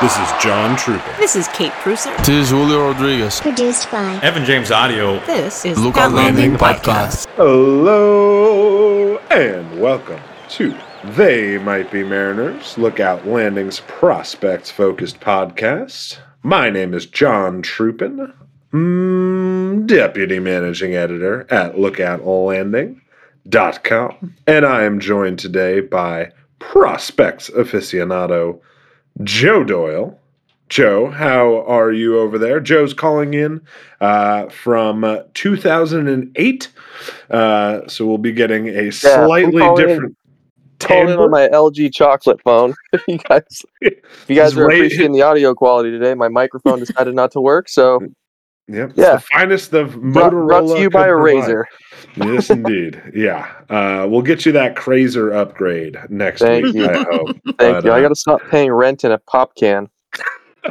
This 0.00 0.16
is 0.16 0.30
John 0.40 0.76
Trupin. 0.76 1.16
This 1.16 1.34
is 1.34 1.48
Kate 1.48 1.72
Preusser. 1.72 2.16
This 2.18 2.28
is 2.28 2.50
Julio 2.50 2.86
Rodriguez. 2.86 3.40
Produced 3.40 3.90
by 3.90 4.20
Evan 4.22 4.44
James 4.44 4.70
Audio. 4.70 5.18
This 5.26 5.64
is 5.64 5.76
Lookout 5.76 6.12
Landing 6.12 6.52
Podcast. 6.52 7.26
Hello 7.34 9.18
and 9.32 9.80
welcome 9.80 10.20
to 10.50 10.72
They 11.02 11.58
Might 11.58 11.90
Be 11.90 12.04
Mariners, 12.04 12.78
Lookout 12.78 13.26
Landing's 13.26 13.80
prospects 13.88 14.70
focused 14.70 15.18
podcast. 15.18 16.18
My 16.44 16.70
name 16.70 16.94
is 16.94 17.06
John 17.06 17.60
Trupin, 17.60 18.32
mm, 18.72 19.84
deputy 19.84 20.38
managing 20.38 20.94
editor 20.94 21.44
at 21.50 21.74
lookoutlanding.com, 21.74 24.34
and 24.46 24.64
I 24.64 24.84
am 24.84 25.00
joined 25.00 25.40
today 25.40 25.80
by 25.80 26.30
prospects 26.60 27.50
aficionado 27.50 28.60
Joe 29.22 29.64
Doyle. 29.64 30.18
Joe, 30.68 31.10
how 31.10 31.64
are 31.66 31.90
you 31.90 32.18
over 32.18 32.38
there? 32.38 32.60
Joe's 32.60 32.92
calling 32.92 33.32
in 33.32 33.62
uh, 34.00 34.48
from 34.50 35.02
uh, 35.02 35.22
2008. 35.32 36.68
Uh, 37.30 37.88
so 37.88 38.06
we'll 38.06 38.18
be 38.18 38.32
getting 38.32 38.68
a 38.68 38.92
slightly 38.92 39.64
in- 39.64 39.74
different 39.74 40.16
calling 40.78 41.08
in 41.08 41.18
on 41.18 41.30
my 41.30 41.48
LG 41.48 41.92
chocolate 41.94 42.40
phone. 42.42 42.74
If 42.92 43.02
you 43.08 43.18
guys, 43.18 43.62
if 43.80 43.94
you 44.28 44.36
guys 44.36 44.56
are 44.56 44.64
appreciating 44.64 45.12
the 45.12 45.22
audio 45.22 45.54
quality 45.54 45.90
today, 45.90 46.14
my 46.14 46.28
microphone 46.28 46.80
decided 46.80 47.14
not 47.14 47.32
to 47.32 47.40
work. 47.40 47.68
So 47.68 48.00
Yep. 48.68 48.92
Yeah. 48.96 49.14
The 49.16 49.20
finest 49.20 49.72
of 49.72 49.94
Motorola. 49.94 50.46
brought 50.46 50.76
to 50.76 50.80
you 50.82 50.90
by 50.90 51.06
a 51.06 51.10
provide. 51.12 51.22
razor. 51.22 51.66
yes, 52.16 52.50
indeed. 52.58 53.00
Yeah. 53.14 53.50
Uh, 53.70 54.06
we'll 54.08 54.22
get 54.22 54.44
you 54.44 54.52
that 54.52 54.76
Crazer 54.76 55.32
upgrade 55.32 55.96
next 56.10 56.40
Thank 56.42 56.66
week, 56.66 56.74
you. 56.74 56.88
I 56.88 57.02
hope. 57.10 57.28
Thank 57.44 57.56
But, 57.56 57.84
you. 57.84 57.90
I 57.90 57.98
uh, 57.98 58.02
got 58.02 58.08
to 58.08 58.14
stop 58.14 58.42
paying 58.50 58.70
rent 58.70 59.04
in 59.04 59.12
a 59.12 59.18
pop 59.18 59.54
can. 59.56 59.88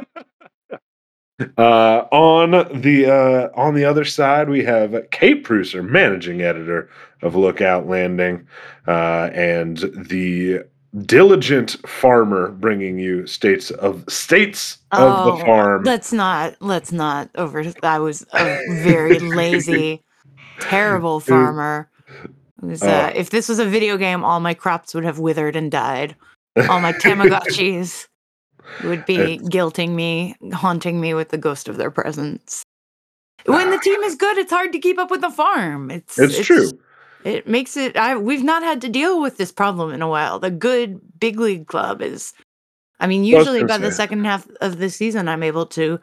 Uh, 1.55 2.07
on 2.11 2.81
the 2.81 3.05
uh, 3.05 3.49
on 3.53 3.75
the 3.75 3.85
other 3.85 4.03
side, 4.03 4.49
we 4.49 4.63
have 4.63 4.95
Kate 5.11 5.43
Preusser, 5.43 5.87
managing 5.87 6.41
editor 6.41 6.89
of 7.21 7.35
Lookout 7.35 7.87
Landing, 7.87 8.47
uh, 8.87 9.29
and 9.33 9.77
the 9.77 10.63
diligent 11.05 11.71
farmer 11.87 12.51
bringing 12.51 12.97
you 12.99 13.27
states 13.27 13.71
of 13.71 14.03
states 14.07 14.77
of 14.91 15.25
the 15.25 15.43
Oh, 15.43 15.45
farm. 15.45 15.83
Let's 15.83 16.11
not. 16.13 16.55
Let's 16.61 16.91
not 16.91 17.29
over. 17.35 17.63
I 17.83 17.99
was 17.99 18.25
a 18.33 18.59
very 18.83 19.19
lazy, 19.19 20.03
terrible 20.59 21.19
farmer. 21.21 21.89
Was, 22.61 22.81
uh, 22.81 23.11
Oh. 23.13 23.17
if 23.19 23.29
this 23.29 23.47
was 23.49 23.59
a 23.59 23.65
video 23.65 23.97
game, 23.97 24.23
all 24.23 24.39
my 24.39 24.53
crops 24.53 24.95
would 24.95 25.03
have 25.03 25.19
withered 25.19 25.55
and 25.55 25.71
died. 25.71 26.15
All 26.69 26.79
my 26.79 26.93
Tamagotchis 27.03 28.07
would 28.83 29.05
be 29.05 29.37
guilting 29.43 29.91
me, 29.91 30.35
haunting 30.53 30.99
me 30.99 31.13
with 31.13 31.29
the 31.29 31.37
ghost 31.37 31.67
of 31.69 31.77
their 31.77 31.91
presence. 31.91 32.63
When 33.45 33.69
the 33.69 33.77
team 33.77 34.01
is 34.01 34.15
good, 34.15 34.37
it's 34.37 34.51
hard 34.51 34.73
to 34.73 34.79
keep 34.79 34.97
up 34.97 35.11
with 35.11 35.21
the 35.21 35.29
farm. 35.29 35.91
It's 35.91 36.17
It's 36.17 36.43
true. 36.45 36.71
It 37.23 37.47
makes 37.47 37.75
it. 37.77 37.97
I 37.97 38.15
we've 38.17 38.43
not 38.43 38.63
had 38.63 38.81
to 38.81 38.89
deal 38.89 39.21
with 39.21 39.37
this 39.37 39.51
problem 39.51 39.91
in 39.91 40.01
a 40.01 40.07
while. 40.07 40.39
The 40.39 40.51
good 40.51 40.99
big 41.19 41.39
league 41.39 41.67
club 41.67 42.01
is. 42.01 42.33
I 42.99 43.05
mean, 43.05 43.23
usually 43.23 43.63
by 43.63 43.77
the 43.77 43.91
second 43.91 44.25
half 44.25 44.47
of 44.59 44.79
the 44.79 44.89
season, 44.89 45.27
I'm 45.27 45.43
able 45.43 45.67
to 45.67 45.99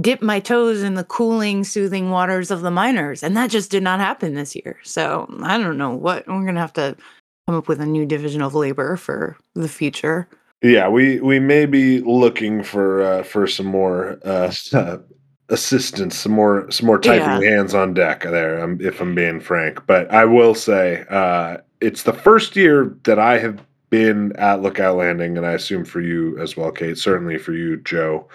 dip 0.00 0.22
my 0.22 0.40
toes 0.40 0.82
in 0.82 0.94
the 0.94 1.04
cooling, 1.04 1.62
soothing 1.62 2.10
waters 2.10 2.50
of 2.50 2.62
the 2.62 2.70
minors, 2.70 3.22
and 3.22 3.36
that 3.36 3.50
just 3.50 3.70
did 3.70 3.82
not 3.82 4.00
happen 4.00 4.34
this 4.34 4.56
year. 4.56 4.78
So 4.82 5.32
I 5.42 5.56
don't 5.56 5.78
know 5.78 5.94
what 5.94 6.26
we're 6.26 6.44
gonna 6.44 6.60
have 6.60 6.72
to 6.74 6.96
come 7.46 7.56
up 7.56 7.68
with 7.68 7.80
a 7.80 7.86
new 7.86 8.06
division 8.06 8.42
of 8.42 8.54
labor 8.54 8.96
for 8.96 9.36
the 9.54 9.68
future. 9.68 10.28
Yeah, 10.62 10.88
we 10.88 11.20
we 11.20 11.38
may 11.38 11.66
be 11.66 12.00
looking 12.00 12.62
for 12.62 13.02
uh, 13.02 13.22
for 13.22 13.46
some 13.46 13.66
more 13.66 14.18
uh, 14.24 14.52
uh, 14.72 14.98
assistance, 15.50 16.16
some 16.16 16.32
more 16.32 16.70
some 16.70 16.86
more 16.86 16.98
typing 16.98 17.42
Yeah. 17.42 17.56
hands 17.56 17.74
on 17.74 17.94
deck 17.94 18.22
there. 18.22 18.62
Um, 18.62 18.78
if 18.80 19.00
I'm 19.00 19.14
being 19.14 19.40
frank, 19.40 19.86
but 19.86 20.10
I 20.12 20.24
will 20.24 20.54
say 20.54 21.04
uh, 21.10 21.58
it's 21.80 22.02
the 22.04 22.12
first 22.14 22.56
year 22.56 22.94
that 23.04 23.18
I 23.18 23.38
have 23.38 23.60
been 23.90 24.32
at 24.36 24.62
Lookout 24.62 24.96
Landing, 24.96 25.36
and 25.36 25.46
I 25.46 25.52
assume 25.52 25.84
for 25.84 26.00
you 26.00 26.36
as 26.38 26.56
well, 26.56 26.70
Kate. 26.72 26.96
Certainly 26.98 27.38
for 27.38 27.52
you, 27.52 27.76
Joe. 27.78 28.26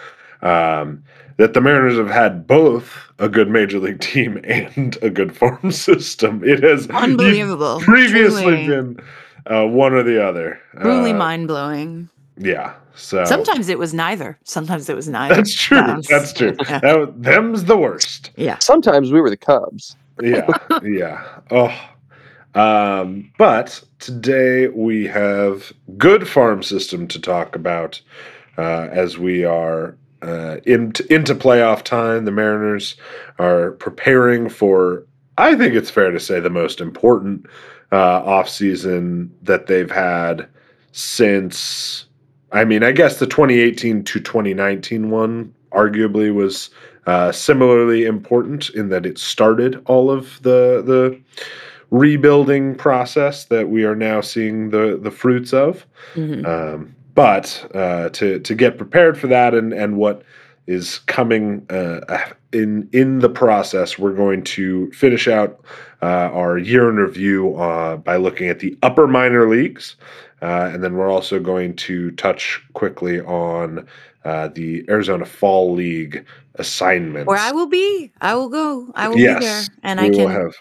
Um, 0.42 1.04
that 1.38 1.54
the 1.54 1.62
Mariners 1.62 1.98
have 1.98 2.10
had 2.10 2.46
both 2.48 2.94
a 3.18 3.28
good 3.30 3.50
major 3.50 3.80
league 3.80 4.00
team 4.02 4.40
and 4.46 4.98
a 5.02 5.10
good 5.10 5.36
farm 5.36 5.72
system. 5.72 6.42
It 6.44 6.62
has 6.64 6.88
Unbelievable. 6.90 7.80
previously 7.82 8.44
Truly- 8.44 8.68
been 8.68 9.00
uh, 9.48 9.66
one 9.66 9.94
or 9.94 10.04
the 10.04 10.24
other. 10.24 10.60
Truly 10.80 11.12
Uh, 11.12 11.16
mind 11.18 11.48
blowing. 11.48 12.10
yeah. 12.38 12.74
So 12.96 13.24
Sometimes 13.26 13.70
it 13.70 13.80
was 13.80 13.94
neither. 13.94 14.38
Sometimes 14.44 14.90
it 14.90 14.96
was 14.96 15.08
neither. 15.08 15.36
that's 15.36 15.54
true. 15.54 15.78
That's- 15.78 16.08
That's 16.08 16.34
true. 16.34 16.56
Yeah. 16.70 16.80
That, 16.80 17.14
them's 17.22 17.66
the 17.66 17.78
worst. 17.78 18.32
yeah. 18.36 18.58
Sometimes 18.60 19.12
we 19.12 19.22
were 19.22 19.30
the 19.30 19.38
Cubs. 19.38 19.96
Yeah. 20.22 20.48
yeah. 20.84 21.24
Oh. 21.52 21.74
Um, 22.56 23.32
but 23.38 23.82
today 24.00 24.68
we 24.70 25.06
have 25.08 25.72
good 25.98 26.28
farm 26.28 26.62
system 26.64 27.08
to 27.08 27.20
talk 27.22 27.56
about 27.56 28.02
uh, 28.58 28.88
as 28.92 29.18
we 29.18 29.46
are 29.46 29.96
uh, 30.22 30.58
into, 30.66 31.06
into 31.14 31.36
playoff 31.36 31.84
time. 31.84 32.26
The 32.26 32.32
Mariners 32.32 32.98
are 33.38 33.72
preparing 33.74 34.50
for, 34.50 35.06
I 35.38 35.56
think 35.56 35.74
it's 35.76 35.90
fair 35.92 36.12
to 36.12 36.20
say, 36.20 36.40
the 36.42 36.50
most 36.50 36.82
important 36.82 37.46
uh, 37.94 38.22
offseason 38.24 39.30
that 39.44 39.68
they've 39.68 39.90
had 39.92 40.48
since 40.92 42.06
I 42.52 42.66
mean, 42.66 42.84
I 42.84 42.92
guess 42.92 43.20
the 43.20 43.28
2018 43.28 44.04
to 44.04 44.20
2019 44.20 45.10
one 45.10 45.54
arguably 45.72 46.34
was 46.34 46.70
uh, 47.06 47.32
similarly 47.32 48.06
important 48.06 48.70
in 48.72 48.90
that 48.90 49.06
it 49.06 49.18
started 49.18 49.82
all 49.86 50.12
of 50.12 50.42
the 50.42 50.84
the 50.86 51.20
rebuilding 51.92 52.76
process 52.76 53.46
that 53.46 53.70
we 53.70 53.84
are 53.84 53.96
now 53.96 54.22
seeing 54.22 54.70
the 54.70 55.00
the 55.02 55.12
fruits 55.12 55.54
of. 55.54 55.86
Mhm. 56.16 56.46
Um, 56.46 56.96
but 57.16 57.70
uh, 57.76 58.10
to 58.10 58.40
to 58.40 58.56
get 58.56 58.78
prepared 58.78 59.18
for 59.18 59.28
that 59.28 59.54
and 59.54 59.74
and 59.74 59.98
what 59.98 60.24
is 60.68 61.00
coming 61.00 61.66
uh, 61.70 62.00
in 62.54 62.88
in 62.94 63.20
the 63.20 63.30
process, 63.30 63.98
we're 63.98 64.14
going 64.14 64.44
to 64.44 64.92
finish 64.92 65.28
out 65.28 65.60
uh, 66.02 66.30
our 66.32 66.58
year 66.58 66.90
in 66.90 66.98
review 66.98 67.56
uh, 67.58 67.98
by 67.98 68.18
looking 68.18 68.48
at 68.48 68.60
the 68.60 68.78
upper 68.84 69.08
minor 69.08 69.50
leagues, 69.50 69.96
uh, 70.42 70.70
and 70.74 70.84
then 70.84 70.96
we're 70.96 71.10
also 71.10 71.40
going 71.40 71.76
to 71.76 72.12
touch 72.12 72.62
quickly 72.74 73.22
on 73.22 73.88
uh, 74.26 74.50
the 74.50 74.86
Arizona 74.90 75.26
Fall 75.26 75.74
League 75.74 76.26
assignments. 76.56 77.28
Where 77.28 77.38
I 77.38 77.52
will 77.52 77.68
be, 77.68 78.12
I 78.22 78.36
will 78.36 78.50
go. 78.50 78.92
I 78.96 79.08
will 79.08 79.16
be 79.16 79.24
there, 79.24 79.64
and 79.84 80.00
I 80.00 80.10
can 80.10 80.30
have. 80.30 80.56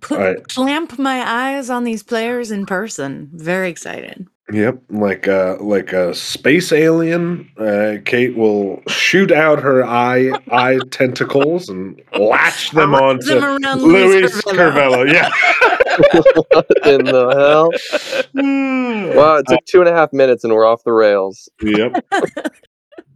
put, 0.00 0.48
clamp 0.48 0.98
my 0.98 1.22
eyes 1.26 1.70
on 1.70 1.84
these 1.84 2.02
players 2.02 2.50
in 2.50 2.66
person. 2.66 3.30
Very 3.32 3.70
excited. 3.70 4.26
Yep, 4.52 4.82
like 4.90 5.26
a 5.28 5.58
like 5.60 5.92
a 5.92 6.14
space 6.14 6.72
alien. 6.72 7.48
Uh, 7.56 7.98
Kate 8.04 8.36
will 8.36 8.82
shoot 8.88 9.30
out 9.30 9.60
her 9.60 9.84
eye 9.84 10.30
eye 10.50 10.80
tentacles 10.90 11.68
and 11.68 12.00
latch 12.18 12.72
them 12.72 12.94
onto 12.94 13.38
them 13.38 13.58
Luis 13.78 14.32
Luis 14.32 14.42
Curvelo. 14.42 15.06
Curvelo. 15.06 15.12
Yeah. 15.12 15.30
what 15.98 16.66
in 16.86 17.04
the 17.04 17.28
hell? 17.36 17.70
Wow, 19.14 19.36
it 19.36 19.46
took 19.48 19.64
two 19.66 19.80
and 19.80 19.88
a 19.88 19.92
half 19.92 20.12
minutes 20.12 20.44
and 20.44 20.52
we're 20.52 20.64
off 20.66 20.84
the 20.84 20.92
rails. 20.92 21.48
yep. 21.62 22.04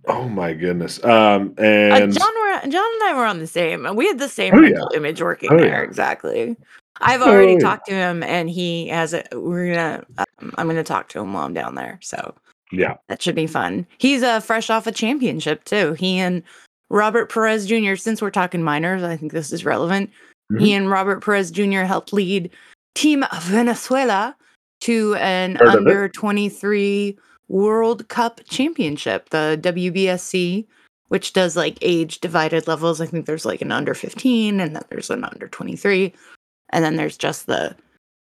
Oh 0.06 0.28
my 0.28 0.52
goodness. 0.52 1.02
Um 1.02 1.54
Uh, 1.58 1.62
and 1.62 2.12
John, 2.12 2.28
were, 2.34 2.60
John 2.68 2.92
and 2.92 3.02
I 3.04 3.14
were 3.16 3.24
on 3.24 3.38
the 3.38 3.46
same. 3.46 3.96
We 3.96 4.06
had 4.06 4.18
the 4.18 4.28
same 4.28 4.52
Oh, 4.54 4.60
mental 4.60 4.90
image 4.94 5.22
working 5.22 5.50
Oh, 5.50 5.56
there. 5.56 5.66
yeah. 5.66 5.80
Exactly. 5.80 6.56
I've 7.00 7.22
already 7.22 7.52
Oh, 7.52 7.54
yeah. 7.54 7.58
talked 7.60 7.86
to 7.86 7.94
him, 7.94 8.22
and 8.22 8.50
he 8.50 8.88
has 8.88 9.14
a. 9.14 9.24
We're 9.32 9.72
gonna. 9.74 10.04
Um, 10.18 10.52
I'm 10.58 10.66
gonna 10.66 10.84
talk 10.84 11.08
to 11.08 11.20
him 11.20 11.32
while 11.32 11.46
I'm 11.46 11.54
down 11.54 11.74
there. 11.74 11.98
So 12.02 12.34
yeah. 12.70 12.96
that 13.08 13.22
should 13.22 13.34
be 13.34 13.46
fun. 13.46 13.86
He's 13.96 14.22
uh, 14.22 14.40
fresh 14.40 14.68
off 14.68 14.86
a 14.86 14.92
championship 14.92 15.64
too. 15.64 15.94
He 15.94 16.18
and 16.18 16.42
Robert 16.90 17.32
Perez 17.32 17.64
Jr. 17.66 17.94
Since 17.96 18.20
we're 18.20 18.30
talking 18.30 18.62
minors, 18.62 19.02
I 19.02 19.16
think 19.16 19.32
this 19.32 19.54
is 19.54 19.64
relevant. 19.64 20.10
Mm-hmm. 20.52 20.64
He 20.64 20.72
and 20.72 20.90
Robert 20.90 21.24
Perez 21.24 21.50
Jr. 21.50 21.80
helped 21.80 22.12
lead 22.12 22.50
Team 22.94 23.24
Venezuela 23.42 24.36
to 24.82 25.14
an 25.16 25.56
Heard 25.56 25.68
under 25.68 26.08
23 26.08 27.18
World 27.48 28.08
Cup 28.08 28.40
championship, 28.48 29.30
the 29.30 29.58
WBSC, 29.62 30.66
which 31.08 31.32
does 31.32 31.56
like 31.56 31.78
age 31.82 32.20
divided 32.20 32.66
levels. 32.66 33.00
I 33.00 33.06
think 33.06 33.26
there's 33.26 33.44
like 33.44 33.62
an 33.62 33.72
under 33.72 33.94
15 33.94 34.60
and 34.60 34.76
then 34.76 34.82
there's 34.90 35.10
an 35.10 35.24
under 35.24 35.48
23 35.48 36.12
and 36.70 36.84
then 36.84 36.96
there's 36.96 37.16
just 37.16 37.46
the 37.46 37.74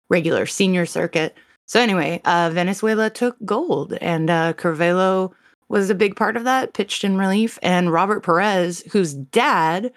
regular 0.09 0.45
senior 0.45 0.85
circuit. 0.85 1.35
So 1.65 1.79
anyway, 1.79 2.21
uh, 2.25 2.51
Venezuela 2.53 3.09
took 3.09 3.37
gold 3.45 3.93
and 4.01 4.29
uh, 4.29 4.53
Curvelo 4.53 5.31
was 5.69 5.89
a 5.89 5.95
big 5.95 6.15
part 6.15 6.37
of 6.37 6.43
that, 6.43 6.73
pitched 6.73 7.03
in 7.03 7.17
relief. 7.17 7.57
And 7.63 7.91
Robert 7.91 8.21
Perez, 8.21 8.83
whose 8.91 9.13
dad 9.13 9.91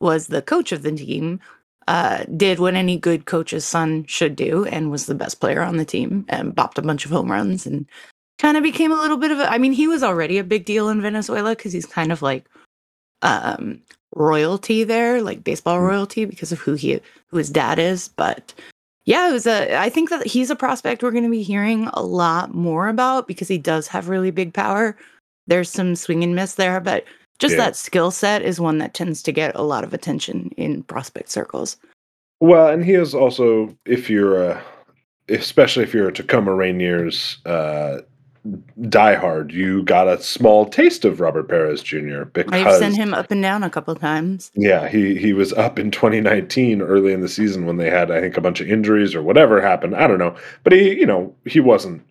was 0.00 0.26
the 0.26 0.42
coach 0.42 0.72
of 0.72 0.82
the 0.82 0.92
team, 0.92 1.40
uh, 1.90 2.24
did 2.36 2.60
what 2.60 2.76
any 2.76 2.96
good 2.96 3.26
coach's 3.26 3.64
son 3.64 4.04
should 4.06 4.36
do 4.36 4.64
and 4.66 4.92
was 4.92 5.06
the 5.06 5.14
best 5.14 5.40
player 5.40 5.60
on 5.60 5.76
the 5.76 5.84
team 5.84 6.24
and 6.28 6.54
bopped 6.54 6.78
a 6.78 6.82
bunch 6.82 7.04
of 7.04 7.10
home 7.10 7.28
runs 7.28 7.66
and 7.66 7.84
kind 8.38 8.56
of 8.56 8.62
became 8.62 8.92
a 8.92 9.00
little 9.00 9.16
bit 9.16 9.32
of 9.32 9.40
a. 9.40 9.50
I 9.50 9.58
mean, 9.58 9.72
he 9.72 9.88
was 9.88 10.04
already 10.04 10.38
a 10.38 10.44
big 10.44 10.64
deal 10.64 10.88
in 10.88 11.02
Venezuela 11.02 11.50
because 11.50 11.72
he's 11.72 11.86
kind 11.86 12.12
of 12.12 12.22
like 12.22 12.46
um, 13.22 13.82
royalty 14.14 14.84
there, 14.84 15.20
like 15.20 15.42
baseball 15.42 15.80
royalty 15.80 16.26
because 16.26 16.52
of 16.52 16.60
who 16.60 16.74
he 16.74 17.00
who 17.26 17.38
his 17.38 17.50
dad 17.50 17.80
is. 17.80 18.06
But 18.06 18.54
yeah, 19.04 19.28
it 19.28 19.32
was 19.32 19.48
a. 19.48 19.76
I 19.76 19.90
think 19.90 20.10
that 20.10 20.24
he's 20.24 20.48
a 20.48 20.54
prospect 20.54 21.02
we're 21.02 21.10
going 21.10 21.24
to 21.24 21.28
be 21.28 21.42
hearing 21.42 21.88
a 21.94 22.04
lot 22.04 22.54
more 22.54 22.86
about 22.86 23.26
because 23.26 23.48
he 23.48 23.58
does 23.58 23.88
have 23.88 24.08
really 24.08 24.30
big 24.30 24.54
power. 24.54 24.96
There's 25.48 25.68
some 25.68 25.96
swing 25.96 26.22
and 26.22 26.36
miss 26.36 26.54
there, 26.54 26.78
but 26.78 27.02
just 27.40 27.56
Yeah. 27.56 27.64
that 27.64 27.76
skill 27.76 28.10
set 28.12 28.42
is 28.42 28.60
one 28.60 28.78
that 28.78 28.94
tends 28.94 29.22
to 29.24 29.32
get 29.32 29.56
a 29.56 29.62
lot 29.62 29.82
of 29.82 29.92
attention 29.92 30.50
in 30.56 30.84
prospect 30.84 31.30
circles. 31.30 31.76
Well, 32.38 32.68
and 32.68 32.84
he 32.84 32.94
is 32.94 33.14
also 33.14 33.74
if 33.86 34.08
you're 34.08 34.42
a 34.42 34.62
especially 35.28 35.82
if 35.84 35.92
you're 35.94 36.08
a 36.08 36.12
Tacoma 36.12 36.52
Rainiers 36.52 37.38
uh 37.46 38.02
diehard, 38.80 39.52
you 39.52 39.82
got 39.82 40.08
a 40.08 40.22
small 40.22 40.64
taste 40.64 41.04
of 41.04 41.20
Robert 41.20 41.46
Perez 41.48 41.82
Jr. 41.82 42.24
because 42.24 42.52
I've 42.52 42.78
sent 42.78 42.96
him 42.96 43.12
up 43.12 43.30
and 43.30 43.42
down 43.42 43.62
a 43.62 43.68
couple 43.68 43.94
times. 43.94 44.50
Yeah, 44.54 44.88
he 44.88 45.14
he 45.16 45.32
was 45.32 45.52
up 45.52 45.78
in 45.78 45.90
2019 45.90 46.80
early 46.80 47.12
in 47.12 47.20
the 47.20 47.28
season 47.28 47.66
when 47.66 47.76
they 47.76 47.90
had 47.90 48.10
I 48.10 48.20
think 48.20 48.36
a 48.36 48.40
bunch 48.40 48.60
of 48.60 48.70
injuries 48.70 49.14
or 49.14 49.22
whatever 49.22 49.60
happened. 49.60 49.94
I 49.94 50.06
don't 50.06 50.18
know, 50.18 50.34
but 50.64 50.72
he 50.72 50.98
you 50.98 51.06
know 51.06 51.34
he 51.44 51.60
wasn't 51.60 52.02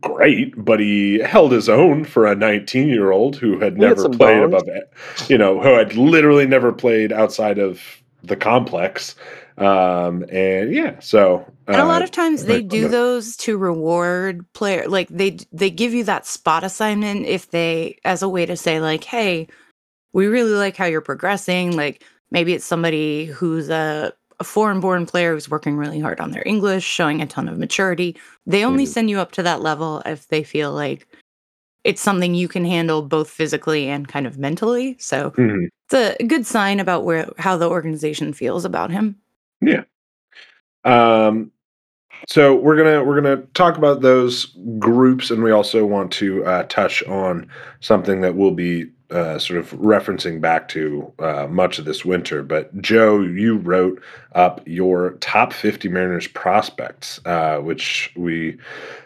great, 0.00 0.54
but 0.64 0.80
he 0.80 1.18
held 1.20 1.52
his 1.52 1.68
own 1.68 2.04
for 2.04 2.26
a 2.26 2.34
19 2.34 2.88
year 2.88 3.12
old 3.12 3.36
who 3.36 3.58
had 3.60 3.76
He 3.76 3.78
never 3.78 3.96
some 3.96 4.18
played 4.18 4.42
bones. 4.42 4.42
above 4.42 4.68
it, 4.68 4.92
you 5.28 5.38
know, 5.38 5.60
who 5.60 5.70
had 5.74 5.94
literally 5.96 6.46
never 6.46 6.72
played 6.72 7.12
outside 7.12 7.58
of 7.58 7.82
the 8.22 8.36
complex. 8.36 9.16
Um, 9.58 10.24
and 10.30 10.72
yeah, 10.74 10.98
so 11.00 11.46
And 11.72 11.80
a 11.80 11.86
lot 11.86 12.02
uh, 12.02 12.04
of 12.04 12.10
times 12.10 12.46
they 12.46 12.62
do 12.62 12.88
those 12.88 13.36
to 13.38 13.56
reward 13.58 14.44
player 14.54 14.88
like 14.88 15.08
they 15.08 15.38
they 15.52 15.70
give 15.70 15.94
you 15.94 16.04
that 16.04 16.26
spot 16.26 16.64
assignment 16.64 17.26
if 17.26 17.50
they 17.50 17.98
as 18.04 18.22
a 18.22 18.28
way 18.28 18.46
to 18.46 18.56
say 18.56 18.80
like, 18.80 19.04
"Hey, 19.04 19.48
we 20.12 20.26
really 20.26 20.52
like 20.52 20.76
how 20.76 20.86
you're 20.86 21.00
progressing." 21.00 21.76
Like 21.76 22.04
maybe 22.30 22.54
it's 22.54 22.64
somebody 22.66 23.26
who's 23.26 23.70
a, 23.70 24.12
a 24.40 24.44
foreign-born 24.44 25.06
player 25.06 25.34
who's 25.34 25.50
working 25.50 25.76
really 25.76 26.00
hard 26.00 26.18
on 26.18 26.30
their 26.30 26.42
English, 26.46 26.82
showing 26.84 27.20
a 27.20 27.26
ton 27.26 27.46
of 27.46 27.58
maturity. 27.58 28.16
They 28.46 28.64
only 28.64 28.84
Mhm. 28.84 28.88
send 28.88 29.10
you 29.10 29.20
up 29.20 29.32
to 29.32 29.42
that 29.42 29.60
level 29.60 30.02
if 30.06 30.28
they 30.28 30.42
feel 30.42 30.72
like 30.72 31.06
it's 31.84 32.00
something 32.00 32.34
you 32.34 32.48
can 32.48 32.64
handle 32.64 33.02
both 33.02 33.30
physically 33.30 33.88
and 33.88 34.08
kind 34.08 34.26
of 34.26 34.38
mentally. 34.38 34.96
So 34.98 35.30
Mhm. 35.32 35.68
it's 35.86 36.20
a 36.20 36.24
good 36.24 36.46
sign 36.46 36.80
about 36.80 37.04
where 37.04 37.28
how 37.38 37.56
the 37.56 37.68
organization 37.68 38.32
feels 38.32 38.64
about 38.64 38.90
him. 38.90 39.16
Yeah. 39.60 39.84
Um, 40.84 41.52
so 42.26 42.54
we're 42.54 42.76
gonna 42.76 43.04
we're 43.04 43.20
gonna 43.20 43.42
talk 43.54 43.76
about 43.76 44.00
those 44.00 44.56
groups, 44.78 45.30
and 45.30 45.42
we 45.42 45.50
also 45.50 45.84
want 45.84 46.12
to 46.12 46.44
uh, 46.44 46.62
touch 46.64 47.02
on 47.04 47.46
something 47.80 48.22
that 48.22 48.34
we'll 48.34 48.50
be 48.52 48.90
uh, 49.10 49.38
sort 49.38 49.58
of 49.58 49.70
referencing 49.72 50.40
back 50.40 50.68
to 50.68 51.12
uh, 51.18 51.46
much 51.50 51.78
of 51.78 51.84
this 51.84 52.04
winter. 52.04 52.42
But 52.42 52.76
Joe, 52.80 53.20
you 53.22 53.56
wrote 53.58 54.02
up 54.34 54.60
your 54.66 55.12
top 55.20 55.52
50 55.52 55.88
Mariners 55.88 56.26
prospects, 56.28 57.20
uh, 57.24 57.58
which 57.58 58.12
we, 58.16 58.58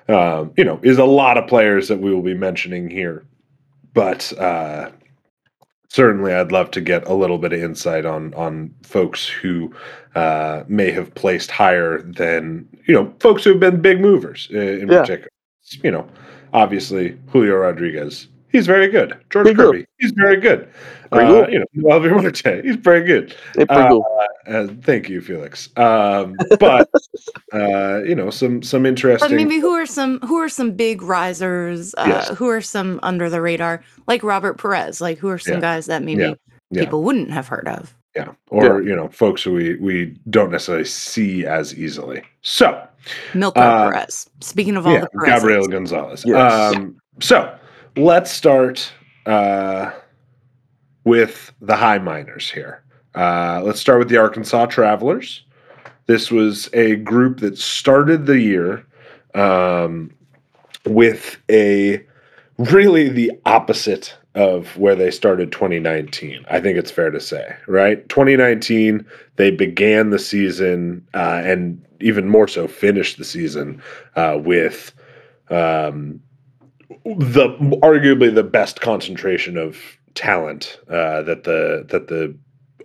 um, 0.08 0.52
you 0.56 0.64
know, 0.64 0.78
is 0.82 0.98
a 0.98 1.04
lot 1.04 1.38
of 1.38 1.46
players 1.46 1.88
that 1.88 2.00
we 2.00 2.12
will 2.14 2.22
be 2.22 2.34
mentioning 2.34 2.90
here. 2.90 3.24
But 3.94 4.32
uh, 4.38 4.90
certainly, 5.88 6.32
I'd 6.34 6.52
love 6.52 6.70
to 6.72 6.80
get 6.80 7.06
a 7.06 7.14
little 7.14 7.38
bit 7.38 7.52
of 7.52 7.62
insight 7.62 8.04
on 8.04 8.34
on 8.34 8.74
folks 8.82 9.26
who 9.26 9.72
uh, 10.14 10.64
may 10.68 10.90
have 10.90 11.14
placed 11.14 11.50
higher 11.50 12.02
than 12.02 12.68
you 12.86 12.94
know 12.94 13.12
folks 13.20 13.44
who 13.44 13.50
have 13.50 13.60
been 13.60 13.80
big 13.80 14.00
movers 14.00 14.48
in, 14.50 14.58
in 14.82 14.88
Yeah. 14.90 15.00
particular. 15.00 15.28
You 15.82 15.90
know, 15.92 16.06
obviously 16.52 17.16
Julio 17.30 17.54
Rodriguez, 17.56 18.28
he's 18.54 18.66
very 18.66 18.88
good. 18.88 19.10
George 19.30 19.44
Pretty 19.44 19.54
good. 19.54 19.72
Kirby, 19.72 19.86
he's 19.98 20.12
very 20.12 20.36
good. 20.40 20.68
Pretty 21.10 21.26
Uh, 21.26 21.32
good. 21.44 21.52
you 21.52 21.58
know, 21.58 21.66
Noelvi 21.76 22.10
Marte, 22.22 22.64
he's 22.64 22.76
very 22.76 23.02
good. 23.02 23.34
Hey, 23.56 23.66
Uh, 23.68 23.88
cool. 23.88 24.06
Uh, 24.46 24.68
thank 24.82 25.08
you, 25.08 25.20
Felix. 25.20 25.68
Um, 25.76 26.34
but 26.60 26.88
uh, 27.52 28.02
you 28.04 28.14
know, 28.14 28.30
some 28.30 28.62
some 28.62 28.82
But 28.84 28.88
interesting. 28.88 29.36
maybe 29.36 29.58
who 29.58 29.70
are 29.72 29.86
some 29.86 30.20
who 30.20 30.36
are 30.36 30.48
some 30.48 30.72
big 30.72 31.02
risers? 31.02 31.94
Uh, 31.98 32.04
Yes. 32.08 32.28
Who 32.30 32.48
are 32.48 32.60
some 32.60 33.00
under 33.02 33.28
the 33.28 33.40
radar, 33.40 33.82
like 34.06 34.22
Robert 34.22 34.56
Perez? 34.58 35.00
Like 35.00 35.18
who 35.18 35.28
are 35.28 35.38
some 35.38 35.54
Yeah. 35.54 35.60
guys 35.60 35.86
that 35.86 36.02
maybe 36.02 36.22
Yeah. 36.22 36.34
Yeah. 36.70 36.84
people 36.84 37.02
wouldn't 37.02 37.30
have 37.30 37.48
heard 37.48 37.68
of? 37.68 37.94
Yeah. 38.16 38.28
Or, 38.48 38.80
you 38.80 38.94
know, 38.94 39.08
folks 39.08 39.42
who 39.42 39.52
we, 39.52 39.74
we 39.76 40.16
don't 40.30 40.52
necessarily 40.52 40.84
see 40.84 41.44
as 41.44 41.74
easily. 41.76 42.22
So, 42.42 42.80
Milkar 43.32 43.56
Uh, 43.56 43.90
Perez. 43.90 44.30
Speaking 44.40 44.76
of 44.76 44.86
all 44.86 44.92
yeah, 44.92 45.00
the 45.00 45.08
Perez, 45.18 45.42
Gabriel 45.42 45.66
Gonzalez. 45.66 46.22
Yes. 46.24 46.76
Um, 46.76 46.96
so, 47.20 47.52
let's 47.96 48.30
start 48.30 48.92
uh, 49.26 49.92
with 51.04 51.52
the 51.60 51.76
high 51.76 51.98
minors 51.98 52.50
here. 52.50 52.82
Uh, 53.14 53.62
let's 53.64 53.80
start 53.80 53.98
with 53.98 54.08
the 54.08 54.16
Arkansas 54.16 54.66
Travelers. 54.66 55.44
This 56.06 56.30
was 56.30 56.68
a 56.72 56.96
group 56.96 57.40
that 57.40 57.56
started 57.56 58.26
the 58.26 58.40
year 58.40 58.84
um, 59.34 60.10
with 60.84 61.38
a 61.50 62.04
really 62.58 63.08
the 63.08 63.32
opposite 63.46 64.16
of 64.34 64.76
where 64.76 64.96
they 64.96 65.10
started 65.10 65.52
2019. 65.52 66.44
I 66.50 66.60
think 66.60 66.76
it's 66.76 66.90
fair 66.90 67.10
to 67.10 67.20
say, 67.20 67.54
right? 67.68 68.06
2019, 68.08 69.06
they 69.36 69.50
began 69.52 70.10
the 70.10 70.18
season 70.18 71.06
uh, 71.14 71.40
and 71.44 71.82
even 72.00 72.28
more 72.28 72.48
so 72.48 72.66
finished 72.66 73.16
the 73.16 73.24
season 73.24 73.80
uh, 74.16 74.38
with 74.42 74.92
um, 75.50 76.20
the 77.04 77.48
arguably 77.82 78.34
the 78.34 78.42
best 78.42 78.80
concentration 78.80 79.56
of 79.56 79.78
talent 80.14 80.78
uh, 80.88 81.22
that 81.22 81.44
the 81.44 81.86
that 81.88 82.08
the 82.08 82.36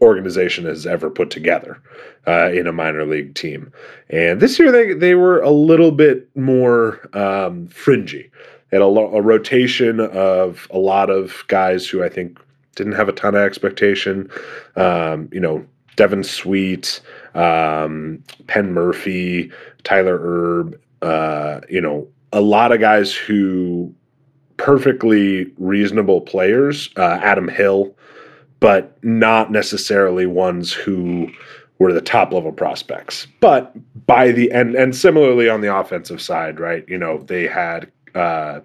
organization 0.02 0.66
has 0.66 0.86
ever 0.86 1.10
put 1.10 1.30
together 1.30 1.82
uh, 2.28 2.50
in 2.54 2.68
a 2.68 2.72
minor 2.72 3.06
league 3.06 3.36
team. 3.36 3.72
And 4.10 4.40
this 4.40 4.58
year 4.60 4.72
they 4.72 4.94
they 4.94 5.16
were 5.16 5.42
a 5.42 5.52
little 5.52 5.92
bit 5.92 6.30
more 6.36 7.10
um, 7.18 7.68
fringy. 7.68 8.30
They 8.70 8.78
had 8.78 8.84
a, 8.84 8.88
lo- 8.88 9.16
a 9.16 9.22
rotation 9.22 10.00
of 10.00 10.68
a 10.70 10.78
lot 10.78 11.10
of 11.10 11.44
guys 11.48 11.88
who 11.88 12.04
I 12.04 12.10
think 12.10 12.40
didn't 12.76 12.94
have 12.94 13.10
a 13.10 13.14
ton 13.14 13.34
of 13.36 13.42
expectation. 13.42 14.30
Um, 14.76 15.28
you 15.32 15.40
know, 15.40 15.66
Devin 15.96 16.24
Sweet, 16.24 17.02
um, 17.34 18.24
Penn 18.48 18.74
Murphy, 18.74 19.52
Tyler 19.84 20.20
Erb. 20.22 20.80
Uh, 21.02 21.62
you 21.70 21.80
know, 21.80 22.08
a 22.32 22.42
lot 22.42 22.72
of 22.72 22.80
guys 22.80 23.14
who 23.14 23.94
perfectly 24.58 25.52
reasonable 25.58 26.22
players. 26.22 26.90
Uh, 26.98 27.20
Adam 27.22 27.48
Hill, 27.48 27.96
but 28.60 28.98
not 29.04 29.52
necessarily 29.52 30.26
ones 30.26 30.72
who 30.72 31.30
were 31.80 31.94
the 31.94 32.02
top 32.02 32.34
level 32.34 32.52
prospects. 32.52 33.26
But 33.40 33.74
by 34.06 34.32
the 34.32 34.52
end, 34.52 34.76
and 34.76 34.96
similarly 34.96 35.50
on 35.50 35.62
the 35.62 35.74
offensive 35.74 36.22
side, 36.22 36.60
right? 36.60 36.84
You 36.88 36.98
know, 36.98 37.20
they 37.20 37.48
had 37.48 37.90
uh, 38.14 38.60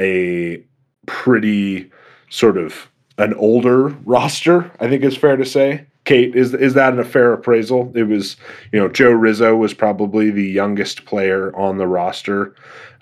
a 0.00 0.64
pretty 1.06 1.92
sort 2.30 2.56
of 2.56 2.90
an 3.18 3.34
older 3.34 3.88
roster. 4.04 4.70
I 4.80 4.88
think 4.88 5.04
is 5.04 5.16
fair 5.16 5.36
to 5.36 5.44
say. 5.44 5.86
Kate, 6.08 6.34
is 6.34 6.54
is 6.54 6.72
that 6.72 6.98
a 6.98 7.04
fair 7.04 7.34
appraisal? 7.34 7.92
It 7.94 8.04
was, 8.04 8.38
you 8.72 8.80
know, 8.80 8.88
Joe 8.88 9.10
Rizzo 9.10 9.54
was 9.54 9.74
probably 9.74 10.30
the 10.30 10.42
youngest 10.42 11.04
player 11.04 11.54
on 11.54 11.76
the 11.76 11.86
roster 11.86 12.54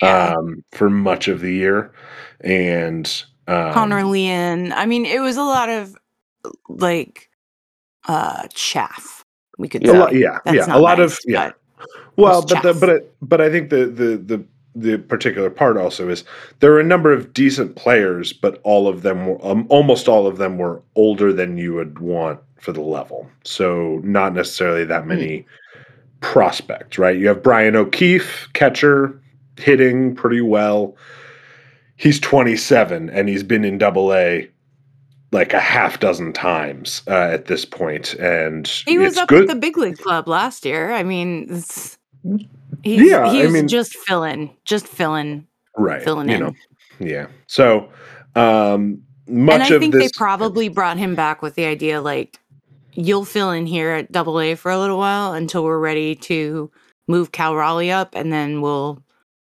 um, 0.03 0.65
for 0.73 0.91
much 0.91 1.29
of 1.29 1.41
the 1.41 1.53
year, 1.53 1.93
and 2.41 3.07
um, 3.47 3.73
Connor 3.73 4.03
Leon. 4.03 4.73
I 4.73 4.87
mean, 4.87 5.07
it 5.07 5.21
was 5.21 5.37
a 5.37 5.45
lot 5.45 5.69
of 5.69 5.97
like 6.69 7.31
uh 8.09 8.49
chaff. 8.53 9.25
We 9.57 9.69
could 9.69 9.85
A 9.85 9.91
say. 9.93 9.99
lot, 10.01 10.13
yeah, 10.13 10.41
That's 10.45 10.67
yeah, 10.67 10.77
a 10.77 10.81
lot 10.81 10.99
nice, 10.99 11.13
of 11.13 11.19
yeah. 11.27 11.51
but 11.51 11.57
Well, 12.17 12.43
but 12.43 12.63
the, 12.65 12.75
but 12.75 12.89
it, 12.89 13.15
but 13.23 13.41
I 13.41 13.49
think 13.51 13.71
the 13.71 13.87
the 13.87 14.17
the 14.17 14.45
the 14.75 14.99
particular 14.99 15.49
part 15.49 15.77
also 15.77 16.09
is 16.09 16.25
there 16.59 16.73
are 16.73 16.81
a 16.81 16.85
number 16.85 17.13
of 17.13 17.33
decent 17.33 17.77
players, 17.77 18.33
but 18.33 18.61
all 18.65 18.89
of 18.89 19.03
them 19.03 19.27
were 19.27 19.47
um, 19.47 19.65
almost 19.69 20.09
all 20.09 20.27
of 20.27 20.39
them 20.39 20.59
were 20.59 20.83
older 20.97 21.33
than 21.33 21.57
you 21.57 21.73
would 21.75 22.01
want 22.01 22.41
for 22.59 22.73
the 22.73 22.81
level. 22.81 23.29
So 23.45 24.01
not 24.03 24.35
necessarily 24.35 24.83
Hmm. 24.85 24.89
that 24.91 25.07
many 25.07 25.47
prospects, 26.21 26.99
right? 26.99 27.17
You 27.17 27.29
have 27.29 27.43
Brian 27.43 27.77
O'Keefe, 27.77 28.49
catcher, 28.55 29.21
hitting 29.59 30.15
pretty 30.15 30.41
well. 30.41 30.97
He's 31.97 32.19
27 32.21 33.09
and 33.11 33.29
he's 33.29 33.43
been 33.43 33.65
in 33.65 33.79
Double 33.79 34.13
A 34.15 34.49
like 35.33 35.53
a 35.53 35.61
half 35.61 35.99
dozen 36.01 36.33
times 36.33 37.03
uh, 37.09 37.13
at 37.33 37.47
this 37.47 37.65
point, 37.65 38.15
and 38.15 38.67
he 38.87 38.97
was 38.97 39.17
up 39.17 39.29
good. 39.29 39.43
at 39.43 39.49
the 39.49 39.57
big 39.61 39.77
league 39.77 39.99
club 39.99 40.29
last 40.29 40.65
year. 40.65 40.93
I 40.93 41.03
mean, 41.03 41.49
he's, 41.49 41.99
Yeah, 42.85 43.27
I 43.27 43.35
he 43.35 43.43
was 43.43 43.53
mean- 43.53 43.69
just 43.69 43.95
filling, 43.95 44.51
just 44.65 44.87
filling, 44.87 45.47
right 45.77 46.03
filling 46.03 46.29
you 46.29 46.35
in. 46.37 46.41
know 46.41 46.53
yeah 46.99 47.27
so 47.49 47.91
um 48.35 49.03
much 49.29 49.55
and 49.57 49.63
I 49.65 49.75
of 49.75 49.81
think 49.83 49.93
this 49.93 50.05
they 50.05 50.11
probably 50.17 50.71
brought 50.71 50.97
him 50.97 51.15
back 51.15 51.43
with 51.43 51.55
the 51.55 51.67
idea 51.67 52.01
like 52.01 52.39
you'll 52.97 53.25
fill 53.25 53.51
in 53.51 53.67
here 53.67 53.91
at 53.91 54.11
double 54.13 54.41
A 54.41 54.55
for 54.55 54.71
a 54.71 54.79
little 54.79 54.99
while 54.99 55.33
until 55.35 55.63
we're 55.65 55.79
ready 55.79 56.15
to 56.17 56.71
move 57.09 57.33
Cal 57.33 57.55
Raleigh 57.55 57.91
up 57.93 58.15
and 58.15 58.33
then 58.33 58.61
we'll 58.61 59.03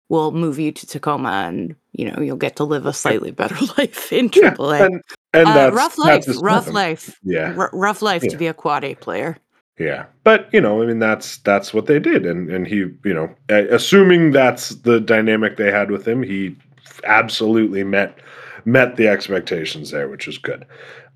we'll 0.09 0.31
move 0.33 0.59
you 0.59 0.73
to 0.73 0.87
Tacoma 0.87 1.45
and 1.49 1.75
you 1.93 2.11
know 2.11 2.23
you'll 2.23 2.37
get 2.37 2.57
to 2.57 2.65
live 2.65 2.87
a 2.87 2.93
slightly 2.93 3.31
better 3.31 3.57
life 3.79 4.13
in 4.13 4.27
yeah, 4.27 4.31
triple 4.51 4.71
A. 4.73 4.85
and, 4.87 5.03
and 5.35 5.49
Uh, 5.49 5.71
rough 5.75 5.99
life, 5.99 6.25
rough 6.41 6.69
life. 6.69 7.19
yeah 7.25 7.55
R- 7.57 7.71
rough 7.73 8.03
life 8.03 8.23
Yeah. 8.23 8.31
to 8.31 8.37
be 8.37 8.47
a 8.47 8.55
quad 8.55 8.85
A 8.85 8.95
player. 8.95 9.37
yeah 9.79 10.07
but 10.25 10.49
you 10.53 10.61
know 10.61 10.83
i 10.83 10.87
mean 10.87 10.99
that's 10.99 11.39
that's 11.39 11.73
what 11.75 11.87
they 11.87 11.99
did 11.99 12.25
and 12.27 12.51
and 12.51 12.67
he 12.67 12.77
you 13.05 13.15
know 13.15 13.29
assuming 13.49 14.31
that's 14.33 14.71
the 14.71 15.01
dynamic 15.01 15.57
they 15.57 15.71
had 15.73 15.91
with 15.91 16.07
him 16.07 16.23
he 16.23 16.57
absolutely 17.05 17.85
met 17.85 18.19
met 18.65 18.97
the 18.97 19.07
expectations 19.09 19.91
there 19.91 20.09
which 20.09 20.27
is 20.29 20.37
good 20.39 20.65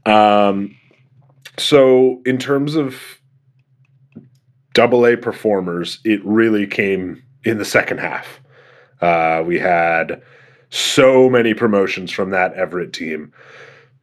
um 0.07 0.75
so 1.59 2.21
in 2.25 2.39
terms 2.39 2.75
of 2.75 2.97
double 4.75 5.07
a 5.07 5.17
performers 5.17 6.01
it 6.05 6.25
really 6.25 6.67
came 6.67 7.23
in 7.45 7.59
the 7.59 7.65
second 7.65 7.99
half. 7.99 8.41
Uh 9.01 9.43
we 9.47 9.59
had 9.59 10.23
so 10.71 11.29
many 11.29 11.55
promotions 11.55 12.11
from 12.11 12.31
that 12.31 12.55
everett 12.55 12.93
team. 12.93 13.33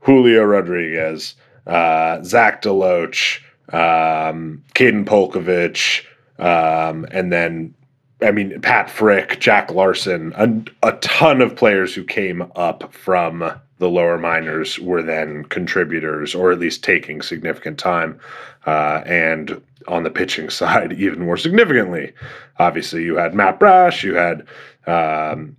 Julio 0.02 0.44
rodriguez 0.44 1.36
uh 1.66 2.22
zach 2.24 2.62
deloach 2.62 3.40
um 3.74 4.64
Kaden 4.74 5.06
Polcovich, 5.06 6.06
um, 6.40 7.06
and 7.12 7.32
then 7.32 7.74
I 8.22 8.32
mean 8.32 8.60
Pat 8.62 8.90
Frick, 8.90 9.40
Jack 9.40 9.72
Larsen, 9.72 10.34
a, 10.36 10.88
a 10.88 10.94
ton 10.98 11.42
of 11.42 11.56
players 11.56 11.94
who 11.94 12.04
came 12.04 12.50
up 12.56 12.94
from 12.94 13.52
the 13.80 13.90
lower 13.90 14.18
minors 14.18 14.78
were 14.78 15.02
then 15.02 15.44
contributors 15.46 16.36
or 16.36 16.52
at 16.52 16.60
least 16.60 16.84
taking 16.84 17.22
significant 17.22 17.80
time. 17.80 18.20
Uh, 18.66 19.02
and 19.06 19.62
on 19.88 20.04
the 20.04 20.10
pitching 20.10 20.50
side, 20.60 20.94
even 20.94 21.26
more 21.26 21.38
significantly, 21.38 22.14
obviously 22.58 23.04
you 23.04 23.16
had 23.16 23.34
Matt 23.34 23.60
Brash, 23.60 24.04
you 24.04 24.16
had 24.16 24.46
um, 24.86 25.56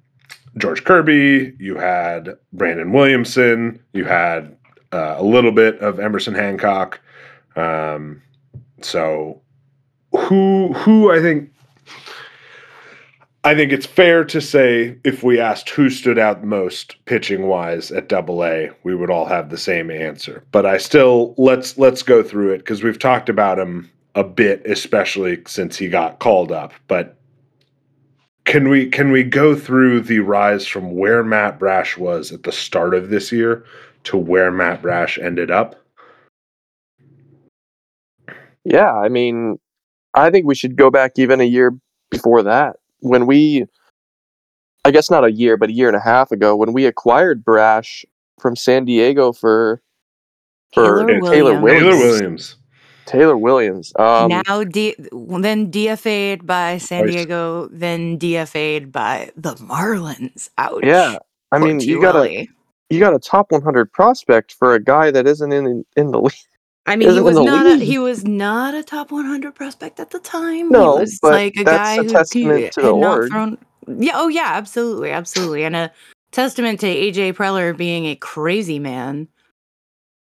George 0.58 0.84
Kirby, 0.84 1.54
you 1.58 1.76
had 1.76 2.36
Brandon 2.52 2.92
Williamson, 2.92 3.82
you 3.92 4.04
had 4.04 4.56
uh, 4.92 5.16
a 5.18 5.22
little 5.22 5.52
bit 5.52 5.78
of 5.80 5.98
Emerson 5.98 6.34
Hancock. 6.34 7.00
Um, 7.56 8.22
so 8.82 9.40
who 10.12 10.72
who 10.72 11.12
I 11.12 11.20
think 11.20 11.52
I 13.42 13.54
think 13.54 13.72
it's 13.72 13.86
fair 13.86 14.24
to 14.24 14.40
say 14.40 14.98
if 15.02 15.22
we 15.22 15.40
asked 15.40 15.70
who 15.70 15.88
stood 15.88 16.18
out 16.18 16.44
most 16.44 17.02
pitching 17.06 17.46
wise 17.46 17.90
at 17.90 18.08
double 18.08 18.44
A, 18.44 18.70
we 18.82 18.94
would 18.94 19.10
all 19.10 19.24
have 19.24 19.48
the 19.48 19.56
same 19.56 19.90
answer. 19.90 20.44
But 20.52 20.66
I 20.66 20.76
still 20.76 21.34
let's 21.38 21.78
let's 21.78 22.02
go 22.02 22.22
through 22.22 22.52
it 22.52 22.58
because 22.58 22.82
we've 22.82 22.98
talked 22.98 23.30
about 23.30 23.58
him 23.58 23.90
a 24.14 24.24
bit, 24.24 24.66
especially 24.66 25.42
since 25.46 25.78
he 25.78 25.88
got 25.88 26.18
called 26.18 26.52
up. 26.52 26.74
But 26.86 27.16
can 28.44 28.68
we 28.68 28.90
can 28.90 29.10
we 29.10 29.22
go 29.22 29.56
through 29.56 30.02
the 30.02 30.18
rise 30.18 30.66
from 30.66 30.94
where 30.94 31.24
Matt 31.24 31.58
Brash 31.58 31.96
was 31.96 32.32
at 32.32 32.42
the 32.42 32.52
start 32.52 32.94
of 32.94 33.08
this 33.08 33.32
year 33.32 33.64
to 34.04 34.18
where 34.18 34.50
Matt 34.50 34.82
Brash 34.82 35.16
ended 35.16 35.50
up? 35.50 35.76
Yeah, 38.64 38.92
I 38.92 39.08
mean, 39.08 39.58
I 40.12 40.30
think 40.30 40.44
we 40.44 40.54
should 40.54 40.76
go 40.76 40.90
back 40.90 41.12
even 41.16 41.40
a 41.40 41.44
year 41.44 41.72
before 42.10 42.42
that 42.42 42.76
when 43.00 43.26
we, 43.26 43.66
I 44.84 44.90
guess 44.90 45.10
not 45.10 45.24
a 45.24 45.32
year, 45.32 45.56
but 45.56 45.70
a 45.70 45.72
year 45.72 45.88
and 45.88 45.96
a 45.96 46.00
half 46.00 46.30
ago 46.30 46.56
when 46.56 46.72
we 46.72 46.86
acquired 46.86 47.44
Brash 47.44 48.04
from 48.40 48.56
San 48.56 48.84
Diego 48.84 49.32
for 49.32 49.82
for 50.72 51.06
Taylor 51.06 51.20
Taylor 51.30 51.60
Williams. 51.60 51.62
Williams. 51.62 51.62
Taylor 51.62 51.96
Williams. 51.96 52.56
Taylor 53.06 53.36
Williams. 53.36 53.92
Um, 53.98 54.28
now 54.28 54.64
D- 54.64 54.94
then 54.98 55.70
DFA'd 55.70 56.46
by 56.46 56.78
San 56.78 57.06
Nice. 57.06 57.14
Diego, 57.14 57.68
then 57.72 58.18
DFA'd 58.18 58.92
by 58.92 59.30
the 59.36 59.54
Marlins. 59.56 60.48
Ouch. 60.58 60.84
yeah, 60.84 61.18
I 61.50 61.58
mean, 61.58 61.80
you 61.80 62.00
got 62.00 62.14
a 62.14 62.48
you 62.88 63.00
got 63.00 63.14
a 63.14 63.18
top 63.18 63.50
100 63.50 63.92
prospect 63.92 64.52
for 64.52 64.74
a 64.74 64.82
guy 64.82 65.10
that 65.10 65.26
isn't 65.26 65.52
in 65.52 65.84
in 65.96 66.10
the 66.12 66.20
league. 66.22 66.32
I 66.90 66.96
mean, 66.96 67.12
he 67.12 67.20
was 67.20 67.36
not 67.36 67.66
a, 67.66 67.76
he 67.76 67.98
was 67.98 68.24
not 68.24 68.74
a 68.74 68.82
top 68.82 69.12
100 69.12 69.54
prospect 69.54 70.00
at 70.00 70.10
the 70.10 70.18
time. 70.18 70.68
No, 70.70 70.96
he 70.96 71.02
was 71.02 71.18
but 71.22 71.32
like 71.32 71.56
a 71.56 71.62
that's 71.62 71.76
guy 71.78 71.94
a 71.94 72.02
who 72.02 72.08
testament 72.08 72.72
to 72.72 72.80
the 72.80 72.86
had 72.88 72.96
not 72.96 73.18
org. 73.18 73.30
thrown. 73.30 73.58
Yeah, 73.86 74.12
oh 74.16 74.28
yeah, 74.28 74.50
absolutely, 74.54 75.10
absolutely, 75.12 75.64
and 75.64 75.76
a 75.76 75.92
testament 76.32 76.80
to 76.80 76.86
AJ 76.86 77.34
Preller 77.34 77.76
being 77.76 78.06
a 78.06 78.16
crazy 78.16 78.80
man. 78.80 79.28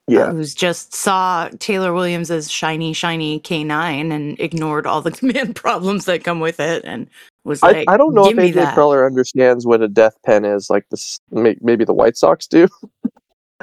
uh, 0.09 0.13
Yeah, 0.13 0.31
who's 0.33 0.55
just 0.55 0.93
saw 0.93 1.49
Taylor 1.61 1.93
Williams 1.93 2.31
as 2.33 2.51
shiny, 2.51 2.93
shiny 2.93 3.39
K9 3.41 4.13
and 4.13 4.39
ignored 4.41 4.87
all 4.87 5.03
the 5.03 5.11
command 5.21 5.55
problems 5.55 6.05
that 6.07 6.25
come 6.25 6.41
with 6.41 6.59
it, 6.59 6.85
and 6.85 7.09
was 7.45 7.63
I, 7.63 7.71
like, 7.73 7.91
I 7.91 7.97
don't 7.97 8.13
know 8.13 8.25
if 8.25 8.31
"Give 8.31 8.39
me 8.39 8.53
AJ. 8.53 8.73
Preller 8.75 9.07
understands 9.07 9.65
what 9.65 9.83
a 9.83 9.89
death 9.89 10.17
pen 10.25 10.45
is. 10.45 10.69
Like 10.69 10.89
this, 10.91 11.21
may- 11.31 11.59
maybe 11.61 11.85
the 11.85 11.95
White 11.95 12.17
Sox 12.17 12.49
do. 12.49 12.67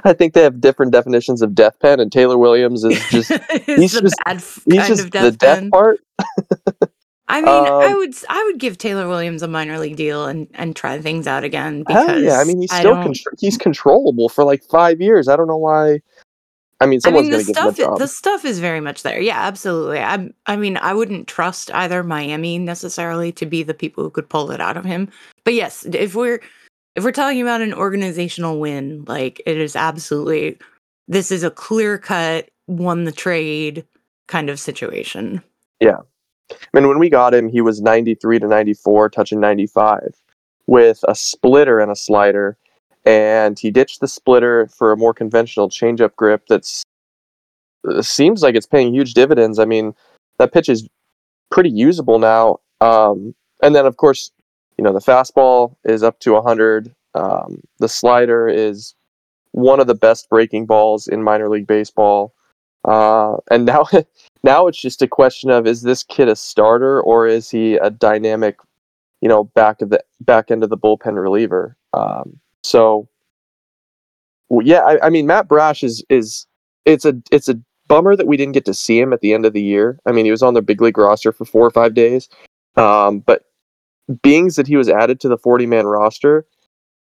I 0.05 0.13
think 0.13 0.33
they 0.33 0.41
have 0.43 0.59
different 0.59 0.91
definitions 0.91 1.41
of 1.41 1.53
death 1.53 1.77
pen, 1.79 1.99
and 1.99 2.11
Taylor 2.11 2.37
Williams 2.37 2.83
is 2.83 2.93
just 3.09 3.31
he's 3.65 3.91
the 3.93 4.01
just- 4.01 4.61
he's 4.65 4.87
just 4.87 5.05
of 5.05 5.11
the 5.11 5.31
death 5.31 5.37
death 5.37 5.69
part. 5.71 5.99
I 7.29 7.39
mean, 7.41 7.47
I 7.49 7.85
Um, 7.91 7.97
would 7.97 8.09
s- 8.09 8.25
I 8.29 8.43
would 8.43 8.59
give 8.59 8.77
Taylor 8.77 9.07
Williams 9.07 9.41
a 9.43 9.47
minor 9.47 9.79
league 9.79 9.95
deal 9.95 10.25
and 10.25 10.47
and 10.55 10.75
try 10.75 10.99
things 10.99 11.25
out 11.25 11.43
again 11.43 11.83
because 11.83 12.21
yeah! 12.21 12.39
I 12.39 12.43
mean, 12.43 12.59
he's 12.61 12.71
still 12.73 12.95
don't- 12.95 13.17
he's 13.39 13.57
controllable 13.57 14.29
for 14.29 14.43
like 14.43 14.63
five 14.63 14.99
years. 14.99 15.27
I 15.27 15.35
don't 15.35 15.47
know 15.47 15.57
why. 15.57 16.01
I 16.81 16.85
mean, 16.85 16.99
I 17.05 17.07
someone's 17.07 17.29
mean, 17.29 17.37
the 17.45 17.53
gonna 17.53 17.53
give 17.53 17.55
him 17.55 17.67
a 17.69 17.73
stuff 17.73 17.77
job. 17.91 17.99
the 17.99 18.07
stuff 18.07 18.45
is 18.45 18.59
very 18.59 18.81
much 18.81 19.03
there. 19.03 19.21
Yeah, 19.21 19.39
absolutely. 19.41 19.99
I 19.99 20.29
I 20.47 20.57
mean, 20.57 20.75
I 20.77 20.93
wouldn't 20.93 21.27
trust 21.27 21.71
either 21.73 22.03
Miami 22.03 22.59
necessarily 22.59 23.31
to 23.33 23.45
be 23.45 23.63
the 23.63 23.73
people 23.73 24.03
who 24.03 24.09
could 24.09 24.27
pull 24.27 24.51
it 24.51 24.59
out 24.59 24.75
of 24.75 24.83
him. 24.83 25.09
But 25.45 25.53
yes, 25.53 25.85
if 25.85 26.13
we're 26.15 26.41
if 26.95 27.03
we're 27.03 27.11
talking 27.11 27.41
about 27.41 27.61
an 27.61 27.73
organizational 27.73 28.59
win, 28.59 29.03
like 29.07 29.41
it 29.45 29.57
is 29.57 29.75
absolutely 29.75 30.57
this 31.07 31.31
is 31.31 31.43
a 31.43 31.51
clear 31.51 31.97
cut 31.97 32.49
won 32.67 33.03
the 33.03 33.11
trade 33.11 33.85
kind 34.27 34.49
of 34.49 34.59
situation. 34.59 35.43
Yeah. 35.79 35.97
I 36.51 36.55
mean, 36.73 36.87
when 36.87 36.99
we 36.99 37.09
got 37.09 37.33
him, 37.33 37.49
he 37.49 37.61
was 37.61 37.81
93 37.81 38.39
to 38.39 38.47
94, 38.47 39.09
touching 39.09 39.39
95 39.39 40.01
with 40.67 40.99
a 41.07 41.15
splitter 41.15 41.79
and 41.79 41.91
a 41.91 41.95
slider. 41.95 42.57
And 43.05 43.59
he 43.59 43.69
ditched 43.69 43.99
the 43.99 44.07
splitter 44.07 44.67
for 44.67 44.91
a 44.91 44.97
more 44.97 45.13
conventional 45.13 45.69
changeup 45.69 46.15
grip 46.15 46.43
that's 46.47 46.83
uh, 47.87 48.01
seems 48.01 48.41
like 48.41 48.55
it's 48.55 48.67
paying 48.67 48.93
huge 48.93 49.13
dividends. 49.13 49.59
I 49.59 49.65
mean, 49.65 49.93
that 50.39 50.53
pitch 50.53 50.69
is 50.69 50.87
pretty 51.51 51.69
usable 51.69 52.19
now. 52.19 52.59
Um, 52.79 53.35
and 53.61 53.75
then, 53.75 53.85
of 53.85 53.97
course, 53.97 54.31
you 54.77 54.83
know, 54.83 54.93
the 54.93 54.99
fastball 54.99 55.75
is 55.83 56.03
up 56.03 56.19
to 56.21 56.33
100. 56.33 56.93
Um, 57.15 57.61
the 57.79 57.89
slider 57.89 58.47
is 58.47 58.95
one 59.51 59.79
of 59.79 59.87
the 59.87 59.95
best 59.95 60.29
breaking 60.29 60.65
balls 60.65 61.07
in 61.07 61.23
minor 61.23 61.49
league 61.49 61.67
baseball. 61.67 62.33
Uh, 62.85 63.37
and 63.49 63.65
now, 63.65 63.85
now 64.43 64.67
it's 64.67 64.81
just 64.81 65.01
a 65.01 65.07
question 65.07 65.49
of 65.49 65.65
is 65.65 65.81
this 65.81 66.03
kid 66.03 66.27
a 66.27 66.35
starter 66.35 67.01
or 67.01 67.27
is 67.27 67.49
he 67.49 67.75
a 67.75 67.89
dynamic, 67.89 68.57
you 69.21 69.29
know, 69.29 69.45
back 69.45 69.81
of 69.81 69.89
the 69.89 70.03
back 70.21 70.51
end 70.51 70.63
of 70.63 70.69
the 70.69 70.77
bullpen 70.77 71.21
reliever? 71.21 71.77
Um, 71.93 72.39
so, 72.63 73.07
well, 74.49 74.65
yeah, 74.65 74.79
I, 74.79 75.07
I 75.07 75.09
mean, 75.09 75.27
Matt 75.27 75.47
Brash 75.47 75.83
is 75.83 76.03
is 76.09 76.45
it's 76.85 77.05
a 77.05 77.15
it's 77.31 77.47
a 77.47 77.59
bummer 77.87 78.15
that 78.15 78.27
we 78.27 78.37
didn't 78.37 78.53
get 78.53 78.65
to 78.65 78.73
see 78.73 78.99
him 78.99 79.13
at 79.13 79.21
the 79.21 79.33
end 79.33 79.45
of 79.45 79.53
the 79.53 79.61
year. 79.61 79.99
I 80.05 80.11
mean, 80.11 80.25
he 80.25 80.31
was 80.31 80.43
on 80.43 80.53
the 80.53 80.61
big 80.61 80.81
league 80.81 80.97
roster 80.97 81.31
for 81.31 81.45
four 81.45 81.65
or 81.65 81.71
five 81.71 81.93
days, 81.93 82.27
um, 82.75 83.19
but 83.19 83.45
being 84.21 84.49
that 84.55 84.67
he 84.67 84.75
was 84.75 84.89
added 84.89 85.19
to 85.21 85.27
the 85.27 85.37
40 85.37 85.65
man 85.65 85.85
roster, 85.85 86.45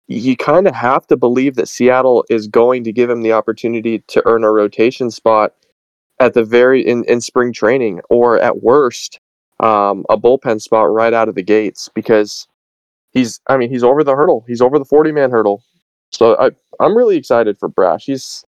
you 0.08 0.36
kind 0.36 0.68
of 0.68 0.76
have 0.76 1.08
to 1.08 1.18
believe 1.18 1.56
that 1.56 1.70
Seattle 1.70 2.26
is 2.30 2.48
going 2.48 2.84
to 2.84 2.92
give 2.92 3.10
him 3.10 3.22
the 3.22 3.32
opportunity 3.32 4.00
to 4.08 4.22
earn 4.26 4.44
a 4.44 4.52
rotation 4.52 5.10
spot 5.10 5.54
at 6.20 6.34
the 6.34 6.44
very 6.44 6.86
in, 6.86 7.04
in 7.06 7.22
spring 7.22 7.54
training 7.54 8.02
or 8.10 8.40
at 8.40 8.62
worst 8.62 9.20
um, 9.60 10.06
a 10.10 10.18
bullpen 10.18 10.62
spot 10.62 10.92
right 10.92 11.14
out 11.14 11.30
of 11.30 11.36
the 11.36 11.44
gates 11.44 11.90
because 11.94 12.48
he's 13.12 13.40
I 13.48 13.58
mean 13.58 13.70
he's 13.70 13.84
over 13.84 14.04
the 14.04 14.16
hurdle. 14.16 14.44
He's 14.48 14.62
over 14.62 14.78
the 14.78 14.86
40 14.86 15.12
man 15.12 15.32
hurdle. 15.32 15.64
So 16.12 16.36
I 16.38 16.52
I'm 16.84 16.98
really 16.98 17.16
excited 17.16 17.58
for 17.58 17.70
Brash. 17.70 18.06
He's 18.06 18.44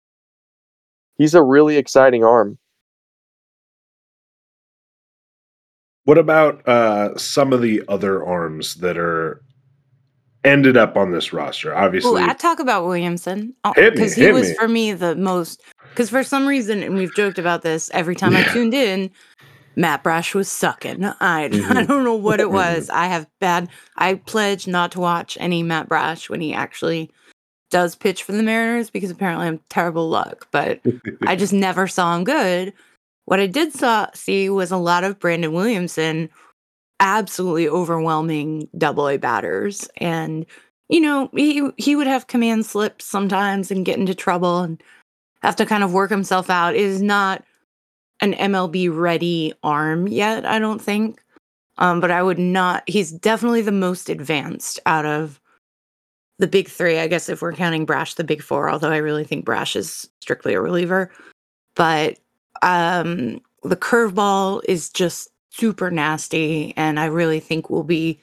he's 1.17 1.33
a 1.33 1.43
really 1.43 1.77
exciting 1.77 2.24
arm 2.24 2.57
What 6.05 6.17
about 6.17 6.67
uh, 6.67 7.17
some 7.17 7.53
of 7.53 7.62
the 7.62 7.83
other 7.88 8.25
arms 8.25 8.75
that 8.75 8.98
are 8.98 9.41
ended 10.43 10.75
up 10.75 10.98
on 10.98 11.12
this 11.12 11.31
roster? 11.31 11.75
Obviously, 11.75 12.13
Well, 12.13 12.29
I 12.29 12.33
talk 12.33 12.60
about 12.60 12.86
Williamson 12.86 13.53
because 13.75 14.13
he 14.13 14.24
hit 14.25 14.33
was 14.33 14.50
me. 14.50 14.55
for 14.55 14.67
me 14.67 14.93
the 14.93 15.15
most. 15.15 15.62
Because 15.89 16.10
for 16.10 16.24
some 16.24 16.48
reason, 16.48 16.81
and 16.83 16.95
we've 16.95 17.13
joked 17.13 17.38
about 17.39 17.62
this 17.62 17.89
every 17.93 18.15
time 18.15 18.36
I 18.36 18.43
tuned 18.43 18.74
in, 18.74 19.12
Matt 19.77 20.03
Brash 20.03 20.36
was 20.36 20.50
sucking. 20.51 21.05
I 21.05 21.13
I 21.45 21.50
Mhm. 21.50 21.88
don't 21.88 22.03
know 22.03 22.15
what 22.15 22.39
it 22.41 22.48
Mhm. 22.48 22.51
was. 22.53 22.89
I 22.89 23.05
have 23.07 23.27
bad. 23.39 23.69
I 23.95 24.15
pledge 24.15 24.67
not 24.67 24.91
to 24.93 25.00
watch 25.00 25.38
any 25.39 25.63
Matt 25.63 25.88
Brash 25.88 26.29
when 26.29 26.41
he 26.41 26.53
actually 26.53 27.12
does 27.72 27.95
pitch 27.95 28.24
for 28.24 28.33
the 28.33 28.43
Mariners 28.43 28.89
because 28.89 29.10
apparently 29.10 29.48
I'm 29.48 29.60
terrible 29.69 30.10
luck. 30.10 30.48
But 30.51 30.81
I 31.25 31.36
just 31.36 31.53
never 31.53 31.88
saw 31.88 32.15
him 32.15 32.24
good. 32.24 32.74
What 33.25 33.39
I 33.39 33.48
did 33.48 33.74
saw 33.74 34.08
see 34.13 34.50
was 34.50 34.72
a 34.72 34.77
lot 34.77 35.03
of 35.03 35.20
Brandon 35.20 35.53
Williamson, 35.53 36.30
absolutely 37.00 37.68
overwhelming 37.68 38.68
double 38.77 39.08
A 39.08 39.18
batters, 39.18 39.88
and 39.98 40.46
you 40.89 41.00
know 41.01 41.30
he 41.34 41.70
he 41.77 41.96
would 41.96 42.08
have 42.08 42.27
command 42.27 42.65
slips 42.65 43.06
sometimes 43.06 43.72
and 43.72 43.86
get 43.86 43.98
into 43.98 44.13
trouble 44.13 44.60
and 44.60 44.82
have 45.42 45.56
to 45.58 45.65
kind 45.65 45.84
of 45.84 45.94
work 45.94 46.10
himself 46.10 46.50
out. 46.50 46.75
It 46.75 46.82
is 46.82 47.01
not 47.01 47.44
an 48.22 48.34
MLB 48.34 48.90
ready 48.96 49.53
arm 49.64 50.07
yet, 50.07 50.46
I 50.46 50.59
don't 50.59 50.81
think. 50.81 51.20
Um, 51.77 52.00
but 52.00 52.12
I 52.12 52.22
would 52.22 52.40
not. 52.40 52.83
He's 52.88 53.12
definitely 53.12 53.62
the 53.62 53.72
most 53.72 54.09
advanced 54.09 54.79
out 54.86 55.05
of 55.05 55.42
the 56.40 56.48
big 56.48 56.70
three. 56.70 57.00
I 57.00 57.07
guess 57.07 57.29
if 57.29 57.42
we're 57.42 57.53
counting 57.53 57.86
Brash, 57.86 58.14
the 58.14 58.24
big 58.24 58.42
four. 58.44 58.70
Although 58.70 58.92
I 58.92 58.98
really 58.98 59.24
think 59.24 59.44
Brash 59.44 59.75
is 59.75 60.09
strictly 60.22 60.53
a 60.53 60.62
reliever. 60.62 61.12
But 61.75 62.20
um, 62.64 63.42
the 63.64 63.76
curveball 63.76 64.62
is 64.68 64.90
just 64.90 65.30
super 65.52 65.92
nasty, 65.92 66.74
and 66.76 67.00
I 67.00 67.06
really 67.06 67.40
think 67.40 67.70
will 67.70 67.84
be 67.84 68.20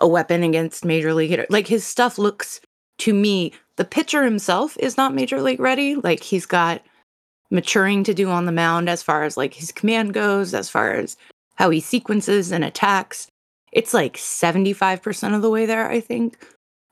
a 0.00 0.08
weapon 0.08 0.42
against 0.42 0.84
major 0.84 1.12
league 1.12 1.30
hitter. 1.30 1.46
Like 1.50 1.66
his 1.66 1.86
stuff 1.86 2.16
looks 2.16 2.60
to 2.98 3.12
me, 3.12 3.52
the 3.76 3.84
pitcher 3.84 4.24
himself 4.24 4.76
is 4.78 4.96
not 4.96 5.14
major 5.14 5.42
league 5.42 5.60
ready. 5.60 5.96
Like 5.96 6.22
he's 6.22 6.46
got 6.46 6.82
maturing 7.50 8.04
to 8.04 8.14
do 8.14 8.30
on 8.30 8.46
the 8.46 8.52
mound 8.52 8.88
as 8.88 9.02
far 9.02 9.24
as 9.24 9.36
like 9.36 9.54
his 9.54 9.72
command 9.72 10.14
goes, 10.14 10.54
as 10.54 10.70
far 10.70 10.92
as 10.92 11.16
how 11.56 11.68
he 11.70 11.80
sequences 11.80 12.52
and 12.52 12.64
attacks. 12.64 13.26
It's 13.72 13.92
like 13.92 14.16
75% 14.16 15.34
of 15.34 15.42
the 15.42 15.50
way 15.50 15.66
there, 15.66 15.90
I 15.90 16.00
think. 16.00 16.38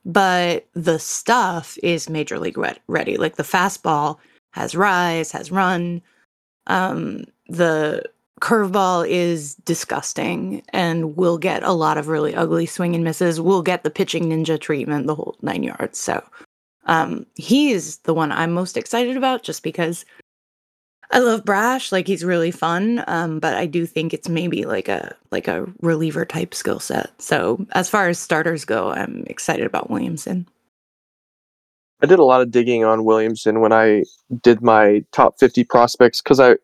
But 0.03 0.67
the 0.73 0.99
stuff 0.99 1.77
is 1.83 2.09
major 2.09 2.39
league 2.39 2.57
re- 2.57 2.77
ready. 2.87 3.17
Like 3.17 3.37
the 3.37 3.43
fastball 3.43 4.17
has 4.51 4.75
rise, 4.75 5.31
has 5.31 5.51
run. 5.51 6.01
Um, 6.71 7.25
the 7.47 8.03
curveball 8.39 9.07
is 9.07 9.55
disgusting 9.65 10.63
and 10.69 11.15
we'll 11.15 11.37
get 11.37 11.63
a 11.63 11.73
lot 11.73 11.97
of 11.97 12.07
really 12.07 12.33
ugly 12.33 12.65
swing 12.65 12.95
and 12.95 13.03
misses. 13.03 13.39
We'll 13.39 13.61
get 13.61 13.83
the 13.83 13.91
pitching 13.91 14.29
ninja 14.29 14.59
treatment, 14.59 15.05
the 15.05 15.15
whole 15.15 15.37
nine 15.41 15.63
yards. 15.63 15.99
So 15.99 16.23
um, 16.85 17.25
he 17.35 17.71
is 17.71 17.97
the 17.99 18.13
one 18.13 18.31
I'm 18.31 18.51
most 18.51 18.77
excited 18.77 19.15
about 19.15 19.43
just 19.43 19.63
because 19.63 20.05
I 21.11 21.19
love 21.19 21.43
Brash. 21.43 21.91
Like 21.91 22.07
he's 22.07 22.23
really 22.23 22.51
fun. 22.51 23.03
Um, 23.05 23.39
but 23.39 23.55
I 23.55 23.65
do 23.65 23.85
think 23.85 24.13
it's 24.13 24.29
maybe 24.29 24.65
like 24.65 24.87
a 24.87 25.15
like 25.29 25.47
a 25.47 25.67
reliever 25.81 26.25
type 26.25 26.55
skill 26.55 26.79
set. 26.79 27.09
So 27.21 27.65
as 27.73 27.89
far 27.89 28.07
as 28.07 28.17
starters 28.17 28.65
go, 28.65 28.91
I'm 28.91 29.23
excited 29.27 29.65
about 29.65 29.89
Williamson. 29.89 30.47
I 32.01 32.07
did 32.07 32.19
a 32.19 32.23
lot 32.23 32.41
of 32.41 32.51
digging 32.51 32.83
on 32.83 33.05
Williamson 33.05 33.59
when 33.59 33.71
I 33.71 34.03
did 34.41 34.61
my 34.61 35.03
top 35.11 35.39
50 35.39 35.63
prospects 35.65 36.21
because 36.21 36.39
I 36.39 36.55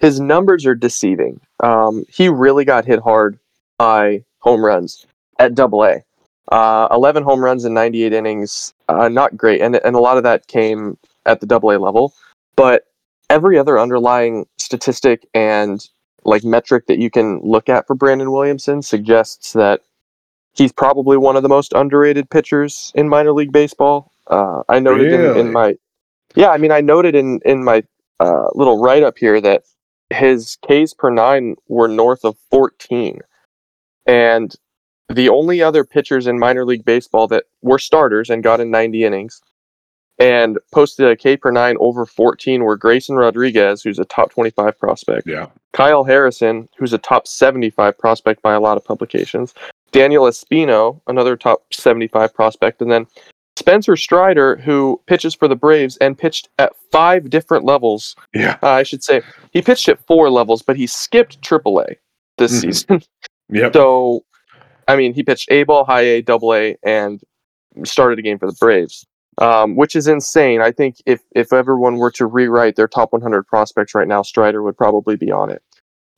his 0.00 0.20
numbers 0.20 0.64
are 0.64 0.74
deceiving. 0.74 1.40
Um, 1.60 2.04
he 2.08 2.28
really 2.28 2.64
got 2.64 2.84
hit 2.84 3.00
hard 3.00 3.38
by 3.78 4.24
home 4.38 4.64
runs 4.64 5.06
at 5.38 5.54
Double 5.54 5.84
A. 5.84 6.04
Uh, 6.50 6.88
11 6.90 7.24
home 7.24 7.44
runs 7.44 7.64
in 7.64 7.74
98 7.74 8.12
innings, 8.12 8.72
uh, 8.88 9.08
not 9.08 9.36
great, 9.36 9.60
and 9.60 9.76
and 9.76 9.94
a 9.94 10.00
lot 10.00 10.16
of 10.16 10.22
that 10.22 10.46
came 10.46 10.96
at 11.26 11.40
the 11.40 11.46
Double 11.46 11.70
A 11.70 11.78
level. 11.78 12.14
But 12.56 12.84
every 13.30 13.58
other 13.58 13.78
underlying 13.78 14.46
statistic 14.56 15.28
and 15.34 15.86
like 16.24 16.44
metric 16.44 16.86
that 16.86 16.98
you 16.98 17.10
can 17.10 17.40
look 17.42 17.68
at 17.68 17.86
for 17.86 17.94
Brandon 17.94 18.32
Williamson 18.32 18.82
suggests 18.82 19.52
that 19.52 19.82
he's 20.58 20.72
probably 20.72 21.16
one 21.16 21.36
of 21.36 21.42
the 21.42 21.48
most 21.48 21.72
underrated 21.72 22.28
pitchers 22.28 22.92
in 22.94 23.08
minor 23.08 23.32
league 23.32 23.52
baseball. 23.52 24.12
Uh, 24.26 24.62
I 24.68 24.80
noted 24.80 25.12
in, 25.12 25.36
in 25.38 25.52
my 25.52 25.76
yeah, 26.34 26.50
I 26.50 26.58
mean, 26.58 26.72
I 26.72 26.82
noted 26.82 27.14
in 27.14 27.40
in 27.46 27.64
my 27.64 27.82
uh, 28.20 28.48
little 28.54 28.78
write 28.78 29.02
up 29.02 29.16
here 29.16 29.40
that 29.40 29.62
his 30.10 30.58
Ks 30.68 30.92
per 30.92 31.08
nine 31.08 31.56
were 31.68 31.88
north 31.88 32.24
of 32.24 32.36
14, 32.50 33.20
and 34.06 34.54
the 35.08 35.30
only 35.30 35.62
other 35.62 35.84
pitchers 35.84 36.26
in 36.26 36.38
minor 36.38 36.66
league 36.66 36.84
baseball 36.84 37.28
that 37.28 37.44
were 37.62 37.78
starters 37.78 38.28
and 38.28 38.42
got 38.42 38.60
in 38.60 38.70
90 38.70 39.04
innings 39.04 39.40
and 40.18 40.58
posted 40.72 41.06
a 41.06 41.16
K 41.16 41.36
per 41.36 41.50
nine 41.50 41.76
over 41.80 42.04
14 42.04 42.62
were 42.62 42.76
Grayson 42.76 43.16
Rodriguez, 43.16 43.82
who's 43.82 43.98
a 43.98 44.04
top 44.04 44.32
25 44.32 44.78
prospect, 44.78 45.26
yeah. 45.26 45.46
Kyle 45.72 46.04
Harrison, 46.04 46.68
who's 46.76 46.92
a 46.92 46.98
top 46.98 47.26
75 47.26 47.96
prospect 47.96 48.42
by 48.42 48.52
a 48.52 48.60
lot 48.60 48.76
of 48.76 48.84
publications, 48.84 49.54
Daniel 49.92 50.24
Espino, 50.24 51.00
another 51.06 51.36
top 51.36 51.72
75 51.72 52.34
prospect, 52.34 52.80
and 52.82 52.90
then 52.90 53.06
Spencer 53.56 53.96
Strider, 53.96 54.56
who 54.56 55.00
pitches 55.06 55.34
for 55.34 55.48
the 55.48 55.56
Braves 55.56 55.96
and 55.98 56.16
pitched 56.16 56.48
at 56.58 56.72
five 56.92 57.28
different 57.30 57.64
levels. 57.64 58.14
Yeah. 58.34 58.56
Uh, 58.62 58.68
I 58.70 58.82
should 58.84 59.02
say 59.02 59.20
he 59.52 59.62
pitched 59.62 59.88
at 59.88 59.98
four 60.06 60.30
levels, 60.30 60.62
but 60.62 60.76
he 60.76 60.86
skipped 60.86 61.40
AAA 61.42 61.96
this 62.36 62.52
Mhm. 62.52 62.60
season. 62.60 63.02
Yep. 63.50 63.72
so, 63.72 64.24
I 64.88 64.94
mean, 64.96 65.14
he 65.14 65.22
pitched 65.22 65.50
A 65.50 65.62
ball, 65.62 65.84
high 65.86 66.02
A, 66.02 66.22
double 66.22 66.54
A, 66.54 66.76
and 66.82 67.18
started 67.84 68.18
a 68.18 68.22
game 68.22 68.38
for 68.38 68.46
the 68.46 68.56
Braves, 68.60 69.06
um, 69.40 69.74
which 69.74 69.96
is 69.96 70.06
insane. 70.06 70.60
I 70.60 70.70
think 70.70 70.96
if 71.06 71.22
if 71.34 71.50
everyone 71.52 71.96
were 71.96 72.10
to 72.12 72.26
rewrite 72.26 72.76
their 72.76 72.86
top 72.88 73.12
100 73.14 73.44
prospects 73.46 73.94
right 73.94 74.06
now, 74.06 74.20
Strider 74.20 74.62
would 74.62 74.76
probably 74.76 75.16
be 75.16 75.32
on 75.32 75.48
it. 75.50 75.62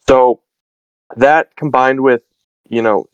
So 0.08 0.40
that 1.16 1.54
combined 1.56 2.00
with 2.00 2.22
you 2.68 2.82
know 2.82 3.06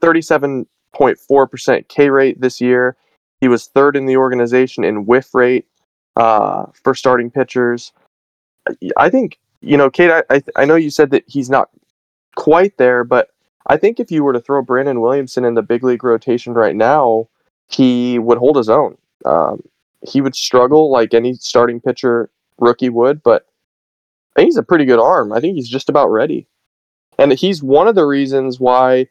37.4% 0.00 1.88
K 1.88 2.10
rate 2.10 2.40
this 2.40 2.60
year, 2.60 2.96
he 3.40 3.48
was 3.48 3.66
third 3.66 3.96
in 3.96 4.06
the 4.06 4.16
organization 4.16 4.84
in 4.84 5.06
whiff 5.06 5.34
rate 5.34 5.66
uh, 6.16 6.66
for 6.82 6.94
starting 6.94 7.30
pitchers. 7.30 7.92
I 8.96 9.10
think 9.10 9.38
you 9.60 9.76
know, 9.76 9.90
Kate. 9.90 10.10
I 10.10 10.22
I, 10.30 10.42
I 10.56 10.64
know 10.64 10.76
you 10.76 10.90
said 10.90 11.10
that 11.10 11.24
he's 11.26 11.50
not 11.50 11.70
quite 12.36 12.76
there, 12.78 13.04
but 13.04 13.30
I 13.68 13.76
think 13.76 13.98
if 13.98 14.10
you 14.10 14.22
were 14.22 14.32
to 14.32 14.40
throw 14.40 14.62
Brandon 14.62 15.00
Williamson 15.00 15.44
in 15.44 15.54
the 15.54 15.62
big 15.62 15.82
league 15.82 16.04
rotation 16.04 16.54
right 16.54 16.76
now, 16.76 17.28
he 17.68 18.18
would 18.18 18.38
hold 18.38 18.56
his 18.56 18.68
own. 18.68 18.96
Um, 19.24 19.62
he 20.06 20.20
would 20.20 20.36
struggle 20.36 20.90
like 20.90 21.14
any 21.14 21.34
starting 21.34 21.80
pitcher 21.80 22.30
rookie 22.58 22.90
would, 22.90 23.22
but 23.22 23.46
he's 24.38 24.56
a 24.56 24.62
pretty 24.62 24.84
good 24.84 25.00
arm. 25.00 25.32
I 25.32 25.40
think 25.40 25.56
he's 25.56 25.68
just 25.68 25.88
about 25.88 26.08
ready. 26.08 26.46
And 27.18 27.32
he's 27.32 27.62
one 27.62 27.88
of 27.88 27.94
the 27.94 28.04
reasons 28.04 28.60
why 28.60 29.08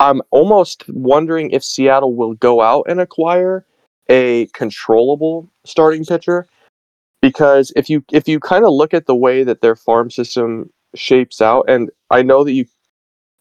I'm 0.00 0.20
almost 0.30 0.84
wondering 0.88 1.50
if 1.50 1.64
Seattle 1.64 2.14
will 2.14 2.34
go 2.34 2.60
out 2.60 2.84
and 2.88 3.00
acquire 3.00 3.64
a 4.08 4.46
controllable 4.54 5.50
starting 5.64 6.04
pitcher 6.04 6.46
because 7.22 7.72
if 7.74 7.90
you 7.90 8.04
if 8.12 8.28
you 8.28 8.38
kind 8.38 8.64
of 8.64 8.72
look 8.72 8.94
at 8.94 9.06
the 9.06 9.16
way 9.16 9.42
that 9.42 9.62
their 9.62 9.74
farm 9.74 10.10
system 10.10 10.70
shapes 10.94 11.40
out 11.40 11.64
and 11.68 11.90
I 12.10 12.22
know 12.22 12.44
that 12.44 12.52
you 12.52 12.66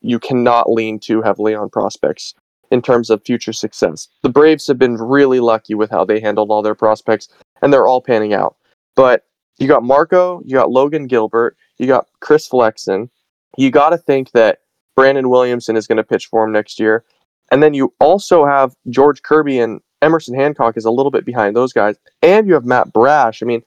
you 0.01 0.19
cannot 0.19 0.71
lean 0.71 0.99
too 0.99 1.21
heavily 1.21 1.53
on 1.53 1.69
prospects 1.69 2.33
in 2.71 2.81
terms 2.81 3.09
of 3.09 3.23
future 3.23 3.53
success. 3.53 4.07
The 4.23 4.29
Braves 4.29 4.67
have 4.67 4.79
been 4.79 4.95
really 4.95 5.39
lucky 5.39 5.75
with 5.75 5.91
how 5.91 6.05
they 6.05 6.19
handled 6.19 6.51
all 6.51 6.61
their 6.61 6.75
prospects 6.75 7.27
and 7.61 7.71
they're 7.71 7.87
all 7.87 8.01
panning 8.01 8.33
out. 8.33 8.55
But 8.95 9.25
you 9.59 9.67
got 9.67 9.83
Marco, 9.83 10.41
you 10.45 10.53
got 10.53 10.71
Logan 10.71 11.07
Gilbert, 11.07 11.57
you 11.77 11.87
got 11.87 12.07
Chris 12.21 12.47
Flexen. 12.47 13.09
You 13.57 13.71
got 13.71 13.91
to 13.91 13.97
think 13.97 14.31
that 14.31 14.59
Brandon 14.95 15.29
Williamson 15.29 15.75
is 15.75 15.87
going 15.87 15.97
to 15.97 16.03
pitch 16.03 16.27
for 16.27 16.43
him 16.43 16.51
next 16.51 16.79
year. 16.79 17.03
And 17.51 17.61
then 17.61 17.73
you 17.73 17.93
also 17.99 18.45
have 18.45 18.75
George 18.89 19.21
Kirby 19.21 19.59
and 19.59 19.81
Emerson 20.01 20.35
Hancock 20.35 20.77
is 20.77 20.85
a 20.85 20.91
little 20.91 21.11
bit 21.11 21.25
behind 21.25 21.55
those 21.55 21.73
guys. 21.73 21.95
And 22.21 22.47
you 22.47 22.53
have 22.53 22.65
Matt 22.65 22.93
Brash. 22.93 23.41
I 23.41 23.45
mean, 23.45 23.63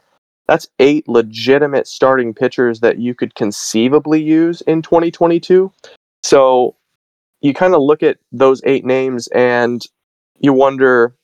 that's 0.47 0.69
eight 0.79 1.07
legitimate 1.09 1.87
starting 1.87 2.35
pitchers 2.35 2.81
that 2.81 2.99
you 2.99 3.14
could 3.14 3.35
conceivably 3.35 4.23
use 4.23 4.62
in 4.62 4.83
2022. 4.83 5.73
So 6.23 6.75
you 7.41 7.55
kind 7.55 7.75
of 7.75 7.83
look 7.83 8.03
at 8.03 8.19
those 8.33 8.61
eight 8.64 8.85
names 8.85 9.29
and 9.29 9.85
you 10.41 10.53
wonder 10.53 11.14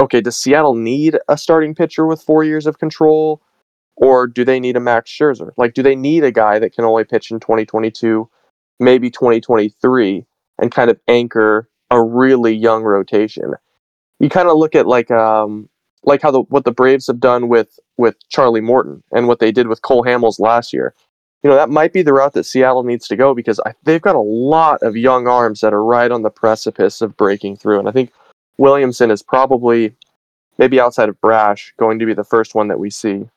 okay, 0.00 0.20
does 0.20 0.38
Seattle 0.38 0.74
need 0.74 1.18
a 1.28 1.36
starting 1.36 1.74
pitcher 1.74 2.06
with 2.06 2.22
four 2.22 2.44
years 2.44 2.66
of 2.66 2.78
control? 2.78 3.42
Or 3.96 4.26
do 4.26 4.44
they 4.44 4.58
need 4.58 4.76
a 4.76 4.80
Max 4.80 5.10
Scherzer? 5.10 5.50
Like, 5.56 5.74
do 5.74 5.82
they 5.82 5.94
need 5.94 6.24
a 6.24 6.32
guy 6.32 6.58
that 6.58 6.74
can 6.74 6.84
only 6.84 7.04
pitch 7.04 7.30
in 7.30 7.40
2022, 7.40 8.28
maybe 8.80 9.10
2023, 9.10 10.24
and 10.58 10.72
kind 10.72 10.90
of 10.90 10.98
anchor 11.08 11.68
a 11.90 12.02
really 12.02 12.54
young 12.54 12.82
rotation? 12.82 13.54
You 14.20 14.28
kind 14.28 14.48
of 14.48 14.56
look 14.56 14.74
at 14.74 14.86
like 14.86 15.10
um, 15.10 15.68
like 16.04 16.22
how 16.22 16.30
the 16.30 16.42
what 16.42 16.64
the 16.64 16.72
Braves 16.72 17.06
have 17.06 17.20
done 17.20 17.48
with 17.48 17.78
with 17.96 18.16
Charlie 18.28 18.60
Morton 18.60 19.02
and 19.12 19.28
what 19.28 19.38
they 19.38 19.52
did 19.52 19.68
with 19.68 19.82
Cole 19.82 20.04
Hamels 20.04 20.38
last 20.38 20.72
year. 20.72 20.94
You 21.42 21.50
know 21.50 21.56
that 21.56 21.70
might 21.70 21.92
be 21.92 22.02
the 22.02 22.12
route 22.12 22.34
that 22.34 22.44
Seattle 22.44 22.84
needs 22.84 23.08
to 23.08 23.16
go 23.16 23.34
because 23.34 23.58
I, 23.66 23.74
they've 23.82 24.00
got 24.00 24.14
a 24.14 24.20
lot 24.20 24.82
of 24.82 24.96
young 24.96 25.26
arms 25.26 25.60
that 25.60 25.74
are 25.74 25.84
right 25.84 26.10
on 26.10 26.22
the 26.22 26.30
precipice 26.30 27.00
of 27.00 27.16
breaking 27.16 27.56
through, 27.56 27.80
and 27.80 27.88
I 27.88 27.92
think 27.92 28.12
Williamson 28.58 29.10
is 29.10 29.22
probably 29.22 29.94
maybe 30.58 30.80
outside 30.80 31.08
of 31.08 31.20
Brash 31.20 31.74
going 31.78 31.98
to 31.98 32.06
be 32.06 32.14
the 32.14 32.24
first 32.24 32.54
one 32.54 32.68
that 32.68 32.78
we 32.78 32.90
see. 32.90 33.28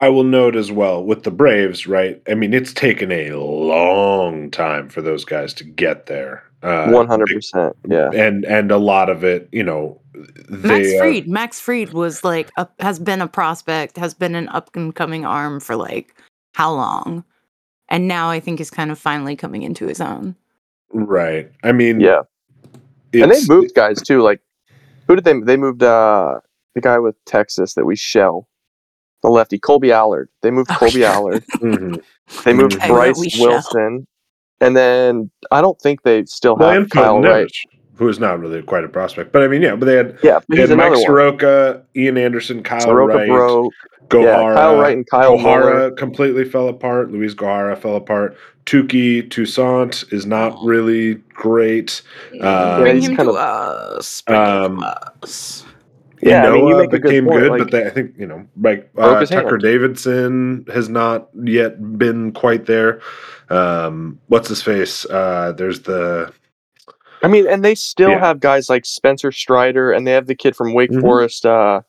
I 0.00 0.10
will 0.10 0.24
note 0.24 0.56
as 0.56 0.70
well 0.70 1.02
with 1.02 1.22
the 1.22 1.30
Braves, 1.30 1.86
right? 1.86 2.20
I 2.28 2.34
mean, 2.34 2.52
it's 2.52 2.72
taken 2.72 3.10
a 3.10 3.32
long 3.32 4.50
time 4.50 4.88
for 4.88 5.00
those 5.00 5.24
guys 5.24 5.54
to 5.54 5.64
get 5.64 6.06
there. 6.06 6.44
Uh, 6.62 6.88
One 6.90 7.06
hundred 7.06 7.28
percent, 7.32 7.76
yeah. 7.88 8.10
And 8.12 8.44
and 8.44 8.70
a 8.70 8.78
lot 8.78 9.08
of 9.08 9.24
it, 9.24 9.48
you 9.52 9.62
know, 9.62 10.00
they, 10.48 10.68
Max 10.68 10.94
uh, 10.94 10.98
Fried. 10.98 11.28
Max 11.28 11.60
Fried 11.60 11.92
was 11.92 12.24
like 12.24 12.50
a, 12.56 12.68
has 12.80 12.98
been 12.98 13.22
a 13.22 13.28
prospect, 13.28 13.96
has 13.96 14.14
been 14.14 14.34
an 14.34 14.48
up 14.48 14.74
and 14.74 14.94
coming 14.94 15.24
arm 15.24 15.60
for 15.60 15.76
like 15.76 16.14
how 16.54 16.72
long, 16.72 17.24
and 17.88 18.08
now 18.08 18.30
I 18.30 18.40
think 18.40 18.60
is 18.60 18.70
kind 18.70 18.90
of 18.90 18.98
finally 18.98 19.36
coming 19.36 19.62
into 19.62 19.86
his 19.86 20.00
own. 20.00 20.34
right? 20.92 21.50
I 21.62 21.72
mean, 21.72 22.00
Yeah, 22.00 22.22
and 23.12 23.30
they 23.30 23.40
moved 23.46 23.74
guys 23.74 24.02
too. 24.02 24.22
Like, 24.22 24.40
who 25.06 25.14
did 25.14 25.24
they? 25.24 25.38
They 25.40 25.56
moved 25.56 25.82
uh 25.82 26.40
the 26.74 26.80
guy 26.80 26.98
with 26.98 27.22
Texas 27.24 27.74
that 27.74 27.84
we 27.84 27.96
shell, 27.96 28.48
the 29.26 29.32
lefty 29.32 29.58
Kolby 29.58 29.90
Allard. 29.90 30.28
They 30.42 30.50
moved 30.50 30.70
Oh, 30.70 30.74
Kolby 30.74 31.00
yeah. 31.00 31.14
Allard. 31.14 31.44
Mhm. 31.60 32.00
They 32.44 32.52
moved 32.52 32.74
Okay, 32.74 32.88
that 32.88 32.92
Bryce 32.94 33.18
we 33.18 33.28
shell. 33.28 33.48
Wilson, 33.48 34.06
and 34.60 34.76
then 34.76 35.30
I 35.50 35.60
don't 35.60 35.80
think 35.80 36.02
they 36.02 36.24
still 36.24 36.56
Well, 36.56 36.70
have 36.70 36.88
Kyle 36.90 37.14
Felton 37.20 37.30
Wright. 37.30 37.50
Who 37.96 38.08
is 38.08 38.18
not 38.20 38.40
really 38.40 38.62
quite 38.62 38.84
a 38.84 38.88
prospect, 38.88 39.32
but 39.32 39.42
I 39.42 39.48
mean, 39.48 39.62
yeah, 39.62 39.74
but 39.74 39.86
they 39.86 39.96
had, 39.96 40.18
Yeah, 40.22 40.40
they 40.48 40.58
he's 40.58 40.68
had 40.68 40.76
Mike 40.76 40.86
another 40.88 40.96
one. 41.00 41.06
Soroka, 41.06 41.82
Ian 41.96 42.18
Anderson, 42.18 42.62
Kyle 42.62 42.80
Soroka 42.80 43.14
Wright, 43.14 43.28
broke. 43.28 43.72
Gohara, 44.08 44.22
Yeah, 44.24 44.54
Kyle 44.54 44.76
Wright 44.76 44.96
and 44.96 45.06
Kyle 45.10 45.38
Muller. 45.38 45.90
Gohara 45.90 45.96
completely 45.96 46.44
fell 46.44 46.68
apart. 46.68 47.10
Luis 47.10 47.34
Gohara 47.34 47.76
fell 47.78 47.96
apart. 47.96 48.36
Touki 48.66 49.28
Toussaint 49.30 50.04
is 50.12 50.26
not 50.26 50.56
really 50.62 51.14
great. 51.32 52.02
Uh, 52.40 52.80
Bring 52.80 52.96
he's 52.96 53.08
him 53.08 53.16
kind 53.16 53.28
to 53.28 53.34
of- 53.34 53.36
us. 53.98 54.22
Bring 54.22 54.40
him 54.40 54.46
Um, 54.46 54.78
to 54.80 55.10
us. 55.22 55.64
Yeah, 56.22 56.46
I 56.48 56.50
mean, 56.52 56.64
you 56.66 56.70
Noah 56.70 56.80
make 56.82 56.92
a 56.92 56.98
good 56.98 57.02
became 57.02 57.28
good, 57.28 57.50
like- 57.50 57.58
but 57.58 57.70
they, 57.70 57.86
I 57.86 57.90
think 57.90 58.14
you 58.18 58.26
know, 58.26 58.46
like 58.60 58.90
uh, 58.96 59.24
Tucker 59.26 59.48
hand. 59.50 59.60
Davidson 59.62 60.66
has 60.72 60.88
not 60.88 61.28
yet 61.44 61.98
been 61.98 62.32
quite 62.32 62.66
there. 62.66 63.00
Um, 63.50 64.18
what's 64.28 64.48
his 64.48 64.62
face? 64.62 65.04
Uh, 65.06 65.52
there's 65.56 65.80
the 65.80 66.32
I 67.22 67.28
mean, 67.28 67.46
and 67.48 67.64
they 67.64 67.74
still 67.74 68.10
Yeah. 68.10 68.18
have 68.20 68.40
guys 68.40 68.68
like 68.68 68.84
Spencer 68.84 69.32
Strider, 69.32 69.90
and 69.92 70.06
they 70.06 70.12
have 70.12 70.26
the 70.26 70.34
kid 70.34 70.54
from 70.56 70.74
Wake 70.74 70.90
Mhm. 70.90 71.00
Forest. 71.00 71.46
Uh, 71.46 71.80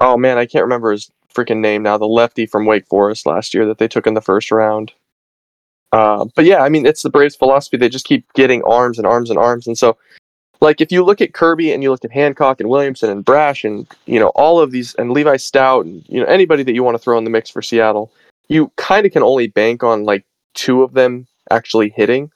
oh 0.00 0.16
man, 0.16 0.38
I 0.38 0.46
can't 0.46 0.64
remember 0.64 0.92
his 0.92 1.10
freaking 1.34 1.58
name 1.58 1.82
now. 1.82 1.98
The 1.98 2.06
lefty 2.06 2.46
from 2.46 2.66
Wake 2.66 2.86
Forest 2.86 3.26
last 3.26 3.54
year 3.54 3.66
that 3.66 3.78
they 3.78 3.88
took 3.88 4.06
in 4.06 4.14
the 4.14 4.20
first 4.20 4.50
round. 4.50 4.92
Uh, 5.92 6.24
but 6.34 6.44
yeah, 6.44 6.62
I 6.62 6.68
mean, 6.68 6.86
it's 6.86 7.02
the 7.02 7.10
Braves' 7.10 7.36
philosophy. 7.36 7.76
They 7.76 7.88
just 7.88 8.06
keep 8.06 8.32
getting 8.32 8.62
arms 8.64 8.98
and 8.98 9.06
arms 9.06 9.30
and 9.30 9.38
arms, 9.38 9.66
and 9.68 9.78
so, 9.78 9.96
like, 10.64 10.80
if 10.80 10.90
you 10.90 11.04
look 11.04 11.20
at 11.20 11.34
Kirby 11.34 11.72
and 11.72 11.82
you 11.82 11.90
look 11.90 12.04
at 12.04 12.12
Hancock 12.12 12.58
and 12.58 12.68
Williamson 12.68 13.10
and 13.10 13.24
Brash 13.24 13.64
and 13.64 13.86
you 14.06 14.18
know 14.18 14.28
all 14.28 14.58
of 14.58 14.70
these 14.70 14.94
and 14.96 15.12
Levi 15.12 15.36
Stoudt 15.36 15.82
and 15.82 16.04
you 16.08 16.20
know 16.20 16.26
anybody 16.26 16.62
that 16.62 16.74
you 16.74 16.82
want 16.82 16.96
to 16.96 16.98
throw 16.98 17.16
in 17.18 17.24
the 17.24 17.30
mix 17.30 17.50
for 17.50 17.62
Seattle, 17.62 18.10
you 18.48 18.72
kind 18.76 19.06
of 19.06 19.12
can 19.12 19.22
only 19.22 19.46
bank 19.46 19.82
on 19.82 20.04
like 20.04 20.24
two 20.54 20.82
of 20.82 20.94
them 20.94 21.26
actually 21.50 21.90
hitting, 21.90 22.30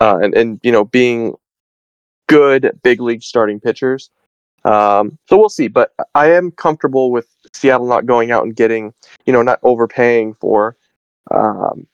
uh, 0.00 0.18
and 0.20 0.34
and 0.34 0.60
you 0.62 0.72
know 0.72 0.84
being 0.84 1.34
good 2.28 2.78
big 2.82 3.00
league 3.00 3.22
starting 3.22 3.60
pitchers. 3.60 4.10
Um, 4.64 5.18
so 5.26 5.38
we'll 5.38 5.48
see, 5.48 5.68
but 5.68 5.92
I 6.14 6.32
am 6.32 6.50
comfortable 6.50 7.10
with 7.10 7.26
Seattle 7.54 7.86
not 7.86 8.06
going 8.06 8.30
out 8.30 8.44
and 8.44 8.54
getting, 8.54 8.92
you 9.24 9.32
know, 9.32 9.42
not 9.42 9.58
overpaying 9.62 10.34
for. 10.34 10.76
Um, 11.30 11.86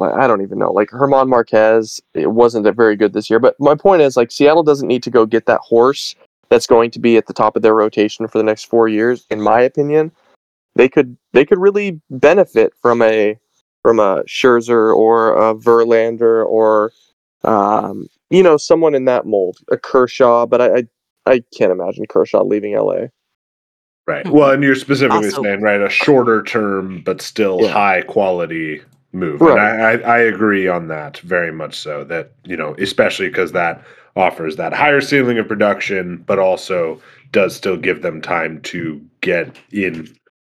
I 0.00 0.26
don't 0.26 0.42
even 0.42 0.58
know, 0.58 0.72
like 0.72 0.90
German 0.90 1.28
Marquez. 1.28 2.00
It 2.14 2.32
wasn't 2.32 2.66
very 2.76 2.96
good 2.96 3.12
this 3.12 3.28
year, 3.30 3.38
but 3.38 3.56
my 3.58 3.74
point 3.74 4.02
is, 4.02 4.16
like, 4.16 4.30
Seattle 4.30 4.62
doesn't 4.62 4.86
need 4.86 5.02
to 5.02 5.10
go 5.10 5.26
get 5.26 5.46
that 5.46 5.60
horse 5.60 6.14
that's 6.48 6.66
going 6.66 6.90
to 6.92 6.98
be 6.98 7.16
at 7.16 7.26
the 7.26 7.32
top 7.32 7.56
of 7.56 7.62
their 7.62 7.74
rotation 7.74 8.26
for 8.28 8.38
the 8.38 8.44
next 8.44 8.64
four 8.64 8.88
years. 8.88 9.26
In 9.30 9.40
my 9.40 9.60
opinion, 9.60 10.12
they 10.76 10.88
could 10.88 11.16
they 11.32 11.44
could 11.44 11.58
really 11.58 12.00
benefit 12.10 12.72
from 12.80 13.02
a 13.02 13.36
from 13.82 13.98
a 13.98 14.22
Scherzer 14.24 14.94
or 14.94 15.32
a 15.34 15.54
Verlander 15.54 16.44
or 16.46 16.92
um, 17.44 18.06
you 18.30 18.42
know 18.42 18.56
someone 18.56 18.94
in 18.94 19.06
that 19.06 19.26
mold, 19.26 19.58
a 19.72 19.76
Kershaw. 19.76 20.46
But 20.46 20.60
I 20.60 20.76
I, 20.76 20.84
I 21.26 21.42
can't 21.56 21.72
imagine 21.72 22.06
Kershaw 22.06 22.44
leaving 22.44 22.74
LA. 22.76 23.06
right. 24.06 24.26
Well, 24.28 24.50
and 24.50 24.62
you're 24.62 24.74
specifically 24.74 25.26
Also- 25.28 25.42
saying 25.42 25.62
right 25.62 25.80
a 25.80 25.88
shorter 25.88 26.42
term 26.42 27.02
but 27.04 27.20
still 27.22 27.60
Yeah. 27.62 27.72
high 27.72 28.02
quality 28.02 28.82
move, 29.12 29.40
Right. 29.40 29.58
and 29.58 29.60
I, 29.82 30.10
I 30.10 30.16
I 30.16 30.18
agree 30.20 30.68
on 30.68 30.88
that 30.88 31.18
very 31.18 31.52
much. 31.52 31.76
So 31.76 32.04
that 32.04 32.32
you 32.44 32.56
know, 32.56 32.74
especially 32.78 33.28
because 33.28 33.52
that 33.52 33.82
offers 34.16 34.56
that 34.56 34.72
higher 34.72 35.00
ceiling 35.00 35.38
of 35.38 35.48
production, 35.48 36.18
but 36.26 36.38
also 36.38 37.00
does 37.32 37.54
still 37.54 37.76
give 37.76 38.02
them 38.02 38.20
time 38.20 38.60
to 38.62 39.00
get 39.20 39.56
in 39.72 40.08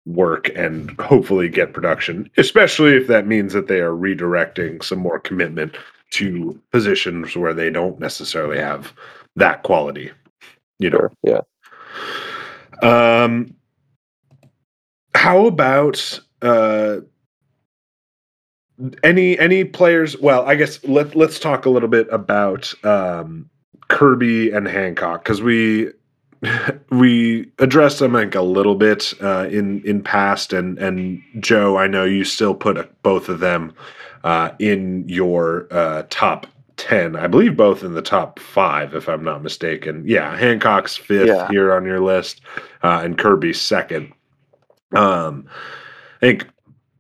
work 0.07 0.49
and 0.57 0.91
hopefully 1.01 1.49
get 1.49 1.73
production, 1.75 2.31
especially 2.39 2.97
if 2.97 3.09
that 3.09 3.27
means 3.27 3.53
that 3.53 3.67
they 3.69 3.81
are 3.81 3.93
redirecting 3.93 4.83
some 4.83 4.99
more 4.99 5.19
commitment 5.19 5.77
to 6.11 6.59
positions 6.73 7.37
where 7.37 7.53
they 7.53 7.69
don't 7.69 7.99
necessarily 8.01 8.59
have 8.59 8.93
that 9.37 9.63
quality. 9.65 10.11
You 10.79 10.91
know, 10.91 10.99
Sure. 10.99 11.13
Yeah. 12.83 13.23
um, 13.25 13.55
how 15.15 15.47
about 15.47 16.21
uh, 16.43 16.99
any 19.03 19.39
any 19.39 19.65
players? 19.65 20.19
Well, 20.19 20.45
I 20.47 20.55
guess 20.55 20.83
let 20.85 21.15
let's 21.17 21.39
talk 21.39 21.67
a 21.67 21.71
little 21.71 21.89
bit 21.89 22.07
about 22.11 22.73
um, 22.85 23.49
Kirby 23.89 24.51
and 24.51 24.67
Hancock 24.69 25.25
because 25.25 25.43
we 25.43 25.91
we 26.91 27.51
addressed 27.59 27.99
them 27.99 28.13
like 28.13 28.35
a 28.35 28.43
little 28.43 28.75
bit 28.77 29.13
uh, 29.21 29.49
in 29.51 29.83
in 29.85 30.03
past 30.03 30.53
and 30.53 30.79
and 30.79 31.23
Joe, 31.41 31.77
I 31.77 31.87
know 31.87 32.05
you 32.05 32.25
still 32.25 32.55
put 32.55 33.03
both 33.03 33.29
of 33.29 33.41
them 33.41 33.73
uh, 34.25 34.51
in 34.59 35.09
your 35.09 35.67
uh, 35.71 36.03
top. 36.11 36.47
10 36.77 37.17
i 37.17 37.27
believe 37.27 37.57
both 37.57 37.83
in 37.83 37.95
the 37.95 38.01
top 38.01 38.39
five 38.39 38.95
if 38.95 39.09
i'm 39.09 39.25
not 39.25 39.43
mistaken 39.43 40.01
yeah 40.07 40.37
hancock's 40.37 40.97
fifth 40.97 41.27
Yeah. 41.27 41.49
here 41.49 41.73
on 41.75 41.85
your 41.85 41.99
list 41.99 42.41
uh, 42.85 43.01
and 43.03 43.19
kirby's 43.19 43.61
second 43.61 44.13
um 44.95 45.45
i 46.19 46.21
think 46.21 46.47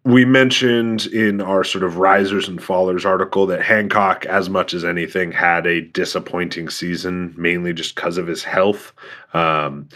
we 0.08 0.24
mentioned 0.24 1.06
in 1.06 1.42
our 1.42 1.62
sort 1.62 1.84
of 1.84 1.98
risers 1.98 2.48
and 2.48 2.58
fallers 2.58 3.04
article 3.04 3.46
that 3.46 3.62
Hancock, 3.62 4.24
as 4.24 4.48
much 4.48 4.72
as 4.72 4.82
anything, 4.84 5.30
had 5.30 5.66
a 5.66 5.82
disappointing 5.82 6.70
season, 6.70 7.34
mainly 7.36 7.74
just 7.74 7.94
because 7.94 8.16
of 8.16 8.26
his 8.26 8.42
health. 8.42 8.92
Um, 9.34 9.86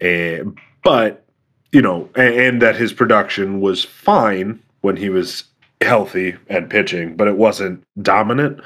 and, 0.00 0.58
but, 0.82 1.26
you 1.72 1.82
know, 1.82 2.08
and, 2.14 2.34
and 2.34 2.62
that 2.62 2.74
his 2.74 2.94
production 2.94 3.60
was 3.60 3.84
fine 3.84 4.58
when 4.80 4.96
he 4.96 5.10
was 5.10 5.44
healthy 5.82 6.36
and 6.48 6.70
pitching, 6.70 7.14
but 7.14 7.28
it 7.28 7.36
wasn't 7.36 7.84
dominant. 8.00 8.60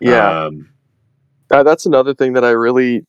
Yeah. 0.00 0.44
Um, 0.46 0.70
Uh, 1.50 1.62
that's 1.62 1.84
another 1.84 2.14
thing 2.14 2.32
that 2.32 2.44
I 2.44 2.50
really 2.50 3.04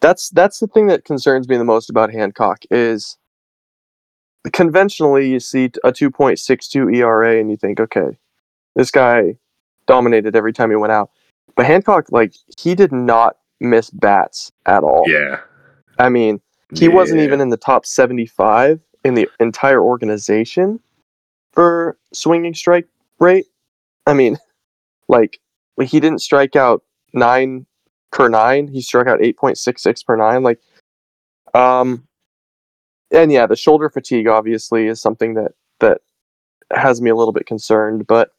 that's 0.00 0.30
that's 0.30 0.58
the 0.58 0.66
thing 0.66 0.88
that 0.88 1.04
concerns 1.04 1.48
me 1.48 1.56
the 1.56 1.64
most 1.64 1.90
about 1.90 2.10
Hancock 2.10 2.64
is 2.70 3.16
conventionally 4.50 5.30
you 5.30 5.38
see 5.38 5.66
a 5.84 5.92
2.62 5.92 6.96
ERA 6.96 7.38
and 7.38 7.50
you 7.50 7.56
think 7.56 7.78
okay 7.78 8.18
this 8.74 8.90
guy 8.90 9.36
dominated 9.86 10.34
every 10.34 10.52
time 10.52 10.70
he 10.70 10.76
went 10.76 10.92
out. 10.92 11.10
But 11.54 11.66
Hancock 11.66 12.10
like 12.10 12.34
he 12.58 12.74
did 12.74 12.92
not 12.92 13.36
miss 13.60 13.90
bats 13.90 14.50
at 14.66 14.82
all. 14.82 15.04
Yeah. 15.06 15.40
I 15.98 16.08
mean 16.08 16.40
he 16.74 16.88
wasn't 16.88 17.20
even 17.20 17.40
in 17.40 17.50
the 17.50 17.56
top 17.56 17.84
75 17.84 18.80
in 19.04 19.14
the 19.14 19.28
entire 19.40 19.82
organization 19.82 20.80
for 21.52 21.98
swinging 22.12 22.54
strike 22.54 22.88
rate. 23.18 23.46
I 24.06 24.14
mean 24.14 24.38
like 25.08 25.38
he 25.82 26.00
didn't 26.00 26.20
strike 26.20 26.56
out 26.56 26.82
9 27.12 27.66
per 28.10 28.28
9 28.28 28.68
he 28.68 28.80
struck 28.80 29.06
out 29.06 29.20
8.66 29.20 30.04
per 30.04 30.16
9 30.16 30.42
like 30.42 30.60
um 31.54 32.06
and 33.12 33.30
yeah 33.30 33.46
the 33.46 33.56
shoulder 33.56 33.88
fatigue 33.88 34.26
obviously 34.26 34.86
is 34.86 35.00
something 35.00 35.34
that 35.34 35.52
that 35.80 36.00
has 36.72 37.00
me 37.00 37.10
a 37.10 37.14
little 37.14 37.32
bit 37.32 37.46
concerned 37.46 38.06
but 38.06 38.30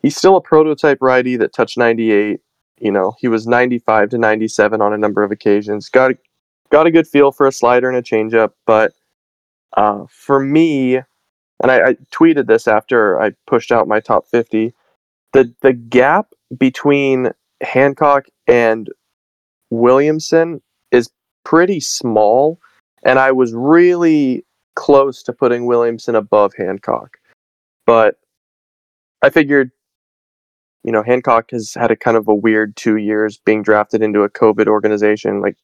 he's 0.00 0.16
still 0.16 0.36
a 0.36 0.40
prototype 0.40 0.98
righty 1.00 1.36
that 1.36 1.52
touched 1.52 1.78
98 1.78 2.40
you 2.80 2.92
know 2.92 3.14
he 3.18 3.28
was 3.28 3.46
95 3.46 4.10
to 4.10 4.18
97 4.18 4.80
on 4.80 4.92
a 4.92 4.98
number 4.98 5.22
of 5.22 5.30
occasions. 5.30 5.88
Got 5.88 6.12
a, 6.12 6.18
got 6.70 6.86
a 6.86 6.90
good 6.90 7.06
feel 7.06 7.32
for 7.32 7.46
a 7.46 7.52
slider 7.52 7.88
and 7.88 7.96
a 7.96 8.02
changeup 8.02 8.52
but 8.66 8.92
uh, 9.76 10.04
for 10.08 10.40
me 10.40 10.96
and 10.96 11.70
I, 11.72 11.88
I 11.88 11.94
tweeted 12.12 12.46
this 12.46 12.66
after 12.66 13.20
i 13.20 13.32
pushed 13.46 13.70
out 13.72 13.88
my 13.88 14.00
top 14.00 14.26
50 14.26 14.74
the 15.32 15.54
the 15.60 15.72
gap 15.72 16.32
between 16.56 17.30
hancock 17.62 18.26
and 18.46 18.88
williamson 19.70 20.62
is 20.90 21.10
pretty 21.44 21.80
small 21.80 22.60
and 23.04 23.18
I 23.18 23.32
was 23.32 23.52
really 23.54 24.44
close 24.76 25.22
to 25.24 25.32
putting 25.32 25.66
Williamson 25.66 26.14
above 26.14 26.52
Hancock. 26.56 27.18
But 27.86 28.16
I 29.22 29.30
figured, 29.30 29.70
you 30.84 30.92
know, 30.92 31.02
Hancock 31.02 31.50
has 31.50 31.74
had 31.74 31.90
a 31.90 31.96
kind 31.96 32.16
of 32.16 32.28
a 32.28 32.34
weird 32.34 32.76
two 32.76 32.96
years 32.96 33.38
being 33.38 33.62
drafted 33.62 34.02
into 34.02 34.22
a 34.22 34.30
COVID 34.30 34.66
organization. 34.66 35.40
Like, 35.40 35.56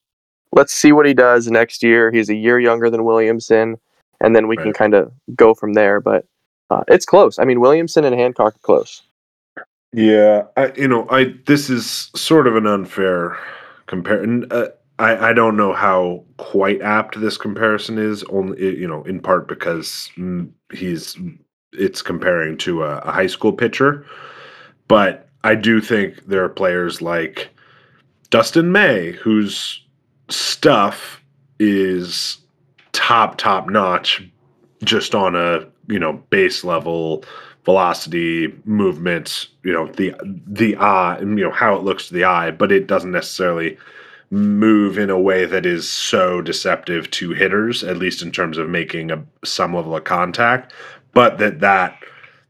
let's 0.53 0.73
see 0.73 0.93
what 0.93 1.07
he 1.07 1.15
does 1.15 1.51
next 1.51 1.83
year. 1.83 2.11
He's 2.11 2.29
a 2.29 2.35
year 2.35 2.59
younger 2.59 2.91
than 2.91 3.05
Williamson, 3.05 3.77
and 4.21 4.35
then 4.35 4.49
we 4.49 4.57
can 4.57 4.73
kind 4.73 4.95
of 4.95 5.13
go 5.37 5.55
from 5.55 5.75
there. 5.75 6.01
But 6.01 6.27
uh, 6.71 6.83
it's 6.89 7.07
close. 7.07 7.39
I 7.39 7.45
mean, 7.45 7.61
Williamson 7.61 8.05
and 8.05 8.15
Hancock 8.15 8.57
are 8.57 8.59
close. 8.63 9.03
Yeah, 9.93 10.45
I, 10.57 10.73
you 10.77 10.89
know, 10.89 11.07
I 11.09 11.35
this 11.47 11.71
is 11.71 12.11
sort 12.17 12.49
of 12.49 12.57
an 12.57 12.67
unfair 12.67 13.39
comparison. 13.87 14.47
Uh, 14.51 14.69
I 14.99 15.31
I 15.31 15.33
don't 15.33 15.57
know 15.57 15.73
how 15.73 16.25
quite 16.37 16.81
apt 16.83 17.21
this 17.21 17.37
comparison 17.37 17.99
is. 17.99 18.23
Only 18.25 18.79
you 18.79 18.89
know, 18.89 19.03
in 19.05 19.21
part 19.21 19.49
because 19.49 20.11
mm, 20.17 20.51
he's 20.73 21.17
it's 21.73 22.03
comparing 22.03 22.57
to 22.59 22.85
a, 22.85 22.99
a 22.99 23.11
high 23.11 23.27
school 23.27 23.53
pitcher, 23.53 24.07
but 24.89 25.29
I 25.43 25.55
do 25.55 25.81
think 25.81 26.25
there 26.27 26.45
are 26.45 26.49
players 26.49 27.03
like 27.03 27.51
Dustin 28.31 28.73
May 28.73 29.13
whose 29.13 29.83
stuff 30.29 31.21
is 31.59 32.39
top 32.93 33.37
top 33.37 33.69
notch, 33.69 34.23
just 34.85 35.15
on 35.15 35.35
a 35.35 35.67
you 35.89 35.99
know 35.99 36.15
base 36.31 36.65
level 36.65 37.25
velocity, 37.65 38.55
movement, 38.65 39.49
you 39.63 39.73
know, 39.73 39.87
the 39.93 40.15
the 40.47 40.77
eye, 40.77 41.19
you 41.19 41.27
know, 41.27 41.51
how 41.51 41.75
it 41.75 41.83
looks 41.83 42.09
to 42.09 42.15
the 42.15 42.25
eye, 42.25 42.51
but 42.51 42.71
it 42.71 42.87
doesn't 42.87 43.11
necessarily 43.11 43.77
move 44.35 44.99
in 44.99 45.11
a 45.11 45.19
way 45.19 45.45
that 45.47 45.65
is 45.65 45.89
so 45.89 46.41
deceptive 46.41 47.11
to 47.13 47.31
hitters, 47.31 47.85
at 47.85 47.97
least 47.97 48.21
in 48.21 48.33
terms 48.33 48.59
of 48.59 48.69
making 48.69 49.11
a 49.11 49.25
some 49.45 49.75
level 49.75 49.97
of 49.97 50.05
contact, 50.05 50.73
but 51.13 51.39
that 51.39 51.61
that 51.61 51.97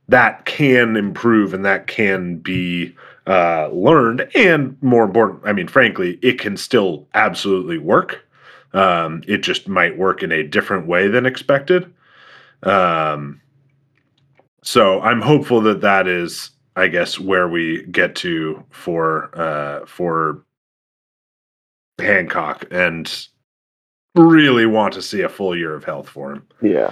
that 0.09 0.45
can 0.47 0.97
improve 0.97 1.55
and 1.55 1.65
that 1.65 1.87
can 1.87 2.39
be 2.39 2.95
uh, 3.27 3.69
learned, 3.69 4.29
and 4.35 4.77
more 4.83 5.05
important, 5.05 5.41
I 5.45 5.53
mean, 5.53 5.69
frankly, 5.69 6.19
it 6.21 6.39
can 6.39 6.57
still 6.57 7.07
absolutely 7.15 7.79
work. 7.79 8.27
Um, 8.75 9.23
it 9.27 9.39
just 9.39 9.69
might 9.69 9.97
work 9.97 10.23
in 10.23 10.33
a 10.33 10.43
different 10.43 10.87
way 10.87 11.09
than 11.09 11.27
expected. 11.27 11.93
Um, 12.63 13.41
so 14.63 15.01
I'm 15.01 15.21
hopeful 15.21 15.61
that 15.63 15.81
that 15.83 16.09
is, 16.09 16.51
I 16.77 16.89
guess, 16.89 17.19
where 17.19 17.49
we 17.49 17.85
get 17.85 18.17
to 18.17 18.65
for 18.71 19.31
uh, 19.39 19.87
for 19.87 20.45
Hancock, 21.99 22.67
and 22.71 23.29
really 24.15 24.67
want 24.67 24.95
to 24.95 25.03
see 25.03 25.23
a 25.23 25.29
full 25.29 25.57
year 25.57 25.75
of 25.75 25.85
health 25.85 26.09
for 26.09 26.33
him. 26.33 26.47
Yeah, 26.63 26.91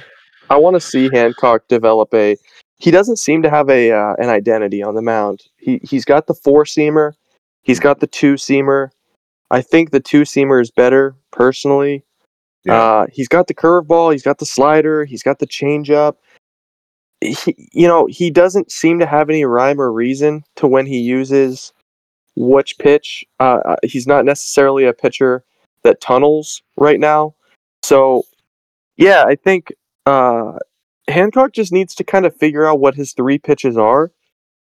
I 0.50 0.56
want 0.56 0.74
to 0.74 0.80
see 0.80 1.08
Hancock 1.12 1.68
develop 1.68 2.12
a. 2.14 2.36
He 2.76 2.90
doesn't 2.90 3.18
seem 3.18 3.42
to 3.42 3.50
have 3.50 3.68
a 3.70 3.92
uh, 3.92 4.14
an 4.18 4.28
identity 4.28 4.82
on 4.82 4.94
the 4.94 5.02
mound. 5.02 5.42
He 5.56 5.80
he's 5.82 6.04
got 6.04 6.26
the 6.26 6.34
four 6.34 6.64
seamer, 6.64 7.12
he's 7.62 7.80
got 7.80 8.00
the 8.00 8.06
two 8.06 8.34
seamer. 8.34 8.90
I 9.50 9.60
think 9.60 9.90
the 9.90 10.00
two 10.00 10.22
seamer 10.22 10.60
is 10.60 10.70
better 10.70 11.14
personally. 11.30 12.04
Yeah. 12.64 12.80
Uh, 12.80 13.06
he's 13.12 13.28
got 13.28 13.48
the 13.48 13.54
curveball, 13.54 14.12
he's 14.12 14.22
got 14.22 14.38
the 14.38 14.46
slider, 14.46 15.04
he's 15.04 15.22
got 15.22 15.40
the 15.40 15.46
changeup. 15.46 16.16
He, 17.20 17.68
you 17.72 17.86
know, 17.86 18.06
he 18.06 18.30
doesn't 18.30 18.72
seem 18.72 18.98
to 18.98 19.06
have 19.06 19.30
any 19.30 19.44
rhyme 19.44 19.80
or 19.80 19.92
reason 19.92 20.44
to 20.56 20.66
when 20.66 20.86
he 20.86 20.98
uses 20.98 21.72
which 22.36 22.78
pitch. 22.78 23.24
Uh, 23.40 23.60
uh, 23.64 23.76
he's 23.82 24.06
not 24.06 24.24
necessarily 24.24 24.84
a 24.84 24.92
pitcher 24.92 25.44
that 25.84 26.00
tunnels 26.00 26.62
right 26.76 27.00
now. 27.00 27.34
So, 27.82 28.24
yeah, 28.96 29.24
I 29.26 29.34
think 29.34 29.72
uh, 30.06 30.58
Hancock 31.08 31.52
just 31.52 31.72
needs 31.72 31.94
to 31.96 32.04
kind 32.04 32.24
of 32.26 32.36
figure 32.36 32.64
out 32.66 32.80
what 32.80 32.94
his 32.94 33.12
three 33.12 33.38
pitches 33.38 33.76
are. 33.76 34.12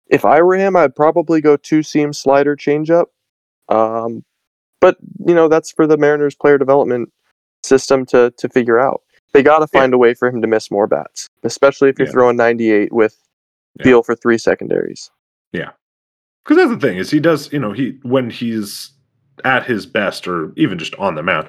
If 0.07 0.25
I 0.25 0.41
were 0.41 0.55
him, 0.55 0.75
I'd 0.75 0.95
probably 0.95 1.41
go 1.41 1.57
two 1.57 1.83
seam 1.83 2.13
slider 2.13 2.55
changeup. 2.55 3.05
Um, 3.69 4.23
but 4.81 4.97
you 5.27 5.35
know 5.35 5.47
that's 5.47 5.71
for 5.71 5.85
the 5.85 5.97
Mariners 5.97 6.35
player 6.35 6.57
development 6.57 7.11
system 7.63 8.05
to 8.07 8.31
to 8.37 8.49
figure 8.49 8.79
out. 8.79 9.01
They 9.33 9.43
got 9.43 9.59
to 9.59 9.67
Yeah. 9.71 9.81
find 9.81 9.93
a 9.93 9.97
way 9.97 10.13
for 10.15 10.27
him 10.29 10.41
to 10.41 10.47
miss 10.47 10.71
more 10.71 10.87
bats, 10.87 11.27
especially 11.43 11.89
if 11.89 11.99
you're 11.99 12.07
Yeah. 12.07 12.11
throwing 12.13 12.37
98 12.37 12.91
with 12.93 13.17
Yeah. 13.77 13.83
deal 13.83 14.03
for 14.03 14.15
three 14.15 14.37
secondaries. 14.39 15.11
Because 16.49 16.67
that's 16.67 16.81
the 16.81 16.87
thing 16.87 16.97
is 16.97 17.11
he 17.11 17.19
does, 17.19 17.53
you 17.53 17.59
know, 17.59 17.73
he 17.73 17.99
when 18.01 18.31
he's 18.31 18.89
at 19.45 19.67
his 19.67 19.85
best 19.85 20.27
or 20.27 20.51
even 20.55 20.79
just 20.79 20.95
on 20.95 21.13
the 21.13 21.21
mound, 21.21 21.47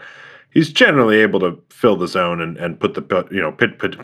he's 0.50 0.70
generally 0.70 1.20
able 1.20 1.40
to 1.40 1.58
fill 1.70 1.96
the 1.96 2.06
zone 2.06 2.38
and, 2.38 2.58
and 2.58 2.78
put 2.78 2.92
the 2.92 3.26
you 3.30 3.40
know 3.40 3.50
put 3.50 3.78
put 3.78 3.96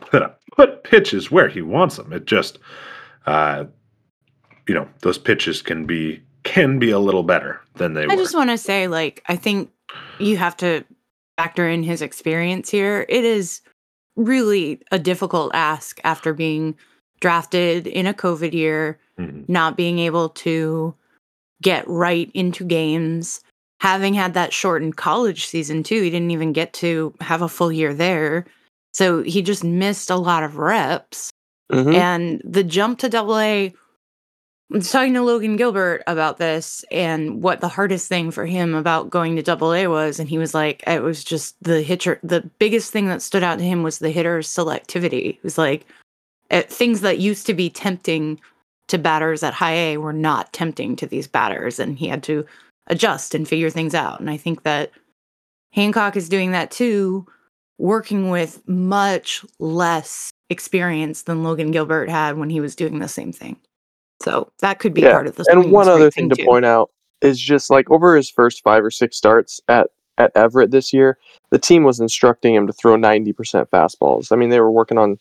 put 0.52 0.84
pitches 0.84 1.30
where 1.30 1.48
he 1.48 1.60
wants 1.60 1.96
them. 1.96 2.14
It 2.14 2.24
just, 2.24 2.58
uh, 3.26 3.66
you 4.66 4.72
know, 4.72 4.88
those 5.02 5.18
pitches 5.18 5.60
can 5.60 5.84
be 5.84 6.22
can 6.44 6.78
be 6.78 6.90
a 6.90 6.98
little 6.98 7.24
better 7.24 7.60
than 7.74 7.92
they 7.92 8.04
I 8.04 8.06
were. 8.06 8.16
just 8.16 8.34
want 8.34 8.48
to 8.48 8.56
say, 8.56 8.88
like, 8.88 9.22
I 9.26 9.36
think 9.36 9.70
you 10.18 10.38
have 10.38 10.56
to 10.58 10.82
factor 11.36 11.68
in 11.68 11.82
his 11.82 12.00
experience 12.00 12.70
here. 12.70 13.04
It 13.10 13.26
is 13.26 13.60
really 14.16 14.80
a 14.90 14.98
difficult 14.98 15.50
ask 15.54 16.00
after 16.04 16.32
being 16.32 16.74
drafted 17.20 17.86
in 17.86 18.06
a 18.06 18.14
COVID 18.14 18.54
year, 18.54 18.98
Mhm. 19.18 19.48
not 19.48 19.76
being 19.76 19.98
able 19.98 20.28
to 20.30 20.94
get 21.62 21.88
right 21.88 22.30
into 22.34 22.64
games, 22.64 23.40
having 23.80 24.14
had 24.14 24.34
that 24.34 24.52
shortened 24.52 24.96
college 24.96 25.46
season 25.46 25.82
too. 25.82 26.02
He 26.02 26.10
didn't 26.10 26.30
even 26.30 26.52
get 26.52 26.72
to 26.74 27.14
have 27.20 27.42
a 27.42 27.48
full 27.48 27.72
year 27.72 27.94
there. 27.94 28.44
So 28.92 29.22
he 29.22 29.42
just 29.42 29.64
missed 29.64 30.10
a 30.10 30.16
lot 30.16 30.42
of 30.42 30.58
reps. 30.58 31.30
Mhm. 31.72 31.94
And 31.94 32.42
the 32.44 32.62
jump 32.64 32.98
to 33.00 33.08
double 33.08 33.38
A, 33.38 33.74
I 34.72 34.76
was 34.76 34.90
talking 34.90 35.14
to 35.14 35.22
Logan 35.22 35.56
Gilbert 35.56 36.02
about 36.06 36.38
this 36.38 36.84
and 36.90 37.42
what 37.42 37.60
the 37.60 37.68
hardest 37.68 38.08
thing 38.08 38.30
for 38.30 38.46
him 38.46 38.74
about 38.74 39.10
going 39.10 39.36
to 39.36 39.42
double 39.42 39.72
A 39.72 39.86
was. 39.86 40.18
And 40.18 40.28
he 40.28 40.38
was 40.38 40.54
like, 40.54 40.82
it 40.86 41.02
was 41.02 41.22
just 41.22 41.54
the 41.62 41.82
hitter. 41.82 42.18
The 42.22 42.42
biggest 42.58 42.90
thing 42.92 43.06
that 43.06 43.22
stood 43.22 43.42
out 43.44 43.58
to 43.58 43.64
him 43.64 43.82
was 43.82 43.98
the 43.98 44.10
hitter's 44.10 44.48
selectivity. 44.48 45.36
It 45.36 45.42
was 45.44 45.56
like 45.56 45.86
uh, 46.50 46.62
things 46.68 47.00
that 47.02 47.18
used 47.18 47.46
to 47.46 47.54
be 47.54 47.70
tempting 47.70 48.40
to 48.88 48.98
batters 48.98 49.42
at 49.42 49.54
high 49.54 49.74
A 49.74 49.96
were 49.96 50.12
not 50.12 50.52
tempting 50.52 50.96
to 50.96 51.06
these 51.06 51.26
batters. 51.26 51.78
And 51.78 51.98
he 51.98 52.08
had 52.08 52.22
to 52.24 52.44
adjust 52.86 53.34
and 53.34 53.48
figure 53.48 53.70
things 53.70 53.94
out. 53.94 54.20
And 54.20 54.30
I 54.30 54.36
think 54.36 54.62
that 54.62 54.90
Hancock 55.72 56.16
is 56.16 56.28
doing 56.28 56.52
that 56.52 56.70
too, 56.70 57.26
working 57.78 58.30
with 58.30 58.66
much 58.68 59.44
less 59.58 60.30
experience 60.50 61.22
than 61.22 61.42
Logan 61.42 61.70
Gilbert 61.72 62.08
had 62.08 62.38
when 62.38 62.50
he 62.50 62.60
was 62.60 62.76
doing 62.76 63.00
the 63.00 63.08
same 63.08 63.32
thing. 63.32 63.56
So 64.22 64.50
that 64.60 64.78
could 64.78 64.94
be 64.94 65.02
Yeah, 65.02 65.12
part 65.12 65.26
of 65.26 65.36
the 65.36 65.44
story. 65.44 65.64
and 65.64 65.72
one 65.72 65.88
other 65.88 66.10
thing 66.10 66.28
to 66.30 66.44
point 66.44 66.64
out 66.64 66.90
is 67.20 67.40
just 67.40 67.70
like 67.70 67.90
over 67.90 68.16
his 68.16 68.30
first 68.30 68.62
five 68.62 68.84
or 68.84 68.90
six 68.90 69.16
starts 69.16 69.60
at 69.68 69.88
at 70.18 70.32
Everett 70.34 70.70
this 70.70 70.92
year, 70.92 71.18
the 71.50 71.58
team 71.58 71.84
was 71.84 72.00
instructing 72.00 72.54
him 72.54 72.66
to 72.66 72.72
throw 72.72 72.96
90% 72.96 73.34
fastballs. 73.68 74.32
I 74.32 74.36
mean, 74.36 74.48
they 74.48 74.60
were 74.60 74.70
working 74.70 74.96
on 74.96 75.18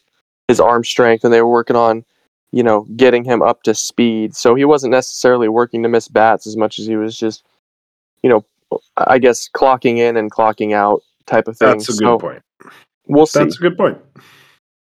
his 0.47 0.60
arm 0.60 0.84
strength 0.84 1.25
and 1.25 1.34
they 1.34 1.41
were 1.41 1.51
working 1.51 1.75
on, 1.75 2.06
you 2.55 2.63
know, 2.63 2.87
getting 2.95 3.25
him 3.25 3.41
up 3.41 3.63
to 3.63 3.75
speed. 3.75 4.33
So 4.33 4.55
he 4.55 4.63
wasn't 4.63 4.91
necessarily 4.91 5.49
working 5.49 5.83
to 5.83 5.89
miss 5.89 6.07
bats 6.07 6.47
as 6.47 6.55
much 6.55 6.79
as 6.79 6.85
he 6.85 6.95
was 6.95 7.19
just, 7.19 7.45
you 8.23 8.29
know, 8.29 8.45
I 8.95 9.19
guess 9.19 9.49
clocking 9.49 9.97
in 9.97 10.15
and 10.15 10.31
clocking 10.31 10.73
out 10.73 11.01
type 11.25 11.49
of 11.49 11.57
thing. 11.57 11.71
That's 11.71 11.89
a 11.89 11.91
good 11.91 11.99
So 11.99 12.17
point. 12.17 12.43
We'll 13.07 13.25
see. 13.25 13.39
That's 13.39 13.57
a 13.57 13.59
good 13.59 13.77
point. 13.77 13.97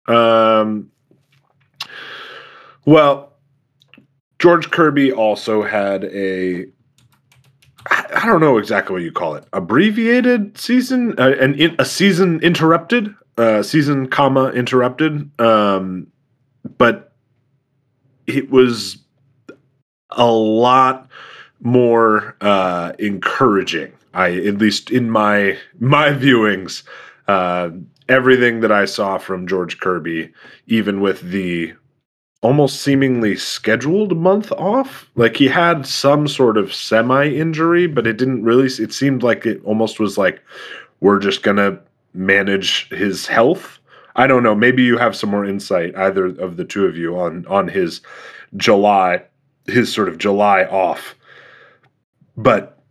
Um, 0.06 0.92
well, 2.84 3.32
George 4.38 4.70
Kirby 4.70 5.10
also 5.10 5.64
had 5.64 6.04
a 6.04 6.66
I 7.90 8.24
don't 8.24 8.40
know 8.40 8.58
exactly 8.58 8.92
what 8.92 9.02
you 9.02 9.10
call 9.10 9.34
it. 9.34 9.46
Abbreviated 9.52 10.56
season, 10.56 11.18
uh, 11.18 11.32
an 11.40 11.56
in, 11.56 11.74
a 11.80 11.84
season 11.84 12.38
interrupted, 12.40 13.12
uh, 13.36 13.64
season 13.64 14.06
comma 14.06 14.50
interrupted. 14.50 15.28
Um, 15.40 16.06
but 16.78 17.13
it 18.26 18.50
was 18.50 18.98
a 20.10 20.30
lot 20.30 21.08
more 21.60 22.36
uh, 22.40 22.92
encouraging. 22.98 23.92
I 24.12 24.32
at 24.36 24.58
least 24.58 24.90
in 24.90 25.10
my 25.10 25.58
my 25.80 26.10
viewings, 26.10 26.84
uh, 27.26 27.70
everything 28.08 28.60
that 28.60 28.70
I 28.70 28.84
saw 28.84 29.18
from 29.18 29.46
George 29.46 29.80
Kirby, 29.80 30.32
even 30.66 31.00
with 31.00 31.20
the 31.20 31.74
almost 32.42 32.82
seemingly 32.82 33.34
scheduled 33.34 34.16
month 34.16 34.52
off, 34.52 35.10
like 35.16 35.36
he 35.36 35.48
had 35.48 35.86
some 35.86 36.28
sort 36.28 36.58
of 36.58 36.74
semi 36.74 37.26
injury, 37.28 37.86
but 37.86 38.06
it 38.06 38.18
didn't 38.18 38.44
really. 38.44 38.66
It 38.66 38.92
seemed 38.92 39.22
like 39.22 39.46
it 39.46 39.60
almost 39.64 39.98
was 39.98 40.16
like 40.16 40.42
we're 41.00 41.18
just 41.18 41.42
gonna 41.42 41.80
manage 42.12 42.88
his 42.90 43.26
health. 43.26 43.80
I 44.16 44.26
don't 44.26 44.42
know. 44.42 44.54
Maybe 44.54 44.82
you 44.82 44.98
have 44.98 45.16
some 45.16 45.30
more 45.30 45.44
insight, 45.44 45.96
either 45.96 46.26
of 46.26 46.56
the 46.56 46.64
two 46.64 46.86
of 46.86 46.96
you, 46.96 47.18
on 47.18 47.46
on 47.46 47.68
his 47.68 48.00
July, 48.56 49.22
his 49.66 49.92
sort 49.92 50.08
of 50.08 50.18
July 50.18 50.64
off. 50.64 51.14
But 52.36 52.82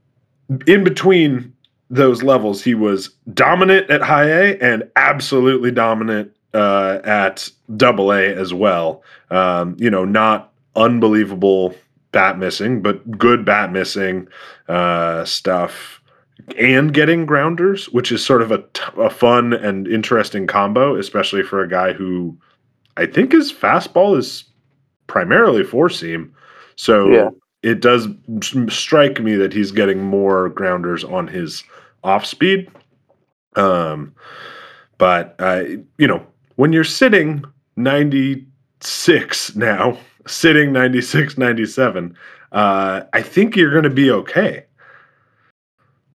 in 0.67 0.83
between 0.83 1.53
those 1.89 2.23
levels, 2.23 2.63
he 2.63 2.75
was 2.75 3.09
dominant 3.33 3.89
at 3.89 4.01
high 4.01 4.27
A 4.27 4.57
and 4.59 4.89
absolutely 4.95 5.71
dominant 5.71 6.35
uh, 6.53 6.99
at 7.03 7.49
double 7.75 8.11
A 8.11 8.33
as 8.35 8.53
well. 8.53 9.03
Um, 9.29 9.75
you 9.79 9.89
know, 9.89 10.05
not 10.05 10.51
unbelievable 10.75 11.75
bat 12.11 12.37
missing, 12.37 12.81
but 12.81 13.17
good 13.17 13.45
bat 13.45 13.71
missing 13.71 14.27
uh, 14.67 15.25
stuff 15.25 16.01
and 16.57 16.93
getting 16.93 17.25
grounders, 17.25 17.85
which 17.89 18.11
is 18.11 18.23
sort 18.25 18.41
of 18.41 18.51
a, 18.51 18.59
t- 18.73 18.81
a 18.97 19.09
fun 19.09 19.53
and 19.53 19.87
interesting 19.87 20.47
combo, 20.47 20.95
especially 20.95 21.43
for 21.43 21.61
a 21.63 21.67
guy 21.69 21.93
who 21.93 22.37
I 22.97 23.05
think 23.05 23.31
his 23.31 23.51
fastball 23.51 24.17
is 24.17 24.43
primarily 25.07 25.63
four 25.63 25.89
seam. 25.89 26.33
So 26.75 27.09
Yeah. 27.09 27.29
it 27.61 27.79
does 27.81 28.07
strike 28.69 29.19
me 29.21 29.35
that 29.35 29.53
he's 29.53 29.71
getting 29.71 30.01
more 30.03 30.49
grounders 30.49 31.03
on 31.03 31.27
his 31.27 31.63
off 32.03 32.25
speed. 32.25 32.69
Um, 33.55 34.13
but 34.97 35.35
uh, 35.39 35.63
you 35.97 36.07
know, 36.07 36.25
when 36.55 36.73
you're 36.73 36.83
sitting 36.83 37.43
96 37.77 39.55
now, 39.55 39.97
sitting 40.27 40.71
96, 40.71 41.37
97, 41.37 42.15
uh, 42.51 43.01
I 43.13 43.21
think 43.21 43.55
you're 43.55 43.71
going 43.71 43.83
to 43.83 43.89
be 43.89 44.11
okay. 44.11 44.65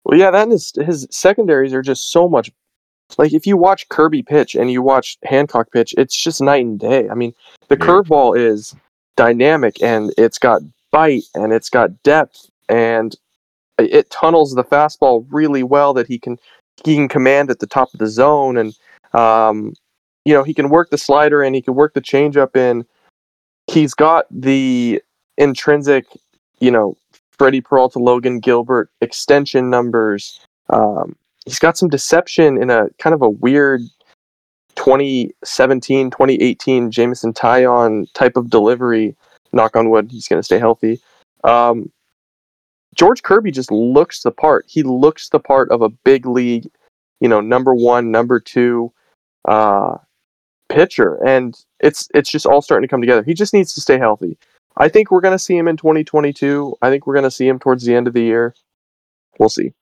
Well, 0.05 0.19
yeah, 0.19 0.31
that 0.31 0.43
and 0.45 0.53
his, 0.53 0.73
his 0.85 1.07
secondaries 1.11 1.73
are 1.73 1.83
just 1.83 2.11
so 2.13 2.29
much. 2.29 2.51
Like 3.19 3.33
if 3.33 3.47
you 3.47 3.57
watch 3.57 3.89
Kirby 3.89 4.23
pitch 4.23 4.55
and 4.55 4.71
you 4.71 4.83
watch 4.83 5.19
Hancock 5.25 5.71
pitch, 5.73 5.95
it's 5.97 6.17
just 6.17 6.41
night 6.41 6.65
and 6.65 6.79
day. 6.79 7.09
I 7.09 7.15
mean, 7.15 7.35
the 7.69 7.77
Yeah. 7.77 7.87
curveball 7.87 8.37
is 8.39 8.75
dynamic 9.17 9.81
and 9.83 10.13
it's 10.19 10.39
got 10.39 10.63
bite 10.91 11.25
and 11.35 11.53
it's 11.53 11.69
got 11.71 12.03
depth 12.03 12.49
and 12.69 13.15
it- 13.79 13.93
it 13.93 14.11
tunnels 14.11 14.55
the 14.55 14.65
fastball 14.65 15.27
really 15.31 15.63
well 15.63 15.93
that 15.95 16.07
he 16.07 16.19
can 16.19 16.39
he 16.85 16.97
can 16.97 17.09
command 17.09 17.51
at 17.51 17.61
the 17.61 17.67
top 17.69 17.93
of 17.95 18.01
the 18.01 18.07
zone 18.09 18.57
and 18.57 18.77
um, 19.13 19.75
you 20.25 20.35
know 20.35 20.43
he 20.43 20.53
can 20.53 20.69
work 20.69 20.91
the 20.91 20.99
slider 20.99 21.41
and 21.43 21.55
he 21.55 21.63
can 21.63 21.75
work 21.75 21.95
the 21.95 22.01
changeup 22.01 22.57
in. 22.57 22.85
He's 23.69 23.95
got 23.95 24.27
the 24.31 25.01
intrinsic, 25.39 26.07
you 26.59 26.71
know, 26.71 26.97
Freddie 27.39 27.61
Peralta, 27.61 27.99
Logan 27.99 28.41
Gilbert 28.41 28.91
extension 29.01 29.71
numbers. 29.71 30.41
Um, 30.71 31.17
he's 31.45 31.59
got 31.59 31.77
some 31.77 31.89
deception 31.89 32.61
in 32.61 32.71
a 32.71 32.89
kind 32.99 33.15
of 33.15 33.23
a 33.23 33.29
weird 33.29 33.83
2017, 34.77 36.11
2018 36.11 36.91
Jameson 36.91 37.33
Taillon 37.33 38.13
type 38.15 38.37
of 38.37 38.51
delivery. 38.51 39.15
Knock 39.53 39.77
on 39.77 39.91
wood, 39.91 40.11
he's 40.11 40.27
going 40.27 40.41
to 40.41 40.45
stay 40.45 40.59
healthy. 40.59 41.01
Um, 41.45 41.93
George 42.95 43.23
Kirby 43.23 43.51
just 43.51 43.71
looks 43.71 44.23
the 44.23 44.31
part. 44.31 44.65
He 44.69 44.83
looks 44.83 45.29
the 45.29 45.41
part 45.41 45.71
of 45.71 45.83
a 45.83 45.89
big 45.89 46.27
league, 46.27 46.69
you 47.21 47.29
know, 47.29 47.41
number 47.41 47.75
one, 47.75 48.11
number 48.11 48.41
two 48.41 48.93
uh, 49.47 49.97
pitcher, 50.69 51.19
and 51.25 51.57
it's 51.81 52.09
it's 52.15 52.31
just 52.31 52.47
all 52.47 52.63
starting 52.63 52.87
to 52.87 52.91
come 52.91 53.01
together. 53.01 53.23
He 53.23 53.35
just 53.35 53.53
needs 53.53 53.75
to 53.75 53.81
stay 53.81 53.99
healthy. 53.99 54.39
I 54.77 54.89
think 54.89 55.11
we're 55.11 55.21
going 55.21 55.33
to 55.33 55.39
see 55.39 55.57
him 55.57 55.69
in 55.69 55.77
2022. 55.77 56.77
I 56.83 56.91
think 56.91 57.07
we're 57.07 57.15
going 57.15 57.25
to 57.25 57.31
see 57.31 57.47
him 57.47 57.59
towards 57.59 57.85
the 57.85 57.95
end 57.95 58.09
of 58.09 58.15
the 58.15 58.23
year. 58.23 58.55
We'll 59.39 59.49
see. 59.49 59.73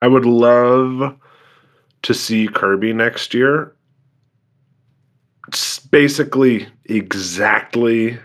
I 0.00 0.08
would 0.08 0.26
love 0.26 1.16
to 2.02 2.14
see 2.14 2.48
Kirby 2.48 2.92
next 2.92 3.34
year. 3.34 3.76
It's 5.48 5.78
basically 5.78 6.66
exactly 6.86 8.18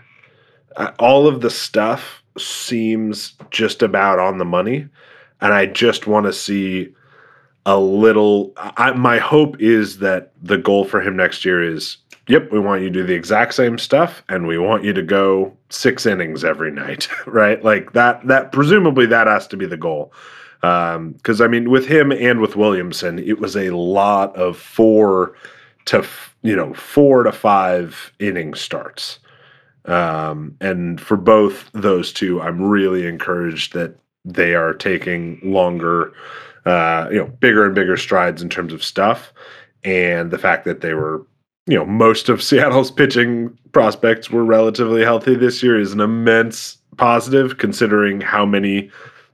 uh, 0.76 0.92
all 0.98 1.26
of 1.28 1.40
the 1.40 1.50
stuff 1.50 2.22
seems 2.36 3.34
just 3.50 3.82
about 3.82 4.18
on 4.18 4.38
the 4.38 4.44
money, 4.44 4.88
and 5.40 5.52
I 5.52 5.66
just 5.66 6.06
want 6.06 6.26
to 6.26 6.32
see 6.32 6.94
a 7.66 7.78
little. 7.78 8.52
I, 8.56 8.92
my 8.92 9.18
hope 9.18 9.60
is 9.60 9.98
that 9.98 10.32
the 10.42 10.58
goal 10.58 10.84
for 10.84 11.00
him 11.00 11.16
next 11.16 11.44
year 11.44 11.62
is, 11.62 11.98
yep, 12.28 12.50
we 12.52 12.60
want 12.60 12.82
you 12.82 12.88
to 12.88 12.94
do 13.00 13.06
the 13.06 13.14
exact 13.14 13.54
same 13.54 13.78
stuff, 13.78 14.22
and 14.28 14.46
we 14.46 14.58
want 14.58 14.84
you 14.84 14.92
to 14.94 15.02
go 15.02 15.56
six 15.70 16.06
innings 16.06 16.44
every 16.44 16.70
night, 16.84 17.08
right? 17.26 17.62
Like 17.64 17.92
that. 17.92 18.26
That 18.26 18.52
presumably 18.52 19.06
that 19.06 19.26
has 19.26 19.46
to 19.48 19.56
be 19.56 19.66
the 19.66 19.76
goal 19.76 20.12
Um, 20.62 21.12
because 21.12 21.40
I 21.40 21.46
mean, 21.48 21.70
with 21.70 21.86
him 21.86 22.12
and 22.12 22.40
with 22.40 22.56
Williamson, 22.56 23.18
it 23.18 23.38
was 23.40 23.56
a 23.56 23.70
lot 23.70 24.34
of 24.36 24.58
four 24.58 25.34
to 25.86 26.04
you 26.42 26.56
know 26.56 26.74
four 26.74 27.22
to 27.24 27.32
five 27.32 28.12
inning 28.18 28.54
starts, 28.54 29.20
um, 29.84 30.56
and 30.60 31.00
for 31.00 31.16
both 31.16 31.70
those 31.72 32.12
two, 32.12 32.40
I'm 32.42 32.62
really 32.62 33.06
encouraged 33.06 33.72
that 33.74 33.96
they 34.24 34.54
are 34.54 34.74
taking 34.74 35.40
longer, 35.42 36.12
uh, 36.68 37.08
you 37.10 37.18
know, 37.18 37.26
bigger 37.26 37.64
and 37.64 37.74
bigger 37.74 37.96
strides 37.96 38.42
in 38.42 38.48
terms 38.48 38.72
of 38.72 38.84
stuff, 38.84 39.32
and 39.84 40.30
the 40.30 40.38
fact 40.38 40.64
that 40.64 40.80
they 40.80 40.94
were. 40.94 41.26
You 41.66 41.76
know, 41.76 41.84
most 41.84 42.30
of 42.30 42.42
Seattle's 42.48 42.90
pitching 42.90 43.56
prospects 43.72 44.30
were 44.30 44.42
relatively 44.42 45.02
healthy 45.02 45.34
this 45.34 45.62
year 45.62 45.78
is 45.78 45.92
an 45.92 46.00
immense 46.00 46.78
positive 46.96 47.58
considering 47.58 48.22
how 48.22 48.46
many 48.46 48.90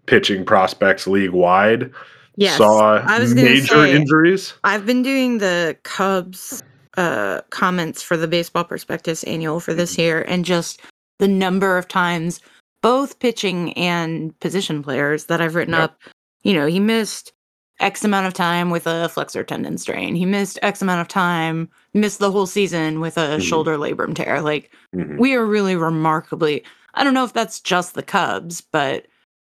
pitching 0.07 0.45
prospects 0.45 1.07
league 1.07 1.31
wide 1.31 1.93
Yes, 2.37 2.57
saw 2.57 2.97
I 2.97 3.21
was 3.21 3.35
major 3.35 3.67
say, 3.67 3.95
injuries. 3.95 4.55
I've 4.65 4.85
been 4.85 5.03
doing 5.03 5.39
the 5.39 5.77
Cubs 5.85 6.63
uh, 6.97 7.41
comments 7.51 8.03
for 8.03 8.17
the 8.17 8.27
Baseball 8.27 8.65
Prospectus 8.65 9.23
annual 9.25 9.61
for 9.61 9.73
this 9.73 9.97
year, 9.97 10.23
and 10.23 10.45
just 10.45 10.81
the 11.21 11.29
number 11.29 11.79
of 11.79 11.87
times 11.87 12.41
both 12.83 13.19
pitching 13.21 13.73
and 13.75 14.39
position 14.41 14.83
players 14.83 15.27
that 15.27 15.41
I've 15.41 15.55
written 15.55 15.75
Yep. 15.75 15.83
up. 15.83 15.99
You 16.45 16.55
know, 16.55 16.67
he 16.67 16.79
missed 16.79 17.33
X 17.81 18.05
amount 18.05 18.27
of 18.27 18.35
time 18.35 18.71
with 18.71 18.87
a 18.87 19.09
flexor 19.09 19.43
tendon 19.43 19.79
strain. 19.79 20.15
He 20.15 20.27
missed 20.27 20.59
X 20.63 20.81
amount 20.81 21.01
of 21.01 21.09
time, 21.09 21.69
missed 21.93 22.21
the 22.21 22.31
whole 22.31 22.47
season 22.47 23.01
with 23.01 23.17
a 23.19 23.39
Mhm. 23.39 23.43
shoulder 23.43 23.77
labrum 23.77 24.15
tear. 24.15 24.41
Like 24.41 24.71
Mhm. 24.95 25.19
we 25.19 25.35
are 25.35 25.45
really 25.45 25.75
remarkably. 25.75 26.63
I 26.95 27.03
don't 27.03 27.15
know 27.15 27.25
if 27.25 27.33
that's 27.33 27.59
just 27.59 27.95
the 27.95 28.03
Cubs, 28.03 28.61
but 28.61 29.07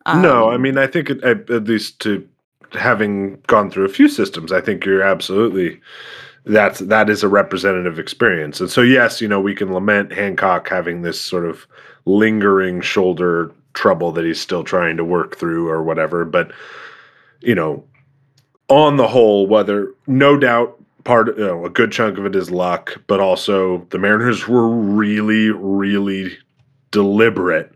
no, 0.08 0.50
I 0.50 0.56
um, 0.56 0.62
mean, 0.62 0.78
I 0.78 0.88
think 0.88 1.10
it, 1.10 1.24
at, 1.24 1.50
at 1.52 1.66
least 1.66 2.00
to 2.02 2.28
having 2.72 3.38
gone 3.48 3.70
through 3.70 3.86
a 3.86 3.90
few 3.90 4.08
systems, 4.08 4.52
I 4.52 4.62
think 4.62 4.86
you're 4.86 5.04
absolutely 5.04 5.80
that's 6.46 6.80
that 6.80 7.10
is 7.10 7.24
a 7.24 7.28
representative 7.28 8.00
experience. 8.00 8.62
And 8.62 8.70
so, 8.70 8.82
yes, 8.82 9.22
you 9.22 9.28
know, 9.28 9.42
we 9.42 9.54
can 9.54 9.74
lament 9.74 10.14
Hancock 10.14 10.70
having 10.70 11.02
this 11.02 11.20
sort 11.20 11.46
of 11.46 11.68
lingering 12.06 12.80
shoulder 12.82 13.52
trouble 13.78 14.12
that 14.12 14.26
he's 14.26 14.42
still 14.42 14.64
trying 14.64 14.98
to 14.98 15.06
work 15.06 15.38
through 15.38 15.70
or 15.70 15.84
whatever. 15.84 16.26
But 16.26 16.52
you 17.42 17.56
know, 17.56 17.86
on 18.68 18.98
the 18.98 19.08
whole, 19.08 19.48
whether 19.48 19.94
no 20.08 20.38
doubt 20.38 20.78
part 21.04 21.38
you 21.38 21.46
know, 21.46 21.66
a 21.66 21.70
good 21.70 21.92
chunk 21.92 22.18
of 22.18 22.26
it 22.26 22.36
is 22.36 22.52
luck, 22.52 23.02
but 23.08 23.20
also 23.20 23.86
the 23.92 24.00
Mariners 24.00 24.48
were 24.48 24.68
really, 24.68 25.52
really 25.52 26.38
deliberate 26.92 27.72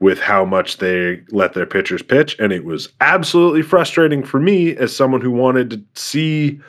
with 0.00 0.20
how 0.20 0.44
much 0.44 0.76
they 0.76 1.20
let 1.30 1.54
their 1.54 1.66
pitchers 1.66 2.02
pitch, 2.02 2.36
and 2.38 2.52
it 2.52 2.64
was 2.64 2.90
absolutely 3.00 3.62
frustrating 3.62 4.22
for 4.22 4.38
me 4.38 4.76
as 4.76 4.94
someone 4.94 5.20
who 5.20 5.30
wanted 5.30 5.70
to 5.70 5.82
see 6.00 6.60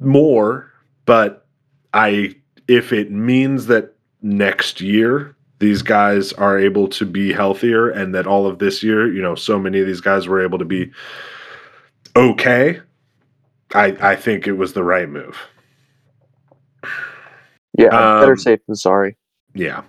more. 0.00 0.72
But 1.04 1.46
I, 1.92 2.34
if 2.66 2.90
it 2.90 3.10
means 3.10 3.66
that 3.66 3.94
next 4.22 4.80
year 4.80 5.36
these 5.64 5.80
guys 5.80 6.34
are 6.34 6.58
able 6.58 6.86
to 6.88 7.06
be 7.06 7.32
healthier 7.32 7.88
and 7.88 8.14
that 8.14 8.26
all 8.26 8.46
of 8.46 8.58
this 8.58 8.82
year, 8.82 9.10
you 9.10 9.22
know, 9.22 9.34
so 9.34 9.58
many 9.58 9.80
of 9.80 9.86
these 9.86 10.02
guys 10.02 10.28
were 10.28 10.44
able 10.44 10.58
to 10.58 10.64
be 10.66 10.92
okay, 12.14 12.80
I 13.72 13.86
I 14.12 14.14
think 14.14 14.46
it 14.46 14.52
was 14.52 14.74
the 14.74 14.84
right 14.84 15.08
move. 15.08 15.38
Yeah, 17.78 17.88
better 18.20 18.32
Um, 18.32 18.38
safe 18.38 18.60
than 18.66 18.76
sorry. 18.76 19.16
Yeah. 19.54 19.82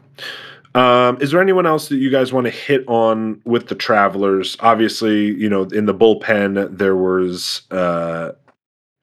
Um, 0.75 1.17
is 1.21 1.31
there 1.31 1.41
anyone 1.41 1.65
else 1.65 1.89
that 1.89 1.97
you 1.97 2.09
guys 2.09 2.31
want 2.31 2.45
to 2.45 2.51
hit 2.51 2.85
on 2.87 3.41
with 3.43 3.67
the 3.67 3.75
Travelers? 3.75 4.55
Obviously, 4.61 5.33
you 5.35 5.49
know, 5.49 5.63
in 5.63 5.85
the 5.87 5.93
bullpen, 5.93 6.77
there 6.77 6.95
was 6.95 7.61
uh, 7.71 8.31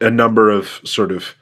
a 0.00 0.10
number 0.10 0.50
of 0.50 0.80
sort 0.84 1.12
of 1.12 1.34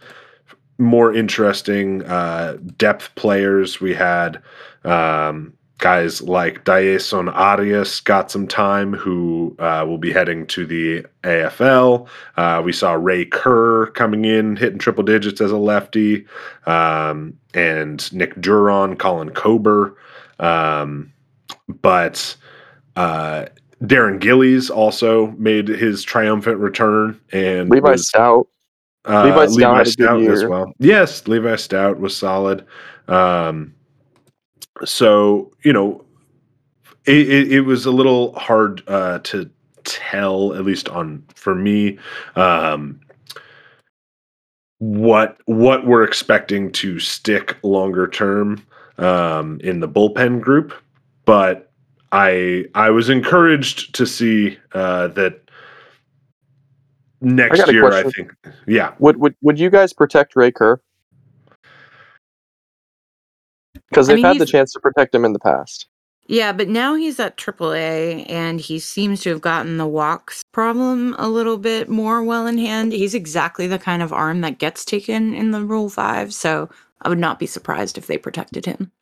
more 0.78 1.12
interesting 1.14 2.03
uh, 2.05 2.57
depth 2.76 3.14
players. 3.14 3.81
We 3.81 3.95
had 3.95 4.43
um, 4.85 5.53
guys 5.78 6.20
like 6.22 6.64
Daeson 6.64 7.28
Arias 7.35 8.01
got 8.01 8.31
some 8.31 8.47
time, 8.47 8.93
who 8.93 9.57
uh, 9.59 9.85
will 9.87 9.99
be 9.99 10.12
heading 10.12 10.47
to 10.49 10.66
the 10.66 11.05
AFL. 11.24 12.07
Uh, 12.37 12.62
we 12.64 12.72
saw 12.72 12.93
Ray 12.93 13.24
Kerr 13.24 13.87
coming 13.93 14.24
in, 14.24 14.57
hitting 14.57 14.78
triple 14.78 15.03
digits 15.03 15.41
as 15.41 15.51
a 15.51 15.57
lefty, 15.57 16.26
um, 16.66 17.35
and 17.55 18.12
Nick 18.12 18.37
Duron, 18.37 18.99
Collin 18.99 19.31
Kober. 19.31 19.97
Um, 20.39 21.12
but 21.68 22.37
uh, 22.97 23.47
Darren 23.83 24.20
Gillies 24.20 24.70
also 24.70 25.28
made 25.33 25.68
his 25.68 26.03
triumphant 26.03 26.59
return, 26.59 27.18
and 27.33 27.70
Levi 27.70 27.93
was- 27.93 28.11
Stoudt. 28.11 28.47
uh, 29.07 29.24
Levi 29.24 29.47
Stoudt 29.47 29.93
a 29.93 29.97
good 29.97 30.33
as 30.33 30.45
well. 30.45 30.72
Yes, 30.78 31.26
Levi 31.26 31.55
Stoudt 31.55 31.99
was 31.99 32.16
solid. 32.16 32.66
Um, 33.09 33.74
so 34.85 35.51
you 35.63 35.73
know, 35.73 36.05
it, 37.07 37.29
it, 37.29 37.53
it 37.53 37.61
was 37.63 37.87
a 37.87 37.91
little 37.91 38.33
hard 38.39 38.83
uh, 38.89 39.21
to 39.21 39.51
tell, 39.85 40.55
at 40.55 40.65
least 40.65 40.89
on 40.89 41.25
for 41.35 41.55
me, 41.55 41.99
um, 42.37 43.01
what 44.79 45.39
what 45.47 45.87
we're 45.87 46.05
expecting 46.05 46.73
to 46.73 46.99
stick 46.99 47.57
longer 47.63 48.09
term 48.09 48.65
um, 48.99 49.61
in 49.63 49.81
the 49.81 49.89
bullpen 49.89 50.41
group, 50.41 50.73
but 51.25 51.71
I 52.13 52.67
I 52.75 52.91
was 52.91 53.09
encouraged 53.09 53.95
to 53.95 54.07
see 54.07 54.59
uh, 54.73 55.09
that 55.09 55.41
next 57.21 57.69
a 57.69 57.73
year. 57.73 57.93
I 57.93 58.03
think, 58.05 58.33
yeah, 58.67 58.95
Would 58.99 59.19
would 59.19 59.37
would 59.43 59.59
you 59.59 59.71
guys 59.71 59.93
protect 59.93 60.37
Ray 60.37 60.51
Kerr? 60.51 60.81
Because 63.91 64.07
they've 64.07 64.16
mean, 64.16 64.24
had 64.24 64.38
the 64.38 64.47
chance 64.47 64.72
to 64.72 64.80
protect 64.80 65.14
him 65.14 65.24
in 65.24 65.32
the 65.32 65.38
past. 65.38 65.86
Yeah, 66.26 66.53
but 66.53 66.68
now 66.68 66.95
he's 66.95 67.18
at 67.18 67.36
AAA 67.36 68.24
and 68.30 68.61
he 68.61 68.78
seems 68.78 69.20
to 69.22 69.30
have 69.30 69.41
gotten 69.41 69.78
the 69.78 69.86
walks 69.86 70.45
problem 70.53 71.16
a 71.18 71.28
little 71.28 71.59
bit 71.59 71.88
more 71.88 72.22
well 72.22 72.47
in 72.47 72.57
hand. 72.57 72.93
He's 72.93 73.14
exactly 73.14 73.66
the 73.66 73.80
kind 73.80 74.01
of 74.01 74.12
arm 74.12 74.41
that 74.43 74.59
gets 74.59 74.84
taken 74.84 75.34
in 75.34 75.51
the 75.51 75.64
Rule 75.64 75.88
5, 75.88 76.32
so 76.32 76.70
I 77.03 77.09
would 77.09 77.18
not 77.18 77.41
be 77.41 77.47
surprised 77.47 77.99
if 77.99 78.07
they 78.07 78.16
protected 78.16 78.64
him. 78.64 78.93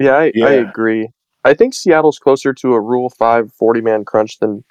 Yeah, 0.00 0.16
I, 0.16 0.32
I 0.42 0.52
agree. 0.52 1.10
I 1.44 1.52
think 1.52 1.74
Seattle's 1.74 2.18
closer 2.18 2.54
to 2.54 2.72
a 2.72 2.80
Rule 2.80 3.10
5 3.10 3.52
40 3.52 3.80
man 3.82 4.06
crunch 4.06 4.38
than 4.38 4.64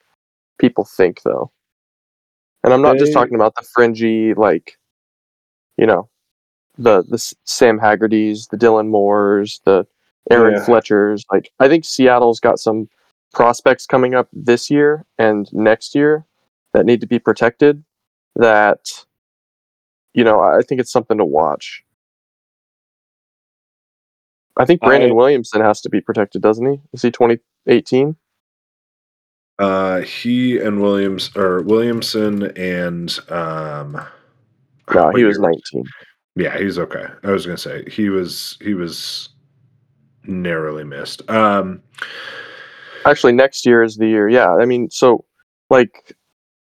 people 0.57 0.83
think, 0.83 1.21
though. 1.21 1.51
And 2.63 2.73
I'm 2.73 2.81
not 2.81 2.97
just 2.97 3.13
talking 3.13 3.35
about 3.35 3.55
the 3.55 3.61
fringy, 3.61 4.33
like, 4.33 4.79
you 5.77 5.85
know, 5.85 6.09
the 6.77 7.03
the 7.03 7.17
Sam 7.45 7.79
Haggertys, 7.79 8.49
the 8.49 8.57
Dylan 8.57 8.87
Moores, 8.87 9.61
the 9.65 9.85
Aaron 10.31 10.53
Yeah. 10.55 10.63
Fletchers. 10.65 11.25
Like, 11.31 11.51
I 11.59 11.67
think 11.67 11.85
Seattle's 11.85 12.39
got 12.39 12.59
some 12.59 12.87
prospects 13.33 13.85
coming 13.85 14.15
up 14.15 14.27
this 14.31 14.69
year 14.71 15.05
and 15.17 15.51
next 15.53 15.95
year 15.95 16.25
that 16.73 16.85
need 16.85 17.01
to 17.01 17.07
be 17.07 17.19
protected. 17.19 17.83
That, 18.35 19.05
you 20.13 20.23
know, 20.23 20.39
I 20.39 20.61
think 20.61 20.79
it's 20.81 20.91
something 20.91 21.17
to 21.17 21.25
watch. 21.25 21.83
I 24.57 24.65
think 24.65 24.81
Brandon 24.81 25.11
I- 25.11 25.13
Williamson 25.13 25.61
has 25.61 25.81
to 25.81 25.89
be 25.89 25.99
protected, 26.01 26.41
doesn't 26.41 26.65
he? 26.65 26.79
Is 26.93 27.01
he 27.01 27.11
2018? 27.11 28.15
Uh, 29.59 30.01
he 30.01 30.57
and 30.59 30.81
Williams 30.81 31.29
or 31.35 31.61
Williamson 31.61 32.45
and 32.57 33.17
um, 33.29 34.01
No, 34.93 35.11
he 35.11 35.23
was 35.23 35.37
19. 35.39 35.85
Yeah, 36.35 36.57
he's 36.57 36.79
okay. 36.79 37.05
I 37.23 37.31
was 37.31 37.45
gonna 37.45 37.57
say 37.57 37.85
he 37.89 38.09
was 38.09 38.57
he 38.61 38.73
was 38.73 39.29
narrowly 40.25 40.83
missed. 40.83 41.29
Um, 41.29 41.81
Actually, 43.05 43.33
next 43.33 43.65
year 43.65 43.83
is 43.83 43.97
the 43.97 44.07
year. 44.07 44.29
Yeah, 44.29 44.55
I 44.55 44.65
mean, 44.65 44.89
so 44.89 45.25
like 45.69 46.15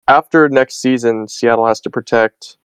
after 0.08 0.50
next 0.50 0.82
season, 0.82 1.28
Seattle 1.28 1.68
has 1.68 1.80
to 1.82 1.90
protect. 1.90 2.58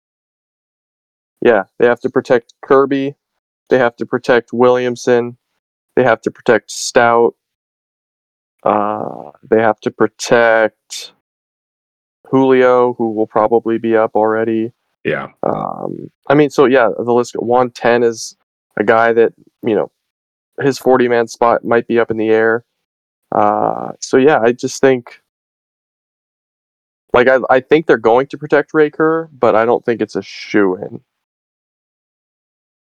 Yeah, 1.41 1.63
they 1.77 1.85
have 1.85 1.99
to 2.01 2.09
protect 2.09 2.53
Kirby. 2.61 3.15
They 3.69 3.77
have 3.77 3.95
to 3.97 4.05
protect 4.05 4.51
Williamson. 4.51 5.37
They 5.95 6.03
have 6.03 6.21
to 6.21 6.31
protect 6.31 6.69
Stoudt. 6.69 7.33
Uh, 8.63 9.31
they 9.49 9.61
have 9.61 9.79
to 9.81 9.91
protect 9.91 11.13
Julio, 12.29 12.93
who 12.93 13.11
will 13.11 13.27
probably 13.27 13.77
be 13.77 13.95
up 13.95 14.15
already. 14.15 14.73
Yeah, 15.03 15.29
Um, 15.43 16.11
I 16.27 16.35
mean, 16.35 16.49
so 16.49 16.65
yeah, 16.65 16.89
the 16.97 17.13
list 17.13 17.35
one 17.35 17.71
ten 17.71 18.03
is 18.03 18.35
a 18.77 18.83
guy 18.83 19.13
that 19.13 19.33
you 19.63 19.75
know 19.75 19.91
his 20.61 20.77
forty 20.79 21.07
man 21.07 21.27
spot 21.27 21.63
might 21.63 21.87
be 21.87 21.99
up 21.99 22.11
in 22.11 22.17
the 22.17 22.29
air. 22.29 22.65
Uh, 23.31 23.93
so 24.01 24.17
yeah, 24.17 24.39
I 24.41 24.51
just 24.53 24.81
think 24.81 25.21
like 27.13 27.27
I 27.27 27.39
I 27.49 27.59
think 27.61 27.87
they're 27.87 27.97
going 27.97 28.27
to 28.27 28.37
protect 28.37 28.73
Ray 28.73 28.89
Kerr, 28.89 29.29
but 29.33 29.55
I 29.55 29.65
don't 29.65 29.85
think 29.85 30.01
it's 30.01 30.15
a 30.15 30.21
shoe 30.21 30.75
in. 30.75 31.01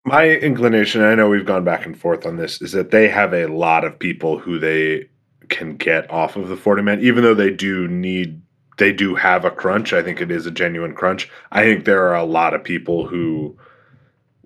my 0.05 0.28
inclination. 0.28 1.03
I 1.03 1.14
know 1.14 1.28
we've 1.28 1.46
gone 1.46 1.64
back 1.64 1.86
and 1.86 1.98
forth 1.98 2.26
on 2.26 2.36
this. 2.36 2.61
Is 2.61 2.72
that 2.72 2.90
they 2.90 3.09
have 3.09 3.32
a 3.32 3.46
lot 3.46 3.84
of 3.84 3.98
people 3.98 4.38
who 4.38 4.59
they 4.59 5.09
can 5.48 5.76
get 5.76 6.11
off 6.11 6.36
of 6.36 6.48
the 6.48 6.57
forty 6.57 6.82
man, 6.82 7.00
even 7.00 7.22
though 7.22 7.34
they 7.34 7.50
do 7.50 7.88
need. 7.88 8.42
They 8.82 8.92
do 8.92 9.14
have 9.14 9.44
a 9.44 9.50
crunch. 9.52 9.92
I 9.92 10.02
think 10.02 10.20
it 10.20 10.32
is 10.32 10.44
a 10.44 10.50
genuine 10.50 10.92
crunch. 10.92 11.30
I 11.52 11.62
think 11.62 11.84
there 11.84 12.08
are 12.08 12.16
a 12.16 12.24
lot 12.24 12.52
of 12.52 12.64
people 12.64 13.06
who 13.06 13.56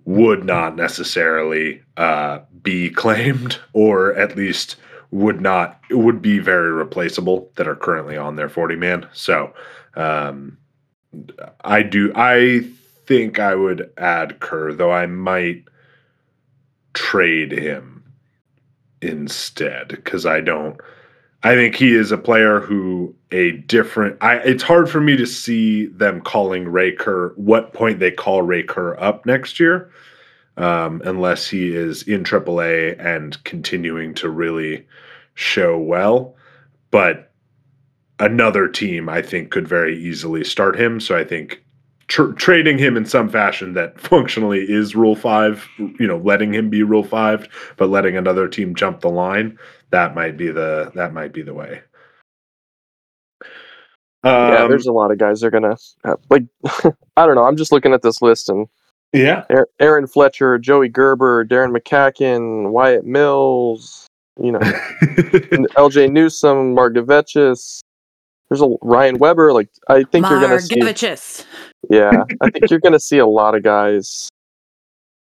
would 0.04 0.44
not 0.44 0.76
necessarily 0.76 1.82
uh, 1.96 2.40
be 2.62 2.90
claimed, 2.90 3.58
or 3.72 4.14
at 4.14 4.36
least 4.36 4.76
would 5.10 5.40
not 5.40 5.80
would 5.90 6.20
be 6.20 6.38
very 6.38 6.70
replaceable 6.70 7.50
that 7.56 7.66
are 7.66 7.74
currently 7.74 8.18
on 8.18 8.36
their 8.36 8.50
40 8.50 8.76
man. 8.76 9.08
So 9.14 9.54
um, 9.94 10.58
I 11.64 11.80
do 11.80 12.12
I 12.14 12.68
think 13.06 13.38
I 13.38 13.54
would 13.54 13.90
add 13.96 14.40
Kerr, 14.40 14.74
though 14.74 14.92
I 14.92 15.06
might 15.06 15.64
trade 16.92 17.52
him 17.52 18.04
instead 19.00 19.88
because 19.88 20.26
I 20.26 20.42
don't 20.42 20.78
I 21.46 21.54
think 21.54 21.76
he 21.76 21.94
is 21.94 22.10
a 22.10 22.18
player 22.18 22.58
who 22.58 23.14
a 23.30 23.52
different 23.52 24.16
I 24.20 24.38
it's 24.38 24.64
hard 24.64 24.90
for 24.90 25.00
me 25.00 25.16
to 25.16 25.26
see 25.26 25.86
them 25.86 26.20
calling 26.20 26.66
Ray 26.66 26.90
Kerr 26.90 27.34
what 27.36 27.72
point 27.72 28.00
they 28.00 28.10
call 28.10 28.42
Ray 28.42 28.64
Kerr 28.64 28.98
up 28.98 29.24
next 29.26 29.60
year 29.60 29.88
um, 30.56 31.00
unless 31.04 31.46
he 31.46 31.72
is 31.72 32.02
in 32.02 32.24
AAA 32.24 32.98
and 32.98 33.42
continuing 33.44 34.12
to 34.14 34.28
really 34.28 34.88
show 35.34 35.78
well. 35.78 36.34
But 36.90 37.30
another 38.18 38.66
team, 38.66 39.08
I 39.08 39.22
think, 39.22 39.52
could 39.52 39.68
very 39.68 39.96
easily 39.96 40.42
start 40.42 40.76
him. 40.76 40.98
So 40.98 41.16
I 41.16 41.22
think 41.22 41.62
tr- 42.08 42.32
trading 42.32 42.78
him 42.78 42.96
in 42.96 43.04
some 43.06 43.28
fashion 43.28 43.74
that 43.74 44.00
functionally 44.10 44.60
is 44.60 44.94
Rule 44.96 45.16
Five, 45.16 45.68
you 45.78 46.06
know, 46.06 46.18
letting 46.18 46.52
him 46.52 46.70
be 46.70 46.82
Rule 46.82 47.04
Five, 47.04 47.48
but 47.76 47.88
letting 47.88 48.16
another 48.16 48.48
team 48.48 48.74
jump 48.74 49.00
the 49.00 49.10
line, 49.10 49.58
that 49.90 50.14
might 50.14 50.36
be 50.36 50.48
the 50.50 50.90
that 50.94 51.12
might 51.12 51.32
be 51.32 51.42
the 51.42 51.54
way. 51.54 51.80
yeah, 54.24 54.62
Um, 54.62 54.70
there's 54.70 54.86
a 54.86 54.92
lot 54.92 55.10
of 55.10 55.18
guys 55.18 55.40
they're 55.40 55.50
gonna 55.50 55.76
have, 56.04 56.18
like. 56.30 56.44
I 57.16 57.24
don't 57.26 57.34
know. 57.34 57.44
I'm 57.44 57.56
just 57.56 57.72
looking 57.72 57.92
at 57.94 58.02
this 58.02 58.20
list 58.20 58.48
and 58.48 58.66
yeah, 59.12 59.44
Aaron- 59.48 59.66
Aaron 59.80 60.06
Fletcher, 60.06 60.58
Joey 60.58 60.88
Gerber, 60.88 61.44
Darren 61.46 61.74
McCaughan, 61.74 62.70
Wyatt 62.70 63.06
Mills, 63.06 64.06
you 64.38 64.52
know, 64.52 64.58
Ljay 65.78 66.10
Newsome, 66.12 66.74
Mark 66.74 66.94
Devechis, 66.94 67.80
there's 68.50 68.60
a 68.60 68.68
Ryan 68.82 69.18
Weber. 69.18 69.52
Like 69.52 69.68
I 69.88 70.02
think 70.04 70.28
you're 70.28 70.40
gonna 70.40 70.60
see. 70.60 70.76
Margevicius. 70.80 71.44
Yeah, 71.90 72.24
I 72.40 72.50
think 72.50 72.70
you're 72.70 72.80
gonna 72.80 73.00
see 73.00 73.18
a 73.18 73.26
lot 73.26 73.54
of 73.54 73.62
guys. 73.62 74.28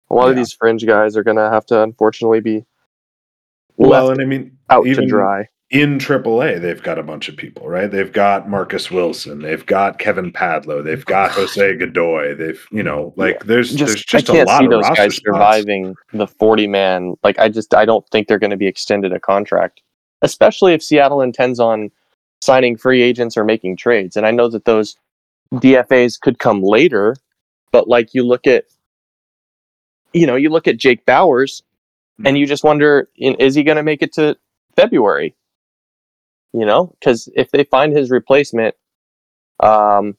A 0.09 0.13
lot 0.15 0.29
of 0.29 0.35
these 0.35 0.53
fringe 0.53 0.85
guys 0.85 1.17
are 1.17 1.23
gonna 1.23 1.49
have 1.49 1.65
to 1.67 1.81
unfortunately 1.83 2.39
be 2.39 2.65
Well, 3.77 4.09
and 4.11 4.21
I 4.21 4.25
mean, 4.25 4.57
out 4.69 4.87
even 4.87 5.03
to 5.03 5.09
dry. 5.09 5.49
in 5.69 5.99
AAA, 5.99 6.59
they've 6.61 6.81
got 6.81 6.97
a 6.97 7.03
bunch 7.03 7.27
of 7.27 7.35
people, 7.35 7.67
right? 7.67 7.91
They've 7.91 8.11
got 8.11 8.49
Marcus 8.49 8.89
Wilson, 8.89 9.39
they've 9.39 9.65
got 9.65 9.99
Kevin 9.99 10.31
Padlo, 10.31 10.83
they've 10.83 11.05
got 11.05 11.31
Jose 11.31 11.75
Godoy, 11.75 12.35
they've 12.35 12.65
you 12.71 12.83
know, 12.83 13.13
like 13.17 13.43
there's 13.43 13.75
there's 13.75 13.95
Just, 13.95 14.07
just 14.07 14.29
I 14.29 14.33
a 14.33 14.35
can't 14.37 14.47
lot 14.47 14.59
see 14.59 14.65
of 14.65 14.71
those 14.71 14.89
guys 14.89 15.15
spots. 15.17 15.21
surviving 15.25 15.93
the 16.13 16.27
40 16.27 16.67
man. 16.67 17.15
Like 17.23 17.37
I 17.37 17.49
just 17.49 17.73
I 17.73 17.83
don't 17.85 18.07
think 18.09 18.27
they're 18.29 18.39
going 18.39 18.51
to 18.51 18.57
be 18.57 18.67
extended 18.67 19.11
a 19.13 19.19
contract, 19.19 19.81
especially 20.21 20.73
if 20.73 20.81
Seattle 20.81 21.21
intends 21.21 21.59
on 21.59 21.91
signing 22.41 22.77
free 22.77 23.01
agents 23.01 23.35
or 23.35 23.43
making 23.43 23.75
trades. 23.75 24.15
And 24.15 24.25
I 24.25 24.31
know 24.31 24.47
that 24.47 24.63
those 24.65 24.95
DFAs 25.53 26.19
could 26.19 26.39
come 26.39 26.61
later, 26.61 27.15
but 27.71 27.87
like 27.87 28.13
you 28.13 28.23
look 28.23 28.47
at, 28.47 28.65
you 30.13 30.25
know, 30.27 30.35
you 30.35 30.49
look 30.49 30.67
at 30.67 30.77
Jake 30.77 31.05
Bauers, 31.05 31.61
and 32.25 32.37
you 32.37 32.47
just 32.47 32.63
wonder, 32.63 33.09
is 33.15 33.55
he 33.55 33.63
going 33.63 33.77
to 33.77 33.83
make 33.83 34.01
it 34.01 34.13
to 34.13 34.37
February? 34.75 35.35
You 36.53 36.65
know, 36.65 36.95
because 36.99 37.29
if 37.35 37.51
they 37.51 37.63
find 37.63 37.95
his 37.95 38.09
replacement, 38.09 38.75
um, 39.59 40.17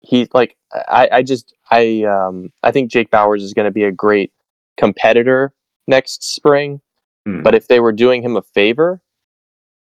he 0.00 0.28
like 0.34 0.56
I, 0.72 1.08
I 1.12 1.22
just 1.22 1.54
I 1.70 2.02
um 2.04 2.52
I 2.62 2.70
think 2.70 2.90
Jake 2.90 3.10
Bauers 3.10 3.42
is 3.42 3.54
going 3.54 3.64
to 3.64 3.72
be 3.72 3.84
a 3.84 3.92
great 3.92 4.32
competitor 4.76 5.52
next 5.86 6.22
spring. 6.22 6.80
Hmm. 7.26 7.42
But 7.42 7.54
if 7.54 7.68
they 7.68 7.80
were 7.80 7.92
doing 7.92 8.22
him 8.22 8.36
a 8.36 8.42
favor, 8.42 9.00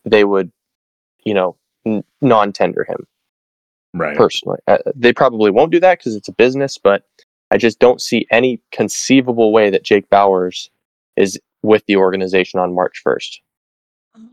they 0.06 0.24
would, 0.24 0.52
you 1.26 1.34
know, 1.34 1.58
n- 1.86 2.04
non-tender 2.22 2.86
him 2.88 3.08
right. 3.94 4.18
personally. 4.18 4.60
Uh, 4.68 4.78
they 4.96 5.14
probably 5.14 5.52
won't 5.52 5.72
do 5.72 5.80
that 5.80 6.00
because 6.00 6.16
it's 6.16 6.28
a 6.28 6.34
business, 6.34 6.78
but 6.78 7.04
I 7.52 7.58
just 7.58 7.80
don't 7.80 8.02
see 8.02 8.28
any 8.32 8.62
conceivable 8.72 9.52
way 9.52 9.70
that 9.70 9.84
Jake 9.84 10.10
Bauers 10.10 10.70
is 11.16 11.40
with 11.64 11.84
the 11.88 11.96
organization 11.98 12.60
on 12.60 12.74
March 12.74 13.02
1st. 13.06 13.38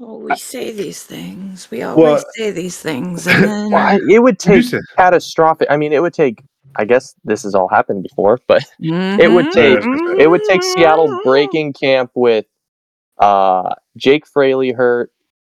Oh, 0.00 0.18
we 0.18 0.34
say 0.36 0.72
these 0.72 1.02
things. 1.04 1.70
We 1.70 1.82
always 1.82 2.02
Well- 2.02 2.24
say 2.34 2.50
these 2.50 2.78
things, 2.80 3.26
and 3.26 3.44
then 3.44 3.70
Well, 3.70 3.76
I, 3.86 4.00
it 4.10 4.22
would 4.22 4.38
take 4.38 4.64
said- 4.64 4.82
catastrophic. 4.96 5.68
I 5.70 5.76
mean, 5.76 5.92
it 5.92 6.00
would 6.02 6.14
take. 6.14 6.42
I 6.78 6.84
guess 6.84 7.14
this 7.24 7.44
has 7.44 7.54
all 7.54 7.68
happened 7.68 8.02
before, 8.02 8.38
but 8.48 8.62
it 8.80 9.32
would 9.32 9.46
Mhm, 9.46 9.52
take 9.52 9.78
mhm. 9.78 10.20
it 10.20 10.28
would 10.28 10.42
take 10.48 10.62
Seattle 10.62 11.20
breaking 11.24 11.72
camp 11.72 12.10
with 12.14 12.44
uh, 13.18 13.74
Jake 13.96 14.26
Fraley 14.26 14.72
hurt, 14.72 15.10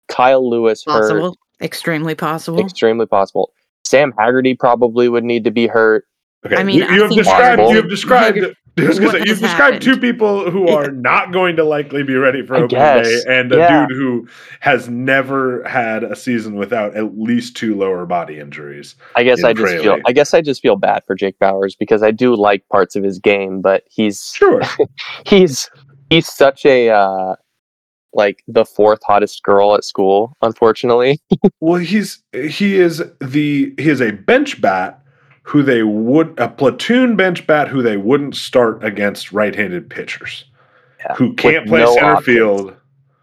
Kyle 0.08 0.48
Lewis 0.50 0.84
hurt, 0.86 1.02
possible, 1.02 1.38
extremely 1.62 2.16
possible. 2.16 2.60
extremely 2.60 3.06
possible. 3.06 3.52
Sam 3.86 4.14
Haggerty 4.18 4.56
probably 4.56 5.10
would 5.10 5.24
need 5.24 5.44
to 5.44 5.52
be 5.52 5.68
hurt. 5.68 6.06
Okay, 6.46 6.56
I 6.56 6.64
mean, 6.64 6.78
you, 6.80 6.86
I 6.86 6.94
have 6.94 7.10
think 7.10 7.24
described 7.24 7.62
you 7.62 7.76
have 7.76 7.90
described 7.90 8.38
I 8.78 8.88
was 8.88 9.00
gonna 9.00 9.12
What 9.12 9.22
say, 9.22 9.28
you've 9.28 9.40
described 9.40 9.82
two 9.82 9.98
people 9.98 10.50
who 10.50 10.68
Yeah. 10.70 10.76
are 10.76 10.92
not 10.92 11.34
going 11.34 11.58
to 11.58 11.64
likely 11.64 12.04
be 12.04 12.16
ready 12.16 12.46
for 12.46 12.56
I 12.56 12.60
opening 12.62 12.70
guess, 12.80 13.08
day, 13.08 13.22
and 13.40 13.52
a 13.52 13.58
yeah. 13.58 13.86
dude 13.86 13.98
who 13.98 14.28
has 14.62 14.88
never 14.88 15.62
had 15.68 16.04
a 16.06 16.16
season 16.16 16.56
without 16.56 16.96
at 16.96 17.18
least 17.18 17.58
two 17.58 17.76
lower 17.76 18.06
body 18.06 18.40
injuries. 18.40 18.96
I 19.16 19.24
guess 19.24 19.40
In 19.40 19.46
I 19.46 19.54
just 19.54 19.84
feel 19.84 19.98
I 20.06 20.14
guess 20.14 20.34
I 20.34 20.42
just 20.42 20.62
feel 20.62 20.78
bad 20.78 21.04
for 21.06 21.16
Jake 21.16 21.38
Bauers 21.40 21.78
because 21.78 22.02
I 22.02 22.12
do 22.12 22.34
like 22.36 22.68
parts 22.70 22.96
of 22.96 23.04
his 23.04 23.20
game, 23.20 23.62
but 23.62 23.84
he's 23.90 24.32
Sure, 24.34 24.62
he's 25.28 25.70
he's 26.10 26.28
such 26.34 26.66
a 26.66 26.90
uh, 26.90 27.36
like 28.14 28.44
the 28.48 28.66
fourth 28.66 29.00
hottest 29.04 29.44
girl 29.44 29.76
at 29.76 29.84
school, 29.84 30.36
unfortunately. 30.42 31.20
well, 31.60 31.80
he's 31.80 32.22
he 32.34 32.76
is 32.80 33.04
the 33.20 33.74
he 33.78 33.90
is 33.90 34.02
a 34.02 34.12
bench 34.12 34.62
bat 34.62 35.00
who 35.44 35.64
they 35.64 35.84
would 35.84 36.38
a 36.40 36.48
platoon 36.50 37.16
bench 37.16 37.46
bat 37.48 37.68
who 37.68 37.82
they 37.82 37.98
wouldn't 37.98 38.36
start 38.36 38.84
against 38.84 39.32
right-handed 39.32 39.90
pitchers 39.90 40.46
Yeah, 41.00 41.16
who 41.16 41.34
can't 41.34 41.64
with 41.66 41.70
play 41.70 41.80
no 41.82 41.94
center 41.94 42.14
options. 42.14 42.26
field. 42.26 42.76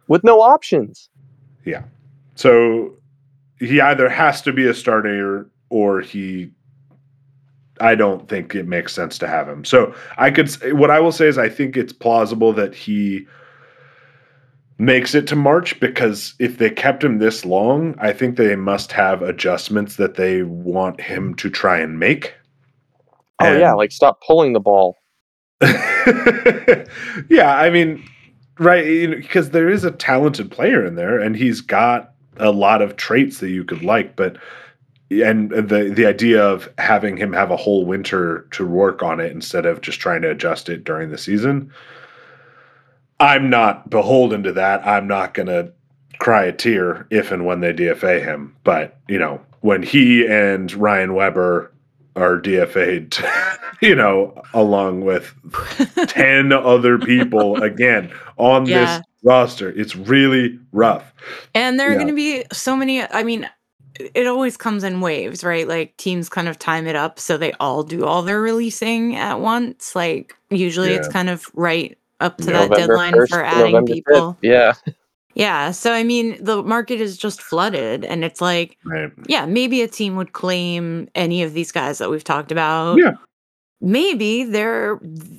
With 0.09 0.25
no 0.25 0.41
options. 0.41 1.11
Yeah. 1.65 1.85
So 2.35 2.95
he 3.59 3.81
either 3.81 4.09
has 4.09 4.43
to 4.43 4.53
be 4.53 4.67
a 4.67 4.75
starter 4.75 5.51
or 5.71 6.01
he 6.01 6.51
I 7.81 7.95
don't 7.95 8.29
think 8.29 8.55
it 8.55 8.67
makes 8.67 8.93
sense 8.93 9.19
to 9.19 9.29
have 9.29 9.49
him. 9.49 9.65
So 9.65 9.95
I 10.17 10.31
could 10.31 10.51
what 10.77 10.91
I 10.91 10.99
will 11.01 11.13
say 11.13 11.29
is 11.29 11.39
I 11.39 11.49
think 11.49 11.77
it's 11.77 11.93
plausible 11.93 12.53
that 12.55 12.75
he 12.75 13.27
makes 14.79 15.15
it 15.15 15.27
to 15.27 15.37
March 15.37 15.79
because 15.81 16.35
if 16.39 16.59
they 16.59 16.71
kept 16.71 17.03
him 17.03 17.19
this 17.19 17.45
long, 17.45 17.95
I 17.99 18.13
think 18.13 18.37
they 18.37 18.55
must 18.57 18.93
have 18.93 19.23
adjustments 19.23 19.97
that 19.97 20.15
they 20.15 20.43
want 20.45 21.01
him 21.01 21.35
to 21.35 21.51
try 21.51 21.79
and 21.79 21.99
make. 21.99 22.35
Oh 23.41 23.57
yeah, 23.57 23.73
like 23.73 23.93
stop 23.93 24.21
pulling 24.27 24.53
the 24.53 24.61
ball. 24.61 24.97
yeah, 25.61 27.57
I 27.57 27.71
mean, 27.71 28.03
right? 28.59 28.85
You 28.85 29.09
know, 29.09 29.17
because 29.17 29.51
there 29.51 29.69
is 29.69 29.85
a 29.85 29.91
talented 29.91 30.51
player 30.51 30.85
in 30.85 30.95
there, 30.95 31.19
and 31.19 31.37
he's 31.37 31.61
got 31.61 32.15
a 32.37 32.51
lot 32.51 32.83
of 32.83 32.97
traits 32.97 33.39
that 33.39 33.51
you 33.51 33.65
could 33.65 33.83
like, 33.83 34.17
but 34.17 34.37
and 35.11 35.51
the 35.51 35.93
the 35.95 36.07
idea 36.07 36.43
of 36.43 36.69
having 36.79 37.17
him 37.17 37.33
have 37.33 37.51
a 37.51 37.57
whole 37.57 37.85
winter 37.87 38.47
to 38.53 38.67
work 38.67 39.03
on 39.03 39.21
it 39.21 39.33
instead 39.33 39.67
of 39.67 39.81
just 39.81 40.01
trying 40.01 40.23
to 40.23 40.31
adjust 40.31 40.69
it 40.69 40.85
during 40.85 41.11
the 41.11 41.19
season. 41.19 41.73
I'm 43.21 43.51
not 43.51 43.91
beholden 43.91 44.43
to 44.45 44.53
that. 44.53 44.87
I'm 44.87 45.07
not 45.07 45.35
going 45.35 45.49
to 45.49 45.73
cry 46.19 46.45
a 46.45 46.53
tear 46.53 47.07
if 47.11 47.31
and 47.33 47.45
when 47.47 47.61
they 47.61 47.73
DFA 47.73 48.23
him. 48.25 48.55
But, 48.65 48.99
you 49.09 49.19
know, 49.19 49.41
when 49.61 49.83
he 49.83 50.27
and 50.27 50.73
Ryan 50.73 51.15
Weber 51.15 51.73
are 52.17 52.41
DFA'd, 52.41 53.19
you 53.81 53.95
know, 53.95 54.41
along 54.55 55.05
with 55.05 55.35
10 56.09 56.53
other 56.53 56.99
people 56.99 57.61
again 57.63 58.13
on 58.37 58.67
Yeah. 58.67 58.99
this 58.99 59.07
roster, 59.25 59.71
it's 59.71 59.97
really 59.97 60.59
rough. 60.73 61.13
And 61.55 61.79
there 61.79 61.89
are 61.89 61.93
Yeah. 61.93 61.97
going 61.99 62.09
to 62.09 62.15
be 62.15 62.45
so 62.53 62.77
many. 62.77 63.03
I 63.03 63.25
mean, 63.25 63.49
it 64.15 64.29
always 64.29 64.57
comes 64.57 64.85
in 64.85 65.01
waves, 65.01 65.43
right? 65.43 65.67
Like 65.67 65.97
teams 65.97 66.29
kind 66.29 66.49
of 66.49 66.57
time 66.57 66.87
it 66.87 66.95
up 66.95 67.19
so 67.19 67.37
they 67.37 67.53
all 67.55 67.83
do 67.83 68.05
all 68.05 68.23
their 68.23 68.41
releasing 68.41 69.17
at 69.17 69.41
once. 69.41 69.97
Like 69.97 70.37
usually 70.51 70.93
it's 70.95 71.09
kind 71.09 71.29
of 71.29 71.47
right 71.55 71.98
up 72.21 72.37
to 72.39 72.47
that 72.47 72.71
deadline 72.71 73.15
1st 73.15 73.29
for 73.29 73.45
adding 73.45 73.73
November 73.73 73.91
5th. 73.93 73.95
people. 73.95 74.39
Yeah. 74.43 74.73
Yeah. 75.35 75.71
So, 75.71 75.93
I 75.93 76.03
mean, 76.03 76.43
the 76.43 76.63
market 76.65 77.01
is 77.01 77.17
just 77.17 77.41
flooded. 77.43 78.05
And 78.05 78.25
it's 78.25 78.41
like, 78.41 78.77
Right. 78.85 79.11
yeah, 79.29 79.47
maybe 79.47 79.83
a 79.83 79.89
team 79.89 80.17
would 80.17 80.33
claim 80.33 81.09
any 81.15 81.43
of 81.43 81.53
these 81.55 81.71
guys 81.71 81.99
that 81.99 82.11
we've 82.11 82.25
talked 82.25 82.51
about. 82.51 82.99
Yeah. 82.99 83.13
Maybe 83.81 84.43
they're 84.43 84.99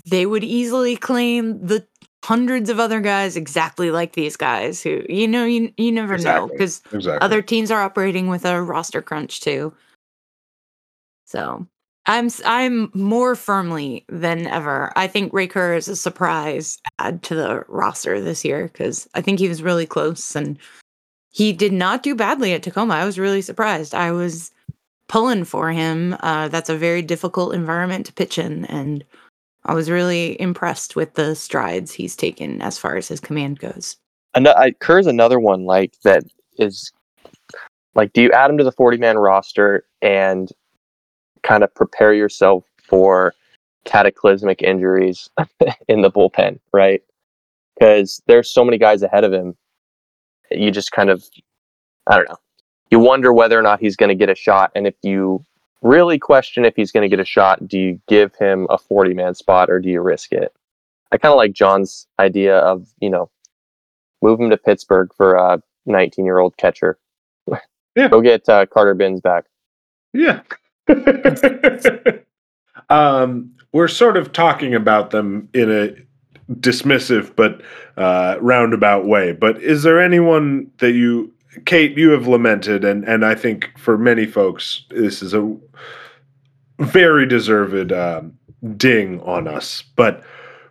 they 0.09 0.25
would 0.25 0.45
easily 0.45 0.95
claim 0.95 1.59
the 1.65 1.85
hundreds 2.23 2.69
of 2.69 2.79
other 2.79 3.01
guys 3.01 3.35
exactly 3.35 3.91
like 3.91 4.13
these 4.13 4.37
guys 4.37 4.81
who 4.81 5.03
you 5.09 5.27
know 5.27 5.43
you 5.45 5.73
you 5.77 5.91
never 5.91 6.17
know 6.17 6.47
because 6.47 6.81
Exactly. 6.93 7.19
other 7.19 7.41
teams 7.41 7.69
are 7.71 7.81
operating 7.81 8.27
with 8.29 8.45
a 8.45 8.61
roster 8.61 9.01
crunch 9.01 9.41
too. 9.41 9.73
So 11.25 11.67
I'm 12.09 12.31
I'm 12.43 12.89
more 12.95 13.35
firmly 13.35 14.03
than 14.09 14.47
ever. 14.47 14.91
I 14.95 15.05
think 15.05 15.31
Ray 15.31 15.45
Kerr 15.45 15.75
is 15.75 15.87
a 15.87 15.95
surprise 15.95 16.79
add 16.97 17.21
to 17.23 17.35
the 17.35 17.63
roster 17.67 18.19
this 18.19 18.43
year 18.43 18.63
because 18.63 19.07
I 19.13 19.21
think 19.21 19.37
he 19.37 19.47
was 19.47 19.61
really 19.61 19.85
close 19.85 20.35
and 20.35 20.57
he 21.29 21.53
did 21.53 21.71
not 21.71 22.01
do 22.01 22.15
badly 22.15 22.51
at 22.53 22.63
Tacoma. 22.63 22.95
I 22.95 23.05
was 23.05 23.19
really 23.19 23.43
surprised. 23.43 23.93
I 23.93 24.11
was 24.11 24.49
pulling 25.07 25.43
for 25.43 25.69
him. 25.69 26.17
Uh, 26.21 26.47
that's 26.47 26.71
a 26.71 26.75
very 26.75 27.03
difficult 27.03 27.53
environment 27.53 28.07
to 28.07 28.13
pitch 28.13 28.39
in, 28.39 28.65
and 28.65 29.05
I 29.65 29.75
was 29.75 29.91
really 29.91 30.39
impressed 30.41 30.95
with 30.95 31.13
the 31.13 31.35
strides 31.35 31.91
he's 31.91 32.15
taken 32.15 32.59
as 32.63 32.79
far 32.79 32.95
as 32.95 33.07
his 33.07 33.19
command 33.19 33.59
goes. 33.59 33.97
Ano- 34.33 34.55
I, 34.57 34.71
Kerr's 34.71 35.05
another 35.05 35.39
one 35.39 35.65
like 35.65 35.93
that 36.03 36.23
is 36.57 36.91
like, 37.93 38.13
do 38.13 38.23
you 38.23 38.31
add 38.31 38.49
him 38.49 38.57
to 38.57 38.63
the 38.63 38.71
40 38.71 38.97
man 38.97 39.19
roster 39.19 39.83
and 40.01 40.51
kind 41.43 41.63
of 41.63 41.73
prepare 41.73 42.13
yourself 42.13 42.65
for 42.83 43.33
cataclysmic 43.85 44.61
injuries 44.61 45.29
in 45.87 46.01
the 46.01 46.11
bullpen, 46.11 46.59
right? 46.73 47.01
Because 47.77 48.21
there's 48.27 48.49
so 48.49 48.63
many 48.63 48.77
guys 48.77 49.01
ahead 49.03 49.23
of 49.23 49.33
him. 49.33 49.55
You 50.51 50.71
just 50.71 50.91
kind 50.91 51.09
of, 51.09 51.23
I 52.07 52.17
don't 52.17 52.29
know. 52.29 52.37
You 52.91 52.99
wonder 52.99 53.31
whether 53.31 53.57
or 53.57 53.61
not 53.61 53.79
he's 53.79 53.95
going 53.95 54.09
to 54.09 54.15
get 54.15 54.29
a 54.29 54.35
shot. 54.35 54.71
And 54.75 54.87
if 54.87 54.95
you 55.03 55.43
really 55.81 56.19
question 56.19 56.65
if 56.65 56.75
he's 56.75 56.91
going 56.91 57.03
to 57.03 57.15
get 57.15 57.21
a 57.21 57.25
shot, 57.25 57.67
do 57.67 57.77
you 57.77 58.01
give 58.07 58.33
him 58.35 58.67
a 58.69 58.77
40 58.77 59.13
man 59.13 59.35
spot 59.35 59.69
or 59.69 59.79
do 59.79 59.89
you 59.89 60.01
risk 60.01 60.31
it? 60.31 60.53
I 61.11 61.17
kind 61.17 61.31
of 61.31 61.37
like 61.37 61.53
John's 61.53 62.07
idea 62.19 62.57
of, 62.57 62.87
you 62.99 63.09
know, 63.09 63.29
move 64.21 64.39
him 64.39 64.49
to 64.49 64.57
Pittsburgh 64.57 65.11
for 65.15 65.35
a 65.35 65.61
19 65.85 66.25
year 66.25 66.39
old 66.39 66.57
catcher. 66.57 66.97
Yeah. 67.95 68.07
Go 68.07 68.21
get 68.21 68.47
uh, 68.47 68.65
Carter 68.67 68.93
Bins 68.93 69.19
back. 69.19 69.45
Yeah. 70.13 70.41
um, 72.89 73.51
we're 73.71 73.87
sort 73.87 74.17
of 74.17 74.31
talking 74.31 74.73
about 74.73 75.11
them 75.11 75.47
in 75.53 75.71
a 75.71 75.95
dismissive 76.55 77.35
but 77.35 77.61
uh, 77.97 78.37
roundabout 78.41 79.05
way. 79.05 79.31
But 79.31 79.61
is 79.61 79.83
there 79.83 79.99
anyone 79.99 80.71
that 80.79 80.93
you 80.93 81.31
Kate, 81.65 81.97
you 81.97 82.11
have 82.11 82.27
lamented, 82.27 82.83
and 82.83 83.03
and 83.05 83.25
I 83.25 83.35
think 83.35 83.69
for 83.77 83.97
many 83.97 84.25
folks, 84.25 84.83
this 84.89 85.21
is 85.21 85.33
a 85.33 85.55
very 86.79 87.27
deserved 87.27 87.91
um, 87.91 88.37
ding 88.77 89.19
on 89.21 89.47
us, 89.47 89.83
but 89.95 90.23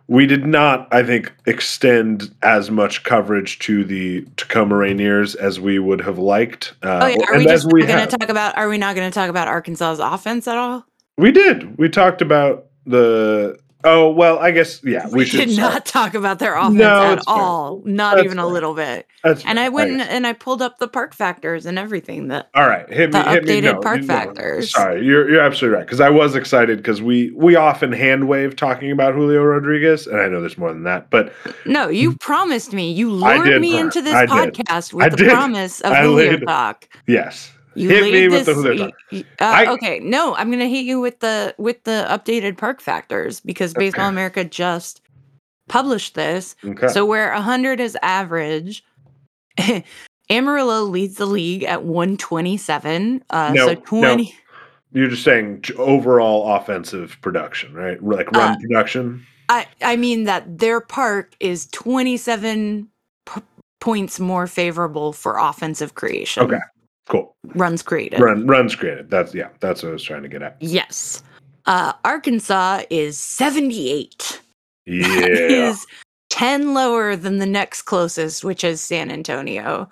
we 0.09 0.25
did 0.25 0.43
not, 0.43 0.87
I 0.91 1.03
think, 1.03 1.31
extend 1.45 2.33
as 2.41 2.71
much 2.71 3.03
coverage 3.03 3.59
to 3.59 3.85
the 3.85 4.25
Tacoma 4.37 4.73
Rainiers 4.73 5.35
as 5.35 5.59
we 5.59 5.77
would 5.77 6.01
have 6.01 6.17
liked. 6.17 6.73
Uh, 6.81 6.99
oh 7.03 7.07
yeah, 7.07 7.25
are 7.29 7.37
we 7.37 7.45
just 7.45 7.71
we 7.71 7.85
going 7.85 8.07
to 8.07 8.17
talk 8.17 8.27
about? 8.27 8.57
Are 8.57 8.67
we 8.67 8.79
not 8.79 8.95
going 8.95 9.09
to 9.09 9.13
talk 9.13 9.29
about 9.29 9.47
Arkansas's 9.47 9.99
offense 9.99 10.47
at 10.47 10.57
all? 10.57 10.83
We 11.19 11.31
did. 11.31 11.77
We 11.77 11.89
talked 11.89 12.23
about 12.23 12.65
the. 12.87 13.59
Oh 13.85 14.09
well, 14.11 14.39
I 14.39 14.51
guess 14.51 14.81
yeah. 14.83 15.07
We, 15.07 15.19
We, 15.19 15.25
should 15.25 15.47
did 15.49 15.57
not 15.57 15.85
talk 15.85 16.13
about 16.13 16.39
their 16.39 16.55
offense 16.57 16.73
No, 16.75 17.01
at 17.13 17.23
all. 17.27 17.81
Not 17.85 18.15
That's 18.15 18.25
even 18.25 18.37
a 18.37 18.45
little 18.45 18.73
bit. 18.73 19.07
That's 19.23 19.45
And 19.45 19.57
I 19.57 19.69
went 19.69 19.91
and, 19.91 20.01
and 20.01 20.27
I 20.27 20.33
pulled 20.33 20.61
up 20.61 20.79
the 20.79 20.87
park 20.89 21.13
factors 21.13 21.65
and 21.65 21.79
everything 21.79 22.27
that 22.27 22.49
All 22.55 22.67
right, 22.67 22.89
hit 22.91 23.13
me. 23.13 23.19
the 23.21 23.29
hit 23.29 23.45
me. 23.45 23.61
updated 23.61 23.73
No, 23.75 23.79
park 23.79 24.01
no, 24.01 24.07
factors. 24.07 24.71
Sorry, 24.71 25.05
you're 25.05 25.29
you're 25.29 25.41
absolutely 25.41 25.77
right. 25.77 25.85
Because 25.85 26.01
I 26.01 26.09
was 26.09 26.35
excited 26.35 26.77
because 26.79 27.01
we 27.01 27.31
we 27.31 27.55
often 27.55 27.93
hand 27.93 28.27
wave 28.27 28.57
talking 28.57 28.91
about 28.91 29.13
Julio 29.15 29.43
Rodriguez, 29.43 30.07
and 30.07 30.19
I 30.19 30.27
know 30.27 30.41
there's 30.41 30.57
more 30.57 30.73
than 30.73 30.83
that, 30.83 31.09
but 31.09 31.31
No, 31.65 31.87
you 31.87 32.17
promised 32.17 32.73
me. 32.73 32.91
You. 32.91 33.09
Lured 33.11 33.61
me 33.61 33.77
into 33.79 34.01
this 34.01 34.13
I 34.13 34.25
did. 34.25 34.53
podcast 34.55 34.93
with 34.93 35.05
I 35.05 35.09
the 35.09 35.17
did. 35.17 35.29
promise 35.29 35.79
of 35.81 35.93
I 35.93 36.01
Julio 36.03 36.31
laid- 36.31 36.45
talk. 36.45 36.89
yes, 37.07 37.51
You 37.75 37.89
hit 37.89 38.03
me 38.11 38.27
this, 38.27 38.47
with 38.47 38.55
the 38.55 38.61
Julio 38.61 38.85
talk. 38.87 38.93
y- 39.11 39.23
uh, 39.39 39.43
I- 39.45 39.65
okay, 39.73 39.99
no, 39.99 40.35
I'm 40.35 40.49
gonna 40.51 40.67
hit 40.67 40.85
you 40.85 40.99
with 40.99 41.19
the 41.19 41.53
with 41.57 41.83
the 41.83 42.05
updated 42.09 42.57
park 42.57 42.81
factors 42.81 43.39
because 43.39 43.73
Baseball 43.73 44.07
America 44.09 44.43
just 44.43 45.01
published 45.67 46.15
this. 46.15 46.55
Okay. 46.65 46.87
So 46.87 47.05
where 47.05 47.31
100 47.33 47.79
is 47.79 47.97
average, 48.01 48.83
Amarillo 50.29 50.83
leads 50.83 51.15
the 51.15 51.25
league 51.25 51.63
at 51.63 51.83
127. 51.83 53.23
Uh, 53.29 53.51
No, 53.55 53.67
so 53.67 53.73
no. 53.73 53.79
20. 53.81 54.35
You're 54.91 55.09
just 55.09 55.23
saying 55.23 55.63
overall 55.77 56.55
offensive 56.55 57.17
production, 57.21 57.73
right? 57.73 58.01
Like 58.03 58.31
run 58.31 58.53
Uh, 58.53 58.57
production. 58.59 59.25
I 59.49 59.67
I 59.81 59.95
mean 59.95 60.23
that 60.25 60.57
their 60.59 60.81
park 60.81 61.33
is 61.39 61.67
27 61.67 62.87
p- 63.27 63.41
points 63.79 64.19
more 64.19 64.47
favorable 64.47 65.13
for 65.13 65.37
offensive 65.37 65.93
creation. 65.95 66.43
Okay. 66.43 66.57
Cool. 67.09 67.35
Runs 67.55 67.81
created. 67.81 68.19
Run 68.19 68.45
runs 68.47 68.75
created. 68.75 69.09
That's 69.09 69.33
yeah. 69.33 69.49
That's 69.59 69.83
what 69.83 69.89
I 69.89 69.93
was 69.93 70.03
trying 70.03 70.23
to 70.23 70.29
get 70.29 70.41
at. 70.41 70.57
Yes. 70.61 71.23
Uh, 71.65 71.93
Arkansas 72.05 72.83
is 72.89 73.17
78. 73.19 74.41
Yeah. 74.85 75.69
is 75.69 75.85
10 76.31 76.73
lower 76.73 77.15
than 77.15 77.37
the 77.37 77.45
next 77.45 77.83
closest, 77.83 78.43
which 78.43 78.63
is 78.63 78.81
San 78.81 79.11
Antonio. 79.11 79.87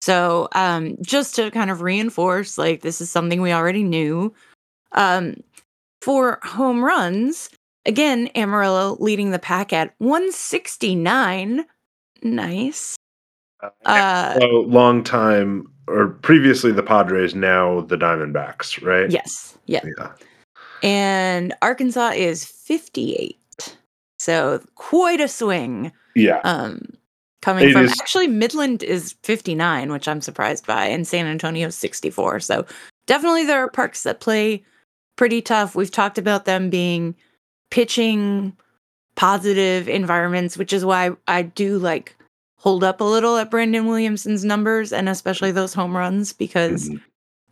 So, 0.00 0.48
um, 0.56 0.96
just 1.02 1.36
to 1.36 1.52
kind 1.52 1.70
of 1.70 1.82
reinforce, 1.82 2.58
like, 2.58 2.80
this 2.80 3.00
is 3.00 3.08
something 3.08 3.40
we 3.40 3.52
already 3.52 3.84
knew. 3.84 4.34
Um, 4.90 5.36
for 6.02 6.40
home 6.42 6.82
runs, 6.82 7.48
again, 7.86 8.28
Amarillo 8.34 8.96
leading 8.98 9.30
the 9.30 9.38
pack 9.38 9.72
at 9.72 9.94
169. 9.98 11.64
Nice. 12.24 12.96
Uh, 13.84 14.38
so 14.40 14.46
long 14.66 15.04
time 15.04 15.70
or 15.90 16.08
previously 16.08 16.72
the 16.72 16.82
Padres, 16.82 17.34
now 17.34 17.80
the 17.82 17.96
Diamondbacks, 17.96 18.82
right? 18.84 19.10
yes. 19.10 19.58
Yeah. 19.66 19.80
Yeah. 19.98 20.12
And 20.82 21.52
Arkansas 21.62 22.12
is 22.14 22.44
58. 22.44 23.36
So, 24.18 24.62
quite 24.74 25.20
a 25.20 25.28
swing. 25.28 25.92
Yeah. 26.16 26.40
um 26.44 26.80
coming 27.42 27.68
It 27.68 27.72
from 27.72 27.84
is- 27.86 27.96
actually 28.00 28.26
midland 28.26 28.82
is 28.82 29.14
59 29.22 29.92
which 29.92 30.06
i'm 30.08 30.20
surprised 30.20 30.66
by 30.66 30.84
and 30.84 31.06
san 31.06 31.24
antonio 31.26 31.68
is 31.68 31.76
64 31.76 32.40
so 32.40 32.66
definitely 33.06 33.46
there 33.46 33.60
are 33.64 33.70
parks 33.70 34.02
that 34.02 34.20
play 34.20 34.62
pretty 35.16 35.40
tough 35.40 35.74
we've 35.74 35.90
talked 35.90 36.18
about 36.18 36.44
them 36.44 36.68
being 36.68 37.14
pitching 37.70 38.54
positive 39.14 39.88
environments 39.88 40.58
which 40.58 40.72
is 40.74 40.84
why 40.84 41.12
i 41.28 41.40
do 41.42 41.78
like 41.78 42.14
hold 42.60 42.84
up 42.84 43.00
a 43.00 43.04
little 43.04 43.36
at 43.38 43.50
brandon 43.50 43.86
williamson's 43.86 44.44
numbers 44.44 44.92
and 44.92 45.08
especially 45.08 45.50
those 45.50 45.72
home 45.74 45.96
runs 45.96 46.32
because 46.32 46.90
Mhm. 46.90 47.00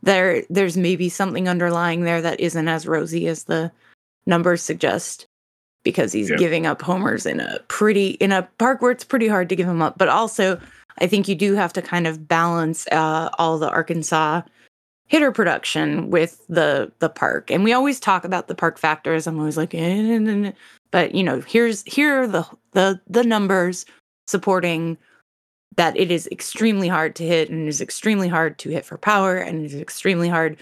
there 0.03 0.45
there's 0.51 0.77
maybe 0.77 1.09
something 1.09 1.49
underlying 1.49 2.03
there 2.05 2.21
that 2.23 2.39
isn't 2.39 2.69
as 2.69 2.87
rosy 2.87 3.27
as 3.27 3.45
the 3.45 3.73
numbers 4.27 4.63
suggest 4.63 5.27
because 5.83 6.13
he's 6.13 6.29
Yeah. 6.31 6.37
giving 6.37 6.67
up 6.67 6.83
homers 6.83 7.25
in 7.25 7.41
a 7.41 7.59
pretty 7.69 8.11
in 8.21 8.33
a 8.33 8.43
park 8.59 8.83
where 8.83 8.91
it's 8.93 9.05
pretty 9.05 9.29
hard 9.29 9.49
to 9.49 9.57
give 9.57 9.67
him 9.69 9.81
up 9.83 9.97
but 9.99 10.09
also 10.09 10.61
i 11.01 11.07
think 11.07 11.27
you 11.27 11.35
do 11.35 11.55
have 11.55 11.73
to 11.73 11.83
kind 11.83 12.07
of 12.07 12.29
balance 12.29 12.87
uh, 12.93 13.31
all 13.39 13.59
the 13.59 13.71
arkansas 13.71 14.43
hitter 15.07 15.33
production 15.33 16.11
with 16.11 16.45
the 16.49 16.93
the 16.99 17.09
park 17.09 17.51
and 17.51 17.65
we 17.65 17.73
always 17.73 17.99
talk 17.99 18.25
about 18.25 18.47
the 18.49 18.55
park 18.55 18.77
factors 18.79 19.27
i'm 19.27 19.39
always 19.39 19.57
like 19.57 19.75
eh, 19.75 20.03
nah, 20.19 20.19
nah, 20.19 20.35
nah. 20.49 20.53
but 20.91 21.15
you 21.15 21.23
know 21.23 21.41
here's 21.41 21.83
here 21.85 22.23
are 22.23 22.27
the 22.27 22.45
the 22.73 23.01
the 23.09 23.25
numbers 23.25 23.87
supporting 24.29 24.97
that 25.77 25.97
it 25.97 26.11
is 26.11 26.29
extremely 26.33 26.89
hard 26.89 27.15
to 27.17 27.25
hit 27.25 27.51
and 27.51 27.67
it 27.67 27.69
is 27.69 27.81
extremely 27.81 28.29
hard 28.29 28.59
to 28.59 28.71
hit 28.71 28.85
for 28.85 28.99
power 28.99 29.37
and 29.37 29.65
it 29.65 29.73
is 29.73 29.81
extremely 29.81 30.29
hard 30.29 30.57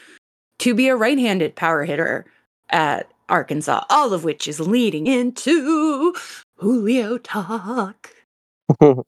to 0.59 0.75
be 0.75 0.89
a 0.89 0.97
right-handed 0.97 1.55
power 1.57 1.85
hitter 1.85 2.27
at 2.71 3.11
Arkansas, 3.29 3.85
all 3.91 4.13
of 4.13 4.25
which 4.25 4.47
is 4.47 4.61
leading 4.61 5.07
into 5.07 6.15
Julio 6.57 7.19
talk. 7.19 8.15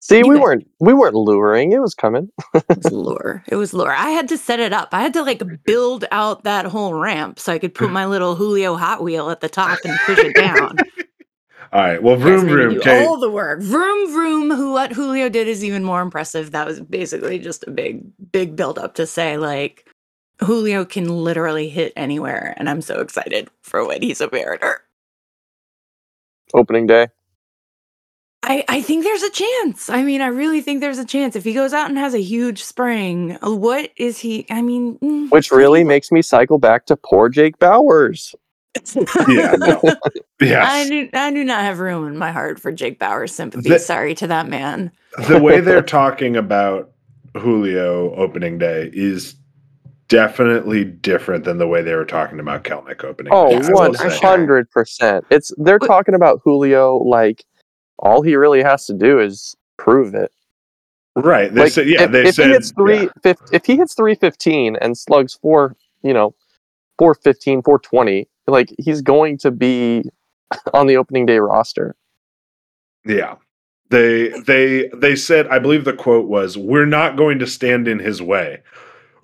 See, 0.00 0.18
You 0.18 0.28
we 0.28 0.38
weren't 0.38 0.66
we 0.80 0.94
weren't 0.94 1.14
luring. 1.14 1.72
It 1.72 1.80
was 1.80 1.94
coming. 1.94 2.30
It 2.54 2.64
was 2.68 2.84
lure. 2.92 3.44
It 3.48 3.56
was 3.56 3.74
lure. 3.74 3.92
I 3.92 4.10
had 4.10 4.28
to 4.28 4.38
set 4.38 4.60
it 4.60 4.72
up. 4.72 4.88
I 4.92 5.02
had 5.02 5.12
to 5.14 5.22
like 5.22 5.42
build 5.64 6.06
out 6.10 6.44
that 6.44 6.66
whole 6.66 6.94
ramp 6.94 7.38
so 7.38 7.52
I 7.52 7.58
could 7.58 7.74
put 7.74 7.90
my 7.90 8.06
little 8.06 8.34
Julio 8.34 8.76
Hot 8.76 9.02
Wheel 9.02 9.30
at 9.30 9.40
the 9.40 9.48
top 9.48 9.78
and 9.84 9.98
push 10.06 10.18
it 10.18 10.34
down. 10.34 10.78
All 11.74 11.82
right. 11.82 12.02
Well, 12.02 12.16
Guys 12.16 12.42
vroom 12.42 12.46
made 12.46 12.52
vroom. 12.52 12.74
do 12.74 12.80
Kate. 12.80 13.04
all 13.04 13.18
the 13.18 13.30
work. 13.30 13.60
Vroom 13.60 14.12
vroom. 14.12 14.50
Who 14.52 14.72
what 14.72 14.92
Julio 14.92 15.28
did 15.28 15.48
is 15.48 15.64
even 15.64 15.84
more 15.84 16.02
impressive. 16.02 16.52
That 16.52 16.66
was 16.68 16.80
basically 16.80 17.38
just 17.40 17.64
a 17.66 17.70
big, 17.72 18.04
big 18.32 18.56
build 18.56 18.78
up 18.78 18.94
to 18.94 19.06
say 19.06 19.36
like 19.38 19.88
Julio 20.40 20.84
can 20.84 21.08
literally 21.08 21.68
hit 21.68 21.92
anywhere, 21.96 22.54
and 22.56 22.70
I'm 22.70 22.80
so 22.80 23.00
excited 23.00 23.48
for 23.62 23.86
when 23.86 24.02
he's 24.02 24.20
a 24.20 24.30
Mariner. 24.30 24.82
Opening 26.54 26.86
day. 26.86 27.08
I, 28.46 28.62
I 28.68 28.82
think 28.82 29.04
there's 29.04 29.22
a 29.22 29.30
chance. 29.30 29.88
I 29.88 30.02
mean, 30.02 30.20
I 30.20 30.26
really 30.26 30.60
think 30.60 30.80
there's 30.80 30.98
a 30.98 31.04
chance. 31.04 31.34
If 31.34 31.44
he 31.44 31.54
goes 31.54 31.72
out 31.72 31.88
and 31.88 31.96
has 31.98 32.12
a 32.14 32.20
huge 32.20 32.62
spring, 32.62 33.38
what 33.42 33.90
is 33.96 34.18
he? 34.18 34.46
I 34.50 34.60
mean, 34.60 34.98
mm, 34.98 35.30
Which 35.30 35.50
really 35.50 35.82
makes 35.82 36.12
me 36.12 36.20
cycle 36.20 36.58
back 36.58 36.84
to 36.86 36.96
poor 36.96 37.30
Jake 37.30 37.58
Bauers. 37.58 38.34
Yeah. 39.28 39.54
No. 39.58 39.80
I 40.40 40.88
do, 40.88 41.08
I 41.14 41.30
do 41.32 41.44
not 41.44 41.62
have 41.62 41.78
room 41.78 42.06
in 42.06 42.16
my 42.18 42.32
heart 42.32 42.60
for 42.60 42.72
Jake 42.72 42.98
Bauer's 42.98 43.32
sympathy. 43.34 43.68
The- 43.68 43.78
Sorry 43.78 44.14
to 44.16 44.26
that 44.26 44.48
man. 44.48 44.90
the 45.28 45.40
way 45.40 45.60
they're 45.60 45.82
talking 45.82 46.36
about 46.36 46.90
Julio 47.36 48.14
opening 48.14 48.58
day 48.58 48.90
is 48.92 49.36
definitely 50.08 50.84
different 50.84 51.44
than 51.44 51.58
the 51.58 51.66
way 51.66 51.82
they 51.82 51.94
were 51.94 52.04
talking 52.04 52.38
about 52.40 52.64
Kelenic 52.64 53.02
opening. 53.04 53.32
Oh, 53.32 53.48
day, 53.48 53.56
I 53.56 53.70
will 53.70 53.74
one 53.74 53.94
say. 53.94 54.18
hundred 54.18 54.70
percent. 54.70 55.24
It's 55.30 55.52
they're 55.56 55.78
But- 55.78 55.86
talking 55.86 56.14
about 56.14 56.40
Julio 56.44 56.96
like 56.98 57.44
all 57.98 58.22
he 58.22 58.36
really 58.36 58.62
has 58.62 58.86
to 58.86 58.94
do 58.94 59.20
is 59.20 59.56
prove 59.76 60.14
it. 60.14 60.30
Right. 61.16 61.52
They 61.54 61.62
like, 61.62 61.72
said, 61.72 61.88
yeah, 61.88 62.02
if, 62.02 62.10
they 62.12 62.26
if 62.26 62.34
said 62.34 62.46
he 62.48 62.52
hits 62.52 62.72
three, 62.72 63.02
yeah. 63.02 63.08
fif- 63.22 63.52
if 63.52 63.64
he 63.64 63.76
hits 63.76 63.94
three 63.94 64.16
fifteen 64.16 64.76
and 64.80 64.98
slugs 64.98 65.34
four, 65.34 65.76
you 66.02 66.12
know, 66.12 66.34
415, 66.98 67.62
420, 67.62 68.28
like 68.46 68.74
he's 68.78 69.02
going 69.02 69.38
to 69.38 69.50
be 69.50 70.04
on 70.74 70.86
the 70.86 70.96
opening 70.96 71.26
day 71.26 71.38
roster. 71.38 71.94
Yeah. 73.04 73.36
They 73.90 74.28
they 74.40 74.90
they 74.94 75.14
said 75.14 75.46
I 75.48 75.58
believe 75.58 75.84
the 75.84 75.92
quote 75.92 76.26
was 76.26 76.56
we're 76.56 76.86
not 76.86 77.16
going 77.16 77.38
to 77.38 77.46
stand 77.46 77.86
in 77.86 77.98
his 77.98 78.20
way. 78.20 78.62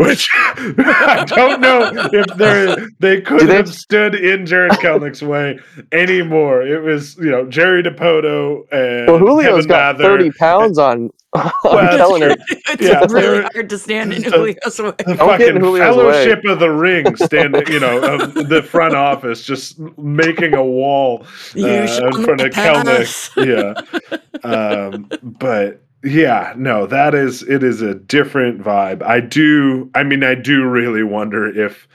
Which 0.00 0.28
I 0.34 1.24
don't 1.26 1.60
know 1.60 1.90
if 2.12 2.26
they 2.36 2.76
they 3.00 3.20
could 3.20 3.48
they- 3.48 3.54
have 3.56 3.68
stood 3.72 4.14
in 4.14 4.46
Jared 4.46 4.72
Kelenic's 4.72 5.22
way 5.22 5.58
anymore. 5.92 6.62
It 6.62 6.82
was, 6.82 7.16
you 7.18 7.30
know, 7.30 7.46
Jerry 7.46 7.82
Dipoto 7.82 8.62
and 8.72 9.06
Well, 9.08 9.18
Julio's 9.18 9.66
Kevin 9.66 9.68
got 9.68 9.96
Mather. 9.98 10.04
thirty 10.04 10.30
pounds 10.32 10.78
on 10.78 11.10
on 11.34 11.52
Well, 11.64 11.74
that's 11.76 11.96
Kelenic. 11.96 12.34
true. 12.34 12.44
it's 12.70 12.82
Yeah, 12.82 13.04
really 13.10 13.42
hard 13.54 13.68
to 13.68 13.78
stand 13.78 14.12
in 14.14 14.22
Julio's 14.22 14.80
way. 14.80 14.92
the 14.98 15.04
Don't 15.04 15.06
get 15.06 15.18
fucking 15.18 15.48
in 15.56 15.60
Julio's 15.62 15.94
fellowship 15.94 16.44
of 16.46 16.58
the 16.60 16.70
ring 16.70 17.14
standing, 17.16 17.66
you 17.68 17.80
know, 17.80 18.00
of 18.14 18.34
the 18.48 18.62
front 18.62 18.94
office 18.94 19.44
just 19.44 19.78
making 19.98 20.54
a 20.54 20.64
wall 20.64 21.24
uh, 21.56 21.60
in 21.66 22.12
front 22.24 22.40
of 22.40 22.56
not 22.56 22.84
pass. 22.86 23.28
Kelenic. 23.34 24.16
Yeah. 24.44 24.48
Um, 24.50 25.08
but 25.22 25.82
yeah, 26.02 26.54
no, 26.56 26.86
that 26.86 27.14
is 27.14 27.42
it 27.42 27.62
is 27.62 27.82
a 27.82 27.94
different 27.94 28.62
vibe. 28.62 29.02
I 29.02 29.20
do 29.20 29.90
I 29.94 30.02
mean 30.02 30.24
I 30.24 30.34
do 30.34 30.64
really 30.64 31.02
wonder 31.02 31.46
if 31.46 31.86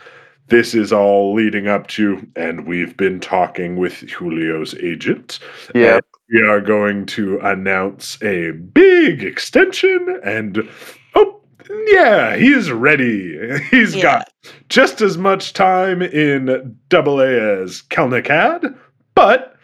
this 0.47 0.76
is 0.76 0.93
all 0.93 1.34
leading 1.34 1.68
up 1.68 1.88
to, 1.88 2.26
and 2.36 2.68
we've 2.68 2.95
been 2.95 3.20
talking 3.20 3.78
with 3.78 4.06
Julio's 4.06 4.76
agent. 4.76 5.39
Yeah. 5.74 5.99
we 6.32 6.41
are 6.47 6.62
going 6.62 7.08
to 7.08 7.39
announce 7.39 8.22
a 8.22 8.51
big 8.51 9.24
extension, 9.24 10.20
and 10.24 10.70
oh, 11.16 11.41
yeah, 11.88 12.36
he's 12.36 12.70
ready. 12.72 13.60
He's 13.72 13.95
Yeah. 13.95 14.03
got 14.03 14.30
just 14.70 15.01
as 15.01 15.18
much 15.18 15.53
time 15.53 16.03
in 16.03 16.78
Double 16.89 17.22
A 17.22 17.62
as 17.64 17.82
Kelenic 17.89 18.28
had, 18.28 18.76
but 19.16 19.56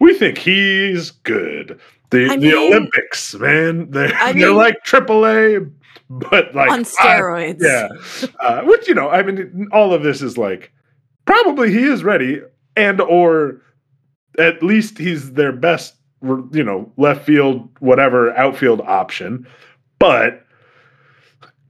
we 0.00 0.14
think 0.18 0.36
he's 0.38 1.12
good. 1.12 1.78
The 2.10 2.26
I 2.30 2.36
the 2.36 2.38
mean- 2.38 2.72
Olympics, 2.72 3.34
man, 3.34 3.90
they're, 3.90 4.14
I 4.14 4.32
they're 4.32 4.48
mean- 4.48 4.56
like 4.56 4.82
Triple 4.84 5.26
A, 5.26 5.58
but 6.10 6.54
like 6.54 6.70
on 6.70 6.84
steroids. 6.84 7.58
yeah, 7.60 7.88
uh, 8.40 8.62
which 8.62 8.88
you 8.88 8.94
know, 8.94 9.10
I 9.10 9.22
mean, 9.22 9.68
all 9.72 9.92
of 9.92 10.02
this 10.02 10.22
is 10.22 10.38
like 10.38 10.72
probably 11.26 11.70
he 11.70 11.84
is 11.84 12.02
ready, 12.04 12.40
and 12.76 13.00
or 13.00 13.60
at 14.38 14.62
least 14.62 14.96
he's 14.98 15.32
their 15.32 15.52
best, 15.52 15.96
you 16.22 16.64
know, 16.64 16.90
left 16.96 17.26
field, 17.26 17.68
whatever 17.80 18.34
outfield 18.38 18.80
option. 18.82 19.46
But 19.98 20.44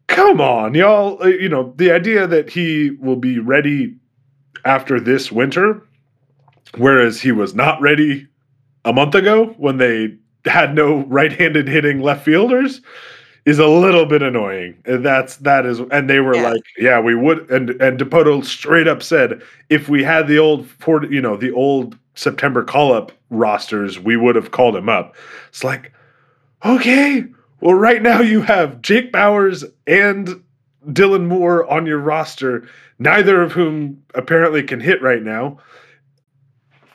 come 0.07 0.41
on, 0.41 0.75
y'all, 0.75 1.21
uh, 1.23 1.27
you 1.27 1.49
know, 1.49 1.73
the 1.77 1.91
idea 1.91 2.27
that 2.27 2.51
he 2.51 2.91
will 3.01 3.17
be 3.17 3.39
ready 3.39 3.97
after 4.65 5.01
this 5.01 5.33
winter, 5.33 5.83
whereas 6.77 7.21
he 7.21 7.33
was 7.33 7.55
not 7.55 7.81
ready 7.81 8.27
a 8.85 8.93
month 8.93 9.15
ago 9.15 9.55
when 9.59 9.79
they 9.79 10.15
had 10.49 10.75
no 10.75 11.05
right-handed 11.07 11.69
hitting 11.69 12.01
left 12.01 12.25
fielders 12.25 12.81
is 13.45 13.59
a 13.59 13.67
little 13.67 14.05
bit 14.05 14.23
annoying. 14.23 14.77
And 14.85 15.05
that's 15.05 15.37
that 15.39 15.65
is 15.65 15.81
and 15.91 16.11
they 16.11 16.21
were 16.21 16.35
Yeah. 16.35 16.51
like, 16.51 16.63
yeah, 16.77 17.01
we 17.01 17.15
would 17.15 17.51
and 17.51 17.71
and 17.81 17.99
Dipoto 17.99 18.45
straight 18.45 18.87
up 18.89 19.03
said 19.03 19.43
if 19.71 19.89
we 19.89 20.03
had 20.05 20.27
the 20.29 20.39
old 20.39 20.69
you 21.11 21.21
know, 21.21 21.37
the 21.37 21.53
old 21.53 21.97
September 22.15 22.65
call-up 22.65 23.13
rosters, 23.31 23.99
we 23.99 24.17
would 24.17 24.35
have 24.35 24.51
called 24.51 24.75
him 24.77 24.89
up. 24.89 25.15
It's 25.49 25.63
like, 25.63 25.93
okay, 26.65 27.25
well, 27.61 27.75
right 27.75 28.03
now 28.03 28.21
you 28.21 28.43
have 28.43 28.83
Jake 28.83 29.13
Bauers 29.13 29.65
and 29.87 30.43
Dylan 30.89 31.27
Moore 31.27 31.65
on 31.71 31.87
your 31.87 31.99
roster, 31.99 32.67
neither 32.99 33.41
of 33.43 33.53
whom 33.53 34.03
apparently 34.15 34.63
can 34.63 34.81
hit 34.81 35.01
right 35.03 35.23
now. 35.23 35.59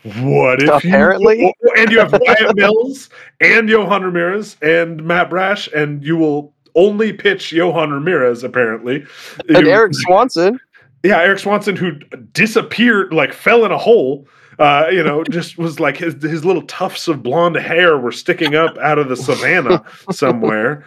What 0.04 0.62
if 0.62 0.70
Apparently? 0.70 1.40
you, 1.62 1.72
and 1.78 1.92
you 1.92 2.00
have 2.00 2.12
Wyatt 2.12 2.56
Mills 2.56 3.10
and 3.40 3.70
Yohan 3.70 4.04
Ramirez 4.04 4.58
and 4.62 5.04
Matt 5.04 5.30
Brash, 5.30 5.68
and 5.74 6.04
you 6.04 6.18
will 6.18 6.54
only 6.76 7.14
pitch 7.14 7.52
Yohan 7.52 7.92
Ramirez 7.92 8.44
apparently. 8.44 9.06
And 9.50 9.66
You- 9.66 9.72
Erik 9.72 9.94
Swanson. 9.94 10.60
yeah, 11.04 11.20
Erik 11.22 11.40
Swanson, 11.40 11.76
who 11.76 11.92
disappeared, 12.34 13.14
like 13.14 13.32
fell 13.34 13.64
in 13.66 13.72
a 13.72 13.78
hole. 13.78 14.28
Uh, 14.60 14.86
you 14.92 15.02
know, 15.04 15.24
just 15.24 15.58
was 15.58 15.80
like 15.80 15.98
his 15.98 16.14
his 16.22 16.46
little 16.46 16.62
tufts 16.64 17.08
of 17.08 17.24
blonde 17.24 17.56
hair 17.56 17.98
were 17.98 18.12
sticking 18.12 18.56
up 18.56 18.78
out 18.78 19.00
of 19.00 19.10
the 19.10 19.16
savannah 19.16 19.84
somewhere. 20.12 20.84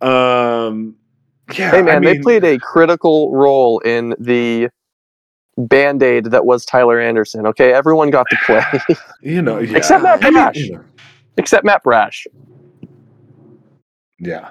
Um, 0.00 0.94
yeah, 1.56 1.70
Hey 1.72 1.82
man, 1.82 2.06
I 2.06 2.12
they 2.14 2.18
played 2.20 2.44
a 2.44 2.58
critical 2.58 3.32
role 3.34 3.80
in 3.80 4.14
the 4.20 4.68
band 5.66 6.02
aid 6.02 6.26
that 6.26 6.46
was 6.46 6.64
Tyler 6.64 7.00
Anderson. 7.00 7.46
Okay, 7.46 7.72
everyone 7.72 8.10
got 8.10 8.26
to 8.30 8.36
play 8.46 8.96
you 9.22 9.42
know, 9.42 9.56
mm-hmm. 9.56 9.72
yeah. 9.72 9.78
Except 9.78 10.02
Matt 10.02 10.24
I 10.24 10.30
mean, 10.30 10.34
Brash. 10.34 10.56
you 10.56 10.72
know, 10.74 10.84
except 11.36 11.64
Matt 11.64 11.82
Brash. 11.82 12.26
yeah. 14.18 14.50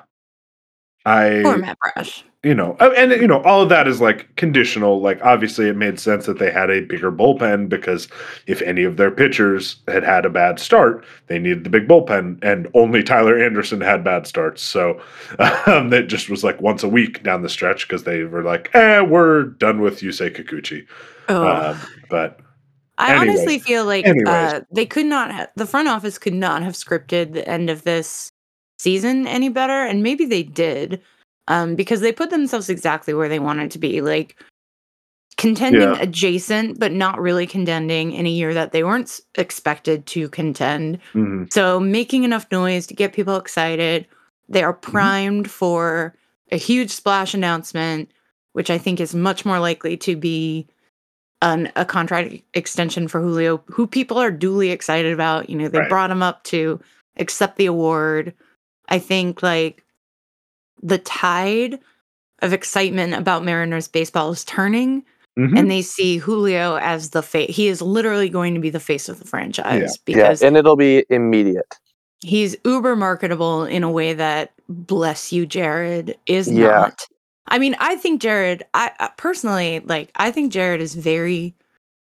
I 1.08 1.40
Poor 1.42 1.58
Matt 1.58 1.80
Brash. 1.80 2.26
you 2.44 2.54
know, 2.54 2.76
uh, 2.82 2.92
and 2.98 3.12
you 3.14 3.28
know, 3.28 3.42
all 3.44 3.62
of 3.62 3.70
that 3.70 3.88
is 3.88 4.02
like 4.02 4.36
conditional. 4.36 5.00
Like, 5.00 5.24
obviously, 5.24 5.70
it 5.70 5.78
made 5.78 6.02
sense 6.02 6.26
that 6.26 6.38
they 6.38 6.52
had 6.52 6.70
a 6.70 6.82
bigger 6.82 7.14
bullpen 7.14 7.70
because 7.70 8.10
if 8.46 8.62
any 8.64 8.84
of 8.84 8.98
their 8.98 9.10
pitchers 9.10 9.78
had 9.88 10.04
had 10.04 10.26
a 10.26 10.30
bad 10.30 10.60
start, 10.60 11.06
they 11.28 11.40
needed 11.40 11.64
the 11.64 11.70
big 11.70 11.88
bullpen, 11.88 12.44
and 12.44 12.68
only 12.74 13.04
Tyler 13.04 13.42
Anderson 13.42 13.80
had 13.80 14.04
bad 14.04 14.28
starts. 14.28 14.62
So 14.62 15.02
um, 15.66 15.92
that 15.92 16.08
just 16.08 16.30
was 16.30 16.44
like 16.44 16.60
once 16.60 16.84
a 16.84 16.90
week 16.90 17.24
down 17.24 17.42
the 17.42 17.48
stretch 17.48 17.88
because 17.88 18.04
they 18.04 18.24
were 18.24 18.44
like, 18.44 18.70
"Eh, 18.76 19.00
we're 19.00 19.44
done 19.44 19.80
with 19.80 20.02
Yusei 20.02 20.36
Kikuchi." 20.36 20.86
Oh. 21.30 21.48
Um, 21.48 21.80
but 22.10 22.42
I 22.98 23.16
anyways, 23.16 23.40
honestly 23.40 23.60
feel 23.60 23.86
like 23.86 24.06
uh, 24.26 24.60
they 24.74 24.86
could 24.86 25.06
not. 25.06 25.32
Ha- 25.32 25.48
the 25.56 25.66
front 25.66 25.88
office 25.88 26.18
could 26.18 26.34
not 26.34 26.64
have 26.64 26.74
scripted 26.74 27.32
the 27.32 27.48
end 27.48 27.70
of 27.70 27.84
this 27.84 28.34
season 28.80 29.28
any 29.28 29.50
better, 29.50 29.84
and 29.84 30.04
maybe 30.04 30.26
they 30.26 30.44
did, 30.44 31.02
um, 31.48 31.76
because 31.76 32.02
they 32.02 32.12
put 32.12 32.30
themselves 32.30 32.70
exactly 32.70 33.14
where 33.14 33.30
they 33.30 33.40
wanted 33.40 33.72
to 33.72 33.80
be, 33.80 34.02
like 34.02 34.36
contending 35.38 35.94
Yeah. 35.94 36.02
adjacent, 36.02 36.80
but 36.80 36.92
not 36.92 37.20
really 37.20 37.46
contending 37.48 38.12
in 38.14 38.26
a 38.26 38.30
year 38.30 38.54
that 38.54 38.72
they 38.72 38.84
weren't 38.84 39.20
expected 39.36 40.06
to 40.08 40.30
contend. 40.30 41.00
mhm, 41.14 41.52
So 41.54 41.80
making 41.80 42.24
enough 42.24 42.48
noise 42.52 42.88
to 42.88 42.94
get 42.96 43.14
people 43.14 43.36
excited. 43.38 44.08
They 44.50 44.64
are 44.64 44.74
Mm-hmm. 44.74 44.92
primed 44.92 45.52
for 45.52 46.16
a 46.52 46.58
huge 46.58 46.90
splash 46.92 47.34
announcement, 47.34 48.10
which 48.54 48.70
I 48.72 48.78
think 48.78 49.00
is 49.00 49.14
much 49.14 49.46
more 49.46 49.60
likely 49.60 49.96
to 49.98 50.16
be 50.16 50.68
an, 51.44 51.72
a 51.76 51.86
contract 51.86 52.34
extension 52.56 53.08
for 53.08 53.22
Julio, 53.22 53.62
who 53.68 53.86
people 53.86 54.18
are 54.18 54.32
duly 54.32 54.72
excited 54.72 55.14
about. 55.14 55.50
You 55.50 55.58
know, 55.58 55.68
they 55.68 55.80
Right. 55.80 55.90
brought 55.90 56.10
him 56.10 56.24
up 56.24 56.44
to 56.46 56.80
accept 57.18 57.58
the 57.58 57.68
award. 57.68 58.34
I 58.90 59.00
think 59.00 59.42
like 59.44 59.84
the 60.82 60.98
tide 61.00 61.80
of 62.42 62.54
excitement 62.54 63.14
about 63.14 63.44
Mariners 63.44 63.88
baseball 63.88 64.32
is 64.32 64.46
turning, 64.46 65.04
mhm. 65.38 65.58
and 65.58 65.72
they 65.72 65.82
see 65.82 66.18
Julio 66.18 66.78
as 66.78 67.10
the 67.12 67.24
face. 67.24 67.56
He 67.56 67.68
is 67.68 67.82
literally 67.82 68.30
going 68.30 68.54
to 68.54 68.60
be 68.60 68.70
the 68.70 68.80
face 68.80 69.10
of 69.10 69.20
the 69.20 69.26
franchise 69.28 69.98
because 69.98 70.42
yeah, 70.42 70.48
and 70.48 70.56
it'll 70.58 70.76
be 70.76 71.06
immediate. 71.10 71.76
he's 72.22 72.56
uber 72.66 72.96
marketable 72.96 73.64
in 73.66 73.84
a 73.84 73.92
way 73.92 74.14
that 74.14 74.52
bless 74.70 75.32
you 75.32 75.46
jared 75.46 76.18
is 76.26 76.50
Yeah. 76.52 76.68
not 76.68 77.06
i 77.48 77.60
mean 77.60 77.76
i 77.80 77.96
think 77.96 78.22
jared 78.22 78.64
I, 78.74 78.92
I 79.00 79.10
personally 79.18 79.82
like 79.82 80.10
i 80.16 80.32
think 80.32 80.52
jared 80.52 80.82
is 80.82 80.96
very 80.96 81.54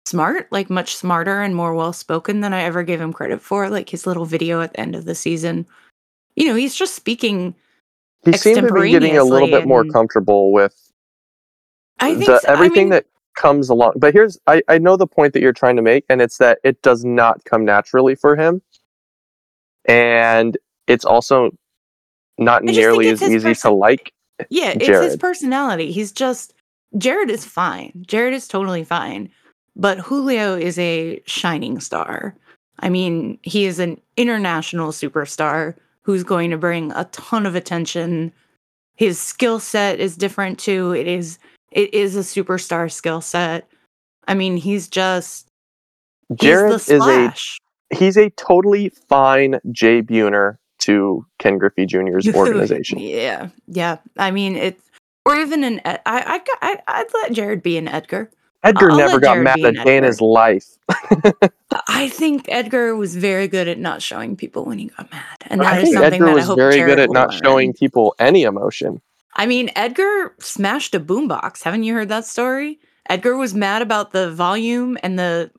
smart 0.06 0.48
like 0.50 0.70
much 0.70 0.96
smarter 0.96 1.42
and 1.42 1.54
more 1.54 1.74
well 1.74 1.92
spoken 1.92 2.40
than 2.40 2.54
i 2.54 2.62
ever 2.62 2.82
gave 2.82 2.98
him 3.00 3.12
credit 3.12 3.42
for 3.42 3.68
like 3.68 3.90
his 3.90 4.06
little 4.06 4.24
video 4.24 4.62
at 4.62 4.72
the 4.72 4.80
end 4.80 4.94
of 4.96 5.04
the 5.04 5.14
season 5.14 5.66
you 6.36 6.46
know 6.46 6.54
he's 6.54 6.74
just 6.74 6.94
speaking 6.94 7.54
He 8.24 8.32
seemed 8.34 8.68
to 8.68 8.72
be 8.72 8.90
getting 8.90 9.18
a 9.18 9.24
little 9.24 9.48
bit 9.48 9.66
more 9.66 9.84
comfortable 9.84 10.52
with 10.52 10.92
i 12.00 12.14
think 12.14 12.26
the, 12.26 12.38
so. 12.38 12.48
I 12.48 12.52
everything 12.52 12.84
mean, 12.84 12.90
that 12.90 13.06
comes 13.36 13.68
along. 13.68 13.92
But 13.96 14.12
here's 14.12 14.36
I, 14.48 14.62
I 14.66 14.78
know 14.78 14.96
the 14.96 15.06
point 15.06 15.32
that 15.34 15.40
you're 15.40 15.52
trying 15.52 15.76
to 15.76 15.82
make, 15.82 16.04
and 16.08 16.20
it's 16.20 16.38
that 16.38 16.58
it 16.64 16.82
does 16.82 17.04
not 17.04 17.44
come 17.44 17.64
naturally 17.64 18.16
for 18.16 18.34
him. 18.34 18.60
And 19.84 20.58
it's 20.88 21.04
also 21.04 21.50
not 22.38 22.62
I 22.62 22.72
nearly 22.72 23.08
as 23.08 23.22
easy 23.22 23.54
to 23.54 23.70
like. 23.70 24.12
Yeah, 24.50 24.72
it's 24.74 24.86
his 24.86 25.16
personality. 25.16 25.92
He's 25.92 26.10
just 26.10 26.52
Jared 26.98 27.30
is 27.30 27.44
fine. 27.44 28.04
Jared 28.06 28.34
is 28.34 28.48
totally 28.48 28.82
fine. 28.82 29.30
But 29.76 29.98
Julio 29.98 30.56
is 30.56 30.78
a 30.78 31.22
shining 31.26 31.80
star. 31.80 32.34
I 32.80 32.88
mean, 32.88 33.38
he 33.42 33.66
is 33.66 33.78
an 33.78 34.00
international 34.16 34.90
superstar 34.90 35.74
who's 36.06 36.22
going 36.22 36.52
to 36.52 36.56
bring 36.56 36.92
a 36.92 37.04
ton 37.06 37.46
of 37.46 37.56
attention. 37.56 38.32
His 38.94 39.20
skill 39.20 39.58
set 39.58 39.98
is 39.98 40.16
different 40.16 40.56
too. 40.56 40.92
It 40.92 41.08
is 41.08 41.40
it 41.72 41.92
is 41.92 42.14
a 42.14 42.20
superstar 42.20 42.90
skill 42.90 43.20
set. 43.20 43.68
I 44.28 44.34
mean, 44.34 44.56
he's 44.56 44.86
just 44.86 45.48
Jared 46.36 46.72
he's 46.74 46.88
is 46.88 47.02
a 47.04 47.34
he's 47.90 48.16
a 48.16 48.30
totally 48.30 48.90
fine 49.08 49.58
Jay 49.72 50.00
Buhner 50.00 50.58
to 50.78 51.26
Ken 51.40 51.58
Griffey 51.58 51.86
Jr.'s 51.86 52.28
organization. 52.34 53.00
yeah, 53.00 53.48
yeah. 53.66 53.98
I 54.16 54.30
mean, 54.30 54.54
it 54.54 54.78
or 55.24 55.34
even 55.34 55.64
an 55.64 55.80
Ed- 55.84 56.02
I 56.06 56.40
I 56.62 56.78
I'd 56.86 57.14
let 57.14 57.32
Jared 57.32 57.64
be 57.64 57.76
an 57.78 57.88
Edgar. 57.88 58.30
Edgar 58.66 58.90
I'll 58.90 58.96
never 58.96 59.20
got 59.20 59.38
mad 59.38 59.56
be 59.56 59.64
a 59.64 59.68
an 59.68 59.74
day 59.84 59.96
in 59.96 60.04
his 60.04 60.20
life. 60.20 60.66
I 61.88 62.08
think 62.08 62.46
Edgar 62.48 62.96
was 62.96 63.14
very 63.16 63.48
good 63.48 63.68
at 63.68 63.78
not 63.78 64.02
showing 64.02 64.36
people 64.36 64.64
when 64.64 64.78
he 64.78 64.86
got 64.86 65.10
mad, 65.10 65.24
and 65.46 65.60
that 65.60 65.66
I 65.66 65.76
is 65.78 65.84
think 65.84 65.94
something 65.94 66.14
Edgar 66.14 66.24
that 66.26 66.30
I 66.30 66.34
was 66.34 66.46
hope 66.46 66.56
very 66.58 66.74
Jared 66.74 66.96
good 66.96 66.98
at 66.98 67.10
not 67.10 67.30
learn. 67.30 67.42
showing 67.42 67.72
people 67.72 68.14
any 68.18 68.42
emotion. 68.42 69.00
I 69.36 69.46
mean, 69.46 69.70
Edgar 69.76 70.34
smashed 70.38 70.94
a 70.94 71.00
boombox. 71.00 71.62
Haven't 71.62 71.84
you 71.84 71.94
heard 71.94 72.08
that 72.08 72.24
story? 72.24 72.78
Edgar 73.08 73.36
was 73.36 73.54
mad 73.54 73.82
about 73.82 74.12
the 74.12 74.32
volume 74.32 74.96
and 75.02 75.18
the 75.18 75.50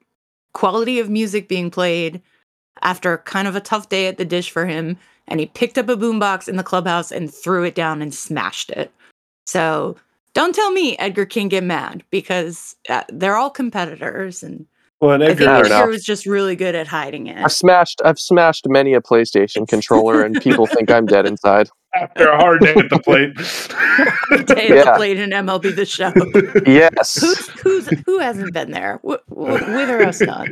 quality 0.53 0.99
of 0.99 1.09
music 1.09 1.47
being 1.47 1.69
played 1.69 2.21
after 2.81 3.19
kind 3.19 3.47
of 3.47 3.55
a 3.55 3.61
tough 3.61 3.89
day 3.89 4.07
at 4.07 4.17
the 4.17 4.25
dish 4.25 4.49
for 4.49 4.65
him, 4.65 4.97
and 5.27 5.39
he 5.39 5.45
picked 5.45 5.77
up 5.77 5.89
a 5.89 5.95
boombox 5.95 6.47
in 6.47 6.57
the 6.57 6.63
clubhouse 6.63 7.11
and 7.11 7.33
threw 7.33 7.63
it 7.63 7.75
down 7.75 8.01
and 8.01 8.13
smashed 8.13 8.69
it. 8.71 8.91
So 9.45 9.95
don't 10.37 10.53
tell 10.53 10.71
me 10.71 10.95
Edgar 10.97 11.25
can 11.25 11.47
get 11.47 11.63
mad 11.63 12.03
because 12.11 12.75
uh, 12.89 13.03
they're 13.09 13.35
all 13.35 13.49
competitors, 13.49 14.43
and 14.43 14.67
well, 15.01 15.11
and 15.11 15.23
I 15.23 15.29
think 15.29 15.41
Edgar, 15.41 15.51
I 15.51 15.61
don't 15.63 15.71
Edgar 15.71 15.89
was 15.89 16.03
just 16.03 16.27
really 16.27 16.55
good 16.55 16.75
at 16.75 16.87
hiding 16.87 17.25
it. 17.25 17.43
I've 17.43 17.51
smashed 17.51 18.01
I've 18.05 18.19
smashed 18.19 18.67
many 18.69 18.93
a 18.93 19.01
PlayStation 19.01 19.67
controller 19.67 20.23
and 20.23 20.39
people 20.39 20.67
think 20.67 20.91
I'm 20.91 21.07
dead 21.07 21.25
inside. 21.25 21.69
After 22.01 22.27
a 22.29 22.37
hard 22.37 22.61
day 22.61 22.73
at 22.75 22.89
the 22.89 22.99
plate. 22.99 23.35
Day 24.47 24.67
at 24.67 24.69
Yeah. 24.69 24.83
the 24.85 24.93
plate 24.95 25.19
in 25.19 25.29
MLB 25.31 25.75
the 25.75 25.85
show. 25.85 26.11
Yes. 26.65 27.19
Who's, 27.19 27.47
who's 27.61 27.87
who 28.05 28.19
hasn't 28.19 28.53
been 28.53 28.71
there? 28.71 28.99
Wh- 29.03 29.23
wh- 29.29 29.67
Whither 29.75 30.03
us 30.03 30.21
not? 30.21 30.47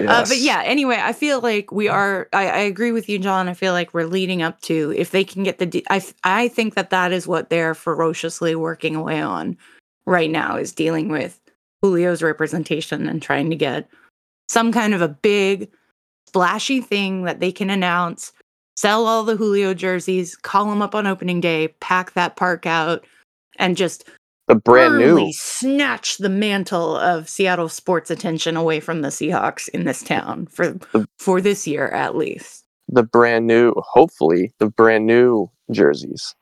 Uh, 0.00 0.24
but 0.26 0.38
yeah, 0.38 0.62
anyway, 0.64 0.98
I 1.00 1.12
feel 1.12 1.40
like 1.40 1.70
we 1.72 1.88
are. 1.88 2.28
I, 2.32 2.48
I 2.48 2.58
agree 2.58 2.92
with 2.92 3.08
you, 3.08 3.18
John. 3.18 3.48
I 3.48 3.54
feel 3.54 3.72
like 3.72 3.94
we're 3.94 4.04
leading 4.06 4.42
up 4.42 4.60
to 4.62 4.92
if 4.96 5.10
they 5.10 5.24
can 5.24 5.42
get 5.44 5.58
the. 5.58 5.66
de- 5.66 5.84
I 5.90 5.96
f- 5.96 6.14
I 6.24 6.48
think 6.48 6.74
that 6.74 6.90
that 6.90 7.12
is 7.12 7.26
what 7.26 7.50
they're 7.50 7.74
ferociously 7.74 8.54
working 8.54 8.96
away 8.96 9.20
on 9.20 9.56
right 10.06 10.30
now 10.30 10.56
is 10.56 10.72
dealing 10.72 11.08
with 11.08 11.40
Julio's 11.82 12.22
representation 12.22 13.08
and 13.08 13.22
trying 13.22 13.50
to 13.50 13.56
get 13.56 13.88
some 14.48 14.72
kind 14.72 14.94
of 14.94 15.02
a 15.02 15.08
big, 15.08 15.70
splashy 16.26 16.80
thing 16.80 17.24
that 17.24 17.40
they 17.40 17.52
can 17.52 17.70
announce. 17.70 18.32
Sell 18.78 19.08
all 19.08 19.24
the 19.24 19.34
Julio 19.34 19.74
jerseys, 19.74 20.36
call 20.36 20.66
them 20.66 20.82
up 20.82 20.94
on 20.94 21.04
opening 21.04 21.40
day, 21.40 21.66
pack 21.80 22.12
that 22.12 22.36
park 22.36 22.64
out, 22.64 23.04
and 23.56 23.76
just 23.76 24.08
the 24.46 24.54
brand 24.54 24.98
new. 24.98 25.32
snatch 25.32 26.18
the 26.18 26.28
mantle 26.28 26.96
of 26.96 27.28
Seattle 27.28 27.68
sports 27.68 28.08
attention 28.08 28.56
away 28.56 28.78
from 28.78 29.02
the 29.02 29.08
Seahawks 29.08 29.68
in 29.70 29.82
this 29.84 30.04
town 30.04 30.46
for 30.46 30.68
The- 30.68 31.08
for 31.18 31.40
this 31.40 31.66
year 31.66 31.88
at 31.88 32.14
least. 32.14 32.66
the 32.86 33.02
brand 33.02 33.48
new, 33.48 33.74
hopefully, 33.78 34.52
the 34.60 34.70
brand 34.70 35.06
new 35.06 35.50
jerseys, 35.72 36.36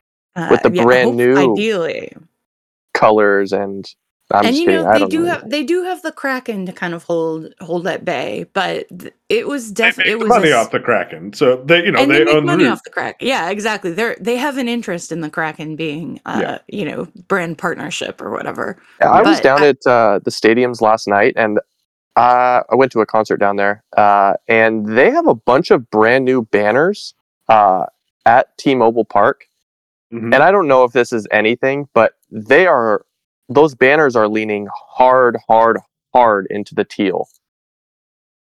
With 0.50 0.60
the 0.62 0.78
Uh, 0.78 0.84
brand 0.84 1.06
hope- 1.08 1.14
new 1.16 1.52
ideally, 1.54 2.12
colors, 2.92 3.50
and 3.50 3.86
I'm 4.32 4.46
and 4.46 4.48
just 4.48 4.60
you 4.60 4.66
kidding. 4.66 4.82
know 4.84 4.90
I 4.90 4.92
they 4.94 4.98
don't 5.06 5.12
know. 5.24 5.30
have 5.30 5.50
they 5.50 5.62
do 5.64 5.84
have 5.84 6.02
the 6.02 6.10
Kraken 6.10 6.66
to 6.66 6.72
kind 6.72 6.94
of 6.94 7.04
hold 7.04 7.54
hold 7.60 7.86
at 7.86 8.04
bay, 8.04 8.46
but 8.54 8.86
it 9.28 9.46
was 9.46 9.70
definitely 9.70 10.12
it 10.14 10.18
was 10.18 10.28
money 10.28 10.50
a 10.50 10.58
s- 10.58 10.66
off 10.66 10.72
the 10.72 10.80
Kraken. 10.80 11.32
So 11.32 11.62
they 11.64 11.84
you 11.84 11.92
know 11.92 12.00
and 12.02 12.10
they, 12.10 12.18
they, 12.18 12.24
make 12.24 12.34
own 12.34 12.44
money 12.44 12.64
root. 12.64 12.72
off 12.72 12.82
the 12.82 12.90
crack. 12.90 13.16
Yeah, 13.20 13.50
exactly. 13.50 13.92
They're 13.92 14.16
they 14.20 14.36
have 14.36 14.58
an 14.58 14.68
interest 14.68 15.12
in 15.12 15.20
the 15.20 15.30
Kraken 15.30 15.76
being, 15.76 16.20
uh, 16.26 16.38
Yeah. 16.42 16.58
you 16.66 16.84
know, 16.84 17.06
brand 17.28 17.58
partnership 17.58 18.20
or 18.20 18.30
whatever. 18.32 18.78
I 19.00 19.22
was 19.22 19.40
down 19.40 19.62
I- 19.62 19.68
at 19.68 19.86
uh, 19.86 20.18
the 20.24 20.30
stadiums 20.32 20.80
last 20.80 21.06
night, 21.06 21.34
and 21.36 21.60
uh, 22.16 22.62
I 22.68 22.74
went 22.74 22.90
to 22.92 23.00
a 23.02 23.06
concert 23.06 23.36
down 23.36 23.56
there, 23.56 23.84
uh, 23.96 24.34
and 24.48 24.86
they 24.98 25.10
have 25.10 25.28
a 25.28 25.34
bunch 25.36 25.70
of 25.70 25.88
brand 25.90 26.24
new 26.24 26.42
banners 26.42 27.14
uh, 27.48 27.86
at 28.24 28.56
T-Mobile 28.58 29.04
Park. 29.04 29.44
Mhm. 30.12 30.34
And 30.34 30.36
I 30.36 30.50
don't 30.50 30.66
know 30.66 30.82
if 30.84 30.92
this 30.92 31.12
is 31.12 31.28
anything, 31.30 31.88
but 31.94 32.14
they 32.30 32.66
are 32.66 33.04
those 33.48 33.74
banners 33.74 34.16
are 34.16 34.28
leaning 34.28 34.68
hard, 34.88 35.36
hard, 35.48 35.78
hard 36.12 36.46
into 36.50 36.74
the 36.74 36.84
teal. 36.84 37.28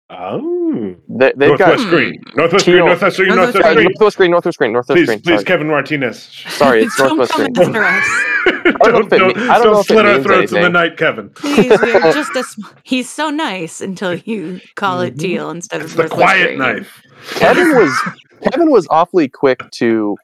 Oh. 0.10 0.96
They, 1.10 1.34
they've 1.36 1.50
Northwest 1.50 1.84
got 1.84 1.90
Green. 1.90 2.24
Northwest 2.36 2.66
Teal. 2.66 2.76
Green. 2.76 2.86
Northwest 2.86 3.18
Green. 3.18 3.30
Northwest 3.36 3.56
Northwest 3.56 3.76
Green. 3.76 3.86
Northwest 3.88 4.18
Green, 4.18 4.32
Northwest 4.32 4.58
Green, 4.60 4.74
Northwest 4.74 4.96
Please, 4.98 5.06
Green. 5.08 5.20
please, 5.22 5.34
sorry. 5.34 5.44
Kevin 5.46 5.68
Martinez. 5.68 6.24
Sorry, 6.50 6.84
it's 6.84 6.96
Don't 6.98 7.18
Northwest 7.18 7.32
come 7.32 7.54
Green. 7.54 7.68
after 7.68 7.84
us. 7.84 8.06
don't 8.46 8.94
know 8.94 9.00
if 9.00 9.14
it 9.14 9.18
don't 9.18 9.38
mean- 9.38 9.50
I 9.50 9.54
don't 9.58 9.64
don't 9.64 9.74
know 9.74 9.80
if 9.80 9.86
it 9.86 9.88
slit 9.88 10.06
our 10.06 10.14
means 10.14 10.26
throats 10.26 10.52
in 10.54 10.62
the 10.62 10.70
night, 10.70 10.98
Kevin. 10.98 11.30
Please, 11.32 11.82
we 11.82 11.92
are 11.94 12.00
just 12.14 12.36
a. 12.36 12.44
Sm- 12.44 12.62
he's 12.84 13.10
so 13.10 13.32
nice 13.32 13.82
until 13.82 14.14
you 14.16 14.62
call 14.76 15.02
it 15.02 15.16
Mhm. 15.16 15.20
teal 15.20 15.50
instead 15.50 15.82
of 15.82 15.86
It's 15.88 15.96
the 15.96 16.04
Northwest 16.04 16.22
quiet 16.22 16.46
Green. 16.50 16.60
knife. 16.60 17.02
Kevin 17.32 17.76
was 17.76 17.92
Kevin 18.52 18.70
was 18.70 18.88
awfully 18.92 19.28
quick 19.28 19.60
to 19.72 20.16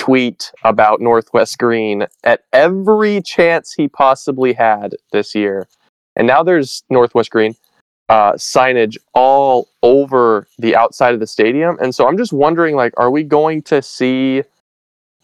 tweet 0.00 0.50
about 0.64 1.02
Northwest 1.02 1.58
Green 1.58 2.06
at 2.24 2.44
every 2.54 3.20
chance 3.20 3.74
he 3.74 3.86
possibly 3.86 4.54
had 4.54 4.96
this 5.12 5.34
year. 5.34 5.68
And 6.16 6.26
now 6.26 6.42
there's 6.42 6.82
Northwest 6.88 7.30
Green 7.30 7.54
uh, 8.08 8.32
signage 8.32 8.96
all 9.12 9.68
over 9.82 10.46
the 10.58 10.74
outside 10.74 11.12
of 11.12 11.20
the 11.20 11.26
stadium. 11.26 11.76
And 11.82 11.94
so 11.94 12.08
I'm 12.08 12.16
just 12.16 12.32
wondering 12.32 12.76
like 12.76 12.94
are 12.96 13.10
we 13.10 13.22
going 13.22 13.60
to 13.64 13.82
see 13.82 14.42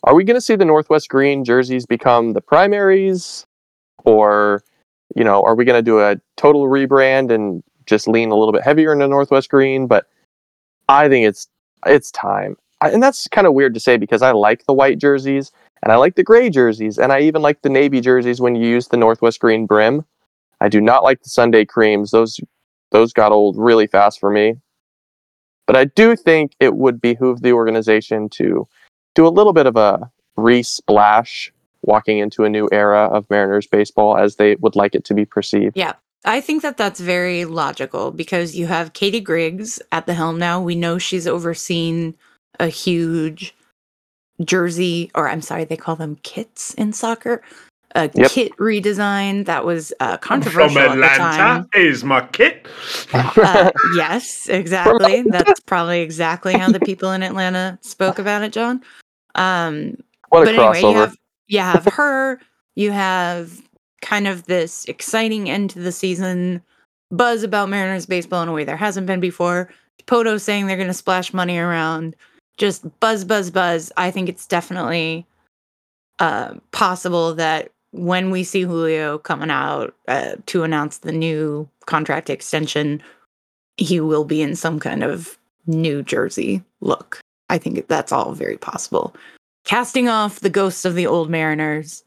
are 0.04 0.14
we 0.14 0.24
going 0.24 0.36
to 0.36 0.42
see 0.42 0.56
the 0.56 0.66
Northwest 0.66 1.08
Green 1.08 1.42
jerseys 1.42 1.86
become 1.86 2.34
the 2.34 2.42
primaries 2.42 3.46
or 4.04 4.62
you 5.14 5.24
know, 5.24 5.42
are 5.42 5.54
we 5.54 5.64
going 5.64 5.78
to 5.78 5.90
do 5.90 6.00
a 6.00 6.16
total 6.36 6.66
rebrand 6.66 7.30
and 7.30 7.62
just 7.86 8.06
lean 8.06 8.30
a 8.30 8.36
little 8.36 8.52
bit 8.52 8.62
heavier 8.62 8.92
into 8.92 9.08
Northwest 9.08 9.48
Green, 9.48 9.86
but 9.86 10.06
I 10.86 11.08
think 11.08 11.26
it's 11.26 11.48
it's 11.86 12.10
time. 12.10 12.58
I, 12.80 12.90
and 12.90 13.02
that's 13.02 13.26
kind 13.28 13.46
of 13.46 13.54
weird 13.54 13.74
to 13.74 13.80
say 13.80 13.96
because 13.96 14.22
I 14.22 14.32
like 14.32 14.66
the 14.66 14.74
white 14.74 14.98
jerseys 14.98 15.50
and 15.82 15.92
I 15.92 15.96
like 15.96 16.14
the 16.14 16.22
gray 16.22 16.50
jerseys 16.50 16.98
and 16.98 17.12
I 17.12 17.20
even 17.20 17.42
like 17.42 17.62
the 17.62 17.68
navy 17.68 18.00
jerseys 18.00 18.40
when 18.40 18.54
you 18.54 18.68
use 18.68 18.88
the 18.88 18.96
Northwest 18.96 19.40
Green 19.40 19.66
brim. 19.66 20.04
I 20.60 20.68
do 20.68 20.80
not 20.80 21.02
like 21.02 21.22
the 21.22 21.30
Sunday 21.30 21.64
creams. 21.64 22.10
Those 22.10 22.40
those 22.90 23.12
got 23.12 23.32
old 23.32 23.56
really 23.58 23.86
fast 23.86 24.20
for 24.20 24.30
me. 24.30 24.54
But 25.66 25.76
I 25.76 25.84
do 25.84 26.14
think 26.14 26.52
it 26.60 26.76
would 26.76 27.00
behoove 27.00 27.42
the 27.42 27.52
organization 27.52 28.28
to 28.30 28.68
do 29.14 29.26
a 29.26 29.28
little 29.28 29.52
bit 29.52 29.66
of 29.66 29.76
a 29.76 30.10
re-splash 30.36 31.52
walking 31.82 32.18
into 32.18 32.44
a 32.44 32.48
new 32.48 32.68
era 32.70 33.06
of 33.06 33.28
Mariners 33.30 33.66
baseball 33.66 34.16
as 34.16 34.36
they 34.36 34.54
would 34.56 34.76
like 34.76 34.94
it 34.94 35.04
to 35.06 35.14
be 35.14 35.24
perceived. 35.24 35.76
Yeah. 35.76 35.94
I 36.24 36.40
think 36.40 36.62
that 36.62 36.76
that's 36.76 37.00
very 37.00 37.44
logical 37.44 38.10
because 38.10 38.56
you 38.56 38.66
have 38.66 38.92
Catie 38.92 39.20
Griggs 39.20 39.80
at 39.92 40.06
the 40.06 40.14
helm 40.14 40.38
now. 40.38 40.60
We 40.60 40.74
know 40.74 40.98
she's 40.98 41.26
overseen 41.26 42.16
a 42.60 42.68
huge 42.68 43.54
jersey, 44.44 45.10
or 45.14 45.28
I'm 45.28 45.42
sorry, 45.42 45.64
they 45.64 45.76
call 45.76 45.96
them 45.96 46.16
kits 46.22 46.74
in 46.74 46.92
soccer. 46.92 47.42
A 47.94 48.10
Yep. 48.14 48.30
kit 48.30 48.56
redesign 48.58 49.46
that 49.46 49.64
was 49.64 49.92
uh, 50.00 50.16
From 50.18 50.42
controversial 50.42 50.78
at 50.82 50.94
the 50.96 51.06
time. 51.16 51.40
Atlanta 51.40 51.68
is 51.74 52.04
my 52.04 52.26
kit. 52.26 52.66
Uh, 53.14 53.70
yes, 53.96 54.48
exactly. 54.48 55.22
That's 55.22 55.60
probably 55.60 56.00
exactly 56.00 56.54
how 56.54 56.70
the 56.70 56.80
people 56.80 57.12
in 57.12 57.22
Atlanta 57.22 57.78
spoke 57.82 58.18
about 58.18 58.42
it, 58.42 58.52
John. 58.52 58.82
Um, 59.34 59.96
what 60.28 60.42
a 60.42 60.44
but 60.46 60.54
anyway, 60.54 60.80
you 60.80 60.86
crossover. 60.86 60.94
have 60.94 61.16
you 61.46 61.58
have 61.60 61.84
her. 61.86 62.40
You 62.74 62.90
have 62.90 63.62
kind 64.02 64.26
of 64.28 64.44
this 64.46 64.84
exciting 64.86 65.48
end 65.48 65.70
to 65.70 65.78
the 65.78 65.92
season 65.92 66.60
buzz 67.10 67.42
about 67.42 67.68
Mariners 67.70 68.04
baseball 68.06 68.42
in 68.42 68.48
a 68.48 68.52
way 68.52 68.64
there 68.64 68.76
hasn't 68.76 69.06
been 69.06 69.20
before. 69.20 69.70
Poto 70.06 70.36
saying 70.38 70.66
they're 70.66 70.76
going 70.76 70.88
to 70.88 70.94
splash 70.94 71.32
money 71.32 71.56
around. 71.58 72.16
Just 72.56 72.84
buzz, 73.00 73.24
buzz, 73.24 73.50
buzz. 73.50 73.92
I 73.96 74.10
think 74.10 74.28
it's 74.28 74.46
definitely 74.46 75.26
uh, 76.18 76.54
possible 76.72 77.34
that 77.34 77.70
when 77.92 78.30
we 78.30 78.44
see 78.44 78.62
Julio 78.62 79.18
coming 79.18 79.50
out 79.50 79.94
uh, 80.08 80.36
to 80.46 80.62
announce 80.62 80.98
the 80.98 81.12
new 81.12 81.68
contract 81.86 82.30
extension, 82.30 83.02
he 83.76 84.00
will 84.00 84.24
be 84.24 84.42
in 84.42 84.56
some 84.56 84.80
kind 84.80 85.02
of 85.02 85.38
new 85.66 86.02
jersey 86.02 86.62
look. 86.80 87.20
I 87.48 87.58
think 87.58 87.86
that's 87.88 88.12
all 88.12 88.32
very 88.32 88.56
possible 88.56 89.14
casting 89.66 90.08
off 90.08 90.40
the 90.40 90.48
ghosts 90.48 90.84
of 90.86 90.94
the 90.94 91.06
old 91.06 91.28
mariners 91.28 92.02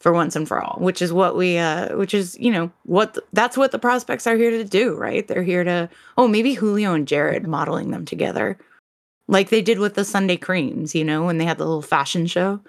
for 0.00 0.12
once 0.12 0.34
and 0.34 0.48
for 0.48 0.62
all 0.62 0.78
which 0.80 1.00
is 1.00 1.12
what 1.12 1.36
we 1.36 1.56
uh 1.58 1.94
which 1.96 2.12
is 2.12 2.36
you 2.40 2.50
know 2.50 2.70
what 2.84 3.14
th- 3.14 3.26
that's 3.32 3.56
what 3.56 3.70
the 3.70 3.78
prospects 3.78 4.26
are 4.26 4.36
here 4.36 4.50
to 4.50 4.64
do 4.64 4.94
right 4.96 5.28
they're 5.28 5.42
here 5.42 5.62
to 5.62 5.88
oh 6.18 6.26
maybe 6.26 6.54
julio 6.54 6.92
and 6.94 7.06
jared 7.06 7.46
modeling 7.46 7.90
them 7.90 8.04
together 8.04 8.58
like 9.28 9.50
they 9.50 9.62
did 9.62 9.78
with 9.78 9.94
the 9.94 10.04
sunday 10.04 10.36
creams 10.36 10.94
you 10.94 11.04
know 11.04 11.24
when 11.24 11.38
they 11.38 11.44
had 11.44 11.58
the 11.58 11.64
little 11.64 11.82
fashion 11.82 12.26
show 12.26 12.60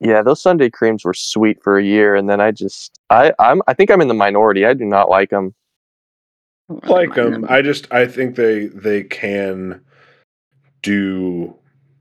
Yeah, 0.00 0.22
those 0.22 0.42
Sunday 0.42 0.68
creams 0.68 1.04
were 1.04 1.14
sweet 1.14 1.62
for 1.62 1.78
a 1.78 1.82
year, 1.84 2.14
and 2.14 2.28
then 2.28 2.40
I 2.40 2.50
just, 2.50 2.98
I, 3.08 3.32
I'm, 3.38 3.62
I 3.68 3.74
think 3.74 3.90
I'm 3.90 4.02
in 4.02 4.08
the 4.08 4.12
minority. 4.14 4.66
I 4.66 4.74
do 4.74 4.84
not 4.84 5.08
like 5.08 5.30
them. 5.30 5.54
Oh, 6.68 6.92
like 6.92 7.14
them. 7.14 7.46
I 7.48 7.62
just 7.62 7.90
I 7.92 8.06
think 8.06 8.36
they 8.36 8.66
they 8.66 9.04
can 9.04 9.80
do 10.82 11.54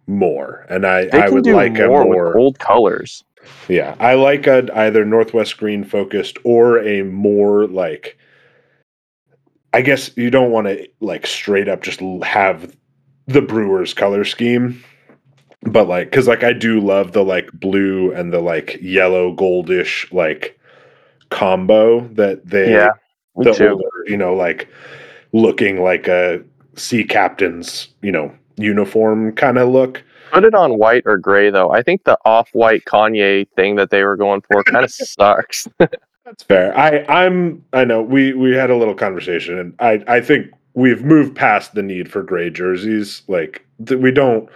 more, 0.08 0.66
and 0.70 0.86
I 0.86 1.06
They 1.06 1.22
I 1.22 1.30
would 1.30 1.44
do 1.44 1.56
like 1.56 1.78
a 1.80 1.88
more, 1.88 2.04
more. 2.04 2.28
with 2.28 2.36
old 2.36 2.60
colors. 2.60 3.24
Yeah, 3.70 3.96
I 4.00 4.16
like 4.16 4.48
a 4.48 4.68
either 4.76 5.06
Northwest 5.06 5.58
Green 5.58 5.84
focused 5.84 6.38
or 6.44 6.80
a 6.80 7.04
more 7.04 7.68
like. 7.68 8.18
I 9.74 9.82
guess 9.82 10.12
you 10.16 10.30
don't 10.30 10.52
want 10.52 10.68
to 10.68 10.88
like 11.00 11.26
straight 11.26 11.68
up 11.68 11.82
just 11.82 12.00
have 12.24 12.76
the 13.28 13.42
Brewers 13.42 13.94
color 13.94 14.24
scheme, 14.24 14.84
but 15.64 15.88
like 15.88 16.10
because 16.10 16.28
like 16.28 16.44
I 16.44 16.54
do 16.54 16.80
love 16.80 17.14
the 17.14 17.24
like 17.24 17.50
blue 17.54 18.12
and 18.14 18.34
the 18.34 18.42
like 18.42 18.78
yellow 18.82 19.36
goldish 19.36 20.12
like 20.12 20.60
combo 21.30 22.02
that 22.10 22.46
they 22.46 22.72
Yeah, 22.74 22.90
the 23.38 23.54
too. 23.54 23.70
older 23.70 23.90
you 24.06 24.18
know 24.18 24.36
like 24.36 24.68
looking 25.32 25.82
like 25.84 26.08
a 26.08 26.42
sea 26.76 27.04
captain's 27.04 27.88
you 28.02 28.12
know 28.12 28.34
uniform 28.58 29.34
kind 29.34 29.58
of 29.58 29.70
look. 29.70 30.04
Put 30.32 30.44
it 30.46 30.56
on 30.56 30.80
white 30.80 31.04
or 31.06 31.18
gray, 31.18 31.52
though. 31.52 31.72
I 31.72 31.84
think 31.84 32.06
the 32.06 32.18
off-white 32.26 32.86
Kanye 32.86 33.48
thing 33.56 33.76
that 33.76 33.92
they 33.92 34.04
were 34.04 34.16
going 34.18 34.42
for 34.42 34.64
kind 34.72 34.84
of 34.84 34.92
sucks. 34.92 35.68
That's 36.26 36.44
fair. 36.44 36.76
I 36.78 37.04
I'm 37.10 37.64
I 37.74 37.84
know 37.86 38.02
we 38.02 38.34
we 38.34 38.56
had 38.56 38.70
a 38.70 38.76
little 38.76 38.96
conversation 38.96 39.60
and 39.60 39.76
I 39.80 40.04
I 40.08 40.22
think 40.22 40.48
we've 40.74 41.04
moved 41.04 41.36
past 41.36 41.74
the 41.74 41.84
need 41.84 42.12
for 42.12 42.24
gray 42.24 42.50
jerseys. 42.50 43.24
Like 43.28 43.66
we 43.80 44.12
don't 44.12 44.50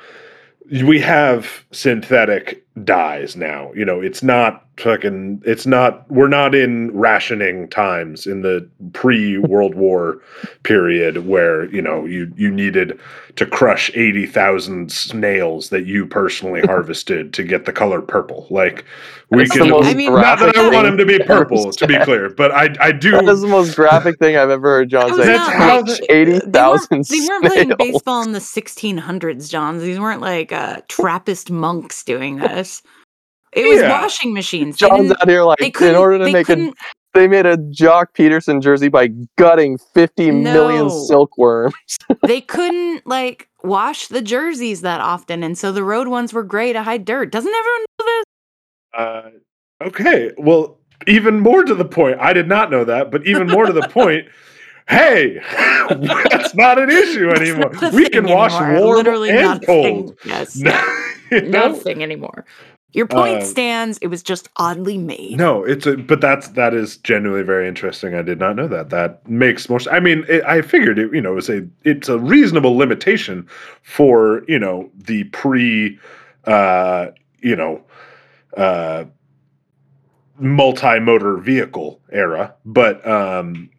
we 0.84 1.00
have 1.00 1.66
synthetic 1.72 2.66
dies 2.84 3.36
now. 3.36 3.72
You 3.74 3.86
know, 3.86 4.00
it's 4.02 4.22
not 4.24 4.64
fucking 4.78 5.42
it's 5.44 5.66
not 5.66 6.10
we're 6.12 6.28
not 6.28 6.54
in 6.54 6.96
rationing 6.96 7.68
times 7.70 8.28
in 8.28 8.42
the 8.44 8.68
pre-World 8.94 9.74
War 9.84 10.22
period 10.64 11.26
where, 11.28 11.66
you 11.74 11.82
know, 11.82 12.06
you 12.06 12.32
you 12.36 12.52
needed 12.52 13.00
to 13.38 13.46
crush 13.46 13.92
80,000 13.96 14.92
snails 14.92 15.70
that 15.70 15.86
you 15.86 16.08
personally 16.08 16.62
harvested 16.66 17.34
to 17.36 17.44
get 17.44 17.66
the 17.66 17.72
color 17.74 18.02
purple. 18.02 18.48
Like 18.50 18.84
we 19.30 19.40
That's 19.40 19.52
can 19.52 19.74
I 19.74 19.94
mean- 19.94 20.12
not 20.14 20.40
that 20.40 20.56
I 20.58 20.62
want 20.70 20.74
thing 20.74 20.86
him 20.94 20.98
to 20.98 21.06
be 21.06 21.20
purple, 21.20 21.72
to 21.72 21.88
be 21.88 21.98
clear, 22.00 22.30
but 22.30 22.52
I 22.52 22.70
I 22.80 22.92
do 22.92 23.12
That 23.12 23.26
is 23.30 23.42
the 23.42 23.48
most 23.48 23.76
graphic 23.76 24.18
thing 24.20 24.38
I've 24.38 24.50
ever 24.50 24.78
heard 24.78 24.90
John 24.90 25.10
say. 25.16 25.26
That's 25.26 25.50
not 25.50 25.56
how 25.56 25.78
like- 25.78 25.86
the- 25.86 26.06
They 26.08 26.26
weren't, 26.90 27.08
they 27.10 27.20
weren't 27.28 27.46
playing 27.46 27.74
baseball 27.78 28.22
in 28.24 28.32
the 28.32 28.40
1600s, 28.40 29.50
Johns. 29.50 29.82
These 29.82 30.00
weren't 30.00 30.22
like 30.22 30.52
uh, 30.52 30.82
Trappist 30.88 31.50
monks 31.52 32.04
doing 32.04 32.38
this. 32.38 32.67
It 33.54 33.66
was 33.68 33.80
Yeah. 33.82 34.02
washing 34.02 34.34
machines. 34.34 34.78
They 34.78 34.88
John's 34.88 35.12
out 35.12 35.28
here 35.28 35.44
like 35.44 35.60
in 35.82 35.96
order 35.96 36.18
to 36.26 36.32
make 36.32 36.50
a 36.50 36.72
they 37.14 37.28
made 37.28 37.46
a 37.48 37.58
Joc 37.58 38.08
Pederson 38.16 38.62
jersey 38.62 38.90
by 38.90 39.08
gutting 39.38 39.78
fifty 39.94 40.30
million 40.32 40.88
No. 40.88 40.90
silkworms. 41.08 41.74
they 42.28 42.42
couldn't 42.42 43.08
like 43.08 43.48
wash 43.64 44.08
the 44.08 44.22
jerseys 44.22 44.82
that 44.82 45.02
often, 45.02 45.42
and 45.44 45.58
so 45.58 45.72
the 45.72 45.84
road 45.84 46.08
ones 46.10 46.34
were 46.34 46.44
gray 46.44 46.74
to 46.74 46.84
hide 46.84 47.06
dirt. 47.06 47.32
Doesn't 47.32 47.54
everyone 47.54 47.86
know 48.00 48.06
this? 48.06 48.24
Uh, 48.94 49.86
okay. 49.88 50.32
Well, 50.38 50.78
even 51.08 51.40
more 51.40 51.64
to 51.64 51.74
the 51.74 51.86
point, 51.86 52.18
I 52.20 52.34
did 52.34 52.48
not 52.48 52.70
know 52.70 52.84
that, 52.84 53.10
but 53.12 53.26
even 53.26 53.48
more 53.48 53.66
to 53.66 53.74
the 53.74 53.88
point, 53.88 54.26
hey, 54.90 55.40
that's 55.90 56.54
not 56.54 56.78
an 56.78 56.90
issue 56.92 57.30
anymore. 57.32 57.72
We 57.94 58.10
can 58.10 58.26
wash 58.28 58.54
anymore. 58.62 58.82
warm 58.84 58.98
Literally 58.98 59.30
and 59.32 59.42
not 59.42 59.64
a 59.64 59.66
thing. 59.66 60.06
cold. 60.08 60.18
Yes, 60.26 60.62
not 61.32 61.44
know? 61.50 61.72
a 61.72 61.76
thing 61.76 62.04
anymore. 62.04 62.46
Your 62.94 63.06
point 63.06 63.42
Uh, 63.42 63.46
stands. 63.46 63.98
It 64.00 64.08
was 64.08 64.24
just 64.24 64.48
oddly 64.56 64.98
made. 64.98 65.38
No, 65.38 65.64
it's 65.64 65.86
a, 65.86 65.98
but 65.98 66.22
that's 66.22 66.48
that 66.50 66.74
is 66.74 66.98
genuinely 66.98 67.44
very 67.44 67.68
interesting. 67.68 68.16
I 68.16 68.22
did 68.22 68.40
not 68.40 68.56
know 68.56 68.68
that. 68.70 68.90
That 68.90 69.28
makes 69.30 69.70
more. 69.70 69.80
I 69.92 70.00
mean, 70.00 70.26
it, 70.30 70.44
I 70.46 70.62
figured 70.62 70.98
it. 70.98 71.14
You 71.14 71.22
know, 71.22 71.34
it 71.34 71.36
was 71.36 71.50
a 71.50 71.68
it's 71.84 72.08
a 72.10 72.18
reasonable 72.18 72.76
limitation 72.78 73.46
for 73.84 74.44
you 74.48 74.58
know 74.58 74.90
the 74.96 75.26
pre, 75.26 76.00
uh, 76.46 77.08
you 77.42 77.56
know, 77.58 77.84
uh, 78.56 79.04
multi-motor 80.40 81.38
vehicle 81.38 82.00
era, 82.12 82.56
but 82.66 83.06
um, 83.08 83.70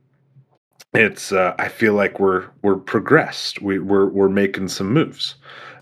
it's. 0.94 1.32
Uh, 1.32 1.54
I 1.58 1.68
feel 1.68 1.94
like 1.94 2.20
we're 2.20 2.46
we're 2.62 2.76
progressed. 2.76 3.62
We 3.62 3.78
we're 3.78 4.06
we're 4.06 4.28
making 4.28 4.68
some 4.68 4.92
moves, 4.92 5.34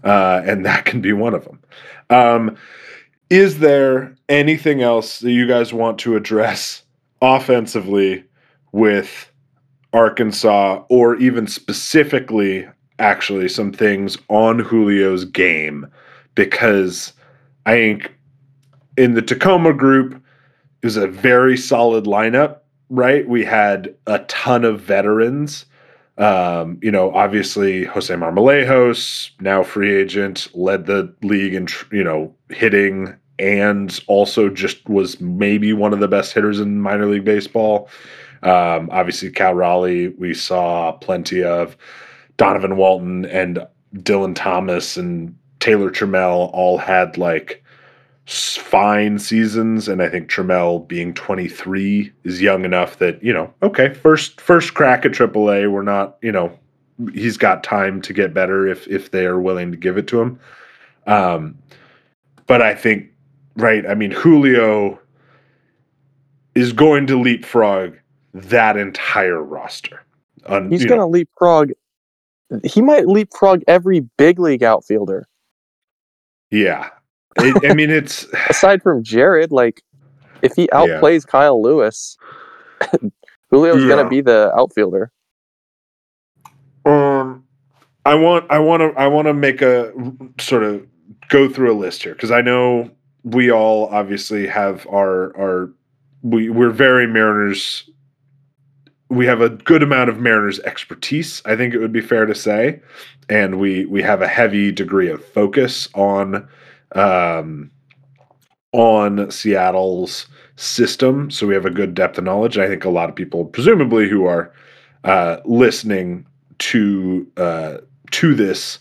uh, 0.07 0.41
and 0.47 0.65
that 0.65 0.85
can 0.85 1.01
be 1.01 1.13
one 1.13 1.35
of 1.35 1.45
them. 1.45 1.61
Um, 2.11 2.57
is 3.29 3.59
there 3.59 4.15
anything 4.29 4.81
else 4.81 5.19
that 5.19 5.33
you 5.33 5.49
guys 5.49 5.73
want 5.73 5.99
to 5.99 6.15
address 6.15 6.85
offensively 7.21 8.25
with 8.71 9.31
Arkansas, 9.93 10.85
or 10.89 11.17
even 11.17 11.49
specifically, 11.49 12.69
actually, 13.01 13.49
some 13.49 13.73
things 13.73 14.17
on 14.29 14.63
Julio's 14.63 15.25
game? 15.25 15.89
Because 16.37 17.13
I 17.65 17.73
think 17.73 18.15
in 18.97 19.15
the 19.15 19.23
Tacoma 19.23 19.73
group, 19.73 20.23
it 20.83 20.87
was 20.87 20.97
a 20.97 21.09
very 21.09 21.57
solid 21.57 22.05
lineup, 22.05 22.59
right? 22.91 23.29
We 23.29 23.45
had 23.45 23.93
a 24.07 24.21
ton 24.21 24.65
of 24.65 24.81
veterans. 24.81 25.67
Um, 26.19 26.79
you 26.83 26.91
know, 26.91 27.13
obviously 27.15 27.85
Jose 27.85 28.15
Marmolejos, 28.15 29.31
now 29.41 29.63
free 29.63 29.95
agent, 29.95 30.49
led 30.55 30.87
the 30.87 31.15
league 31.23 31.55
in 31.55 31.69
you 31.93 32.03
know 32.03 32.35
hitting, 32.49 33.15
and 33.39 34.01
also 34.07 34.49
just 34.49 34.89
was 34.89 35.21
maybe 35.21 35.73
one 35.73 35.93
of 35.93 36.01
the 36.01 36.09
best 36.09 36.33
hitters 36.33 36.59
in 36.59 36.81
minor 36.81 37.07
league 37.07 37.25
baseball. 37.25 37.91
Um, 38.43 38.89
obviously, 38.93 39.31
Cal 39.31 39.55
Raleigh, 39.55 40.09
we 40.09 40.33
saw 40.33 40.93
plenty 40.93 41.43
of 41.43 41.77
Donovan 42.37 42.77
Walton 42.77 43.27
and 43.27 43.67
Dillon 44.03 44.35
Thomas 44.35 44.97
and 44.97 45.37
Taylor 45.61 45.91
Trammell 45.91 46.51
all 46.53 46.79
had 46.79 47.19
like 47.19 47.63
fine 48.27 49.21
seasons 49.21 49.87
and 49.87 50.03
i 50.03 50.09
think 50.09 50.29
Trammell 50.29 50.87
being 50.87 51.15
23 51.15 52.13
is 52.25 52.43
young 52.43 52.65
enough 52.65 52.99
that 52.99 53.23
you 53.23 53.33
know 53.33 53.53
okay 53.63 53.95
first 53.95 54.41
first 54.41 54.75
crack 54.75 55.07
at 55.07 55.13
aaa 55.13 55.71
we're 55.71 55.83
not 55.83 56.17
you 56.23 56.33
know 56.33 56.57
he's 57.15 57.37
got 57.37 57.63
time 57.63 58.03
to 58.03 58.13
get 58.13 58.35
better 58.35 58.67
if 58.67 58.89
if 58.89 59.13
they 59.13 59.27
are 59.27 59.41
willing 59.41 59.71
to 59.71 59.77
give 59.77 59.97
it 59.97 60.07
to 60.09 60.21
him. 60.21 60.41
Um 61.07 61.57
but 62.47 62.63
i 62.63 62.75
think 62.75 63.13
right 63.57 63.87
i 63.87 63.95
mean 63.95 64.11
julio 64.11 64.99
is 66.57 66.73
going 66.73 67.07
to 67.07 67.21
leapfrog 67.21 67.95
that 68.33 68.77
entire 68.79 69.43
roster. 69.43 70.03
On, 70.47 70.71
He's 70.71 70.87
gonna 70.87 71.07
leapfrog. 71.07 71.71
He 72.65 72.81
might 72.81 73.07
leapfrog 73.07 73.63
every 73.69 74.01
big 74.01 74.39
league 74.39 74.63
outfielder. 74.63 75.29
Yeah 76.51 76.91
It- 77.39 77.71
i 77.71 77.75
mean 77.75 77.91
it's 77.91 78.27
aside 78.51 78.83
from 78.83 79.03
Jarred. 79.03 79.53
Like, 79.53 79.83
if 80.43 80.53
he 80.55 80.63
Yeah. 80.73 80.81
outplays 80.81 81.27
Kyle 81.27 81.61
Lewis, 81.63 82.17
Julio's 83.53 83.83
Yeah. 83.83 83.89
gonna 83.89 84.09
be 84.09 84.21
the 84.21 84.53
outfielder. 84.57 85.11
Um, 86.85 87.45
I 88.05 88.15
want, 88.15 88.51
I 88.51 88.59
want 88.61 88.81
to, 88.81 89.01
I 89.01 89.09
want 89.09 89.27
to 89.27 89.35
make 89.35 89.61
a 89.61 89.93
sort 90.41 90.63
of 90.63 90.87
go 91.29 91.49
through 91.49 91.73
a 91.73 91.75
list 91.79 92.03
here 92.05 92.13
because 92.15 92.31
I 92.31 92.41
know 92.41 92.91
we 93.25 93.51
all 93.51 93.87
obviously 93.89 94.47
have 94.47 94.87
our 94.87 95.37
our 95.37 95.71
we 96.23 96.49
we're 96.49 96.71
very 96.71 97.07
Mariners. 97.07 97.89
We 99.09 99.27
have 99.27 99.41
a 99.41 99.51
good 99.51 99.83
amount 99.83 100.11
of 100.11 100.19
Mariners 100.21 100.59
expertise. 100.61 101.41
I 101.45 101.55
think 101.57 101.75
it 101.75 101.79
would 101.79 101.93
be 101.93 102.01
fair 102.01 102.27
to 102.27 102.35
say, 102.35 102.81
and 103.29 103.59
we 103.59 103.85
we 103.87 104.03
have 104.03 104.23
a 104.23 104.29
heavy 104.29 104.71
degree 104.71 105.09
of 105.09 105.25
focus 105.25 105.89
on 105.95 106.49
um, 106.93 107.71
on 108.73 109.31
Seattle's 109.31 110.27
system. 110.57 111.31
So 111.31 111.47
we 111.47 111.55
have 111.55 111.67
a 111.67 111.71
good 111.71 111.95
depth 111.95 112.19
of 112.19 112.25
knowledge. 112.25 112.59
I 112.59 112.69
think 112.69 112.85
a 112.85 112.91
lot 112.91 113.09
of 113.09 113.15
people, 113.15 113.45
presumably, 113.45 114.09
who 114.09 114.27
are 114.27 114.53
uh, 115.05 115.39
listening 115.45 116.27
to 116.59 117.31
uh, 117.37 117.79
to 118.13 118.35
this 118.35 118.79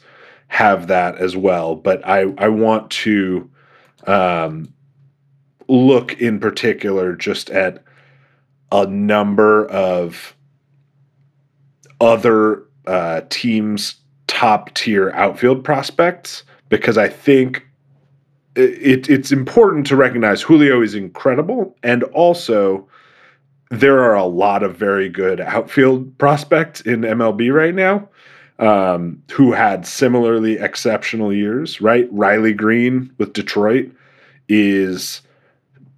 have 0.47 0.87
that 0.87 1.17
as 1.17 1.35
well. 1.35 1.75
But 1.75 2.05
I 2.07 2.33
I 2.37 2.47
want 2.47 2.89
to 2.91 3.49
um, 4.07 4.73
look 5.67 6.19
in 6.21 6.39
particular 6.39 7.15
just 7.15 7.49
at 7.49 7.83
a 8.71 8.85
number 8.87 9.65
of 9.67 10.35
other 12.01 12.63
uh, 12.87 13.21
teams' 13.29 13.95
top 14.27 14.73
tier 14.73 15.11
outfield 15.11 15.63
prospects 15.63 16.43
because 16.69 16.97
I 16.97 17.07
think 17.07 17.64
it, 18.55 19.09
it's 19.09 19.31
important 19.31 19.85
to 19.87 19.95
recognize 19.95 20.41
Julio 20.41 20.81
is 20.81 20.95
incredible 20.95 21.75
and 21.83 22.03
also 22.03 22.87
there 23.71 23.99
are 24.03 24.15
a 24.15 24.25
lot 24.25 24.63
of 24.63 24.75
very 24.75 25.09
good 25.09 25.41
outfield 25.41 26.17
prospects 26.17 26.81
in 26.81 27.01
MLB 27.01 27.53
right 27.53 27.75
now 27.75 28.07
um, 28.59 29.21
who 29.31 29.51
had 29.51 29.85
similarly 29.85 30.57
exceptional 30.57 31.33
years, 31.33 31.81
right? 31.81 32.07
Riley 32.11 32.53
Greene 32.53 33.13
with 33.17 33.33
Detroit 33.33 33.91
is 34.47 35.21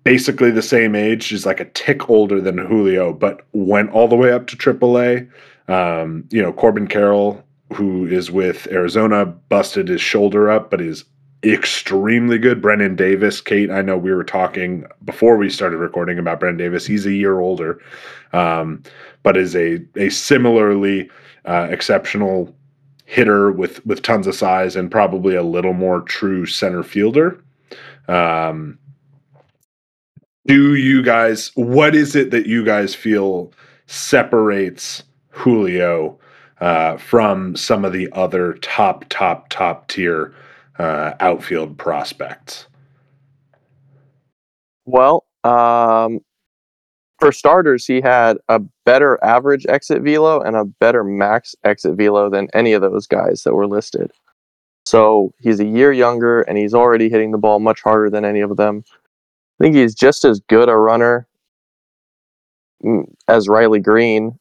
basically 0.03 0.51
the 0.51 0.62
same 0.62 0.95
age. 0.95 1.24
She's 1.24 1.45
like 1.45 1.60
a 1.60 1.66
tick 1.66 2.10
older 2.10 2.41
than 2.41 2.58
Julio, 2.58 3.14
but 3.14 3.45
went 3.51 3.91
all 3.91 4.08
the 4.08 4.16
way 4.16 4.32
up 4.32 4.47
to 4.47 4.58
AAA. 4.58 5.30
Um, 5.68 6.28
you 6.32 6.41
know, 6.41 6.53
Corbin 6.53 6.88
Carroll, 6.88 7.43
who 7.74 8.08
is 8.08 8.32
with 8.32 8.68
Arizona, 8.72 9.26
busted 9.26 9.89
his 9.89 10.01
shoulder 10.01 10.49
up, 10.49 10.72
but 10.72 10.82
is 10.82 11.03
extremely 11.43 12.38
good. 12.38 12.61
Brennen 12.61 12.95
Davis, 12.95 13.41
Kate, 13.41 13.69
I 13.69 13.81
know 13.81 13.97
we 13.97 14.13
were 14.13 14.23
talking 14.23 14.85
before 15.05 15.38
we 15.38 15.49
started 15.49 15.77
recording 15.77 16.19
about 16.19 16.39
Brennen 16.39 16.57
Davis. 16.57 16.85
He's 16.85 17.05
a 17.05 17.13
year 17.13 17.39
older, 17.39 17.81
um, 18.33 18.83
but 19.23 19.38
is 19.38 19.55
a 19.55 19.79
a 19.95 20.09
similarly 20.09 21.09
uh, 21.45 21.67
exceptional 21.69 22.55
hitter 23.05 23.51
with 23.51 23.85
with 23.85 24.01
tons 24.01 24.27
of 24.27 24.35
size 24.35 24.75
and 24.75 24.91
probably 24.91 25.35
a 25.35 25.43
little 25.43 25.73
more 25.73 26.01
true 26.01 26.45
center 26.45 26.83
fielder. 26.83 27.41
Um, 28.07 28.79
do 30.45 30.75
you 30.75 31.03
guys? 31.03 31.51
What 31.55 31.93
is 31.93 32.15
it 32.15 32.31
that 32.31 32.47
you 32.47 32.63
guys 32.63 32.95
feel 32.95 33.51
separates 33.85 35.03
Julio 35.29 36.19
uh, 36.61 36.97
from 36.97 37.55
some 37.55 37.85
of 37.85 37.93
the 37.93 38.09
other 38.13 38.53
top, 38.55 39.05
top, 39.09 39.49
top 39.49 39.88
tier 39.88 40.33
uh, 40.80 41.13
outfield 41.19 41.78
prospects? 41.78 42.67
Well, 44.86 45.25
um, 45.43 46.21
for 47.19 47.32
starters, 47.32 47.86
he 47.86 48.01
had 48.01 48.38
a 48.47 48.59
better 48.86 49.21
average 49.23 49.65
exit 49.67 50.01
velo 50.01 50.39
and 50.39 50.55
a 50.55 50.65
better 50.65 51.03
max 51.03 51.55
exit 51.63 51.95
velo 51.95 52.30
than 52.30 52.47
any 52.53 52.73
of 52.73 52.82
those 52.82 53.07
guys 53.07 53.43
that 53.43 53.55
were 53.55 53.67
listed. 53.67 54.11
So 54.86 55.34
he's 55.39 55.59
a 55.59 55.65
year 55.65 55.91
younger 55.91 56.41
and 56.41 56.57
he's 56.57 56.73
already 56.73 57.09
hitting 57.09 57.32
the 57.32 57.38
ball 57.38 57.59
much 57.59 57.82
harder 57.82 58.09
than 58.09 58.23
any 58.23 58.39
of 58.39 58.55
them. 58.55 58.84
I 59.59 59.63
think 59.63 59.75
he's 59.75 59.95
just 59.95 60.23
as 60.23 60.39
good 60.39 60.69
a 60.69 60.75
runner 60.75 61.28
mm, 62.84 63.03
as 63.28 63.49
Riley 63.49 63.80
Greene. 63.80 64.39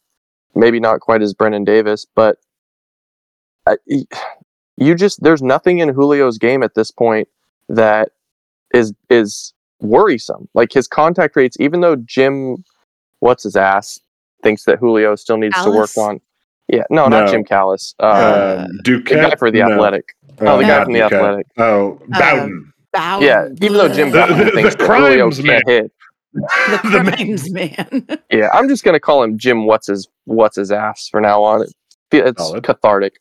Maybe 0.55 0.79
not 0.79 1.01
quite 1.01 1.23
as 1.23 1.35
Brennen 1.35 1.65
Davis, 1.65 2.07
but 2.15 2.39
I, 3.67 3.77
you 4.77 4.95
just 4.95 5.23
there's 5.23 5.43
nothing 5.43 5.79
in 5.79 5.89
Julio's 5.93 6.39
game 6.39 6.63
at 6.63 6.75
this 6.75 6.91
point 6.91 7.29
that 7.69 8.11
is 8.75 8.93
is 9.11 9.53
worrisome. 9.81 10.49
Like 10.55 10.73
his 10.73 10.87
contact 10.89 11.37
rates, 11.37 11.57
even 11.61 11.81
though 11.81 11.97
Jim, 11.97 12.65
what's 13.21 13.43
his 13.45 13.57
ass, 13.57 13.99
thinks 14.43 14.65
that 14.65 14.79
Julio 14.79 15.15
still 15.17 15.37
needs 15.37 15.61
to 15.63 15.71
work 15.71 15.97
on. 15.97 16.21
Yeah, 16.69 16.83
no, 16.91 17.07
not 17.07 17.31
Jim 17.31 17.45
Callis. 17.45 17.95
Uh, 18.01 18.03
Uh, 18.07 18.67
Duquette, 18.85 19.05
the 19.09 19.15
guy 19.31 19.35
for 19.37 19.51
the 19.51 19.61
No. 19.61 19.73
Athletic. 19.73 20.15
No, 20.41 20.59
the 20.59 20.65
Uh, 20.65 20.69
guy 20.69 20.85
from 20.85 20.93
the 20.95 20.99
Duquette. 21.01 21.13
Athletic. 21.13 21.47
Oh, 21.59 22.01
Bowden. 22.09 22.73
Bowden. 22.93 23.27
Yeah, 23.27 23.49
even 23.63 23.73
though 23.75 23.89
Jim 23.89 24.11
The- 24.11 24.19
Bowden 24.19 24.39
the- 24.39 24.51
thinks 24.51 24.75
the 24.75 24.79
that 24.87 24.97
Julio 24.99 25.19
crimes 25.31 25.43
man. 25.43 25.63
can't 25.67 25.69
hit. 25.69 25.93
the 26.33 26.81
The 26.91 27.05
man. 27.05 27.13
crimes 27.17 27.51
man. 27.51 28.07
Yeah, 28.33 28.51
I'm 28.53 28.69
just 28.69 28.83
gonna 28.85 28.99
call 29.01 29.23
him 29.23 29.39
Jim. 29.39 29.65
What's 29.67 29.87
his 29.87 30.09
What's 30.25 30.57
his 30.57 30.73
ass 30.73 31.09
for 31.09 31.21
now 31.21 31.43
on? 31.45 31.63
It, 31.63 31.71
it's 32.11 32.43
Solid. 32.43 32.65
cathartic. 32.65 33.15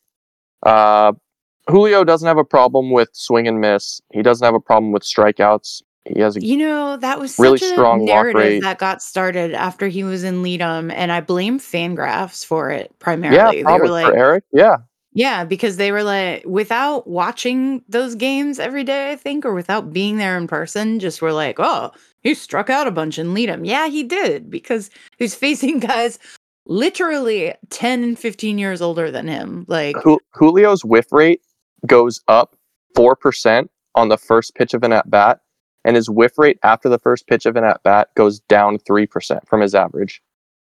Uh, 0.64 1.12
Julio 1.68 2.04
doesn't 2.04 2.26
have 2.26 2.38
a 2.38 2.44
problem 2.44 2.90
with 2.90 3.10
swing 3.12 3.48
and 3.48 3.60
miss. 3.60 4.00
He 4.12 4.22
doesn't 4.22 4.44
have 4.44 4.54
a 4.54 4.60
problem 4.60 4.92
with 4.92 5.02
strikeouts. 5.02 5.82
He 6.04 6.20
has 6.20 6.36
a 6.36 6.44
You 6.44 6.56
know, 6.56 6.96
that 6.98 7.18
was 7.18 7.36
Really 7.38 7.58
such 7.58 7.70
a 7.70 7.72
strong 7.72 8.00
walk 8.00 8.08
narrative 8.08 8.40
rate. 8.40 8.62
that 8.62 8.78
got 8.78 9.02
started 9.02 9.54
after 9.54 9.88
he 9.88 10.04
was 10.04 10.22
in 10.22 10.42
LIDOM, 10.42 10.92
and 10.92 11.10
I 11.10 11.20
blame 11.20 11.58
Fangraphs 11.58 12.44
for 12.44 12.70
it 12.70 12.90
yeah, 12.90 12.96
primarily. 13.00 13.56
they 13.56 13.62
probably 13.64 13.88
were 13.88 13.92
like, 13.92 14.06
for 14.06 14.16
Eric. 14.16 14.44
Yeah, 14.52 14.76
yeah, 15.16 15.44
because 15.44 15.78
they 15.78 15.92
were 15.92 16.02
like, 16.02 16.44
without 16.44 17.06
watching 17.08 17.82
those 17.88 18.14
games 18.14 18.58
every 18.58 18.84
day, 18.84 19.12
I 19.12 19.16
think, 19.16 19.46
or 19.46 19.54
without 19.54 19.90
being 19.90 20.18
there 20.18 20.36
in 20.36 20.46
person, 20.46 21.00
just 21.00 21.22
were 21.22 21.32
like, 21.32 21.56
oh, 21.58 21.90
he 22.22 22.34
struck 22.34 22.68
out 22.68 22.86
a 22.86 22.90
bunch 22.90 23.18
in 23.18 23.32
LIDOM. 23.32 23.64
Yeah, 23.64 23.88
he 23.88 24.02
did, 24.04 24.50
because 24.50 24.90
he's 25.16 25.34
facing 25.46 25.80
guys 25.80 26.18
literally 26.66 27.54
10 27.70 28.04
and 28.04 28.18
15 28.18 28.58
years 28.58 28.82
older 28.82 29.10
than 29.10 29.26
him. 29.26 29.64
Like, 29.68 29.96
Julio's 30.38 30.84
whiff 30.84 31.10
rate 31.10 31.40
goes 31.86 32.20
up 32.28 32.56
four 32.94 33.16
percent 33.16 33.70
on 33.94 34.08
the 34.08 34.18
first 34.18 34.54
pitch 34.54 34.74
of 34.74 34.82
an 34.82 34.92
at 34.92 35.10
bat, 35.10 35.40
and 35.84 35.96
his 35.96 36.10
whiff 36.10 36.38
rate 36.38 36.58
after 36.62 36.88
the 36.88 36.98
first 36.98 37.26
pitch 37.26 37.46
of 37.46 37.56
an 37.56 37.64
at 37.64 37.82
bat 37.82 38.08
goes 38.16 38.40
down 38.40 38.78
three 38.78 39.06
percent 39.06 39.46
from 39.48 39.60
his 39.60 39.74
average. 39.74 40.20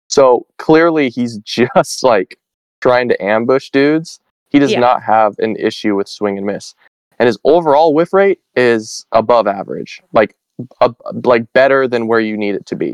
So 0.09 0.47
clearly, 0.59 1.09
he's 1.11 1.39
just 1.45 2.03
like 2.03 2.39
trying 2.81 3.09
to 3.09 3.23
ambush 3.23 3.71
dudes. 3.71 4.21
He 4.51 4.59
does 4.59 4.73
Yeah. 4.73 4.81
not 4.81 5.03
have 5.03 5.35
an 5.39 5.57
issue 5.57 5.95
with 5.95 6.09
swing 6.09 6.39
and 6.39 6.47
miss, 6.47 6.75
and 7.19 7.27
his 7.27 7.39
overall 7.45 7.93
whiff 7.95 8.13
rate 8.13 8.41
is 8.55 9.05
above 9.13 9.47
average, 9.47 10.01
like 10.13 10.35
ab 10.81 10.97
like 11.25 11.53
better 11.53 11.87
than 11.87 12.07
where 12.09 12.21
you 12.21 12.37
need 12.37 12.55
it 12.55 12.67
to 12.67 12.77
be. 12.77 12.91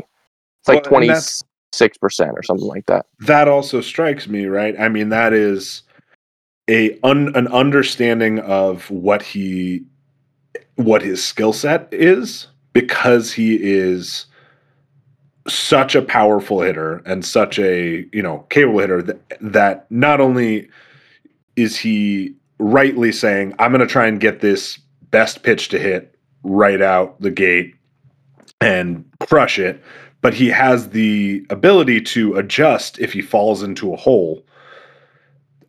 It's 0.59 0.67
like 0.67 0.83
Well, 0.83 0.89
twenty 0.91 1.07
and 1.07 1.15
that's- 1.15 1.43
six 1.71 1.97
percent 1.97 2.31
or 2.37 2.41
something 2.43 2.67
like 2.67 2.85
that. 2.85 3.05
that 3.21 3.47
also 3.49 3.81
strikes 3.81 4.27
me, 4.29 4.45
right? 4.45 4.79
I 4.79 4.87
mean, 4.87 5.09
that 5.09 5.33
is 5.33 5.83
a 6.69 6.97
un, 7.03 7.35
an 7.35 7.47
understanding 7.47 8.39
of 8.39 8.89
what 8.89 9.21
he 9.21 9.83
what 10.75 11.01
his 11.01 11.23
skill 11.23 11.53
set 11.53 11.87
is 11.91 12.47
because 12.73 13.31
he 13.31 13.55
is 13.55 14.25
such 15.47 15.95
a 15.95 16.01
powerful 16.01 16.61
hitter 16.61 16.97
and 17.05 17.23
such 17.23 17.59
a 17.59 18.05
you 18.11 18.21
know 18.21 18.39
capable 18.49 18.79
hitter 18.79 19.01
that, 19.01 19.19
that 19.39 19.89
not 19.91 20.19
only 20.19 20.67
is 21.55 21.77
he 21.77 22.33
rightly 22.57 23.11
saying 23.11 23.53
i'm 23.59 23.71
going 23.71 23.79
to 23.79 23.87
try 23.87 24.07
and 24.07 24.19
get 24.19 24.41
this 24.41 24.79
best 25.11 25.43
pitch 25.43 25.69
to 25.69 25.77
hit 25.79 26.17
right 26.43 26.81
out 26.81 27.19
the 27.21 27.31
gate 27.31 27.75
and 28.59 29.05
crush 29.19 29.59
it 29.59 29.81
but 30.21 30.33
he 30.33 30.49
has 30.49 30.89
the 30.89 31.45
ability 31.51 32.01
to 32.01 32.33
adjust 32.35 32.97
if 32.97 33.13
he 33.13 33.21
falls 33.21 33.61
into 33.61 33.93
a 33.93 33.97
hole 33.97 34.43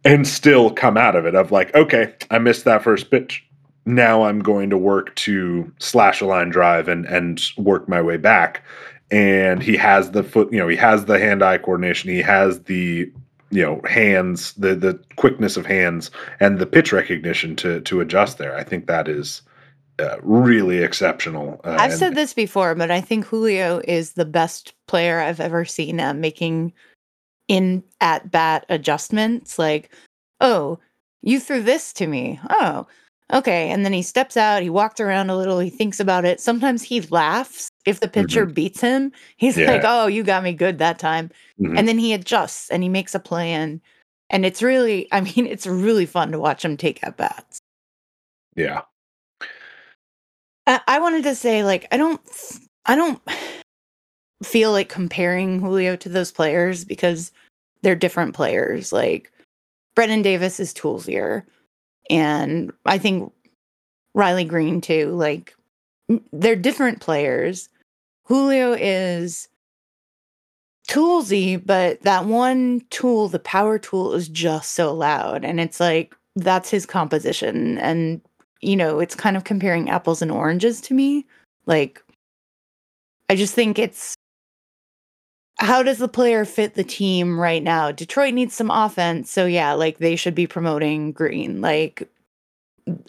and 0.06 0.26
still 0.26 0.70
come 0.70 0.96
out 0.96 1.16
of 1.16 1.26
it 1.26 1.34
of 1.34 1.50
like 1.50 1.74
okay 1.74 2.14
i 2.30 2.38
missed 2.38 2.64
that 2.64 2.82
first 2.82 3.10
pitch. 3.10 3.44
Now 3.84 4.24
i'm 4.24 4.40
going 4.40 4.70
to 4.70 4.78
work 4.78 5.14
to 5.16 5.70
slash 5.78 6.20
a 6.20 6.26
line 6.26 6.48
drive 6.50 6.88
and 6.88 7.04
and 7.06 7.42
work 7.56 7.88
my 7.88 8.00
way 8.00 8.16
back. 8.16 8.62
And 9.10 9.62
he 9.62 9.76
has 9.76 10.10
the 10.10 10.22
foot 10.22 10.52
you 10.52 10.58
know 10.58 10.68
he 10.68 10.76
has 10.76 11.04
the 11.04 11.18
hand 11.18 11.42
eye 11.42 11.58
coordination. 11.58 12.10
He 12.10 12.22
has 12.22 12.62
the 12.64 13.10
you 13.50 13.62
know 13.62 13.80
hands 13.88 14.52
the 14.54 14.74
the 14.74 14.98
quickness 15.16 15.56
of 15.56 15.66
hands 15.66 16.10
and 16.40 16.58
the 16.58 16.66
pitch 16.66 16.92
recognition 16.92 17.54
to 17.56 17.80
to 17.82 18.00
adjust 18.00 18.38
there. 18.38 18.56
I 18.56 18.64
think 18.64 18.86
that 18.86 19.06
is 19.08 19.42
uh, 19.98 20.16
really 20.20 20.78
exceptional 20.78 21.60
uh, 21.64 21.76
I've 21.78 21.92
and- 21.92 21.98
said 21.98 22.14
this 22.14 22.34
before, 22.34 22.74
but 22.74 22.90
I 22.90 23.00
think 23.00 23.24
Julio 23.24 23.80
is 23.86 24.12
the 24.12 24.26
best 24.26 24.74
player 24.88 25.20
I've 25.20 25.40
ever 25.40 25.64
seen 25.64 26.00
at 26.00 26.16
making 26.16 26.72
in 27.48 27.82
at 28.00 28.30
bat 28.30 28.66
adjustments. 28.68 29.58
Like, 29.58 29.92
oh, 30.40 30.78
you 31.22 31.40
threw 31.40 31.62
this 31.62 31.92
to 31.94 32.06
me. 32.06 32.38
Oh, 32.50 32.86
okay. 33.32 33.70
And 33.70 33.84
then 33.84 33.92
he 33.92 34.02
steps 34.02 34.36
out, 34.36 34.62
he 34.62 34.70
walks 34.70 35.00
around 35.00 35.30
a 35.30 35.36
little, 35.36 35.58
he 35.58 35.70
thinks 35.70 35.98
about 36.00 36.24
it. 36.24 36.40
Sometimes 36.40 36.82
he 36.82 37.00
laughs 37.02 37.68
if 37.84 38.00
the 38.00 38.08
pitcher 38.08 38.46
beats 38.46 38.80
him. 38.80 39.12
He's 39.36 39.56
like, 39.56 39.82
oh, 39.84 40.06
you 40.06 40.22
got 40.22 40.44
me 40.44 40.52
good 40.52 40.78
that 40.78 40.98
time. 40.98 41.30
Mhm. 41.60 41.78
And 41.78 41.88
then 41.88 41.98
he 41.98 42.12
adjusts 42.12 42.70
and 42.70 42.82
he 42.82 42.88
makes 42.88 43.14
a 43.14 43.20
plan. 43.20 43.80
And 44.30 44.44
it's 44.46 44.62
really, 44.62 45.08
I 45.12 45.20
mean, 45.20 45.46
it's 45.46 45.66
really 45.66 46.06
fun 46.06 46.32
to 46.32 46.38
watch 46.38 46.64
him 46.64 46.76
take 46.76 47.02
at 47.04 47.16
bats. 47.16 47.58
yeah 48.54 48.82
I, 50.66 50.80
I 50.86 50.98
wanted 51.00 51.22
to 51.24 51.34
say, 51.34 51.62
like, 51.64 51.86
I 51.92 51.96
don't, 51.96 52.20
I 52.86 52.96
don't 52.96 53.20
feel 54.42 54.72
like 54.72 54.88
comparing 54.88 55.60
Julio 55.60 55.96
to 55.96 56.08
those 56.08 56.32
players 56.32 56.84
because 56.84 57.32
they're 57.82 57.94
different 57.94 58.34
players. 58.34 58.92
Like, 58.92 59.32
Brennen 59.94 60.22
Davis 60.22 60.60
is 60.60 60.74
toolsier, 60.74 61.42
and 62.10 62.72
I 62.84 62.98
think 62.98 63.32
Riley 64.14 64.44
Greene 64.44 64.80
too. 64.80 65.10
Like, 65.12 65.54
they're 66.32 66.56
different 66.56 67.00
players. 67.00 67.68
Julio 68.24 68.72
is 68.72 69.48
toolsy, 70.88 71.64
but 71.64 72.02
that 72.02 72.26
one 72.26 72.82
tool, 72.90 73.28
the 73.28 73.38
power 73.38 73.78
tool, 73.78 74.12
is 74.12 74.28
just 74.28 74.72
so 74.72 74.92
loud, 74.92 75.44
and 75.44 75.60
it's 75.60 75.80
like 75.80 76.14
that's 76.34 76.70
his 76.70 76.86
composition, 76.86 77.78
and 77.78 78.20
you 78.60 78.76
know, 78.76 79.00
it's 79.00 79.14
kind 79.14 79.36
of 79.36 79.44
comparing 79.44 79.88
apples 79.88 80.22
and 80.22 80.30
oranges 80.30 80.80
to 80.82 80.94
me. 80.94 81.26
Like, 81.66 82.02
I 83.28 83.36
just 83.36 83.54
think 83.54 83.78
it's 83.78 84.15
how 85.58 85.82
does 85.82 85.98
the 85.98 86.08
player 86.08 86.44
fit 86.44 86.74
the 86.74 86.84
team 86.84 87.38
right 87.38 87.62
now? 87.62 87.90
Detroit 87.90 88.34
needs 88.34 88.54
some 88.54 88.70
offense. 88.70 89.30
So, 89.30 89.46
yeah, 89.46 89.72
like 89.72 89.98
they 89.98 90.16
should 90.16 90.34
be 90.34 90.46
promoting 90.46 91.12
Greene. 91.12 91.60
Like, 91.60 92.08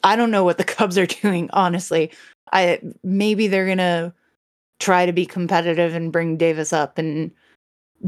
I 0.03 0.15
don't 0.15 0.31
know 0.31 0.43
what 0.43 0.57
the 0.57 0.63
Cubs 0.75 0.97
are 0.97 1.05
doing, 1.05 1.49
honestly. 1.53 2.11
I 2.53 2.79
maybe 3.03 3.47
they're 3.47 3.65
going 3.65 3.77
to 3.79 4.13
try 4.79 5.05
to 5.05 5.11
be 5.11 5.25
competitive 5.25 5.93
and 5.93 6.11
bring 6.11 6.37
Davis 6.37 6.71
up 6.71 6.97
and 6.97 7.31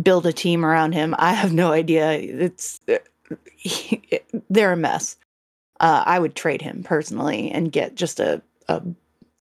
build 0.02 0.26
a 0.26 0.34
team 0.34 0.64
around 0.64 0.94
him. 0.94 1.16
I 1.18 1.34
have 1.34 1.52
no 1.52 1.72
idea. 1.72 2.12
It's 2.12 2.80
they're 4.50 4.72
a 4.72 4.78
mess 4.78 5.18
uh, 5.80 6.04
I 6.06 6.20
would 6.20 6.36
trade 6.36 6.62
him 6.62 6.84
personally 6.84 7.52
and 7.52 7.72
get 7.72 7.96
just 7.96 8.20
a, 8.20 8.42
a 8.68 8.82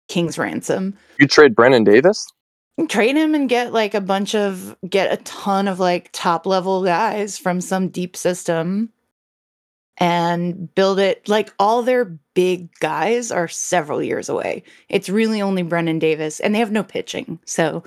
king's 0.08 0.38
ransom. 0.38 0.98
You 1.20 1.28
trade 1.28 1.56
Brennen 1.56 1.84
Davis? 1.84 2.28
Trade 2.88 3.16
him 3.16 3.36
and 3.36 3.50
get 3.50 3.74
like 3.74 3.94
a 3.94 4.02
bunch 4.02 4.34
of 4.36 4.76
get 4.88 5.12
a 5.12 5.18
ton 5.24 5.68
of 5.68 5.80
like 5.80 6.10
top 6.12 6.46
level 6.46 6.84
guys 6.84 7.38
from 7.38 7.62
some 7.62 7.90
deep 7.90 8.16
system 8.16 8.92
and 9.98 10.74
build 10.74 11.00
it 11.00 11.28
like 11.30 11.54
all 11.60 11.84
their 11.84 12.06
big 12.34 12.70
guys 12.80 13.32
are 13.32 13.48
several 13.48 14.02
years 14.02 14.30
away. 14.30 14.64
It's 14.90 15.10
really 15.10 15.42
only 15.42 15.64
Brennen 15.64 16.00
Davis 16.00 16.40
and 16.40 16.56
they 16.56 16.60
have 16.60 16.72
no 16.72 16.84
pitching. 16.84 17.40
So 17.46 17.84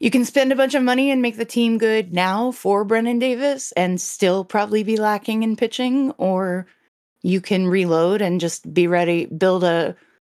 you 0.00 0.10
can 0.10 0.24
spend 0.24 0.50
a 0.50 0.56
bunch 0.56 0.74
of 0.74 0.82
money 0.82 1.10
and 1.10 1.22
make 1.22 1.36
the 1.36 1.44
team 1.44 1.78
good 1.78 2.12
now 2.12 2.50
for 2.50 2.84
Brennen 2.84 3.20
Davis 3.20 3.72
and 3.72 4.00
still 4.00 4.44
probably 4.44 4.82
be 4.82 4.96
lacking 4.96 5.42
in 5.42 5.56
pitching 5.56 6.10
or 6.12 6.66
you 7.22 7.40
can 7.40 7.68
reload 7.68 8.20
and 8.20 8.40
just 8.40 8.72
be 8.74 8.86
ready 8.86 9.26
build 9.26 9.62
a 9.62 9.96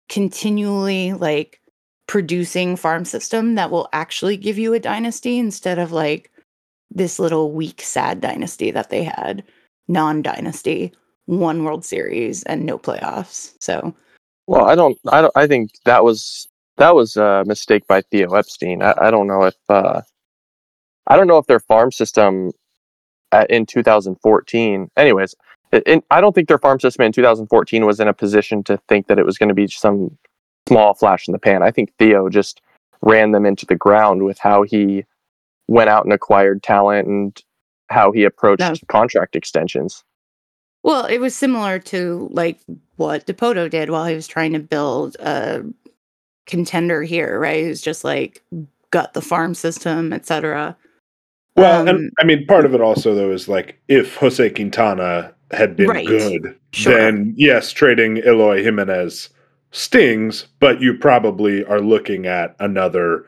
continually 0.10 1.14
like 1.14 1.62
producing 2.08 2.76
farm 2.76 3.06
system 3.06 3.56
that 3.56 3.72
will 3.72 3.90
actually 3.94 4.38
give 4.38 4.58
you 4.58 4.74
a 4.74 4.80
dynasty 4.80 5.38
instead 5.40 5.80
of 5.80 5.92
like 5.92 6.32
this 6.92 7.20
little 7.20 7.52
weak 7.52 7.82
sad 7.82 8.22
dynasty 8.22 8.72
that 8.72 8.90
they 8.90 9.04
had 9.04 9.44
non-dynasty 9.88 10.94
one 11.26 11.64
world 11.64 11.84
series 11.84 12.44
and 12.44 12.66
no 12.66 12.78
playoffs 12.78 13.54
so 13.60 13.94
Well, 14.48 14.66
I 14.66 14.76
don't. 14.76 14.98
I 15.12 15.22
don't. 15.22 15.34
I 15.36 15.48
think 15.48 15.72
that 15.86 16.04
was 16.04 16.48
that 16.78 16.96
was 16.96 17.16
a 17.18 17.44
mistake 17.48 17.88
by 17.88 18.02
Theo 18.02 18.34
Epstein. 18.34 18.84
I, 18.84 18.94
I 18.98 19.12
don't 19.12 19.28
know 19.28 19.44
if 19.44 19.56
uh, 19.70 20.02
I 21.08 21.16
don't 21.18 21.28
know 21.28 21.38
if 21.38 21.48
their 21.48 21.60
farm 21.60 21.92
system 21.92 22.52
at, 23.32 23.50
in 23.50 23.66
2014. 23.66 24.90
Anyways, 24.98 25.36
and 25.86 26.04
I 26.12 26.22
don't 26.22 26.34
think 26.34 26.48
their 26.48 26.60
farm 26.60 26.80
system 26.80 27.06
in 27.06 27.12
2014 27.12 27.86
was 27.86 28.00
in 28.00 28.08
a 28.08 28.14
position 28.14 28.64
to 28.66 28.78
think 28.88 29.08
that 29.08 29.20
it 29.20 29.26
was 29.26 29.38
going 29.38 29.50
to 29.50 29.56
be 29.56 29.68
some 29.68 30.18
small 30.68 30.94
flash 30.94 31.28
in 31.28 31.32
the 31.32 31.40
pan. 31.40 31.64
I 31.64 31.72
think 31.72 31.94
Theo 31.98 32.30
just 32.30 32.62
ran 33.02 33.32
them 33.32 33.46
into 33.46 33.66
the 33.66 33.76
ground 33.76 34.24
with 34.24 34.40
how 34.40 34.64
he 34.64 35.06
went 35.68 35.90
out 35.90 36.04
and 36.04 36.14
acquired 36.14 36.64
talent 36.64 37.08
and 37.08 37.42
how 37.90 38.12
he 38.12 38.24
approached 38.24 38.62
No. 38.62 38.74
contract 38.88 39.36
extensions. 39.36 40.04
Well, 40.84 41.06
it 41.06 41.20
was 41.20 41.36
similar 41.36 41.80
to 41.80 42.28
like 42.32 42.60
what 42.96 43.26
Dipoto 43.26 43.70
did 43.70 43.90
while 43.90 44.06
he 44.06 44.16
was 44.16 44.28
trying 44.28 44.54
to 44.54 44.60
build 44.60 45.16
a 45.20 45.64
contender 46.46 47.02
here, 47.04 47.40
right? 47.40 47.64
He 47.64 47.70
was 47.70 47.82
just 47.82 48.04
like 48.04 48.44
gut 48.92 49.14
the 49.14 49.22
farm 49.22 49.56
system, 49.56 50.14
etc. 50.14 50.78
Well, 51.56 51.82
Um, 51.82 51.88
and 51.88 52.12
I 52.20 52.24
mean, 52.24 52.46
part 52.46 52.66
of 52.66 52.76
it 52.76 52.82
also 52.82 53.16
though 53.16 53.32
is 53.32 53.48
like 53.48 53.80
if 53.88 54.16
Jose 54.18 54.48
Quintana 54.52 55.34
had 55.52 55.76
been 55.76 55.90
Right. 55.90 56.08
good, 56.08 56.56
Sure. 56.74 56.94
then 56.96 57.34
yes, 57.36 57.72
trading 57.72 58.18
Eloy 58.18 58.64
Jimenez 58.64 59.30
stings, 59.76 60.48
but 60.60 60.80
you 60.82 60.94
probably 60.98 61.64
are 61.66 61.82
looking 61.82 62.26
at 62.26 62.56
another 62.60 63.26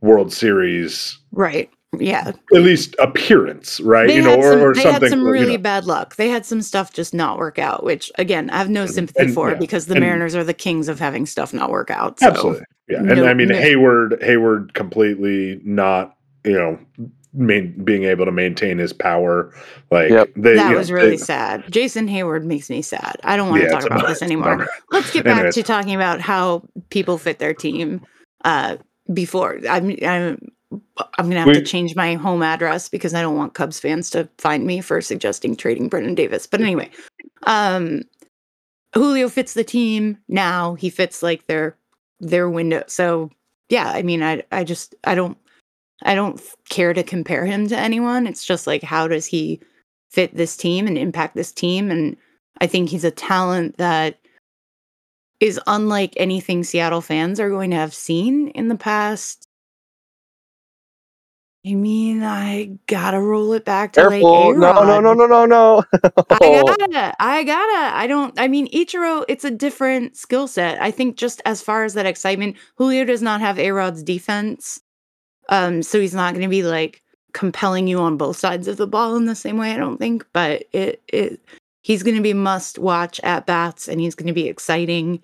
World 0.00 0.32
Series, 0.32 1.18
Right. 1.32 1.68
Yeah. 1.98 2.28
at 2.54 2.62
least 2.62 2.96
appearance, 2.98 3.80
right? 3.80 4.06
They 4.08 4.16
you 4.16 4.22
know, 4.22 4.36
or, 4.38 4.52
some, 4.52 4.60
or 4.62 4.74
they 4.74 4.82
something. 4.82 5.02
had 5.02 5.10
some 5.10 5.18
you 5.20 5.24
know. 5.26 5.30
really 5.32 5.56
bad 5.58 5.84
luck. 5.84 6.16
They 6.16 6.28
had 6.30 6.46
some 6.46 6.62
stuff 6.62 6.92
just 6.94 7.12
not 7.12 7.36
work 7.36 7.58
out, 7.58 7.84
which 7.84 8.10
again, 8.16 8.48
I 8.48 8.58
have 8.58 8.70
no 8.70 8.86
sympathy 8.86 9.24
and- 9.24 9.34
for 9.34 9.50
yeah, 9.50 9.56
because 9.58 9.86
the 9.86 9.94
and- 9.94 10.00
Mariners 10.04 10.34
are 10.34 10.44
the 10.44 10.54
kings 10.54 10.88
of 10.88 10.98
having 10.98 11.26
stuff 11.26 11.52
not 11.52 11.70
work 11.70 11.90
out. 11.90 12.18
So. 12.20 12.26
Absolutely. 12.28 12.64
Yeah. 12.88 12.98
And 12.98 13.08
no- 13.08 13.26
I 13.26 13.34
mean 13.34 13.48
no- 13.48 13.56
Heyward 13.60 14.22
Heyward 14.22 14.72
completely 14.72 15.60
not, 15.64 16.16
you 16.44 16.52
know, 16.52 16.78
main, 17.32 17.72
being 17.84 18.04
able 18.04 18.24
to 18.24 18.32
maintain 18.32 18.78
his 18.78 18.92
power. 18.92 19.52
Like 19.90 20.10
Yep. 20.10 20.30
they 20.36 20.54
That 20.56 20.64
you 20.66 20.70
know, 20.72 20.78
was 20.78 20.90
really 20.90 21.10
they- 21.10 21.16
sad. 21.18 21.64
Jason 21.70 22.08
Heyward 22.08 22.44
makes 22.44 22.68
me 22.70 22.82
sad. 22.82 23.16
I 23.24 23.36
don't 23.36 23.48
want 23.50 23.60
to 23.62 23.66
it's 23.66 23.74
talk 23.74 23.84
about 23.86 23.98
bummer. 24.00 24.08
this 24.08 24.22
anymore. 24.22 24.68
Let's 24.90 25.12
get 25.12 25.24
back 25.24 25.36
Anyways. 25.38 25.54
to 25.54 25.62
talking 25.62 25.94
about 25.94 26.20
how 26.20 26.62
people 26.90 27.18
fit 27.18 27.38
their 27.38 27.54
team. 27.54 28.00
Uh, 28.44 28.76
before 29.12 29.58
I'm, 29.68 29.96
I'm, 30.02 30.38
I'm 31.18 31.28
gonna 31.28 31.38
have 31.40 31.46
We- 31.48 31.54
to 31.54 31.62
change 31.62 31.94
my 31.96 32.14
home 32.14 32.42
address 32.42 32.88
because 32.88 33.12
I 33.14 33.22
don't 33.22 33.36
want 33.36 33.54
Cubs 33.54 33.78
fans 33.80 34.08
to 34.10 34.28
find 34.38 34.64
me 34.66 34.80
for 34.80 35.00
suggesting 35.00 35.56
trading 35.56 35.88
Brendan 35.88 36.14
Davis. 36.14 36.46
But 36.46 36.60
anyway, 36.60 36.90
um, 37.44 38.02
Julio 38.94 39.28
fits 39.28 39.54
the 39.54 39.64
team 39.64 40.18
now. 40.28 40.74
He 40.74 40.90
fits 40.90 41.22
like 41.22 41.46
their 41.46 41.76
their 42.20 42.48
window. 42.50 42.82
So 42.86 43.30
yeah, 43.68 43.90
I 43.90 44.02
mean, 44.02 44.22
I 44.22 44.42
I 44.52 44.64
just 44.64 44.94
I 45.04 45.14
don't 45.14 45.36
I 46.02 46.14
don't 46.14 46.40
care 46.68 46.92
to 46.92 47.02
compare 47.02 47.44
him 47.44 47.68
to 47.68 47.76
anyone. 47.78 48.26
It's 48.26 48.44
just 48.44 48.66
like 48.66 48.82
how 48.82 49.08
does 49.08 49.26
he 49.26 49.60
fit 50.10 50.34
this 50.34 50.56
team 50.56 50.86
and 50.86 50.98
impact 50.98 51.34
this 51.34 51.52
team? 51.52 51.90
And 51.90 52.16
I 52.60 52.66
think 52.66 52.88
he's 52.88 53.04
a 53.04 53.10
talent 53.10 53.76
that 53.78 54.18
is 55.40 55.58
unlike 55.66 56.12
anything 56.16 56.64
Seattle 56.64 57.00
fans 57.00 57.40
are 57.40 57.48
going 57.50 57.70
to 57.70 57.76
have 57.76 57.94
seen 57.94 58.48
in 58.48 58.68
the 58.68 58.76
past. 58.76 59.46
I 61.66 61.74
mean, 61.74 62.22
I 62.22 62.78
gotta 62.86 63.20
roll 63.20 63.52
it 63.52 63.66
back 63.66 63.92
to 63.92 64.00
Careful! 64.00 64.48
like 64.48 64.56
no, 64.56 64.82
no, 64.82 64.98
no, 64.98 65.12
no, 65.12 65.26
no, 65.26 65.44
no. 65.44 65.84
I 66.30 66.62
gotta, 66.66 67.14
I 67.20 67.44
gotta. 67.44 67.96
I 67.96 68.06
don't. 68.06 68.32
I 68.40 68.48
mean, 68.48 68.66
Ichiro, 68.68 69.26
it's 69.28 69.44
a 69.44 69.50
different 69.50 70.16
skill 70.16 70.48
set. 70.48 70.80
I 70.80 70.90
think 70.90 71.18
just 71.18 71.42
as 71.44 71.60
far 71.60 71.84
as 71.84 71.92
that 71.94 72.06
excitement, 72.06 72.56
Julio 72.76 73.04
does 73.04 73.20
not 73.20 73.42
have 73.42 73.58
A 73.58 73.72
Rod's 73.72 74.02
defense, 74.02 74.80
um, 75.48 75.82
so 75.82 76.00
he's 76.00 76.14
not 76.14 76.34
going 76.34 76.42
to 76.42 76.48
be 76.48 76.62
like 76.62 77.02
compelling 77.32 77.86
you 77.86 77.98
on 77.98 78.16
both 78.16 78.36
sides 78.36 78.68
of 78.68 78.76
the 78.76 78.86
ball 78.86 79.16
in 79.16 79.26
the 79.26 79.34
same 79.34 79.56
way. 79.56 79.72
I 79.72 79.76
don't 79.76 79.98
think, 79.98 80.26
but 80.32 80.64
it, 80.72 81.02
it, 81.08 81.40
he's 81.82 82.02
going 82.02 82.16
to 82.16 82.22
be 82.22 82.34
must 82.34 82.78
watch 82.78 83.20
at 83.20 83.46
bats, 83.46 83.88
and 83.88 84.00
he's 84.00 84.14
going 84.14 84.26
to 84.26 84.32
be 84.32 84.48
exciting 84.48 85.22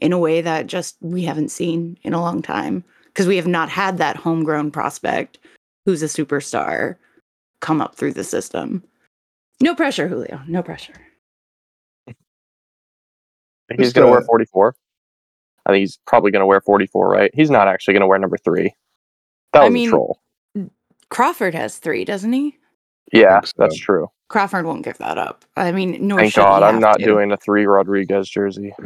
in 0.00 0.12
a 0.12 0.18
way 0.18 0.40
that 0.40 0.66
just 0.66 0.96
we 1.00 1.22
haven't 1.22 1.50
seen 1.50 1.98
in 2.02 2.14
a 2.14 2.20
long 2.20 2.42
time 2.42 2.84
because 3.06 3.26
we 3.26 3.36
have 3.36 3.46
not 3.46 3.68
had 3.68 3.98
that 3.98 4.16
homegrown 4.16 4.70
prospect 4.70 5.38
who's 5.84 6.02
a 6.02 6.06
superstar 6.06 6.96
come 7.60 7.80
up 7.80 7.96
through 7.96 8.12
the 8.12 8.24
system. 8.24 8.82
No 9.60 9.74
pressure, 9.74 10.06
Julio. 10.06 10.40
No 10.46 10.62
pressure. 10.62 10.94
He's 13.76 13.92
going 13.92 14.06
to 14.06 14.10
wear 14.10 14.20
uh, 14.20 14.24
44. 14.24 14.74
I 15.66 15.72
think 15.72 15.80
he's 15.80 15.98
probably 16.06 16.30
going 16.30 16.40
to 16.40 16.46
wear 16.46 16.60
44, 16.60 17.08
right? 17.08 17.30
He's 17.34 17.50
not 17.50 17.68
actually 17.68 17.94
going 17.94 18.02
to 18.02 18.06
wear 18.06 18.18
number 18.18 18.38
three. 18.38 18.72
That 19.52 19.62
I 19.62 19.68
mean, 19.68 19.88
a 19.88 19.90
troll. 19.90 20.20
Crawford 21.10 21.54
has 21.54 21.78
three, 21.78 22.04
doesn't 22.04 22.32
he? 22.32 22.56
Yeah, 23.12 23.40
so. 23.42 23.52
that's 23.56 23.78
true. 23.78 24.10
Crawford 24.28 24.66
won't 24.66 24.84
give 24.84 24.98
that 24.98 25.16
up. 25.16 25.46
I 25.56 25.72
mean, 25.72 26.06
nor 26.06 26.18
Thank 26.18 26.34
should 26.34 26.40
he 26.42 26.44
God 26.46 26.62
I'm 26.62 26.80
not 26.80 26.98
to. 26.98 27.04
doing 27.04 27.32
a 27.32 27.36
three 27.38 27.64
Rodriguez 27.66 28.28
jersey. 28.28 28.74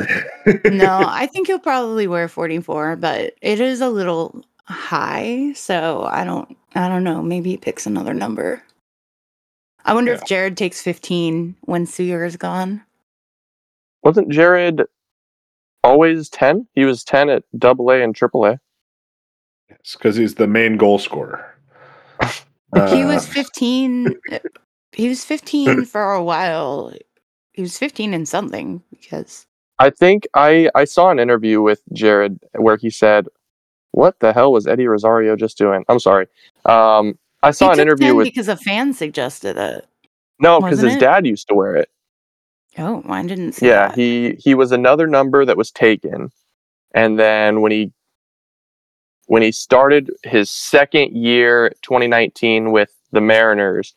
No, 0.64 1.04
I 1.06 1.26
think 1.26 1.46
he'll 1.48 1.58
probably 1.58 2.06
wear 2.06 2.28
44, 2.28 2.96
but 2.96 3.34
it 3.42 3.60
is 3.60 3.80
a 3.80 3.88
little 3.88 4.44
high, 4.64 5.52
so 5.54 6.04
I 6.08 6.24
don't 6.24 6.56
I 6.74 6.88
don't 6.88 7.04
know, 7.04 7.20
maybe 7.22 7.50
he 7.50 7.56
picks 7.56 7.86
another 7.86 8.14
number. 8.14 8.62
I 9.84 9.94
wonder 9.94 10.12
Yeah. 10.12 10.18
if 10.18 10.24
Jarred 10.26 10.56
takes 10.56 10.80
15 10.80 11.56
when 11.62 11.86
Seager 11.86 12.24
is 12.24 12.36
gone. 12.36 12.82
Wasn't 14.04 14.30
Jarred 14.30 14.84
always 15.84 16.28
10? 16.28 16.66
He 16.74 16.84
was 16.84 17.02
10 17.04 17.28
at 17.30 17.42
double 17.58 17.90
A 17.90 18.00
and 18.02 18.14
triple 18.14 18.46
A. 18.46 18.58
It's 19.80 19.96
because 19.96 20.16
he's 20.16 20.34
the 20.34 20.46
main 20.46 20.76
goal 20.76 20.98
scorer. 20.98 21.56
he 22.90 23.04
Uh, 23.04 23.04
was 23.04 23.26
15 23.26 24.18
he 24.92 25.08
was 25.08 25.24
15 25.24 25.84
for 25.86 26.12
a 26.12 26.22
while. 26.22 26.92
He 27.52 27.62
was 27.62 27.78
15 27.78 28.14
and 28.14 28.28
something 28.28 28.82
because 28.90 29.46
I 29.78 29.90
think 29.90 30.26
I, 30.34 30.70
I 30.74 30.84
saw 30.84 31.10
an 31.10 31.18
interview 31.18 31.60
with 31.62 31.82
Jarred 31.92 32.38
where 32.54 32.76
he 32.76 32.90
said, 32.90 33.26
What 33.92 34.18
the 34.20 34.32
hell 34.32 34.52
was 34.52 34.66
Eddie 34.66 34.86
Rosario 34.86 35.36
just 35.36 35.58
doing? 35.58 35.84
I'm 35.88 35.98
sorry. 35.98 36.26
Um, 36.66 37.18
I 37.42 37.50
saw 37.50 37.66
he 37.66 37.72
an 37.72 37.78
took 37.78 37.88
interview 37.88 38.08
10 38.08 38.16
with. 38.16 38.28
because 38.28 38.48
a 38.48 38.56
fan 38.56 38.92
suggested 38.92 39.56
it. 39.56 39.86
No, 40.38 40.60
because 40.60 40.80
his 40.80 40.94
it? 40.94 41.00
dad 41.00 41.26
used 41.26 41.48
to 41.48 41.54
wear 41.54 41.76
it. 41.76 41.88
Oh, 42.78 43.02
I 43.06 43.22
didn't 43.22 43.52
see 43.52 43.66
Yeah, 43.66 43.88
that. 43.88 43.94
he 43.94 44.36
he 44.38 44.54
was 44.54 44.72
another 44.72 45.06
number 45.06 45.44
that 45.44 45.56
was 45.56 45.70
taken, 45.70 46.30
and 46.94 47.18
then 47.18 47.60
when 47.60 47.70
he 47.72 47.92
when 49.32 49.40
he 49.40 49.50
started 49.50 50.10
his 50.24 50.50
second 50.50 51.16
year, 51.16 51.72
2019, 51.80 52.70
with 52.70 52.92
the 53.12 53.20
Mariners, 53.22 53.94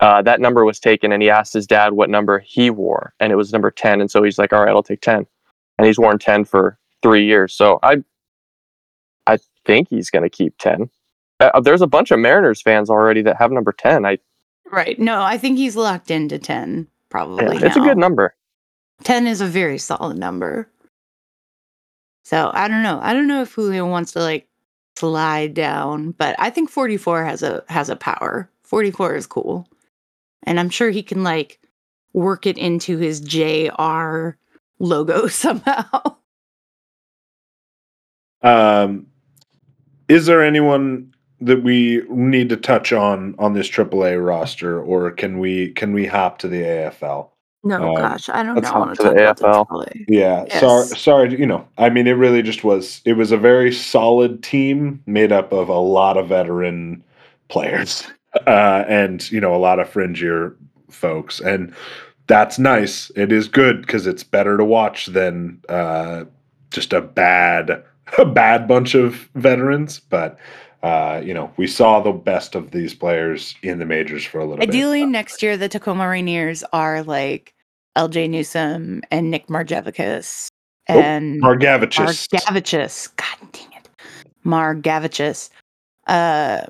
uh, 0.00 0.22
that 0.22 0.40
number 0.40 0.64
was 0.64 0.80
taken, 0.80 1.12
and 1.12 1.22
he 1.22 1.28
asked 1.28 1.52
his 1.52 1.66
dad 1.66 1.92
what 1.92 2.08
number 2.08 2.38
he 2.38 2.70
wore, 2.70 3.12
and 3.20 3.30
it 3.30 3.36
was 3.36 3.52
number 3.52 3.70
10, 3.70 4.00
and 4.00 4.10
so 4.10 4.22
he's 4.22 4.38
like, 4.38 4.54
"All 4.54 4.64
right, 4.64 4.70
I'll 4.70 4.82
take 4.82 5.02
10," 5.02 5.26
and 5.76 5.86
he's 5.86 5.98
worn 5.98 6.18
10 6.18 6.46
for 6.46 6.78
three 7.02 7.26
years. 7.26 7.52
So 7.52 7.78
I 7.82 8.02
I 9.26 9.36
think 9.66 9.88
he's 9.90 10.08
going 10.08 10.22
to 10.22 10.30
keep 10.30 10.56
10. 10.56 10.88
Uh, 11.38 11.60
there's 11.60 11.82
a 11.82 11.86
bunch 11.86 12.10
of 12.10 12.18
Mariners 12.18 12.62
fans 12.62 12.88
already 12.88 13.20
that 13.20 13.36
have 13.36 13.52
number 13.52 13.72
10. 13.72 14.06
I 14.06 14.16
Right. 14.72 14.98
No, 14.98 15.20
I 15.20 15.36
think 15.36 15.58
he's 15.58 15.76
locked 15.76 16.10
into 16.10 16.38
10 16.38 16.86
probably. 17.10 17.58
it's 17.58 17.76
a 17.76 17.80
good 17.80 17.98
number. 17.98 18.34
10 19.04 19.26
is 19.26 19.42
a 19.42 19.46
very 19.46 19.76
solid 19.76 20.16
number. 20.16 20.70
So 22.26 22.50
I 22.52 22.66
don't 22.66 22.82
know. 22.82 22.98
I 23.00 23.12
don't 23.12 23.28
know 23.28 23.42
if 23.42 23.52
Julio 23.52 23.86
wants 23.86 24.10
to 24.14 24.18
like 24.18 24.48
slide 24.96 25.54
down, 25.54 26.10
but 26.10 26.34
I 26.40 26.50
think 26.50 26.70
44 26.70 27.22
has 27.22 27.44
a 27.44 27.62
has 27.68 27.88
a 27.88 27.94
power. 27.94 28.50
44 28.64 29.14
is 29.14 29.28
cool. 29.28 29.68
And 30.42 30.58
I'm 30.58 30.68
sure 30.68 30.90
he 30.90 31.04
can 31.04 31.22
like 31.22 31.60
work 32.14 32.44
it 32.44 32.58
into 32.58 32.98
his 32.98 33.20
JR 33.20 34.30
logo 34.80 35.26
somehow. 35.28 36.16
Um, 38.42 39.06
is 40.08 40.26
there 40.26 40.42
anyone 40.42 41.14
that 41.40 41.62
we 41.62 42.02
need 42.10 42.48
to 42.48 42.56
touch 42.56 42.92
on 42.92 43.36
on 43.38 43.52
this 43.52 43.70
AAA 43.70 44.26
roster, 44.26 44.82
or 44.82 45.12
can 45.12 45.38
we 45.38 45.70
can 45.74 45.92
we 45.92 46.06
hop 46.06 46.38
to 46.38 46.48
the 46.48 46.62
AFL? 46.62 47.30
No, 47.66 47.82
Um, 47.82 47.94
gosh, 47.94 48.28
I 48.30 48.42
don't 48.44 48.60
know. 48.62 48.68
I 48.70 48.78
want 48.78 48.96
to 48.96 48.96
to 48.96 49.02
the 49.10 49.14
talk 49.14 49.40
about 49.40 49.68
AFL. 49.68 49.68
the 49.68 50.04
Yeah, 50.08 50.46
Yes. 50.52 50.60
sorry, 50.60 50.86
sorry. 50.96 51.38
You 51.38 51.46
know, 51.46 51.66
I 51.78 51.90
mean, 51.90 52.06
it 52.06 52.12
really 52.12 52.42
just 52.42 52.64
was. 52.64 53.02
It 53.04 53.14
was 53.14 53.32
a 53.32 53.36
very 53.38 53.72
solid 53.72 54.42
team 54.42 55.02
made 55.06 55.32
up 55.32 55.52
of 55.52 55.68
a 55.68 55.78
lot 55.78 56.16
of 56.16 56.28
veteran 56.28 57.02
players, 57.48 58.06
uh, 58.46 58.84
and 58.88 59.30
you 59.32 59.40
know, 59.40 59.54
a 59.54 59.58
lot 59.58 59.80
of 59.80 59.92
fringier 59.92 60.54
folks, 60.90 61.40
and 61.40 61.74
that's 62.28 62.58
nice. 62.58 63.10
It 63.16 63.32
is 63.32 63.48
good 63.48 63.82
because 63.82 64.06
it's 64.06 64.24
better 64.24 64.56
to 64.56 64.64
watch 64.64 65.06
than 65.06 65.60
uh, 65.68 66.24
just 66.70 66.92
a 66.92 67.00
bad, 67.00 67.82
a 68.18 68.24
bad 68.26 68.68
bunch 68.68 68.94
of 68.94 69.28
veterans. 69.34 70.00
But 70.00 70.38
uh, 70.84 71.20
you 71.24 71.34
know, 71.34 71.50
we 71.56 71.66
saw 71.66 72.00
the 72.00 72.12
best 72.12 72.54
of 72.54 72.70
these 72.70 72.94
players 72.94 73.56
in 73.62 73.80
the 73.80 73.86
majors 73.86 74.24
for 74.24 74.38
a 74.40 74.46
little 74.46 74.62
Ideally, 74.62 75.02
bit. 75.04 75.10
next 75.10 75.42
year 75.42 75.56
the 75.56 75.68
Tacoma 75.68 76.04
Rainiers 76.04 76.62
are 76.72 77.02
like 77.02 77.54
Ljay 77.96 78.28
Newsome 78.28 79.02
and 79.10 79.30
Nick 79.30 79.46
Margevicius 79.48 80.48
Oh, 80.88 81.00
and 81.00 81.42
Margevicius. 81.42 82.28
Margevicius. 82.28 83.16
God 83.16 83.52
dang 83.52 83.72
it. 83.72 83.88
Margevicius. 84.44 85.50
Uh 86.06 86.66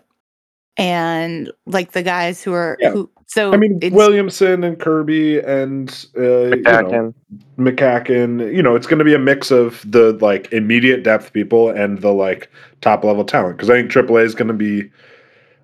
and 0.78 1.51
like 1.66 1.93
the 1.93 2.03
guys 2.03 2.43
who 2.43 2.53
are 2.53 2.77
Yeah. 2.81 2.90
who 2.93 3.11
So 3.28 3.53
I 3.53 3.57
mean, 3.57 3.78
it's, 3.82 3.94
Williamson 3.94 4.62
and 4.62 4.78
Kirby 4.78 5.40
and 5.40 5.90
uh, 6.16 6.23
you 6.23 6.62
know, 6.62 6.62
McCaughan. 6.62 7.15
McCaughan. 7.59 8.55
You 8.55 8.62
know, 8.62 8.77
it's 8.77 8.86
going 8.86 9.01
to 9.01 9.05
be 9.05 9.15
a 9.15 9.19
mix 9.19 9.51
of 9.51 9.85
the 9.90 10.12
like 10.20 10.51
immediate 10.53 11.03
depth 11.03 11.32
people 11.32 11.69
and 11.70 12.01
the 12.01 12.12
like 12.12 12.48
top 12.82 13.03
level 13.05 13.24
talent 13.24 13.57
because 13.57 13.69
I 13.69 13.74
think 13.82 13.90
AAA 13.90 14.24
is 14.24 14.35
going 14.36 14.48
to 14.48 14.55
be 14.55 14.89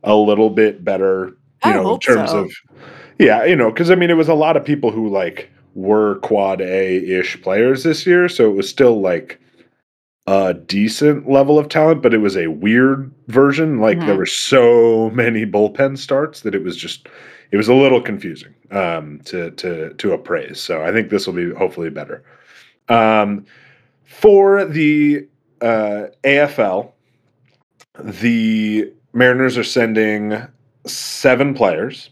a 0.02 0.16
little 0.16 0.51
bit 0.51 0.84
better. 0.84 1.28
You 1.64 1.70
I 1.70 1.74
know, 1.74 1.94
in 1.94 2.01
terms 2.01 2.30
so. 2.30 2.39
of 2.39 2.52
yeah, 3.18 3.44
you 3.44 3.56
know, 3.56 3.70
because 3.70 3.90
I 3.90 3.94
mean, 3.94 4.10
it 4.10 4.16
was 4.16 4.28
a 4.28 4.34
lot 4.34 4.56
of 4.56 4.64
people 4.64 4.90
who 4.90 5.09
like 5.09 5.51
were 5.74 6.16
quad 6.16 6.60
A 6.60 6.97
ish 6.98 7.40
players 7.43 7.82
this 7.84 8.06
year, 8.06 8.28
so 8.28 8.51
it 8.51 8.55
was 8.55 8.68
still 8.68 9.01
like 9.01 9.39
a 10.26 10.55
decent 10.55 11.28
level 11.28 11.59
of 11.59 11.68
talent, 11.68 12.01
but 12.02 12.14
it 12.14 12.18
was 12.18 12.36
a 12.36 12.47
weird 12.48 13.10
version. 13.28 13.80
Like 13.80 13.98
there 14.01 14.14
Mhm. 14.14 14.18
were 14.18 14.26
so 14.26 15.10
many 15.10 15.44
bullpen 15.44 15.98
starts 15.98 16.40
that 16.43 16.55
it 16.55 16.62
was 16.62 16.76
just 16.76 17.09
it 17.51 17.56
was 17.56 17.68
a 17.68 17.74
little 17.74 18.01
confusing 18.01 18.55
um, 18.70 19.20
to 19.24 19.51
to 19.52 19.93
to 19.94 20.12
appraise. 20.12 20.60
So 20.60 20.82
I 20.82 20.93
think 20.93 21.10
this 21.10 21.26
will 21.26 21.34
be 21.34 21.51
hopefully 21.52 21.90
better. 21.90 22.22
Um, 22.89 23.44
for 24.05 24.64
the 24.64 25.26
uh, 25.60 26.06
AFL, 26.24 26.93
the 27.98 28.93
Mariners 29.12 29.56
are 29.59 29.64
sending 29.64 30.36
seven 30.86 31.55
players. 31.55 32.10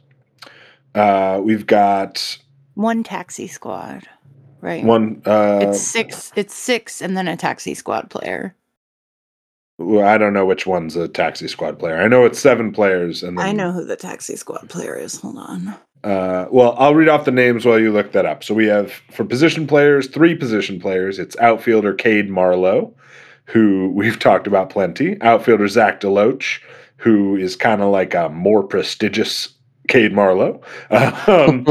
Uh, 0.94 1.40
we've 1.42 1.66
got 1.66 2.38
one 2.74 3.02
taxi 3.02 3.46
squad, 3.46 4.08
right? 4.60 4.84
one. 4.84 5.22
Uh, 5.24 5.60
it's 5.62 5.80
six. 5.80 6.32
It's 6.36 6.54
six, 6.54 7.00
and 7.00 7.16
then 7.16 7.28
a 7.28 7.36
taxi 7.36 7.74
squad 7.74 8.10
player. 8.10 8.54
well, 9.78 10.06
I 10.06 10.18
don't 10.18 10.32
know 10.32 10.46
which 10.46 10.66
one's 10.66 10.96
a 10.96 11.08
taxi 11.08 11.48
squad 11.48 11.78
player. 11.78 11.96
I 11.96 12.08
know 12.08 12.24
it's 12.24 12.38
seven 12.38 12.72
players, 12.72 13.22
and 13.22 13.38
then, 13.38 13.46
I 13.46 13.52
know 13.52 13.72
who 13.72 13.84
the 13.84 13.96
taxi 13.96 14.36
squad 14.36 14.68
player 14.68 14.96
is. 14.96 15.20
Hold 15.20 15.38
on. 15.38 15.74
Uh, 16.02 16.46
well, 16.50 16.74
I'll 16.78 16.94
read 16.94 17.08
off 17.08 17.26
the 17.26 17.30
names 17.30 17.66
while 17.66 17.78
you 17.78 17.92
look 17.92 18.12
that 18.12 18.24
up. 18.24 18.42
So 18.42 18.54
we 18.54 18.66
have 18.66 18.90
for 19.10 19.24
position 19.24 19.66
players, 19.66 20.06
three 20.08 20.34
position 20.34 20.80
players. 20.80 21.18
It's 21.18 21.36
outfielder 21.36 21.92
Cade 21.94 22.30
Marlowe, 22.30 22.94
who 23.44 23.90
we've 23.94 24.18
talked 24.28 24.46
about 24.46 24.70
plenty. 24.70 25.20
Outfielder 25.20 25.68
Zach 25.68 26.00
DeLoach, 26.00 26.60
who 26.96 27.36
is 27.36 27.54
kind 27.54 27.82
of 27.82 27.90
like 27.90 28.14
a 28.14 28.28
more 28.30 28.62
prestigious 28.62 29.48
Cade 29.90 30.12
Marlowe. 30.14 30.60
Um, 30.90 31.66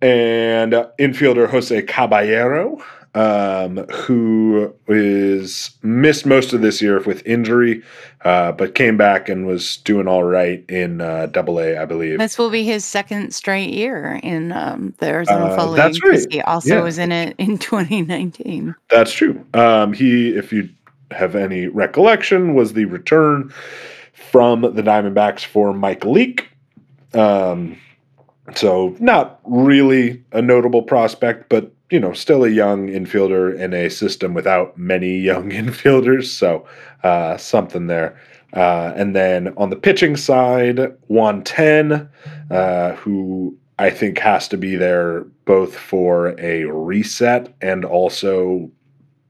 and 0.00 0.74
uh, 0.74 0.88
infielder 1.00 1.48
Jose 1.48 1.82
Caballero, 1.82 2.80
um, 3.14 3.78
who 3.92 4.74
is 4.88 5.70
missed 5.82 6.26
most 6.26 6.52
of 6.52 6.60
this 6.60 6.82
year 6.82 7.00
with 7.00 7.26
injury, 7.26 7.82
uh, 8.24 8.52
but 8.52 8.74
came 8.74 8.96
back 8.96 9.28
and 9.28 9.46
was 9.46 9.78
doing 9.78 10.06
all 10.06 10.24
right 10.24 10.64
in 10.68 11.00
uh, 11.00 11.26
Double 11.26 11.58
A, 11.58 11.76
I 11.78 11.84
believe. 11.86 12.18
This 12.18 12.36
will 12.38 12.50
be 12.50 12.64
his 12.64 12.84
second 12.84 13.32
straight 13.32 13.70
year 13.72 14.20
in 14.22 14.52
um, 14.52 14.94
the 14.98 15.06
Arizona 15.06 15.46
Uh, 15.46 15.56
Fall 15.56 15.68
League. 15.68 15.76
that's 15.76 16.02
right. 16.04 16.26
He 16.30 16.40
also 16.42 16.76
Yeah. 16.76 16.82
was 16.82 16.98
in 16.98 17.10
it 17.12 17.34
in 17.38 17.56
2019. 17.58 18.74
That's 18.90 19.12
true. 19.12 19.42
Um, 19.54 19.92
he, 19.94 20.30
if 20.36 20.52
you 20.52 20.68
have 21.12 21.34
any 21.34 21.68
recollection, 21.68 22.54
was 22.54 22.72
the 22.74 22.84
return 22.86 23.52
from 24.30 24.60
the 24.62 24.82
Diamondbacks 24.82 25.44
for 25.44 25.72
Mike 25.72 26.04
Leake. 26.04 26.48
Um, 27.14 27.78
so 28.54 28.94
not 29.00 29.40
really 29.44 30.22
a 30.32 30.42
notable 30.42 30.82
prospect, 30.82 31.48
but 31.48 31.72
you 31.90 32.00
know, 32.00 32.12
still 32.12 32.44
a 32.44 32.48
young 32.48 32.88
infielder 32.88 33.56
in 33.58 33.72
a 33.72 33.88
system 33.88 34.34
without 34.34 34.76
many 34.76 35.18
young 35.30 35.50
infielders. 35.50 36.24
So 36.26 36.66
uh, 37.02 37.36
something 37.36 37.86
there. 37.86 38.18
Uh, 38.52 38.92
and 38.94 39.16
then 39.16 39.52
on 39.56 39.70
the 39.70 39.76
pitching 39.76 40.16
side, 40.16 40.78
Juan 41.08 41.42
Then, 41.56 42.08
uh, 42.50 42.92
who 42.92 43.56
I 43.80 43.90
think 43.90 44.18
has 44.18 44.46
to 44.48 44.56
be 44.56 44.76
there 44.76 45.22
both 45.44 45.76
for 45.76 46.38
a 46.38 46.64
reset 46.64 47.52
and 47.60 47.84
also 47.84 48.70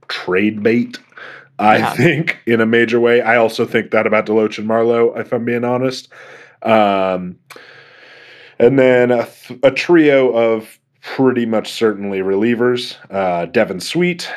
trade 0.08 0.62
bait. 0.62 0.98
I 1.58 1.78
Yeah. 1.78 1.94
think 1.94 2.38
in 2.46 2.60
a 2.60 2.66
major 2.66 3.00
way. 3.00 3.22
I 3.22 3.36
also 3.36 3.64
think 3.64 3.92
that 3.92 4.06
about 4.06 4.26
DeLoach 4.26 4.58
and 4.58 4.66
Marlowe, 4.66 5.14
if 5.16 5.32
I'm 5.32 5.44
being 5.46 5.64
honest. 5.64 6.08
Um, 6.62 7.36
and 8.58 8.78
then 8.78 9.10
a, 9.10 9.26
th- 9.26 9.60
a 9.62 9.70
trio 9.70 10.30
of 10.32 10.78
pretty 11.00 11.46
much 11.46 11.70
certainly 11.70 12.20
relievers. 12.20 12.96
Uh, 13.10 13.46
Devin 13.46 13.80
Sweet, 13.80 14.30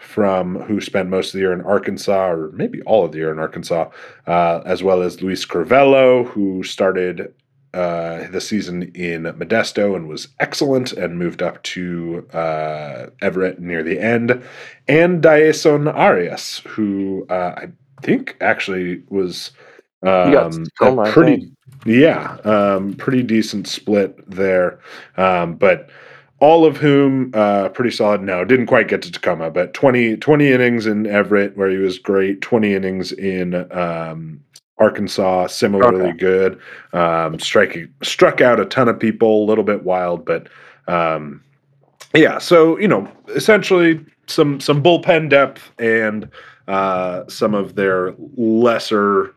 from 0.00 0.60
who 0.62 0.80
spent 0.80 1.08
most 1.08 1.28
of 1.28 1.32
the 1.32 1.40
year 1.40 1.52
in 1.52 1.60
Arkansas, 1.62 2.30
or 2.30 2.50
maybe 2.52 2.80
all 2.82 3.04
of 3.04 3.12
the 3.12 3.18
year 3.18 3.32
in 3.32 3.38
Arkansas, 3.38 3.90
uh, 4.26 4.60
as 4.64 4.82
well 4.82 5.02
as 5.02 5.20
Luis 5.20 5.44
Curvelo, 5.44 6.26
who 6.26 6.62
started 6.62 7.34
uh, 7.74 8.28
the 8.28 8.40
season 8.40 8.84
in 8.94 9.24
Modesto 9.24 9.96
and 9.96 10.08
was 10.08 10.28
excellent 10.38 10.92
and 10.92 11.18
moved 11.18 11.42
up 11.42 11.60
to 11.64 12.24
uh, 12.32 13.06
Everett 13.20 13.60
near 13.60 13.82
the 13.82 13.98
end, 13.98 14.40
and 14.86 15.20
Daeson 15.20 15.88
Arias, 15.88 16.58
who 16.68 17.26
uh, 17.28 17.54
I 17.56 17.68
think 18.00 18.36
actually 18.40 19.02
was 19.08 19.50
um, 20.04 20.66
a 20.80 21.12
pretty. 21.12 21.50
Yeah, 21.84 22.36
um, 22.44 22.94
pretty 22.94 23.22
decent 23.22 23.66
split 23.68 24.18
there. 24.30 24.78
Um, 25.16 25.54
but 25.56 25.90
all 26.40 26.66
of 26.66 26.76
whom 26.76 27.30
uh, 27.34 27.68
pretty 27.70 27.90
solid. 27.90 28.20
No, 28.22 28.44
didn't 28.44 28.66
quite 28.66 28.88
get 28.88 29.00
to 29.02 29.10
Tacoma, 29.12 29.50
but 29.50 29.72
20, 29.72 30.16
20 30.16 30.52
innings 30.52 30.84
in 30.86 31.06
Everett 31.06 31.56
where 31.56 31.70
he 31.70 31.78
was 31.78 31.98
great. 31.98 32.40
Twenty 32.42 32.74
innings 32.74 33.12
in 33.12 33.70
um, 33.72 34.42
Arkansas, 34.78 35.46
similarly 35.46 36.08
Okay. 36.10 36.18
good. 36.18 36.60
Um, 36.92 37.38
striking 37.38 37.88
struck 38.02 38.40
out 38.40 38.60
a 38.60 38.64
ton 38.66 38.88
of 38.88 38.98
people, 38.98 39.44
a 39.44 39.46
little 39.46 39.64
bit 39.64 39.84
wild, 39.84 40.24
but 40.26 40.48
um, 40.88 41.42
yeah. 42.14 42.38
So 42.38 42.78
you 42.78 42.88
know, 42.88 43.08
essentially 43.28 44.04
some 44.26 44.60
some 44.60 44.82
bullpen 44.82 45.30
depth 45.30 45.70
and 45.78 46.28
uh, 46.68 47.22
some 47.28 47.54
of 47.54 47.76
their 47.76 48.14
lesser 48.36 49.34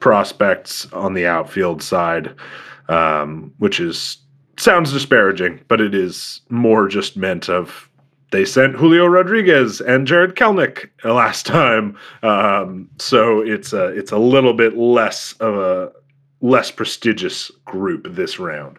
prospects 0.00 0.90
on 0.92 1.14
the 1.14 1.26
outfield 1.26 1.82
side, 1.82 2.34
um, 2.88 3.52
which 3.58 3.80
is 3.80 4.18
sounds 4.58 4.92
disparaging, 4.92 5.60
but 5.68 5.80
it 5.80 5.94
is 5.94 6.40
more 6.48 6.88
just 6.88 7.16
meant 7.16 7.48
of 7.48 7.88
they 8.30 8.44
sent 8.44 8.74
Julio 8.76 9.06
Rodriguez 9.06 9.80
and 9.80 10.06
Jarred 10.06 10.36
Kelenic 10.36 10.90
last 11.04 11.46
time, 11.46 11.96
um, 12.22 12.88
so 12.98 13.40
it's 13.40 13.72
a 13.72 13.86
it's 13.88 14.12
a 14.12 14.18
little 14.18 14.52
bit 14.54 14.76
less 14.76 15.32
of 15.34 15.54
a 15.56 15.92
less 16.40 16.70
prestigious 16.70 17.50
group 17.64 18.06
this 18.14 18.38
round. 18.38 18.78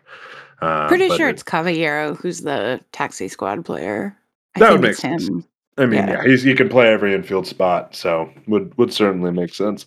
Uh, 0.61 0.87
Pretty 0.87 1.09
sure 1.15 1.27
it- 1.29 1.33
it's 1.33 1.43
Caballero 1.43 2.15
who's 2.15 2.41
the 2.41 2.79
taxi 2.91 3.27
squad 3.27 3.63
player. 3.65 4.15
I 4.55 4.59
That 4.59 4.69
think 4.69 4.81
would 4.81 4.89
it's 4.91 5.03
make 5.03 5.11
sense. 5.11 5.27
him. 5.29 5.45
I 5.77 5.85
mean, 5.85 6.07
Yeah. 6.07 6.21
yeah, 6.23 6.23
he's 6.29 6.43
he 6.43 6.53
can 6.53 6.67
play 6.69 6.91
every 6.91 7.13
infield 7.13 7.47
spot, 7.47 7.95
so 7.95 8.29
would 8.47 8.77
would 8.77 8.93
certainly 8.93 9.31
make 9.31 9.53
sense. 9.53 9.85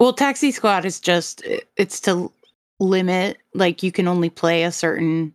Well, 0.00 0.14
taxi 0.14 0.50
squad 0.50 0.84
is 0.86 0.98
just 0.98 1.42
it's 1.76 2.00
to 2.00 2.32
limit 2.80 3.36
like 3.54 3.82
you 3.82 3.92
can 3.92 4.08
only 4.08 4.30
play 4.30 4.64
a 4.64 4.72
certain 4.72 5.32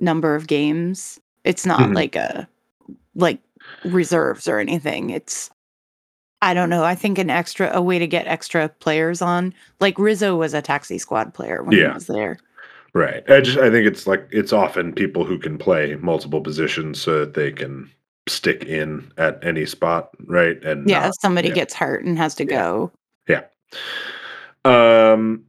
number 0.00 0.34
of 0.34 0.48
games. 0.48 1.20
It's 1.44 1.64
not 1.64 1.80
Mhm. 1.80 1.94
like 1.94 2.16
a 2.16 2.48
like 3.14 3.38
reserves 3.84 4.48
or 4.48 4.58
anything. 4.58 5.10
It's 5.10 5.50
I 6.42 6.54
don't 6.54 6.70
know. 6.70 6.82
I 6.84 6.94
think 6.94 7.18
an 7.18 7.30
extra 7.30 7.70
a 7.72 7.80
way 7.82 7.98
to 7.98 8.06
get 8.06 8.26
extra 8.26 8.68
players 8.68 9.22
on. 9.22 9.54
Like 9.78 9.98
Rizzo 9.98 10.34
was 10.36 10.54
a 10.54 10.62
taxi 10.62 10.98
squad 10.98 11.32
player 11.32 11.62
when 11.62 11.76
Yeah. 11.78 11.88
he 11.88 11.94
was 11.94 12.06
there. 12.06 12.38
Right. 12.92 13.22
I 13.30 13.40
just 13.40 13.58
I 13.58 13.70
think 13.70 13.86
it's 13.86 14.08
like 14.08 14.26
it's 14.32 14.52
often 14.52 14.92
people 14.92 15.24
who 15.24 15.38
can 15.38 15.56
play 15.56 15.94
multiple 15.96 16.40
positions 16.40 17.00
so 17.00 17.20
that 17.20 17.34
they 17.34 17.52
can 17.52 17.88
stick 18.28 18.64
in 18.64 19.12
at 19.18 19.38
any 19.44 19.66
spot, 19.66 20.10
right? 20.26 20.62
And 20.64 20.88
Yeah, 20.88 21.04
not- 21.06 21.20
somebody 21.20 21.48
yeah. 21.48 21.54
gets 21.54 21.74
hurt 21.74 22.04
and 22.04 22.18
has 22.18 22.34
to 22.36 22.44
go. 22.44 22.90
Yeah. 23.28 23.42
go. 23.42 23.46
Um 24.64 25.44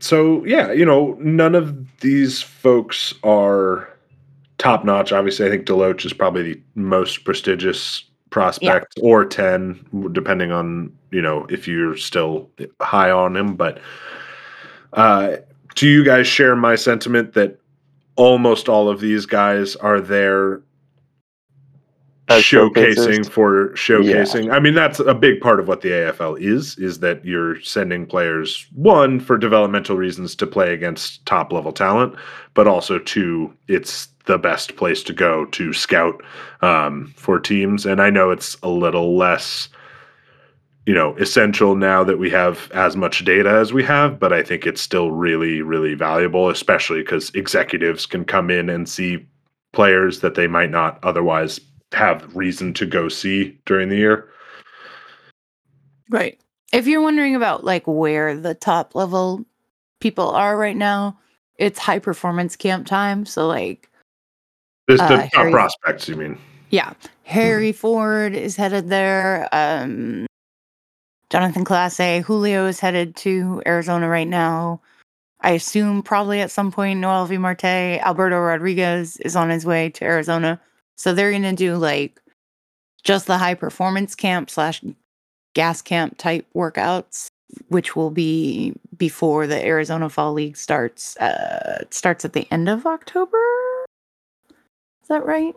so 0.00 0.44
yeah, 0.44 0.72
you 0.72 0.84
know, 0.84 1.16
none 1.20 1.54
of 1.54 2.00
these 2.00 2.42
folks 2.42 3.14
are 3.22 3.88
top 4.58 4.84
notch. 4.84 5.12
Obviously, 5.12 5.46
I 5.46 5.50
think 5.50 5.66
DeLoach 5.66 6.04
is 6.04 6.12
probably 6.12 6.54
the 6.54 6.62
most 6.74 7.24
prestigious 7.24 8.04
prospect 8.30 8.98
or 9.00 9.24
10 9.24 10.10
depending 10.12 10.50
on, 10.50 10.92
you 11.10 11.20
know, 11.20 11.46
if 11.50 11.68
you're 11.68 11.96
still 11.96 12.50
high 12.80 13.10
on 13.10 13.36
him, 13.36 13.56
but 13.56 13.80
uh 14.94 15.36
do 15.74 15.88
you 15.88 16.04
guys 16.04 16.26
share 16.26 16.54
my 16.54 16.74
sentiment 16.74 17.32
that 17.32 17.58
almost 18.16 18.68
all 18.68 18.88
of 18.88 19.00
these 19.00 19.24
guys 19.24 19.74
are 19.76 20.00
there 20.00 20.62
showcasing 22.40 23.28
for 23.28 23.70
showcasing. 23.70 24.52
I 24.52 24.58
mean, 24.58 24.74
that's 24.74 25.00
a 25.00 25.14
big 25.14 25.40
part 25.40 25.60
of 25.60 25.68
what 25.68 25.80
the 25.80 25.90
AFL 25.90 26.40
is, 26.40 26.76
is 26.78 27.00
that 27.00 27.24
you're 27.24 27.60
sending 27.60 28.06
players 28.06 28.66
one 28.72 29.20
for 29.20 29.36
developmental 29.36 29.96
reasons 29.96 30.34
to 30.36 30.46
play 30.46 30.72
against 30.72 31.24
top 31.26 31.52
level 31.52 31.72
talent, 31.72 32.14
but 32.54 32.66
also 32.66 32.98
two, 32.98 33.52
it's 33.68 34.08
the 34.26 34.38
best 34.38 34.76
place 34.76 35.02
to 35.02 35.12
go 35.12 35.46
to 35.46 35.72
scout 35.72 36.22
um, 36.60 37.12
for 37.16 37.40
teams. 37.40 37.84
And 37.86 38.00
I 38.00 38.10
know 38.10 38.30
it's 38.30 38.56
a 38.62 38.68
little 38.68 39.16
less 39.16 39.68
you 40.86 40.94
know, 40.94 41.14
essential 41.16 41.76
now 41.76 42.02
that 42.02 42.18
we 42.18 42.28
have 42.30 42.70
as 42.72 42.96
much 42.96 43.24
data 43.24 43.48
as 43.48 43.72
we 43.72 43.84
have, 43.84 44.18
but 44.18 44.32
I 44.32 44.42
think 44.42 44.66
it's 44.66 44.80
still 44.80 45.12
really, 45.12 45.62
really 45.62 45.94
valuable, 45.94 46.50
especially 46.50 47.02
because 47.02 47.30
executives 47.34 48.04
can 48.04 48.24
come 48.24 48.50
in 48.50 48.68
and 48.68 48.88
see 48.88 49.24
players 49.72 50.20
that 50.20 50.34
they 50.34 50.46
might 50.46 50.70
not 50.70 50.98
otherwise 51.04 51.60
have 51.94 52.34
reason 52.34 52.72
to 52.74 52.86
go 52.86 53.08
see 53.08 53.58
during 53.66 53.88
the 53.88 53.96
year. 53.96 54.28
Right. 56.10 56.38
If 56.72 56.86
you're 56.86 57.02
wondering 57.02 57.36
about 57.36 57.64
like 57.64 57.86
where 57.86 58.36
the 58.36 58.54
top 58.54 58.94
level 58.94 59.44
people 60.00 60.30
are 60.30 60.56
right 60.56 60.76
now, 60.76 61.18
it's 61.58 61.78
high 61.78 61.98
performance 61.98 62.56
camp 62.56 62.86
time. 62.86 63.26
So 63.26 63.46
like 63.46 63.88
This 64.88 64.98
the 65.00 65.04
Uh, 65.14 65.22
top 65.22 65.32
Harry- 65.34 65.52
prospects, 65.52 66.08
you 66.08 66.16
mean? 66.16 66.38
yeah, 66.70 66.92
Harry 67.24 67.72
Ford 67.72 68.34
is 68.34 68.56
headed 68.56 68.88
there. 68.88 69.48
Um 69.52 70.26
Jonatan 71.30 71.64
Clase, 71.64 72.22
Julio 72.22 72.66
is 72.66 72.78
headed 72.80 73.16
to 73.16 73.62
Arizona 73.66 74.06
right 74.08 74.28
now. 74.28 74.80
I 75.40 75.52
assume 75.52 76.02
probably 76.02 76.40
at 76.40 76.50
some 76.50 76.70
point 76.70 77.00
Noelvi 77.00 77.38
Marte, 77.38 77.64
Alberto 78.00 78.38
Rodriguez 78.38 79.16
is 79.18 79.34
on 79.34 79.48
his 79.50 79.64
way 79.64 79.88
to 79.90 80.04
Arizona. 80.04 80.60
So 81.02 81.12
they're 81.12 81.32
gonna 81.32 81.52
do 81.52 81.74
like 81.78 82.22
just 83.02 83.26
the 83.26 83.36
high 83.36 83.54
performance 83.54 84.14
camp 84.14 84.48
slash 84.48 84.84
gas 85.52 85.82
camp 85.82 86.16
type 86.16 86.46
workouts, 86.54 87.26
which 87.66 87.96
will 87.96 88.12
be 88.12 88.72
before 88.96 89.48
the 89.48 89.60
Arizona 89.66 90.08
Fall 90.08 90.32
League 90.32 90.56
starts. 90.56 91.16
Uh, 91.16 91.78
it 91.80 91.92
starts 91.92 92.24
at 92.24 92.34
the 92.34 92.46
end 92.52 92.68
of 92.68 92.86
October. 92.86 93.36
Is 94.48 95.08
that 95.08 95.26
right? 95.26 95.56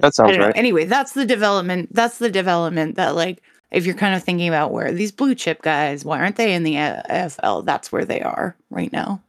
That 0.00 0.16
sounds 0.16 0.30
don't 0.30 0.40
know. 0.40 0.46
right. 0.46 0.56
Anyway, 0.56 0.84
that's 0.84 1.12
the 1.12 1.24
development. 1.24 1.94
That's 1.94 2.18
the 2.18 2.28
development 2.28 2.96
that, 2.96 3.14
like, 3.14 3.40
if 3.70 3.86
you're 3.86 3.94
kind 3.94 4.16
of 4.16 4.24
thinking 4.24 4.48
about 4.48 4.72
where 4.72 4.90
these 4.90 5.12
blue 5.12 5.36
chip 5.36 5.62
guys, 5.62 6.04
why 6.04 6.18
aren't 6.18 6.34
they 6.34 6.54
in 6.54 6.64
the 6.64 6.74
AFL? 6.74 7.64
That's 7.64 7.92
where 7.92 8.04
they 8.04 8.20
are 8.20 8.56
right 8.68 8.92
now. 8.92 9.22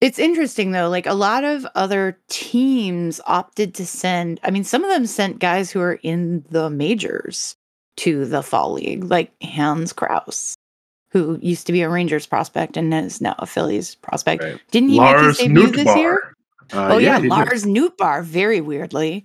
It's 0.00 0.18
interesting 0.18 0.70
though, 0.70 0.88
like 0.88 1.06
a 1.06 1.14
lot 1.14 1.42
of 1.44 1.66
other 1.74 2.18
teams 2.28 3.20
opted 3.26 3.74
to 3.74 3.86
send, 3.86 4.38
I 4.44 4.50
mean, 4.50 4.64
some 4.64 4.84
of 4.84 4.90
them 4.90 5.06
sent 5.06 5.40
guys 5.40 5.70
who 5.70 5.80
are 5.80 5.98
in 6.02 6.44
the 6.50 6.70
majors 6.70 7.56
to 7.96 8.24
the 8.24 8.42
fall 8.42 8.72
league, 8.72 9.04
like 9.04 9.32
Hans 9.42 9.92
Crouse, 9.92 10.54
who 11.10 11.38
used 11.42 11.66
to 11.66 11.72
be 11.72 11.82
a 11.82 11.88
Rangers 11.88 12.26
prospect 12.26 12.76
and 12.76 12.94
is 12.94 13.20
now 13.20 13.34
a 13.40 13.46
Phillies 13.46 13.96
prospect. 13.96 14.44
Right. 14.44 14.60
Didn't 14.70 14.90
he 14.90 15.00
make 15.00 15.18
his 15.18 15.38
debut 15.38 15.72
this 15.72 15.96
year? 15.96 16.34
Uh, 16.72 16.88
oh 16.92 16.98
yeah, 16.98 17.16
he 17.16 17.22
did. 17.22 17.30
Lars 17.30 17.64
Nootbaar, 17.64 18.22
very 18.22 18.60
weirdly, 18.60 19.24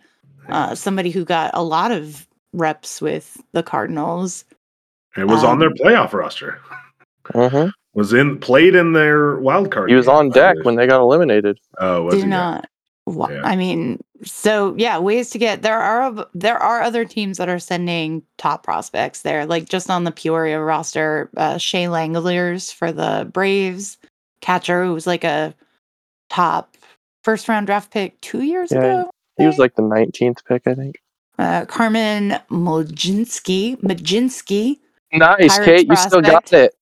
uh, 0.50 0.74
somebody 0.74 1.12
who 1.12 1.24
got 1.24 1.52
a 1.54 1.62
lot 1.62 1.92
of 1.92 2.28
reps 2.54 3.00
with 3.00 3.40
the 3.52 3.62
Cardinals. 3.62 4.44
It 5.16 5.26
was 5.26 5.44
on 5.44 5.60
their 5.60 5.70
um, 5.70 5.76
playoff 5.76 6.14
roster. 6.14 6.60
hmm 7.32 7.68
Was 7.94 8.12
in 8.14 8.40
played 8.40 8.74
in 8.76 8.94
their 8.94 9.38
wild 9.38 9.72
card. 9.72 9.90
He 9.90 9.96
was 9.96 10.08
game, 10.08 10.16
on 10.16 10.30
deck 10.32 10.58
when 10.64 10.76
they 10.76 10.88
got 10.88 11.02
eliminated. 11.02 11.60
Oh, 11.78 12.04
was 12.04 12.16
Did 12.16 12.24
he? 12.24 12.30
Not. 12.30 12.68
Wa- 13.06 13.30
Yeah. 13.30 13.42
I 13.44 13.56
mean, 13.56 14.02
so 14.24 14.74
yeah, 14.78 14.98
ways 14.98 15.30
to 15.32 15.38
get 15.38 15.62
there 15.62 15.78
are 15.80 16.26
there 16.34 16.58
are 16.58 16.82
other 16.82 17.06
teams 17.06 17.38
that 17.38 17.50
are 17.50 17.60
sending 17.60 18.24
top 18.38 18.64
prospects 18.64 19.22
there, 19.22 19.46
like 19.46 19.70
just 19.70 19.90
on 19.92 20.06
the 20.06 20.12
Peoria 20.12 20.60
roster, 20.62 21.30
uh, 21.38 21.58
Shea 21.58 21.86
Langeliers 21.86 22.74
for 22.74 22.92
the 22.92 23.30
Braves, 23.32 23.98
catcher 24.42 24.86
who 24.86 24.94
was 24.94 25.06
like 25.06 25.24
a 25.24 25.54
top 26.30 26.76
first 27.24 27.48
round 27.48 27.68
draft 27.68 27.92
pick 27.92 28.20
two 28.22 28.42
years 28.42 28.72
Yeah, 28.72 28.80
ago. 28.80 29.10
He 29.38 29.46
was 29.46 29.60
like 29.60 29.76
the 29.76 29.82
19th 29.84 30.44
pick, 30.46 30.66
I 30.68 30.74
think. 30.74 30.96
uh, 31.38 31.66
Carmen 31.66 32.40
Mojinski, 32.50 33.80
Mlodzinski, 33.82 34.80
Nice, 35.12 35.58
Pirates 35.58 35.66
Kate. 35.66 35.88
You 35.88 35.96
still 35.96 36.22
got 36.22 36.52
it. 36.54 36.74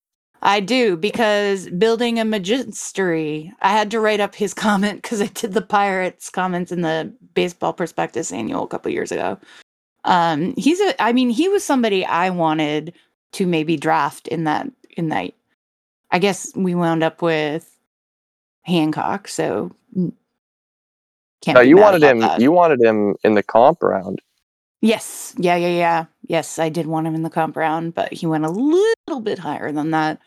I 0.42 0.60
do 0.60 0.98
because 0.98 1.70
building 1.70 2.20
a 2.20 2.24
magistery. 2.24 3.52
I 3.62 3.70
had 3.70 3.92
to 3.92 4.00
write 4.00 4.20
up 4.20 4.36
his 4.36 4.54
comment 4.56 5.02
because 5.02 5.22
I 5.22 5.28
did 5.28 5.54
the 5.54 5.62
Pirates 5.62 6.30
comments 6.30 6.72
in 6.72 6.82
the 6.82 7.14
Baseball 7.34 7.74
Prospectus 7.74 8.32
annual 8.32 8.64
a 8.64 8.68
couple 8.68 8.92
years 8.92 9.12
ago. 9.12 9.38
Um, 10.04 10.54
he's 10.58 10.80
a. 10.80 11.02
I 11.02 11.14
mean, 11.14 11.30
he 11.30 11.48
was 11.48 11.64
somebody 11.64 12.04
I 12.06 12.32
wanted 12.32 12.94
to 13.34 13.46
maybe 13.46 13.78
draft 13.78 14.28
in 14.28 14.46
that 14.46 14.68
in 14.98 15.10
that. 15.10 15.32
I 16.10 16.20
guess 16.20 16.52
we 16.56 16.76
wound 16.76 17.04
up 17.04 17.22
with 17.22 17.78
Hancock, 18.64 19.28
so 19.28 19.72
can't. 21.42 21.56
No, 21.56 21.62
you 21.62 21.78
wanted 21.78 22.04
him. 22.04 22.20
that. 22.20 22.42
You 22.42 22.52
wanted 22.52 22.82
him 22.82 23.16
in 23.24 23.36
the 23.36 23.44
comp 23.44 23.84
round. 23.84 24.22
Yes. 24.82 25.36
Yeah, 25.38 25.56
yeah, 25.56 25.70
yeah. 25.70 26.06
Yes, 26.28 26.58
I 26.58 26.70
did 26.70 26.88
want 26.88 27.06
him 27.06 27.14
in 27.14 27.22
the 27.22 27.30
comp 27.30 27.56
round, 27.56 27.94
but 27.94 28.12
he 28.12 28.26
went 28.26 28.46
a 28.46 28.50
little 28.50 29.22
bit 29.22 29.38
higher 29.38 29.72
than 29.72 29.92
that. 29.92 30.20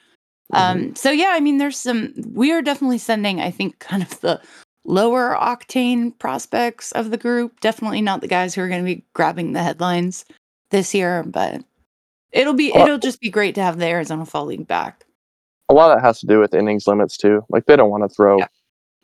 Um, 0.53 0.95
so 0.95 1.11
yeah, 1.11 1.31
I 1.33 1.41
mean, 1.41 1.59
there's 1.59 1.79
some, 1.79 2.15
we 2.33 2.53
are 2.53 2.63
definitely 2.63 2.99
sending, 2.99 3.41
I 3.41 3.51
think, 3.51 3.79
kind 3.79 4.03
of 4.03 4.21
the 4.21 4.41
lower 4.85 5.37
octane 5.41 6.17
prospects 6.19 6.93
of 6.93 7.11
the 7.11 7.17
group. 7.17 7.61
Definitely 7.61 8.03
not 8.03 8.21
the 8.21 8.29
guys 8.29 8.55
who 8.55 8.61
are 8.61 8.69
going 8.69 8.85
to 8.85 8.95
be 8.95 9.05
grabbing 9.15 9.53
the 9.53 9.63
headlines 9.63 10.25
this 10.71 10.95
year, 10.95 11.23
but 11.25 11.65
it'll 12.31 12.55
be, 12.55 12.73
it'll 12.75 12.99
just 12.99 13.21
be 13.21 13.31
great 13.31 13.55
to 13.57 13.63
have 13.63 13.79
the 13.79 13.87
Arizona 13.87 14.27
Fall 14.27 14.47
League 14.47 14.69
back. 14.69 15.05
A 15.71 15.75
lot 15.75 15.91
of 15.91 15.97
that 15.97 16.07
has 16.07 16.21
to 16.21 16.27
do 16.27 16.39
with 16.39 16.55
innings 16.55 16.87
limits 16.87 17.17
too. 17.17 17.43
Like 17.49 17.65
they 17.67 17.77
don't 17.77 17.91
want 17.91 18.03
to 18.03 18.15
throw 18.15 18.39
Yeah. 18.39 18.49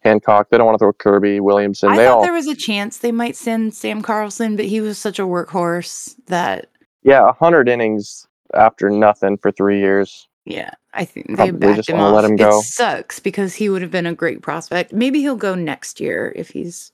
Hancock. 0.03 0.49
They 0.51 0.59
don't 0.59 0.67
want 0.67 0.79
to 0.79 0.83
throw 0.83 0.93
Kirby, 0.93 1.41
Williamson. 1.41 1.91
I 1.91 1.97
they 1.97 2.05
thought 2.05 2.19
all, 2.19 2.23
there 2.23 2.33
was 2.33 2.47
a 2.47 2.55
chance 2.55 2.99
they 2.99 3.13
might 3.13 3.37
send 3.37 3.75
Sam 3.75 4.03
Carlson, 4.03 4.57
but 4.57 4.67
he 4.67 4.81
was 4.81 4.99
such 4.99 5.19
a 5.19 5.23
workhorse 5.23 6.15
that 6.27 6.69
yeah, 7.03 7.33
hundred 7.33 7.69
innings 7.69 8.27
after 8.55 8.91
nothing 8.91 9.39
for 9.39 9.51
three 9.51 9.79
years. 9.79 10.29
Yeah, 10.47 10.71
I 10.95 11.05
think 11.05 11.27
they 11.29 11.35
Probably 11.35 11.53
backed 11.59 11.77
just 11.77 11.91
him 11.91 11.99
wanna 11.99 12.17
off. 12.17 12.23
let 12.23 12.31
him 12.31 12.37
go. 12.37 12.59
It 12.59 12.65
sucks 12.65 13.21
because 13.21 13.55
he 13.55 13.69
would 13.69 13.83
have 13.83 13.91
been 13.91 14.07
a 14.07 14.15
great 14.15 14.43
prospect. 14.43 14.93
Maybe 14.93 15.21
he'll 15.21 15.37
go 15.37 15.55
next 15.55 16.01
year 16.01 16.33
if 16.35 16.51
he's 16.51 16.93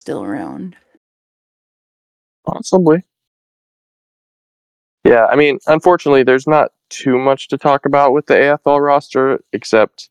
still 0.00 0.22
around. 0.22 0.76
Possibly. 2.46 3.04
Yeah, 5.04 5.26
I 5.26 5.36
mean, 5.36 5.58
unfortunately, 5.66 6.22
there's 6.22 6.46
not 6.46 6.72
too 6.90 7.18
much 7.18 7.48
to 7.48 7.58
talk 7.58 7.86
about 7.86 8.12
with 8.12 8.26
the 8.26 8.34
AFL 8.34 8.80
roster, 8.80 9.42
except 9.52 10.10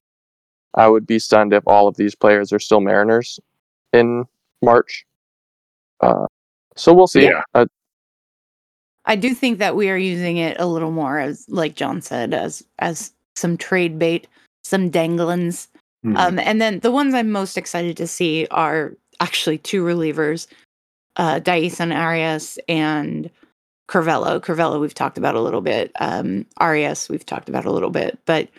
I 0.74 0.88
would 0.88 1.06
be 1.06 1.20
stunned 1.20 1.54
if 1.54 1.64
all 1.68 1.88
of 1.88 1.96
these 1.98 2.16
players 2.16 2.52
are 2.54 2.60
still 2.60 2.82
Mariners 2.82 3.40
in 3.94 4.26
March. 4.62 5.06
Uh, 6.02 6.26
so 6.76 6.94
we'll 6.94 7.08
see. 7.08 7.26
Yeah. 7.26 7.42
Uh, 7.54 7.66
I 9.08 9.16
do 9.16 9.34
think 9.34 9.58
that 9.60 9.76
we 9.76 9.90
are 9.90 9.98
using 9.98 10.38
it 10.38 10.58
a 10.60 10.68
little 10.68 10.92
more 10.92 11.18
as, 11.18 11.46
like 11.48 11.76
John 11.76 12.02
said, 12.02 12.34
as 12.34 12.64
as 12.80 13.14
some 13.36 13.58
trade 13.58 13.98
bait, 13.98 14.28
some 14.64 14.92
danglins. 14.92 15.68
Mhm. 16.06 16.18
Um, 16.18 16.40
and 16.40 16.62
then 16.62 16.80
the 16.80 16.92
ones 16.92 17.14
I'm 17.14 17.32
most 17.32 17.58
excited 17.58 17.98
to 17.98 18.08
see 18.08 18.48
are 18.52 18.94
actually 19.20 19.58
two 19.58 19.84
relievers, 19.84 20.48
uh, 21.16 21.40
Dyson 21.40 21.92
Arias 21.92 22.60
and 22.68 23.30
Curvelo. 23.90 24.42
Curvelo 24.42 24.80
we've 24.80 24.94
talked 24.94 25.18
about 25.18 25.36
a 25.36 25.42
little 25.42 25.62
bit. 25.62 25.92
Um, 26.00 26.46
Arias 26.58 27.08
we've 27.10 27.26
talked 27.26 27.50
about 27.50 27.66
a 27.66 27.72
little 27.72 27.90
bit, 27.90 28.20
but 28.26 28.50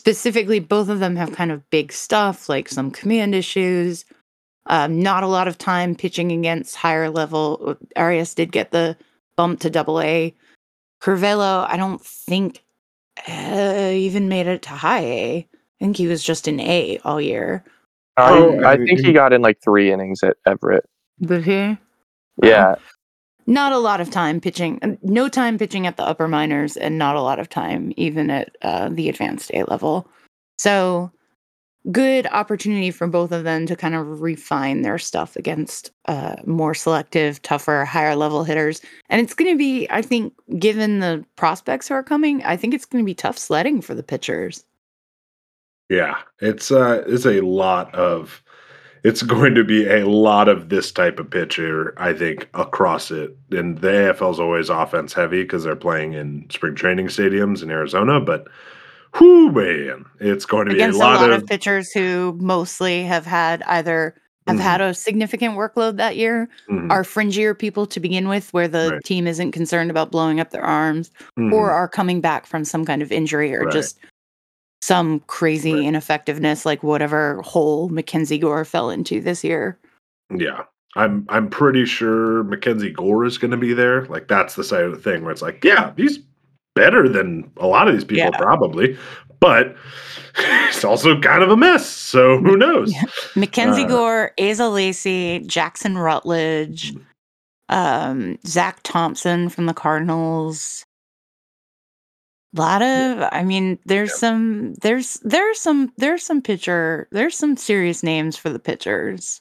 specifically 0.00 0.58
both 0.58 0.88
of 0.88 0.98
them 0.98 1.16
have 1.16 1.32
kind 1.32 1.52
of 1.52 1.68
big 1.70 1.92
stuff 1.92 2.48
like 2.48 2.68
some 2.68 2.90
command 2.90 3.34
issues. 3.34 4.04
Um, 4.66 5.00
not 5.00 5.22
a 5.22 5.28
lot 5.28 5.46
of 5.46 5.58
time 5.58 5.94
pitching 5.94 6.32
against 6.32 6.74
higher 6.74 7.08
level. 7.08 7.76
Arias 7.96 8.34
did 8.34 8.50
get 8.50 8.72
the 8.72 8.96
bump 9.36 9.60
to 9.60 9.70
double 9.70 10.00
A. 10.00 10.34
Curvelo, 11.02 11.66
I 11.68 11.76
don't 11.76 12.00
think 12.00 12.62
uh, 13.28 13.90
even 13.92 14.28
made 14.28 14.46
it 14.46 14.62
to 14.62 14.70
high 14.70 15.00
A. 15.04 15.36
I 15.38 15.84
think 15.84 15.96
he 15.96 16.06
was 16.06 16.22
just 16.22 16.48
in 16.48 16.60
A 16.60 16.98
all 17.04 17.20
year. 17.20 17.64
Oh, 18.16 18.58
I, 18.60 18.62
I 18.62 18.72
I- 18.72 18.76
think 18.76 19.00
he 19.00 19.12
got 19.12 19.32
in 19.32 19.42
like 19.42 19.60
three 19.62 19.92
innings 19.92 20.22
at 20.22 20.36
Everett. 20.46 20.84
But 21.20 21.42
here, 21.44 21.78
Yeah, 22.42 22.74
not 23.46 23.72
a 23.72 23.78
lot 23.78 24.00
of 24.00 24.10
time 24.10 24.40
pitching. 24.40 24.98
No 25.02 25.28
time 25.28 25.58
pitching 25.58 25.86
at 25.86 25.96
the 25.96 26.02
upper 26.04 26.26
minors, 26.26 26.76
and 26.76 26.98
not 26.98 27.16
a 27.16 27.20
lot 27.20 27.38
of 27.38 27.48
time 27.48 27.92
even 27.96 28.30
at 28.30 28.56
uh, 28.62 28.88
the 28.88 29.08
advanced 29.08 29.50
A 29.54 29.64
level. 29.64 30.08
So, 30.58 31.10
good 31.92 32.26
opportunity 32.28 32.90
for 32.90 33.06
both 33.06 33.30
of 33.30 33.44
them 33.44 33.66
to 33.66 33.76
kind 33.76 33.94
of 33.94 34.20
refine 34.20 34.82
their 34.82 34.98
stuff 34.98 35.36
against 35.36 35.90
uh, 36.06 36.36
more 36.46 36.74
selective, 36.74 37.42
tougher, 37.42 37.84
higher 37.84 38.16
level 38.16 38.44
hitters. 38.44 38.80
And 39.10 39.20
it's 39.20 39.34
going 39.34 39.52
to 39.52 39.58
be, 39.58 39.86
I 39.90 40.00
think, 40.00 40.34
given 40.58 41.00
the 41.00 41.24
prospects 41.36 41.88
who 41.88 41.94
are 41.94 42.02
coming, 42.02 42.42
I 42.44 42.56
think 42.56 42.74
it's 42.74 42.86
going 42.86 43.04
to 43.04 43.06
be 43.06 43.14
tough 43.14 43.38
sledding 43.38 43.80
for 43.82 43.94
the 43.94 44.02
pitchers. 44.02 44.64
Yeah, 45.90 46.16
it's 46.40 46.70
uh 46.70 47.04
it's 47.06 47.26
a 47.26 47.42
lot 47.42 47.94
of 47.94 48.42
it's 49.04 49.22
going 49.34 49.54
to 49.54 49.64
be 49.64 49.86
a 49.86 50.08
lot 50.08 50.48
of 50.48 50.70
this 50.70 50.90
type 50.90 51.18
of 51.18 51.30
pitcher, 51.30 51.92
I 51.98 52.14
think, 52.14 52.48
across 52.54 53.10
it. 53.10 53.36
And 53.50 53.78
the 53.78 53.88
AFL 53.88 54.32
is 54.32 54.40
always 54.40 54.70
offense 54.70 55.12
heavy 55.12 55.42
because 55.42 55.64
they're 55.64 55.76
playing 55.76 56.14
in 56.14 56.48
spring 56.50 56.74
training 56.74 57.08
stadiums 57.08 57.62
in 57.62 57.70
Arizona, 57.70 58.18
but 58.18 58.48
whoo 59.18 59.50
man, 59.52 60.04
it's 60.20 60.44
going 60.46 60.66
to 60.66 60.74
be 60.74 60.80
against 60.80 60.96
a 60.96 61.02
lot, 61.02 61.30
of, 61.30 61.42
of, 61.42 61.46
pitchers 61.48 61.90
who 61.92 62.36
mostly 62.40 63.02
have 63.04 63.26
had 63.26 63.62
either 63.64 64.14
have 64.46 64.56
Mhm. 64.56 64.60
had 64.60 64.80
a 64.82 64.92
significant 64.92 65.54
workload 65.56 65.96
that 65.96 66.16
year 66.16 66.48
Mhm. 66.70 66.90
are 66.90 67.02
fringier 67.02 67.58
people 67.58 67.86
to 67.86 67.98
begin 67.98 68.28
with, 68.28 68.52
where 68.52 68.68
the 68.68 68.90
Right. 68.92 69.04
team 69.04 69.26
isn't 69.26 69.52
concerned 69.52 69.90
about 69.90 70.10
blowing 70.10 70.38
up 70.38 70.50
their 70.50 70.62
arms 70.64 71.10
Mhm. 71.38 71.50
or 71.52 71.70
are 71.70 71.88
coming 71.88 72.20
back 72.20 72.44
from 72.46 72.62
some 72.64 72.84
kind 72.84 73.00
of 73.00 73.10
injury 73.10 73.54
or 73.54 73.60
Right. 73.64 73.72
just 73.72 73.98
some 74.82 75.20
crazy 75.28 75.72
Right. 75.72 75.84
ineffectiveness, 75.84 76.66
like 76.66 76.82
whatever 76.82 77.40
hole 77.42 77.88
MacKenzie 77.88 78.38
Gore 78.38 78.66
fell 78.66 78.90
into 78.90 79.18
this 79.20 79.42
year. 79.42 79.78
Yeah. 80.30 80.64
I'm 80.96 81.24
I'm 81.30 81.48
pretty 81.48 81.86
sure 81.86 82.44
MacKenzie 82.44 82.92
Gore 82.94 83.24
is 83.24 83.38
going 83.38 83.50
to 83.50 83.56
be 83.56 83.72
there. 83.72 84.04
Like 84.06 84.28
that's 84.28 84.54
the 84.56 84.62
side 84.62 84.84
of 84.84 84.92
the 84.92 84.98
thing 84.98 85.22
where 85.22 85.32
it's 85.32 85.42
like, 85.42 85.64
yeah, 85.64 85.92
he's 85.96 86.18
better 86.74 87.08
than 87.08 87.50
a 87.58 87.66
lot 87.66 87.88
of 87.88 87.94
these 87.94 88.04
people 88.04 88.30
Yeah. 88.32 88.36
probably, 88.36 88.98
but 89.40 89.76
it's 90.36 90.84
also 90.84 91.20
kind 91.20 91.42
of 91.42 91.50
a 91.50 91.56
mess. 91.56 91.86
So 91.88 92.38
who 92.38 92.56
knows? 92.56 92.92
Yeah. 92.92 93.02
MacKenzie 93.34 93.84
Uh, 93.84 93.88
Gore, 93.88 94.32
Asa 94.40 94.68
Lacy, 94.68 95.40
Jackson 95.46 95.96
Rutledge, 95.98 96.94
um, 97.68 98.38
Zach 98.46 98.80
Thompson 98.82 99.48
from 99.48 99.66
the 99.66 99.74
Cardinals. 99.74 100.84
A 102.56 102.60
lot 102.60 102.82
of, 102.82 103.28
I 103.32 103.42
mean, 103.42 103.78
there's 103.84 104.14
some, 104.16 104.74
there's, 104.74 105.14
there's 105.24 105.60
some, 105.60 105.92
there's 105.96 106.22
some 106.24 106.40
pitcher, 106.40 107.08
there's 107.10 107.36
some 107.36 107.56
serious 107.56 108.02
names 108.04 108.36
for 108.36 108.48
the 108.48 108.60
pitchers. 108.60 109.40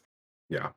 Yeah. 0.50 0.70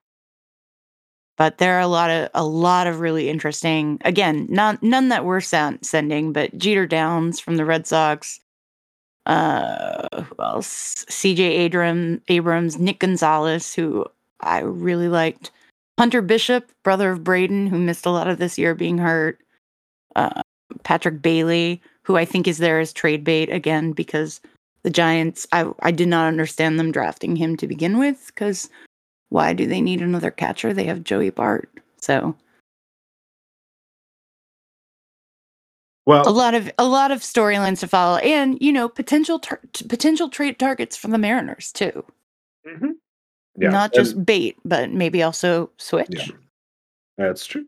But 1.36 1.58
there 1.58 1.76
are 1.76 1.80
a 1.80 1.86
lot 1.86 2.10
of, 2.10 2.30
a 2.34 2.44
lot 2.44 2.86
of 2.86 3.00
really 3.00 3.28
interesting, 3.28 3.98
again, 4.04 4.46
none, 4.48 4.78
none 4.80 5.10
that 5.10 5.24
we're 5.24 5.40
sen- 5.40 5.82
sending, 5.82 6.32
but 6.32 6.56
Jeter 6.56 6.86
Downs 6.86 7.40
from 7.40 7.56
the 7.56 7.64
Red 7.64 7.86
Sox. 7.86 8.40
Uh, 9.26 10.06
who 10.22 10.34
else? 10.38 11.04
CJ 11.10 11.66
Abram, 11.66 12.22
Abrams, 12.28 12.78
Nick 12.78 13.00
Gonzalez, 13.00 13.74
who 13.74 14.06
I 14.40 14.60
really 14.60 15.08
liked. 15.08 15.50
Hunter 15.98 16.22
Bishop, 16.22 16.70
brother 16.82 17.10
of 17.10 17.24
Braden, 17.24 17.66
who 17.66 17.78
missed 17.78 18.06
a 18.06 18.10
lot 18.10 18.28
of 18.28 18.38
this 18.38 18.58
year 18.58 18.74
being 18.74 18.98
hurt. 18.98 19.38
Uh, 20.14 20.42
Patrick 20.84 21.20
Bailey, 21.20 21.82
who 22.02 22.16
I 22.16 22.24
think 22.24 22.46
is 22.46 22.58
there 22.58 22.80
as 22.80 22.92
trade 22.92 23.24
bait 23.24 23.50
again 23.50 23.92
because 23.92 24.40
the 24.84 24.90
Giants, 24.90 25.46
I, 25.52 25.70
I 25.80 25.90
did 25.90 26.08
not 26.08 26.28
understand 26.28 26.78
them 26.78 26.92
drafting 26.92 27.34
him 27.34 27.56
to 27.56 27.66
begin 27.66 27.98
with 27.98 28.26
because 28.26 28.70
why 29.28 29.52
do 29.52 29.66
they 29.66 29.80
need 29.80 30.02
another 30.02 30.30
catcher? 30.30 30.72
They 30.72 30.84
have 30.84 31.04
Joey 31.04 31.30
Bart. 31.30 31.68
So 32.00 32.36
Well, 36.06 36.28
a 36.28 36.30
lot 36.30 36.54
of 36.54 36.70
a 36.78 36.84
lot 36.86 37.10
of 37.10 37.20
storylines 37.20 37.80
to 37.80 37.88
follow, 37.88 38.18
and 38.18 38.56
you 38.60 38.72
know 38.72 38.88
potential 38.88 39.40
tar- 39.40 39.60
potential 39.88 40.28
trade 40.28 40.58
targets 40.58 40.96
from 40.96 41.10
the 41.10 41.18
Mariners 41.18 41.72
too. 41.72 42.04
mhm. 42.66 42.92
yeah, 43.56 43.70
Not 43.70 43.94
and- 43.96 44.04
just 44.04 44.24
bait, 44.24 44.56
but 44.64 44.90
maybe 44.92 45.22
also 45.22 45.70
switch. 45.78 46.08
Yeah. 46.10 46.26
That's 47.18 47.44
true. 47.46 47.66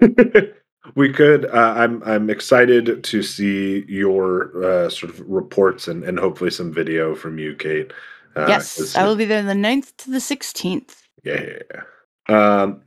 we 0.94 1.12
could. 1.12 1.46
Uh, 1.46 1.74
I'm 1.76 2.00
I'm 2.04 2.30
excited 2.30 3.02
to 3.02 3.22
see 3.24 3.84
your 3.88 4.62
uh, 4.64 4.88
sort 4.88 5.10
of 5.12 5.20
reports 5.28 5.88
and, 5.88 6.04
and 6.04 6.18
hopefully 6.18 6.50
some 6.50 6.72
video 6.72 7.14
from 7.16 7.38
you, 7.40 7.56
Kate. 7.56 7.92
Uh, 8.36 8.46
yes, 8.48 8.76
'cause 8.76 8.96
I 8.96 9.04
will 9.04 9.16
be 9.16 9.24
there 9.24 9.42
the 9.42 9.54
9th 9.54 9.96
to 9.98 10.10
the 10.10 10.20
16th. 10.20 11.02
Yeah, 11.24 11.42
yeah, 11.42 11.82
yeah. 12.28 12.62
Um, 12.62 12.80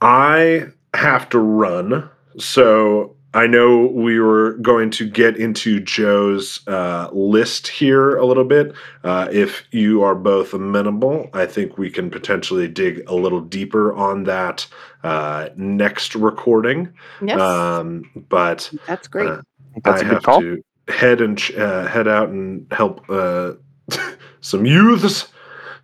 I 0.00 0.68
have 0.94 1.28
to 1.30 1.38
run, 1.38 2.08
so 2.38 3.16
I 3.34 3.46
know 3.46 3.86
we 3.86 4.20
were 4.20 4.52
going 4.54 4.90
to 4.90 5.08
get 5.08 5.36
into 5.36 5.80
Joe's 5.80 6.60
uh, 6.66 7.08
list 7.12 7.68
here 7.68 8.16
a 8.16 8.24
little 8.26 8.44
bit. 8.44 8.72
Uh, 9.04 9.28
if 9.30 9.64
you 9.70 10.02
are 10.02 10.14
both 10.14 10.54
amenable, 10.54 11.28
I 11.34 11.46
think 11.46 11.78
we 11.78 11.90
can 11.90 12.10
potentially 12.10 12.68
dig 12.68 13.02
a 13.08 13.14
little 13.14 13.40
deeper 13.40 13.94
on 13.94 14.24
that 14.24 14.66
uh, 15.02 15.48
next 15.56 16.14
recording. 16.14 16.92
Yes, 17.22 17.40
Um, 17.40 18.04
but 18.28 18.70
that's 18.86 19.08
great. 19.08 19.28
uh, 19.28 19.42
That's 19.84 20.02
I 20.02 20.04
a 20.04 20.08
good 20.08 20.12
have 20.14 20.22
call. 20.22 20.40
to 20.40 20.62
head 20.88 21.20
and 21.20 21.40
uh, 21.56 21.86
head 21.86 22.08
out 22.08 22.28
and 22.30 22.66
help 22.70 23.04
uh, 23.10 23.52
some 24.40 24.66
youths. 24.66 25.28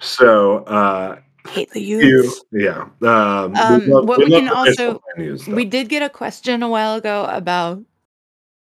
So 0.01 0.59
uh, 0.65 1.19
Hate 1.49 1.71
the 1.71 1.81
you, 1.81 2.01
youths. 2.01 2.43
yeah. 2.53 2.89
Um, 3.03 3.55
Um, 3.57 3.89
what 4.07 4.19
we 4.19 4.31
can 4.31 4.49
also- 4.49 5.01
We 5.49 5.65
did 5.65 5.89
get 5.89 6.03
a 6.03 6.09
question 6.09 6.63
a 6.63 6.69
while 6.69 6.95
ago 6.95 7.27
about 7.31 7.83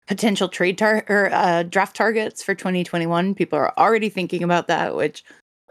potential 0.07 0.47
trade 0.47 0.77
tar- 0.77 1.05
or 1.09 1.29
uh, 1.31 1.63
draft 1.63 1.95
targets 1.95 2.43
for 2.43 2.53
2021. 2.53 3.33
People 3.35 3.57
are 3.57 3.73
already 3.77 4.09
thinking 4.09 4.43
about 4.43 4.67
that, 4.67 4.95
which 4.95 5.23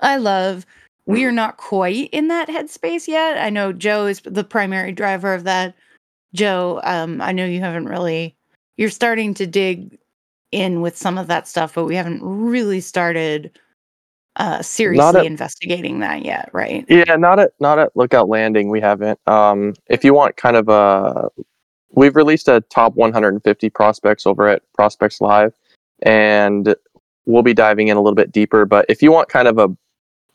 I 0.02 0.16
love. 0.16 0.66
We 1.06 1.24
are 1.24 1.32
not 1.32 1.56
quite 1.58 2.08
in 2.10 2.28
that 2.28 2.48
headspace 2.48 3.06
yet. 3.06 3.38
I 3.38 3.50
know 3.50 3.72
Joe 3.72 4.06
is 4.06 4.20
the 4.24 4.42
primary 4.44 4.90
driver 4.92 5.34
of 5.34 5.44
that. 5.44 5.74
Joe, 6.32 6.80
um, 6.84 7.20
I 7.20 7.30
know 7.32 7.44
you 7.44 7.60
haven't 7.60 7.86
really. 7.88 8.34
You're 8.76 8.90
starting 8.90 9.34
to 9.34 9.46
dig 9.46 9.96
in 10.50 10.80
with 10.80 10.96
some 10.96 11.18
of 11.18 11.26
that 11.28 11.46
stuff, 11.46 11.74
but 11.74 11.84
we 11.84 11.94
haven't 11.94 12.22
really 12.22 12.80
started 12.80 13.56
uh, 14.36 14.62
seriously 14.62 15.20
at- 15.20 15.26
investigating 15.26 16.00
that 16.00 16.24
yet, 16.24 16.50
right? 16.52 16.84
Yeah, 16.88 17.16
not 17.16 17.38
at 17.38 17.52
not 17.60 17.78
at 17.78 17.96
Lookout 17.96 18.28
Landing. 18.28 18.68
We 18.68 18.80
haven't. 18.80 19.18
Um, 19.28 19.74
if 19.86 20.04
you 20.04 20.14
want 20.14 20.36
kind 20.36 20.56
of 20.56 20.68
a, 20.68 21.30
we've 21.90 22.16
released 22.16 22.48
a 22.48 22.60
top 22.62 22.94
150 22.94 23.70
prospects 23.70 24.26
over 24.26 24.48
at 24.48 24.62
Prospects 24.72 25.20
Live, 25.20 25.54
and 26.02 26.74
we'll 27.26 27.42
be 27.42 27.54
diving 27.54 27.88
in 27.88 27.96
a 27.96 28.00
little 28.00 28.16
bit 28.16 28.32
deeper. 28.32 28.64
But 28.64 28.86
if 28.88 29.02
you 29.02 29.12
want 29.12 29.28
kind 29.28 29.48
of 29.48 29.58
a 29.58 29.74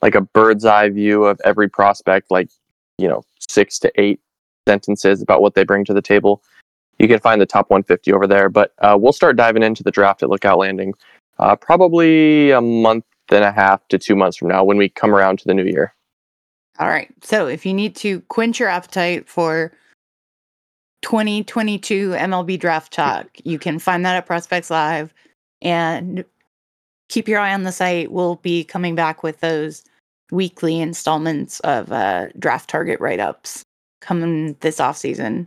like 0.02 0.14
a 0.14 0.22
bird's 0.22 0.64
eye 0.64 0.88
view 0.88 1.24
of 1.24 1.40
every 1.44 1.68
prospect, 1.68 2.30
like 2.30 2.50
you 2.98 3.08
know 3.08 3.22
six 3.38 3.78
to 3.80 3.92
eight 4.00 4.20
sentences 4.66 5.20
about 5.20 5.42
what 5.42 5.54
they 5.54 5.64
bring 5.64 5.84
to 5.84 5.94
the 5.94 6.02
table, 6.02 6.42
you 6.98 7.08
can 7.08 7.18
find 7.18 7.40
the 7.40 7.46
top 7.46 7.68
150 7.68 8.12
over 8.12 8.26
there. 8.26 8.48
But 8.48 8.72
uh, 8.78 8.96
we'll 8.98 9.12
start 9.12 9.36
diving 9.36 9.62
into 9.62 9.82
the 9.82 9.90
draft 9.90 10.22
at 10.22 10.30
Lookout 10.30 10.58
Landing, 10.58 10.94
uh, 11.38 11.56
probably 11.56 12.50
a 12.50 12.60
month 12.60 13.04
and 13.36 13.44
a 13.44 13.52
half 13.52 13.86
to 13.88 13.98
two 13.98 14.16
months 14.16 14.36
from 14.36 14.48
now 14.48 14.64
when 14.64 14.76
we 14.76 14.88
come 14.88 15.14
around 15.14 15.38
to 15.38 15.46
the 15.46 15.54
new 15.54 15.64
year. 15.64 15.94
All 16.78 16.88
right. 16.88 17.10
So 17.22 17.46
if 17.46 17.66
you 17.66 17.74
need 17.74 17.94
to 17.96 18.20
quench 18.22 18.58
your 18.58 18.68
appetite 18.68 19.28
for 19.28 19.72
2022 21.02 22.10
MLB 22.10 22.58
draft 22.58 22.92
talk, 22.92 23.28
you 23.44 23.58
can 23.58 23.78
find 23.78 24.04
that 24.04 24.16
at 24.16 24.26
Prospects 24.26 24.70
Live 24.70 25.12
and 25.60 26.24
keep 27.08 27.28
your 27.28 27.38
eye 27.38 27.52
on 27.52 27.64
the 27.64 27.72
site. 27.72 28.12
We'll 28.12 28.36
be 28.36 28.64
coming 28.64 28.94
back 28.94 29.22
with 29.22 29.40
those 29.40 29.84
weekly 30.30 30.80
installments 30.80 31.60
of 31.60 31.92
uh, 31.92 32.28
draft 32.38 32.70
target 32.70 33.00
write 33.00 33.20
ups 33.20 33.64
coming 34.00 34.56
this 34.60 34.80
off 34.80 34.96
season. 34.96 35.46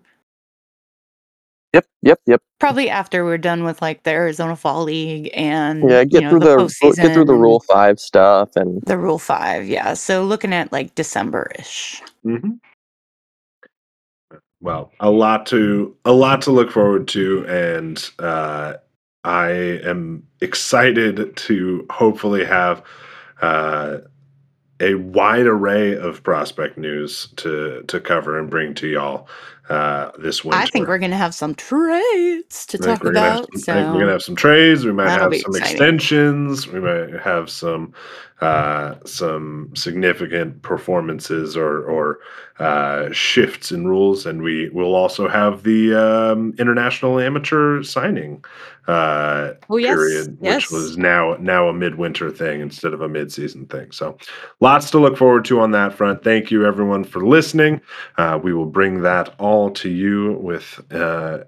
Yep, 1.74 1.86
yep, 2.04 2.20
yep. 2.28 2.41
Probably 2.60 2.90
after 2.90 3.26
we're 3.26 3.38
done 3.40 3.64
with 3.64 3.82
like 3.82 4.04
the 4.04 4.12
Arizona 4.12 4.56
Fall 4.56 4.84
League 4.84 5.32
and 5.34 5.90
Yeah, 5.90 6.02
you 6.02 6.06
get 6.06 6.24
know, 6.24 6.30
through 6.30 6.40
the, 6.41 6.58
postseason 6.58 6.95
get 6.98 7.14
through 7.14 7.26
the 7.26 7.34
Rule 7.34 7.60
Five 7.62 8.00
stuff, 8.00 8.56
and 8.56 8.82
the 8.84 8.98
Rule 8.98 9.20
Five. 9.20 9.68
Yeah. 9.68 9.94
So 9.95 10.24
looking 10.24 10.54
at 10.54 10.72
like 10.72 10.94
December 10.95 11.52
ish. 11.58 12.02
hmm 12.24 12.52
Well, 14.62 14.91
a 15.00 15.10
lot 15.10 15.45
to 15.48 15.95
a 16.06 16.14
lot 16.14 16.41
to 16.44 16.52
look 16.52 16.72
forward 16.72 17.08
to, 17.10 17.45
and 17.48 18.10
uh, 18.20 18.76
I 19.24 19.50
am 19.84 20.26
excited 20.41 21.36
to 21.36 21.86
hopefully 21.90 22.45
have 22.45 22.84
uh, 23.41 23.98
a 24.80 24.95
wide 24.95 25.48
array 25.48 25.98
of 25.98 26.24
prospect 26.24 26.78
news 26.78 27.28
to 27.38 27.84
to 27.88 28.00
cover 28.00 28.38
and 28.40 28.50
bring 28.50 28.74
to 28.76 28.88
y'all 28.88 29.28
uh, 29.69 30.11
this 30.18 30.44
winter. 30.44 30.60
I 30.60 30.65
think 30.68 30.88
we're 30.88 30.98
gonna 30.98 31.15
have 31.18 31.34
some 31.34 31.56
trades 31.56 32.65
to 32.68 32.77
I 32.77 32.85
talk 32.85 33.03
we're 33.03 33.14
gonna 33.14 33.26
have 33.30 33.40
about. 33.40 33.53
some- 33.53 33.61
so 33.61 33.94
we're 33.94 33.99
gonna 33.99 34.11
have 34.11 34.22
some 34.23 34.35
trades. 34.35 34.85
We 34.85 34.91
might 34.91 35.10
have 35.10 35.22
some 35.22 35.34
exciting. 35.34 35.61
extensions. 35.72 36.68
We 36.68 36.80
might 36.80 37.19
have 37.22 37.49
some 37.49 37.94
uh, 38.41 38.95
some 39.06 39.72
significant 39.73 40.61
performances 40.64 41.56
or 41.56 41.84
or 41.85 42.19
uh, 42.60 43.11
shifts 43.11 43.72
in 43.72 43.88
rules, 43.88 44.26
and 44.26 44.41
we 44.41 44.69
will 44.69 44.94
also 44.95 45.27
have 45.27 45.64
the 45.64 45.94
um, 45.95 46.53
international 46.60 47.19
amateur 47.19 47.81
signing 47.84 48.44
uh, 48.88 49.53
Oh, 49.69 49.77
yes, 49.77 49.95
period, 49.95 50.38
yes. 50.41 50.56
which 50.56 50.72
was 50.72 50.98
now 50.98 51.35
now 51.40 51.69
a 51.69 51.73
midwinter 51.73 52.30
thing 52.30 52.60
instead 52.60 52.94
of 52.94 53.02
a 53.02 53.07
mid-season 53.07 53.65
thing. 53.68 53.91
So, 53.91 54.18
lots 54.60 54.91
to 54.91 54.99
look 54.99 55.15
forward 55.18 55.45
to 55.45 55.61
on 55.61 55.72
that 55.72 55.94
front. 55.94 56.23
Thank 56.23 56.52
you 56.52 56.65
everyone 56.65 57.06
for 57.06 57.26
listening. 57.26 57.80
Uh, 58.18 58.40
we 58.44 58.53
will 58.53 58.65
bring 58.68 59.02
that 59.03 59.34
all 59.54 59.70
to 59.72 59.90
you 59.90 60.34
with. 60.42 60.82
Uh, 60.92 61.40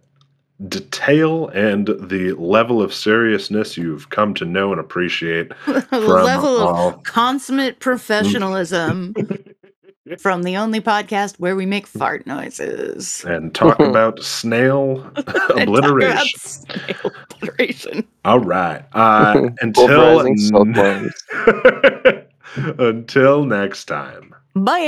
detail 0.70 1.50
and 1.50 1.88
the 2.00 2.32
level 2.40 2.82
of 2.82 2.94
seriousness 2.94 3.76
you've 3.76 4.10
come 4.10 4.34
to 4.34 4.46
know 4.46 4.72
and 4.72 4.80
appreciate 4.80 5.50
the 5.68 5.82
from 5.82 6.02
level 6.02 6.58
all- 6.60 6.88
of 6.94 7.04
consummate 7.04 7.80
professionalism 7.82 9.14
from 10.18 10.44
the 10.44 10.56
only 10.56 10.80
podcast 10.80 11.38
where 11.42 11.58
we 11.58 11.66
make 11.66 11.86
fart 11.86 12.26
noises. 12.26 13.26
and 13.28 13.54
talk 13.54 13.78
about 13.92 14.24
snail 14.24 15.02
And 15.18 15.26
talk 15.26 15.36
about 15.50 15.62
obliteration. 15.68 16.40
snail 16.40 17.12
obliteration. 17.32 18.08
All 18.24 18.40
right. 18.40 18.86
Uh, 18.94 19.50
until 19.60 20.24
silkworms. 20.38 21.12
until 22.80 23.44
next 23.46 23.86
time. 23.86 24.34
Bye. 24.56 24.80